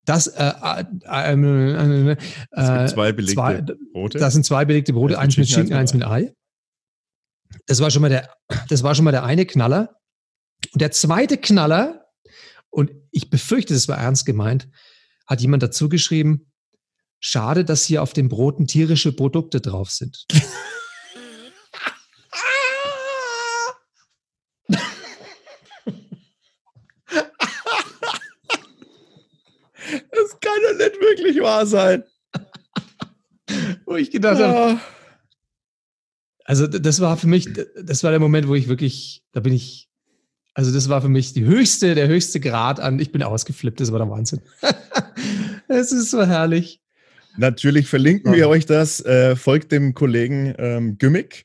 das, 0.04 0.28
äh, 0.28 0.52
äh, 0.62 0.84
äh, 1.04 2.12
äh, 2.12 2.16
äh, 2.52 2.86
zwei 2.86 3.12
belegte 3.12 3.34
zwei, 3.34 3.64
Brote. 3.92 4.18
das 4.18 4.32
sind 4.32 4.46
zwei 4.46 4.64
belegte 4.64 4.92
Brote, 4.92 5.18
Eins 5.18 5.36
mit 5.36 5.48
Schinken, 5.48 5.74
eins 5.74 5.92
mit 5.92 6.06
Ei. 6.06 6.32
Das 7.66 7.80
war 7.80 7.90
schon 7.90 8.02
mal 8.02 8.08
der, 8.08 8.34
das 8.68 8.82
war 8.82 8.94
schon 8.94 9.04
mal 9.04 9.12
der 9.12 9.24
eine 9.24 9.46
Knaller. 9.46 9.96
Und 10.72 10.80
der 10.80 10.90
zweite 10.90 11.36
Knaller, 11.38 12.06
und 12.70 12.90
ich 13.10 13.30
befürchte, 13.30 13.74
das 13.74 13.88
war 13.88 13.98
ernst 13.98 14.26
gemeint, 14.26 14.68
hat 15.26 15.40
jemand 15.40 15.62
dazu 15.62 15.88
geschrieben, 15.88 16.52
schade, 17.20 17.64
dass 17.64 17.84
hier 17.84 18.02
auf 18.02 18.12
den 18.12 18.28
Broten 18.28 18.66
tierische 18.66 19.12
Produkte 19.12 19.60
drauf 19.60 19.90
sind. 19.90 20.26
Das 30.10 30.40
kann 30.40 30.58
doch 30.62 30.78
nicht 30.78 31.00
wirklich 31.00 31.40
wahr 31.40 31.66
sein. 31.66 32.04
Wo 33.84 33.96
ich 33.96 34.10
gedacht 34.10 34.40
habe, 34.40 34.80
Ah. 34.80 34.80
Also 36.46 36.66
das 36.68 37.00
war 37.00 37.16
für 37.16 37.26
mich, 37.26 37.48
das 37.82 38.04
war 38.04 38.12
der 38.12 38.20
Moment, 38.20 38.46
wo 38.46 38.54
ich 38.54 38.68
wirklich, 38.68 39.22
da 39.32 39.40
bin 39.40 39.52
ich, 39.52 39.88
also 40.54 40.72
das 40.72 40.88
war 40.88 41.02
für 41.02 41.08
mich 41.08 41.32
die 41.32 41.44
höchste, 41.44 41.94
der 41.96 42.06
höchste 42.06 42.38
Grad 42.38 42.78
an, 42.78 43.00
ich 43.00 43.10
bin 43.10 43.22
ausgeflippt, 43.22 43.80
das 43.80 43.90
war 43.92 43.98
der 43.98 44.08
Wahnsinn. 44.08 44.40
Es 45.68 45.90
ist 45.90 46.12
so 46.12 46.24
herrlich. 46.24 46.80
Natürlich 47.36 47.88
verlinken 47.88 48.32
Ja. 48.32 48.38
wir 48.38 48.48
euch 48.48 48.66
das. 48.66 49.04
Äh, 49.04 49.34
folgt 49.34 49.72
dem 49.72 49.94
Kollegen 49.94 50.54
ähm, 50.58 50.96
Gimmick 50.96 51.44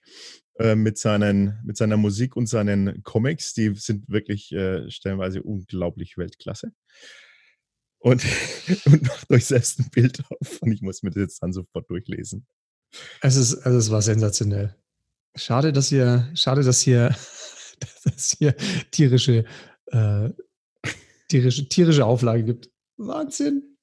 äh, 0.60 0.76
mit, 0.76 0.99
seinen, 0.99 1.60
mit 1.66 1.76
seiner 1.76 1.97
Musik 1.97 2.36
und 2.36 2.45
seinen 2.47 3.02
Comics. 3.02 3.56
Die 3.56 3.74
sind 3.74 4.08
wirklich 4.08 4.52
äh, 4.52 4.89
stellenweise 4.91 5.41
unglaublich 5.41 6.18
Weltklasse. 6.18 6.72
Und, 7.97 8.24
und 8.86 9.02
macht 9.08 9.30
euch 9.32 9.45
selbst 9.45 9.80
ein 9.80 9.89
Bild 9.89 10.22
auf. 10.30 10.62
Und 10.62 10.72
ich 10.72 10.82
muss 10.84 11.02
mir 11.02 11.10
das 11.10 11.22
jetzt 11.22 11.43
dann 11.43 11.52
sofort 11.52 11.89
durchlesen. 11.89 12.45
Es 13.22 13.36
ist, 13.36 13.56
also 13.56 13.78
es 13.80 13.89
war 13.89 14.04
sensationell. 14.04 14.76
Schade, 15.36 15.71
dass 15.71 15.89
hier, 15.89 16.29
schade, 16.36 16.63
dass 16.63 16.82
hier, 16.82 17.09
dass 18.03 18.36
hier 18.38 18.55
tierische, 18.91 19.45
äh, 19.88 20.29
tierische, 21.29 21.67
tierische 21.69 22.05
Auflage 22.05 22.43
gibt. 22.43 22.69
Wahnsinn. 22.97 23.77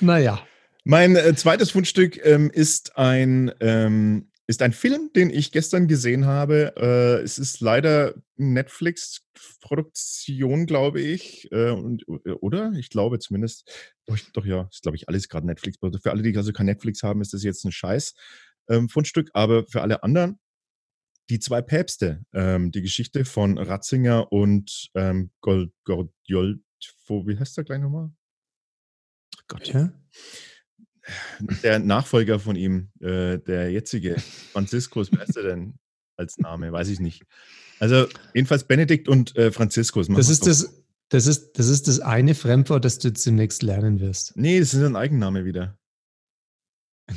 Naja. 0.00 0.46
Mein 0.84 1.16
äh, 1.16 1.34
zweites 1.34 1.70
Fundstück 1.70 2.22
ähm, 2.24 2.50
ist, 2.50 2.98
ein, 2.98 3.52
ähm, 3.60 4.30
ist 4.46 4.60
ein 4.62 4.72
Film, 4.72 5.10
den 5.14 5.30
ich 5.30 5.52
gestern 5.52 5.86
gesehen 5.86 6.26
habe. 6.26 6.74
Äh, 6.76 7.22
es 7.22 7.38
ist 7.38 7.60
leider 7.60 8.14
Netflix-Produktion, 8.36 10.66
glaube 10.66 11.00
ich. 11.00 11.48
Äh, 11.52 11.70
und, 11.70 12.04
oder? 12.40 12.72
Ich 12.76 12.90
glaube 12.90 13.20
zumindest. 13.20 13.70
Doch, 14.06 14.18
doch 14.32 14.44
ja, 14.44 14.68
ist, 14.70 14.82
glaube 14.82 14.96
ich, 14.96 15.08
alles 15.08 15.28
gerade 15.28 15.46
Netflix. 15.46 15.78
Für 15.78 16.10
alle, 16.10 16.22
die 16.22 16.36
also 16.36 16.52
kein 16.52 16.66
Netflix 16.66 17.04
haben, 17.04 17.20
ist 17.20 17.32
das 17.32 17.44
jetzt 17.44 17.64
ein 17.64 17.70
Scheiß 17.72 18.14
ähm, 18.68 18.88
Fundstück. 18.88 19.30
Aber 19.34 19.64
für 19.66 19.82
alle 19.82 20.02
anderen, 20.02 20.40
die 21.30 21.38
zwei 21.38 21.62
Päpste. 21.62 22.24
Ähm, 22.32 22.70
die 22.72 22.82
Geschichte 22.82 23.24
von 23.24 23.58
Ratzinger 23.58 24.32
und 24.32 24.90
ähm, 24.94 25.30
Gol 25.40 25.72
Gordiolfo. 25.84 27.26
Wie 27.26 27.38
heißt 27.38 27.56
der 27.56 27.64
gleich 27.64 27.80
nochmal? 27.80 28.10
Gott, 29.48 29.68
Ja. 29.68 29.92
der 31.62 31.78
Nachfolger 31.78 32.38
von 32.38 32.56
ihm, 32.56 32.90
äh, 33.00 33.38
der 33.38 33.70
jetzige, 33.72 34.16
Franziskus, 34.52 35.10
wer 35.12 35.22
ist 35.24 35.34
der 35.36 35.42
denn 35.42 35.74
als 36.16 36.38
Name? 36.38 36.70
Weiß 36.72 36.88
ich 36.88 37.00
nicht. 37.00 37.24
Also 37.80 38.06
jedenfalls 38.34 38.64
Benedikt 38.64 39.08
und 39.08 39.34
äh, 39.36 39.50
Franziskus. 39.50 40.06
Das 40.08 40.28
ist 40.28 40.46
das, 40.46 40.84
das 41.08 41.26
ist, 41.26 41.52
das 41.58 41.68
ist 41.68 41.88
das 41.88 41.98
eine 42.00 42.34
Fremdwort, 42.34 42.84
das 42.84 42.98
du 42.98 43.10
demnächst 43.10 43.62
lernen 43.62 44.00
wirst. 44.00 44.36
Nee, 44.36 44.60
das 44.60 44.74
ist 44.74 44.82
ein 44.82 44.96
Eigenname 44.96 45.44
wieder. 45.44 45.76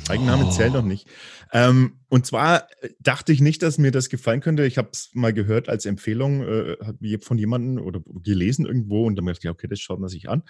Eigenname 0.08 0.50
zählt 0.50 0.72
noch 0.72 0.82
nicht. 0.84 1.08
Ähm, 1.52 2.00
und 2.08 2.26
zwar 2.26 2.68
äh, 2.82 2.90
dachte 3.00 3.32
ich 3.32 3.40
nicht, 3.40 3.62
dass 3.62 3.78
mir 3.78 3.90
das 3.92 4.08
gefallen 4.08 4.40
könnte. 4.40 4.66
Ich 4.66 4.78
habe 4.78 4.90
es 4.92 5.10
mal 5.14 5.32
gehört 5.32 5.68
als 5.68 5.86
Empfehlung 5.86 6.42
äh, 6.42 6.76
je- 7.00 7.18
von 7.18 7.38
jemandem 7.38 7.84
oder 7.84 8.00
gelesen 8.22 8.66
irgendwo 8.66 9.06
und 9.06 9.16
dann 9.16 9.26
dachte 9.26 9.40
ich, 9.42 9.48
okay, 9.50 9.68
das 9.68 9.80
schaut 9.80 10.00
man 10.00 10.08
sich 10.08 10.28
an. 10.28 10.42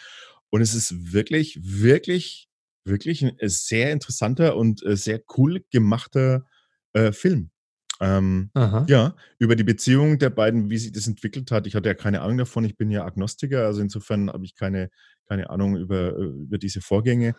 Und 0.50 0.62
es 0.62 0.74
ist 0.74 1.12
wirklich, 1.12 1.58
wirklich, 1.62 2.48
wirklich 2.84 3.22
ein 3.22 3.38
äh, 3.38 3.48
sehr 3.48 3.92
interessanter 3.92 4.56
und 4.56 4.84
äh, 4.84 4.96
sehr 4.96 5.20
cool 5.36 5.64
gemachter 5.70 6.46
äh, 6.92 7.12
Film. 7.12 7.50
Ähm, 8.00 8.50
ja, 8.88 9.16
über 9.38 9.56
die 9.56 9.64
Beziehung 9.64 10.18
der 10.18 10.28
beiden, 10.30 10.68
wie 10.70 10.76
sich 10.78 10.92
das 10.92 11.06
entwickelt 11.06 11.50
hat. 11.50 11.66
Ich 11.66 11.74
hatte 11.74 11.88
ja 11.88 11.94
keine 11.94 12.20
Ahnung 12.20 12.36
davon. 12.38 12.64
Ich 12.64 12.76
bin 12.76 12.90
ja 12.90 13.04
Agnostiker, 13.04 13.64
also 13.64 13.80
insofern 13.80 14.28
habe 14.30 14.44
ich 14.44 14.54
keine, 14.54 14.90
keine 15.26 15.48
Ahnung 15.48 15.76
über, 15.76 16.16
äh, 16.18 16.24
über 16.24 16.58
diese 16.58 16.80
Vorgänge 16.82 17.34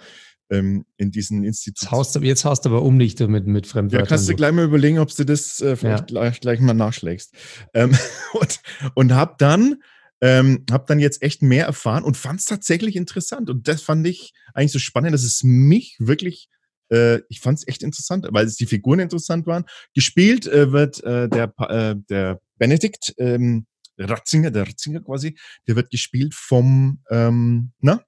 ähm, 0.49 0.85
in 0.97 1.11
diesen 1.11 1.43
Jetzt 1.43 1.91
haust, 1.91 2.15
du, 2.15 2.19
jetzt 2.19 2.45
haust 2.45 2.65
du 2.65 2.69
aber 2.69 2.81
um 2.81 2.97
dich 2.99 3.17
mit, 3.19 3.47
mit 3.47 3.65
Ja, 3.65 3.71
Fremdwörtern. 3.71 4.07
kannst 4.07 4.29
du 4.29 4.35
gleich 4.35 4.51
mal 4.51 4.65
überlegen, 4.65 4.99
ob 4.99 5.13
du 5.15 5.25
das 5.25 5.59
äh, 5.61 5.75
vielleicht 5.75 5.99
Ja. 5.99 6.05
gleich, 6.05 6.39
gleich 6.39 6.59
mal 6.59 6.73
nachschlägst. 6.73 7.33
Ähm, 7.73 7.95
und 8.33 8.59
und 8.95 9.13
habe 9.13 9.35
dann, 9.37 9.81
ähm, 10.21 10.65
hab 10.71 10.87
dann 10.87 10.99
jetzt 10.99 11.21
echt 11.21 11.41
mehr 11.41 11.65
erfahren 11.65 12.03
und 12.03 12.17
fand 12.17 12.39
es 12.39 12.45
tatsächlich 12.45 12.95
interessant. 12.95 13.49
Und 13.49 13.67
das 13.67 13.81
fand 13.81 14.07
ich 14.07 14.33
eigentlich 14.53 14.71
so 14.71 14.79
spannend, 14.79 15.13
dass 15.13 15.23
es 15.23 15.43
mich 15.43 15.95
wirklich, 15.99 16.49
äh, 16.91 17.19
ich 17.29 17.41
fand 17.41 17.59
es 17.59 17.67
echt 17.67 17.83
interessant, 17.83 18.27
weil 18.31 18.45
es 18.45 18.55
die 18.55 18.65
Figuren 18.65 18.99
interessant 18.99 19.45
waren. 19.47 19.65
Gespielt 19.93 20.47
äh, 20.47 20.71
wird 20.71 21.03
äh, 21.03 21.27
der, 21.29 21.53
äh, 21.69 21.95
der 22.09 22.39
Benedikt 22.57 23.13
ähm, 23.17 23.67
Ratzinger, 23.99 24.51
der 24.51 24.67
Ratzinger 24.67 25.01
quasi, 25.01 25.37
der 25.67 25.75
wird 25.75 25.89
gespielt 25.89 26.33
vom, 26.35 27.01
ähm, 27.09 27.71
na? 27.79 28.01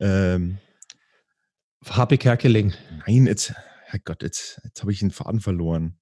Ähm, 0.00 0.58
HP 1.90 2.18
Kerkeling. 2.18 2.74
Nein, 3.06 3.26
jetzt, 3.26 3.54
Herrgott, 3.86 4.22
jetzt, 4.22 4.60
jetzt 4.64 4.80
habe 4.82 4.92
ich 4.92 5.00
den 5.00 5.10
Faden 5.10 5.40
verloren. 5.40 5.98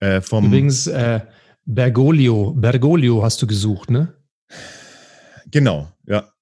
Äh, 0.00 0.20
vom, 0.20 0.46
Übrigens, 0.46 0.86
äh, 0.86 1.20
Bergoglio. 1.64 2.52
Bergoglio 2.52 3.22
hast 3.22 3.42
du 3.42 3.46
gesucht, 3.46 3.90
ne? 3.90 4.14
Genau, 5.50 5.92
ja. 6.06 6.32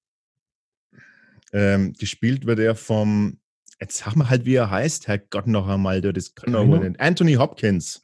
Ähm, 1.53 1.95
gespielt 1.95 2.47
wird 2.47 2.59
er 2.59 2.75
vom, 2.75 3.39
jetzt 3.81 3.99
sag 3.99 4.15
mal 4.15 4.29
halt, 4.29 4.45
wie 4.45 4.55
er 4.55 4.71
heißt, 4.71 5.09
Herrgott 5.09 5.47
noch 5.47 5.69
einmal, 5.69 6.01
das 6.01 6.35
kann 6.35 6.53
doch 6.53 6.67
wohl 6.67 6.81
nicht. 6.81 7.01
Anthony 7.01 7.35
Hopkins. 7.35 8.03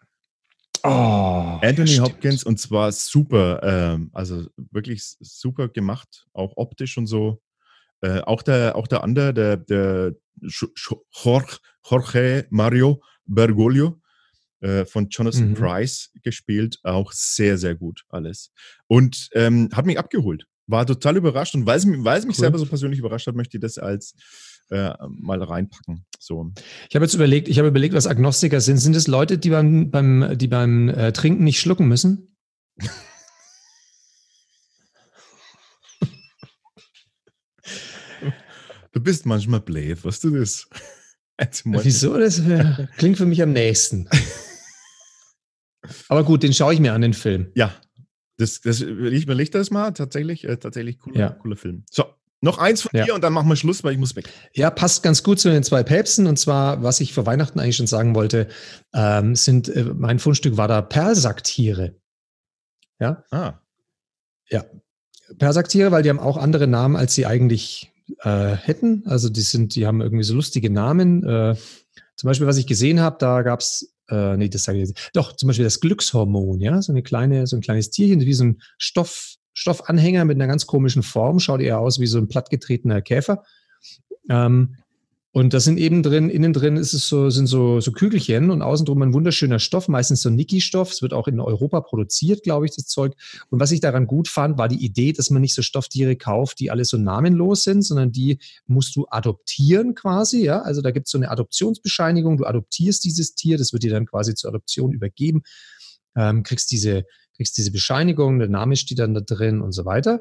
Oh, 0.84 1.58
Anthony 1.62 1.96
ja, 1.96 2.02
Hopkins 2.02 2.42
und 2.42 2.58
zwar 2.58 2.90
super, 2.90 3.60
ähm, 3.62 4.10
also 4.12 4.46
wirklich 4.56 5.02
super 5.20 5.68
gemacht, 5.68 6.26
auch 6.32 6.54
optisch 6.56 6.98
und 6.98 7.06
so. 7.06 7.40
Äh, 8.02 8.20
auch 8.20 8.42
der, 8.42 8.76
auch 8.76 8.86
der 8.88 9.02
andere, 9.02 9.32
der, 9.32 9.56
der 9.56 10.14
Jorge, 10.40 11.56
Jorge 11.88 12.46
Mario 12.50 13.02
Bergoglio, 13.26 14.00
äh, 14.60 14.84
von 14.84 15.08
Jonathan 15.08 15.50
Mhm. 15.50 15.54
Price 15.54 16.10
gespielt. 16.22 16.78
Auch 16.82 17.12
sehr, 17.12 17.58
sehr 17.58 17.74
gut 17.74 18.04
alles. 18.08 18.52
Und 18.86 19.28
ähm, 19.32 19.68
hat 19.72 19.86
mich 19.86 19.98
abgeholt. 19.98 20.46
War 20.66 20.86
total 20.86 21.16
überrascht. 21.16 21.54
Und 21.54 21.66
weil 21.66 21.78
es, 21.78 21.86
weil 21.86 22.18
es 22.18 22.26
mich 22.26 22.36
Cool. 22.36 22.42
selber 22.42 22.58
so 22.58 22.66
persönlich 22.66 22.98
überrascht 22.98 23.26
hat, 23.26 23.34
möchte 23.34 23.56
ich 23.56 23.60
das 23.60 23.78
als 23.78 24.14
äh, 24.70 24.92
mal 25.08 25.42
reinpacken. 25.42 26.06
So. 26.18 26.52
Ich 26.88 26.94
habe 26.94 27.04
jetzt 27.04 27.14
überlegt, 27.14 27.48
ich 27.48 27.58
habe 27.58 27.68
überlegt, 27.68 27.94
was 27.94 28.06
Agnostiker 28.06 28.60
sind. 28.60 28.78
Sind 28.78 28.94
es 28.96 29.06
Leute, 29.08 29.38
die 29.38 29.50
beim, 29.50 29.90
beim, 29.90 30.38
die 30.38 30.48
beim 30.48 30.88
äh, 30.88 31.12
Trinken 31.12 31.44
nicht 31.44 31.60
schlucken 31.60 31.88
müssen? 31.88 32.36
Du 38.92 39.00
bist 39.00 39.26
manchmal 39.26 39.60
blöd, 39.60 40.04
weißt 40.04 40.24
du 40.24 40.30
das? 40.38 40.68
Wieso? 41.64 42.18
Das 42.18 42.38
äh, 42.40 42.86
klingt 42.98 43.16
für 43.16 43.26
mich 43.26 43.42
am 43.42 43.52
nächsten. 43.52 44.08
Aber 46.08 46.24
gut, 46.24 46.42
den 46.42 46.52
schaue 46.52 46.74
ich 46.74 46.80
mir 46.80 46.92
an, 46.92 47.00
den 47.00 47.14
Film. 47.14 47.50
Ja, 47.54 47.74
das, 48.36 48.60
das, 48.60 48.80
ich 48.80 49.22
überlege 49.24 49.50
das 49.50 49.70
mal. 49.70 49.90
Tatsächlich, 49.92 50.44
äh, 50.44 50.56
tatsächlich 50.56 50.98
cooler, 50.98 51.18
Ja. 51.18 51.30
cooler 51.30 51.56
Film. 51.56 51.84
So, 51.90 52.04
noch 52.40 52.58
eins 52.58 52.82
von 52.82 52.90
Ja. 52.94 53.04
dir 53.06 53.14
und 53.14 53.22
dann 53.24 53.32
machen 53.32 53.48
wir 53.48 53.56
Schluss, 53.56 53.82
weil 53.82 53.92
ich 53.94 53.98
muss 53.98 54.14
weg. 54.14 54.28
Ja, 54.54 54.70
passt 54.70 55.02
ganz 55.02 55.22
gut 55.22 55.40
zu 55.40 55.50
den 55.50 55.64
zwei 55.64 55.82
Päpsten. 55.82 56.26
Und 56.26 56.38
zwar, 56.38 56.82
was 56.82 57.00
ich 57.00 57.12
vor 57.14 57.26
Weihnachten 57.26 57.58
eigentlich 57.58 57.76
schon 57.76 57.86
sagen 57.86 58.14
wollte, 58.14 58.48
ähm, 58.94 59.34
sind, 59.34 59.68
äh, 59.68 59.84
mein 59.84 60.18
Fundstück 60.18 60.56
war 60.56 60.68
da 60.68 60.82
Persacktiere. 60.82 61.96
Ja, 63.00 63.24
Ah, 63.30 63.58
Persacktiere, 65.38 65.90
weil 65.92 66.02
die 66.02 66.10
haben 66.10 66.18
auch 66.20 66.36
andere 66.36 66.66
Namen, 66.66 66.94
als 66.94 67.14
sie 67.14 67.24
eigentlich 67.26 67.91
äh, 68.20 68.56
hätten. 68.56 69.04
Also 69.06 69.28
die 69.28 69.40
sind, 69.40 69.74
die 69.74 69.86
haben 69.86 70.00
irgendwie 70.00 70.24
so 70.24 70.34
lustige 70.34 70.70
Namen. 70.70 71.24
Äh, 71.24 71.56
zum 72.16 72.28
Beispiel, 72.28 72.46
was 72.46 72.58
ich 72.58 72.66
gesehen 72.66 73.00
habe, 73.00 73.16
da 73.18 73.42
gab 73.42 73.60
es, 73.60 73.94
äh, 74.08 74.36
nee, 74.36 74.48
das 74.48 74.64
sage 74.64 74.78
ich 74.78 74.88
jetzt. 74.88 75.10
Doch, 75.14 75.34
zum 75.34 75.48
Beispiel 75.48 75.64
das 75.64 75.80
Glückshormon, 75.80 76.60
ja, 76.60 76.80
so 76.82 76.92
eine 76.92 77.02
kleine, 77.02 77.46
so 77.46 77.56
ein 77.56 77.62
kleines 77.62 77.90
Tierchen, 77.90 78.20
wie 78.20 78.34
so 78.34 78.44
ein 78.44 78.62
Stoff, 78.78 79.34
Stoffanhänger 79.54 80.24
mit 80.24 80.36
einer 80.36 80.46
ganz 80.46 80.66
komischen 80.66 81.02
Form, 81.02 81.40
schaut 81.40 81.60
eher 81.60 81.78
aus 81.78 82.00
wie 82.00 82.06
so 82.06 82.18
ein 82.18 82.28
plattgetretener 82.28 83.02
Käfer. 83.02 83.44
Ähm, 84.28 84.76
und 85.34 85.54
das 85.54 85.64
sind 85.64 85.78
eben 85.78 86.02
drin, 86.02 86.28
innen 86.28 86.52
drin 86.52 86.76
ist 86.76 86.92
es 86.92 87.08
so, 87.08 87.30
sind 87.30 87.46
so, 87.46 87.80
so 87.80 87.90
Kügelchen 87.90 88.50
und 88.50 88.60
außen 88.60 88.84
drum 88.84 89.00
ein 89.00 89.14
wunderschöner 89.14 89.58
Stoff, 89.58 89.88
meistens 89.88 90.20
so 90.20 90.28
Niki-Stoff. 90.28 90.92
Es 90.92 91.00
wird 91.00 91.14
auch 91.14 91.26
in 91.26 91.40
Europa 91.40 91.80
produziert, 91.80 92.42
glaube 92.42 92.66
ich, 92.66 92.76
das 92.76 92.86
Zeug. 92.86 93.14
Und 93.48 93.58
was 93.58 93.72
ich 93.72 93.80
daran 93.80 94.06
gut 94.06 94.28
fand, 94.28 94.58
war 94.58 94.68
die 94.68 94.84
Idee, 94.84 95.14
dass 95.14 95.30
man 95.30 95.40
nicht 95.40 95.54
so 95.54 95.62
Stofftiere 95.62 96.16
kauft, 96.16 96.60
die 96.60 96.70
alle 96.70 96.84
so 96.84 96.98
namenlos 96.98 97.64
sind, 97.64 97.80
sondern 97.80 98.12
die 98.12 98.40
musst 98.66 98.94
du 98.94 99.06
adoptieren 99.08 99.94
quasi. 99.94 100.44
Ja, 100.44 100.60
also 100.60 100.82
da 100.82 100.90
gibt 100.90 101.06
es 101.06 101.12
so 101.12 101.18
eine 101.18 101.30
Adoptionsbescheinigung. 101.30 102.36
Du 102.36 102.44
adoptierst 102.44 103.02
dieses 103.02 103.34
Tier, 103.34 103.56
das 103.56 103.72
wird 103.72 103.84
dir 103.84 103.90
dann 103.90 104.04
quasi 104.04 104.34
zur 104.34 104.50
Adoption 104.50 104.92
übergeben. 104.92 105.44
Ähm, 106.14 106.42
kriegst 106.42 106.70
diese, 106.70 107.06
kriegst 107.36 107.56
diese 107.56 107.72
Bescheinigung, 107.72 108.38
der 108.38 108.48
Name 108.48 108.76
steht 108.76 108.98
dann 108.98 109.14
da 109.14 109.22
drin 109.22 109.62
und 109.62 109.72
so 109.72 109.86
weiter. 109.86 110.20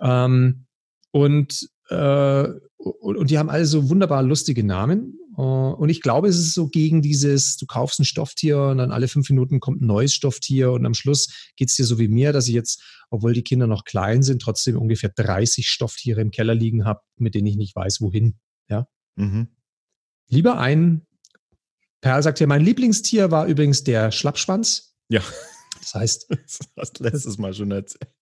Ähm, 0.00 0.64
und, 1.12 1.68
äh, 1.88 2.48
und, 2.76 3.16
und 3.16 3.30
die 3.30 3.38
haben 3.38 3.50
alle 3.50 3.66
so 3.66 3.90
wunderbar 3.90 4.22
lustige 4.22 4.64
Namen. 4.64 5.18
Äh, 5.36 5.40
Und 5.40 5.88
ich 5.88 6.00
glaube, 6.00 6.28
es 6.28 6.38
ist 6.38 6.54
so 6.54 6.68
gegen 6.68 7.02
dieses, 7.02 7.56
du 7.56 7.66
kaufst 7.66 8.00
ein 8.00 8.04
Stofftier 8.04 8.60
und 8.62 8.78
dann 8.78 8.92
alle 8.92 9.08
fünf 9.08 9.28
Minuten 9.30 9.60
kommt 9.60 9.82
ein 9.82 9.86
neues 9.86 10.14
Stofftier 10.14 10.72
und 10.72 10.86
am 10.86 10.94
Schluss 10.94 11.50
geht 11.56 11.70
es 11.70 11.76
dir 11.76 11.84
so 11.84 11.98
wie 11.98 12.08
mir, 12.08 12.32
dass 12.32 12.48
ich 12.48 12.54
jetzt, 12.54 12.82
obwohl 13.10 13.32
die 13.32 13.42
Kinder 13.42 13.66
noch 13.66 13.84
klein 13.84 14.22
sind, 14.22 14.42
trotzdem 14.42 14.76
ungefähr 14.78 15.10
30 15.14 15.68
Stofftiere 15.68 16.20
im 16.20 16.30
Keller 16.30 16.54
liegen 16.54 16.84
habe, 16.84 17.00
mit 17.16 17.34
denen 17.34 17.46
ich 17.46 17.56
nicht 17.56 17.74
weiß, 17.76 18.00
wohin. 18.00 18.38
mhm. 19.16 19.48
Lieber 20.30 20.58
ein, 20.58 21.06
Perl 22.00 22.22
sagt 22.22 22.38
ja, 22.38 22.46
mein 22.46 22.62
Lieblingstier 22.62 23.30
war 23.30 23.46
übrigens 23.46 23.82
der 23.82 24.12
Schlappschwanz. 24.12 24.94
Ja. 25.08 25.22
Das 25.80 25.94
heißt, 25.94 26.26
Das 26.30 26.58
hast 26.76 27.00
du 27.00 27.04
letztes 27.04 27.38
Mal 27.38 27.54
schon 27.54 27.70
erzählt. 27.70 28.12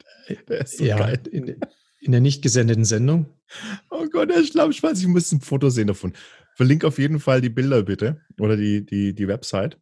So 0.67 0.85
ja, 0.85 1.09
in, 1.09 1.57
in 2.07 2.13
der 2.13 2.21
nicht 2.21 2.43
gesendeten 2.43 2.85
Sendung. 2.85 3.27
Oh 3.91 4.07
Gott, 4.11 4.31
der 4.31 4.43
Schlammschwanz. 4.45 5.01
Ich 5.01 5.07
muss 5.07 5.31
ein 5.33 5.41
Foto 5.41 5.69
sehen 5.71 5.89
davon. 5.89 6.13
Verlink 6.55 6.85
auf 6.85 6.99
jeden 6.99 7.21
Fall 7.21 7.41
die 7.41 7.51
Bilder 7.51 7.83
bitte. 7.83 8.21
Oder 8.41 8.57
die, 8.57 8.85
die, 8.87 9.15
die 9.15 9.29
Website. 9.29 9.79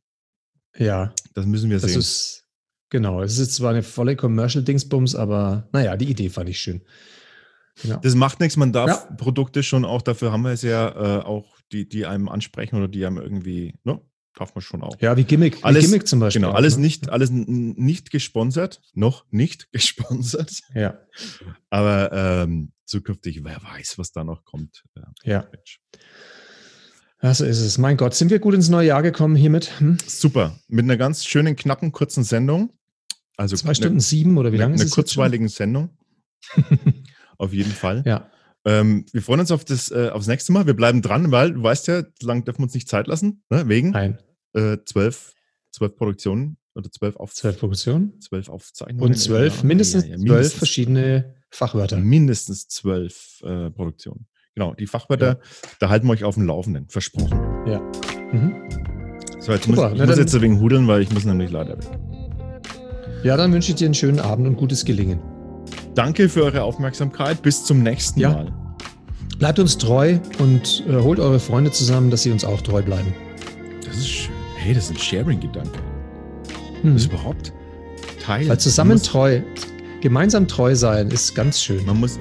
Ja, 0.77 1.15
Das 1.35 1.47
müssen 1.47 1.71
wir 1.71 1.79
das 1.79 1.91
sehen. 1.93 2.01
ist, 2.01 2.45
genau, 2.91 3.23
es 3.23 3.39
ist 3.39 3.55
zwar 3.55 3.71
eine 3.71 3.83
volle 3.85 4.17
Commercial-Dingsbums, 4.17 5.15
aber 5.15 5.69
naja, 5.73 5.97
die 5.97 6.11
Idee 6.11 6.31
fand 6.31 6.49
ich 6.49 6.59
schön. 6.61 6.83
Genau. 7.83 7.99
Das 8.03 8.15
macht 8.15 8.41
nichts, 8.41 8.57
man 8.57 8.73
darf 8.73 8.89
Ja. 8.89 9.15
Produkte 9.17 9.63
schon 9.63 9.85
auch, 9.85 10.03
dafür 10.03 10.33
haben 10.33 10.43
wir 10.43 10.51
es 10.53 10.63
ja 10.63 10.89
äh, 11.21 11.23
auch, 11.25 11.57
die, 11.73 11.89
die 11.89 12.07
einem 12.07 12.29
ansprechen 12.29 12.77
oder 12.77 12.89
die 12.89 13.05
einem 13.07 13.19
irgendwie, 13.19 13.75
ne? 13.85 14.01
Darf 14.37 14.55
man 14.55 14.63
schon 14.63 14.83
auch. 14.83 15.01
Ja, 15.01 15.17
wie 15.17 15.25
Gimmick, 15.25 15.59
Alles- 15.63 15.85
wie 15.85 15.87
Gimmick 15.87 16.09
zum 16.09 16.19
Beispiel. 16.21 16.41
Genau, 16.43 16.53
auch, 16.53 16.57
alles 16.57 16.77
ne? 16.77 16.83
nicht, 16.83 17.09
alles 17.09 17.31
nicht 17.31 18.11
gesponsert, 18.11 18.81
noch 18.95 19.25
nicht 19.31 19.69
gesponsert, 19.73 20.61
Ja, 20.75 20.99
aber 21.71 22.13
ähm, 22.13 22.73
zukünftig, 22.85 23.41
wer 23.45 23.63
weiß, 23.63 23.97
was 23.99 24.11
da 24.13 24.25
noch 24.25 24.45
kommt. 24.45 24.83
Ja, 24.97 25.13
ja. 25.23 25.49
Mensch. 25.53 25.81
Ja, 27.23 27.33
so 27.33 27.45
ist 27.45 27.61
es. 27.61 27.79
Mein 27.79 27.97
Gott, 27.97 28.15
sind 28.15 28.31
wir 28.31 28.39
gut 28.39 28.55
ins 28.55 28.69
neue 28.69 28.89
Jahr 28.89 29.03
gekommen 29.03 29.35
hiermit? 29.37 29.79
Hm? 29.81 29.97
Super, 30.07 30.59
mit 30.69 30.85
einer 30.85 30.97
ganz 30.97 31.25
schönen, 31.25 31.57
knappen, 31.57 31.93
kurzen 31.93 32.25
Sendung. 32.25 32.71
Also 33.37 33.57
Zwei 33.57 33.75
Stunden 33.75 34.01
sieben 34.01 34.37
oder 34.37 34.51
wie 34.53 34.57
eine, 34.57 34.65
lange 34.65 34.75
ist 34.75 34.81
eine 34.83 34.91
es 34.91 34.97
jetzt 34.97 35.13
schon? 35.13 35.23
kurzweiligen 35.23 35.49
Sendung. 35.49 35.97
Auf 37.39 37.53
jeden 37.53 37.73
Fall. 37.73 38.03
Ja, 38.07 38.31
Ähm, 38.65 39.05
wir 39.13 39.23
freuen 39.23 39.41
uns 39.41 39.51
auf 39.51 39.65
das, 39.65 39.91
äh, 39.91 40.09
aufs 40.11 40.27
nächste 40.27 40.53
Mal. 40.53 40.67
Wir 40.67 40.75
bleiben 40.75 41.03
dran, 41.03 41.31
weil 41.31 41.53
du 41.53 41.63
weißt 41.63 41.87
ja, 41.89 42.03
lang 42.23 42.45
dürfen 42.45 42.61
wir 42.61 42.65
uns 42.65 42.75
nicht 42.75 42.89
Zeit 42.89 43.07
lassen, 43.07 43.43
ne? 43.51 43.69
wegen 43.69 43.91
nein, 43.91 44.19
äh, 44.55 44.79
zwölf, 44.87 45.35
zwölf 45.71 45.97
Produktionen 45.97 46.57
oder 46.75 46.91
zwölf, 46.91 47.17
auf, 47.17 47.35
zwölf 47.35 47.59
Produktionen 47.59 48.21
zwölf 48.21 48.49
Aufzeichnungen. 48.49 49.03
und 49.03 49.15
zwölf, 49.19 49.59
Ja, 49.59 49.65
mindestens 49.65 50.05
ja, 50.05 50.11
ja, 50.11 50.17
zwölf 50.17 50.29
mindestens, 50.29 50.59
verschiedene 50.59 51.35
Fachwörter. 51.51 51.97
mindestens 51.99 52.69
zwölf 52.69 53.41
äh, 53.43 53.71
Produktionen. 53.71 54.27
Genau, 54.55 54.73
die 54.75 54.87
Fachwörter, 54.87 55.41
da 55.81 55.89
halten 55.89 56.07
wir 56.07 56.13
euch 56.13 56.25
auf 56.25 56.35
dem 56.37 56.47
Laufenden, 56.47 56.89
versprochen. 56.89 57.39
Ja. 57.67 57.81
Mhm. 58.33 58.55
So, 59.41 59.53
jetzt 59.53 59.65
Super, 59.67 59.91
muss, 59.91 60.01
ich 60.01 60.07
muss 60.07 60.17
jetzt 60.19 60.35
ein 60.35 60.43
wenig 60.43 60.61
hudeln, 60.61 60.87
weil 60.87 61.03
ich 61.03 61.13
muss 61.13 61.25
nämlich 61.25 61.51
leider 61.51 61.77
weg. 61.77 61.91
Ja, 63.25 63.37
dann 63.37 63.53
wünsche 63.53 63.71
ich 63.73 63.77
dir 63.77 63.87
einen 63.87 63.95
schönen 63.95 64.21
Abend 64.21 64.47
und 64.47 64.57
gutes 64.57 64.85
Gelingen. 64.85 65.21
Danke 65.95 66.29
für 66.29 66.45
eure 66.45 66.63
Aufmerksamkeit. 66.63 67.43
Bis 67.43 67.65
zum 67.65 67.83
nächsten 67.83 68.21
Ja. 68.21 68.31
Mal. 68.33 68.53
Bleibt 69.39 69.59
uns 69.59 69.77
treu 69.79 70.19
und 70.39 70.85
äh, 70.89 70.95
holt 71.01 71.19
eure 71.19 71.41
Freunde 71.41 71.71
zusammen, 71.71 72.11
dass 72.11 72.23
sie 72.23 72.31
uns 72.31 72.45
auch 72.45 72.61
treu 72.61 72.83
bleiben. 72.83 73.13
Das 73.85 73.97
ist 73.97 74.09
schön. 74.09 74.35
Hey, 74.57 74.75
das 74.75 74.85
ist 74.85 74.91
ein 74.93 74.99
Sharing-Gedanke. 74.99 75.79
Mhm. 76.83 76.95
Das 76.95 77.03
ist 77.03 77.13
überhaupt 77.13 77.53
Teil. 78.25 78.49
Weil 78.49 78.59
zusammen 78.59 79.03
treu, 79.03 79.41
gemeinsam 80.01 80.49
treu 80.49 80.75
sein, 80.75 81.09
ist 81.11 81.35
ganz 81.35 81.61
schön. 81.61 81.85
man 81.85 81.99
muss 82.01 82.19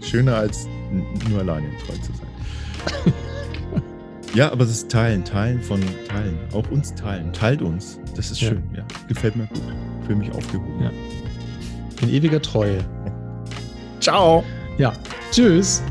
schöner 0.00 0.36
als 0.36 0.66
nur 1.30 1.40
alleine 1.40 1.66
treu 1.86 1.94
zu 1.94 2.12
sein. 2.12 3.12
ja, 4.34 4.50
aber 4.52 4.64
das 4.64 4.72
ist 4.74 4.90
Teilen, 4.90 5.24
Teilen 5.24 5.62
von 5.62 5.80
Teilen. 6.08 6.38
Auch 6.52 6.68
uns 6.70 6.94
teilen. 6.94 7.32
Teilt 7.32 7.62
uns. 7.62 7.98
Das 8.16 8.30
ist 8.30 8.40
Ja. 8.40 8.50
schön. 8.50 8.62
Ja. 8.76 8.84
Gefällt 9.08 9.36
mir 9.36 9.46
gut. 9.46 9.62
Fühle 10.06 10.18
mich 10.18 10.30
aufgehoben. 10.32 10.82
Ja. 10.82 10.90
In 12.02 12.10
ewiger 12.10 12.42
Treue. 12.42 12.78
Ciao. 14.00 14.44
Ja. 14.76 14.92
Tschüss. 15.30 15.82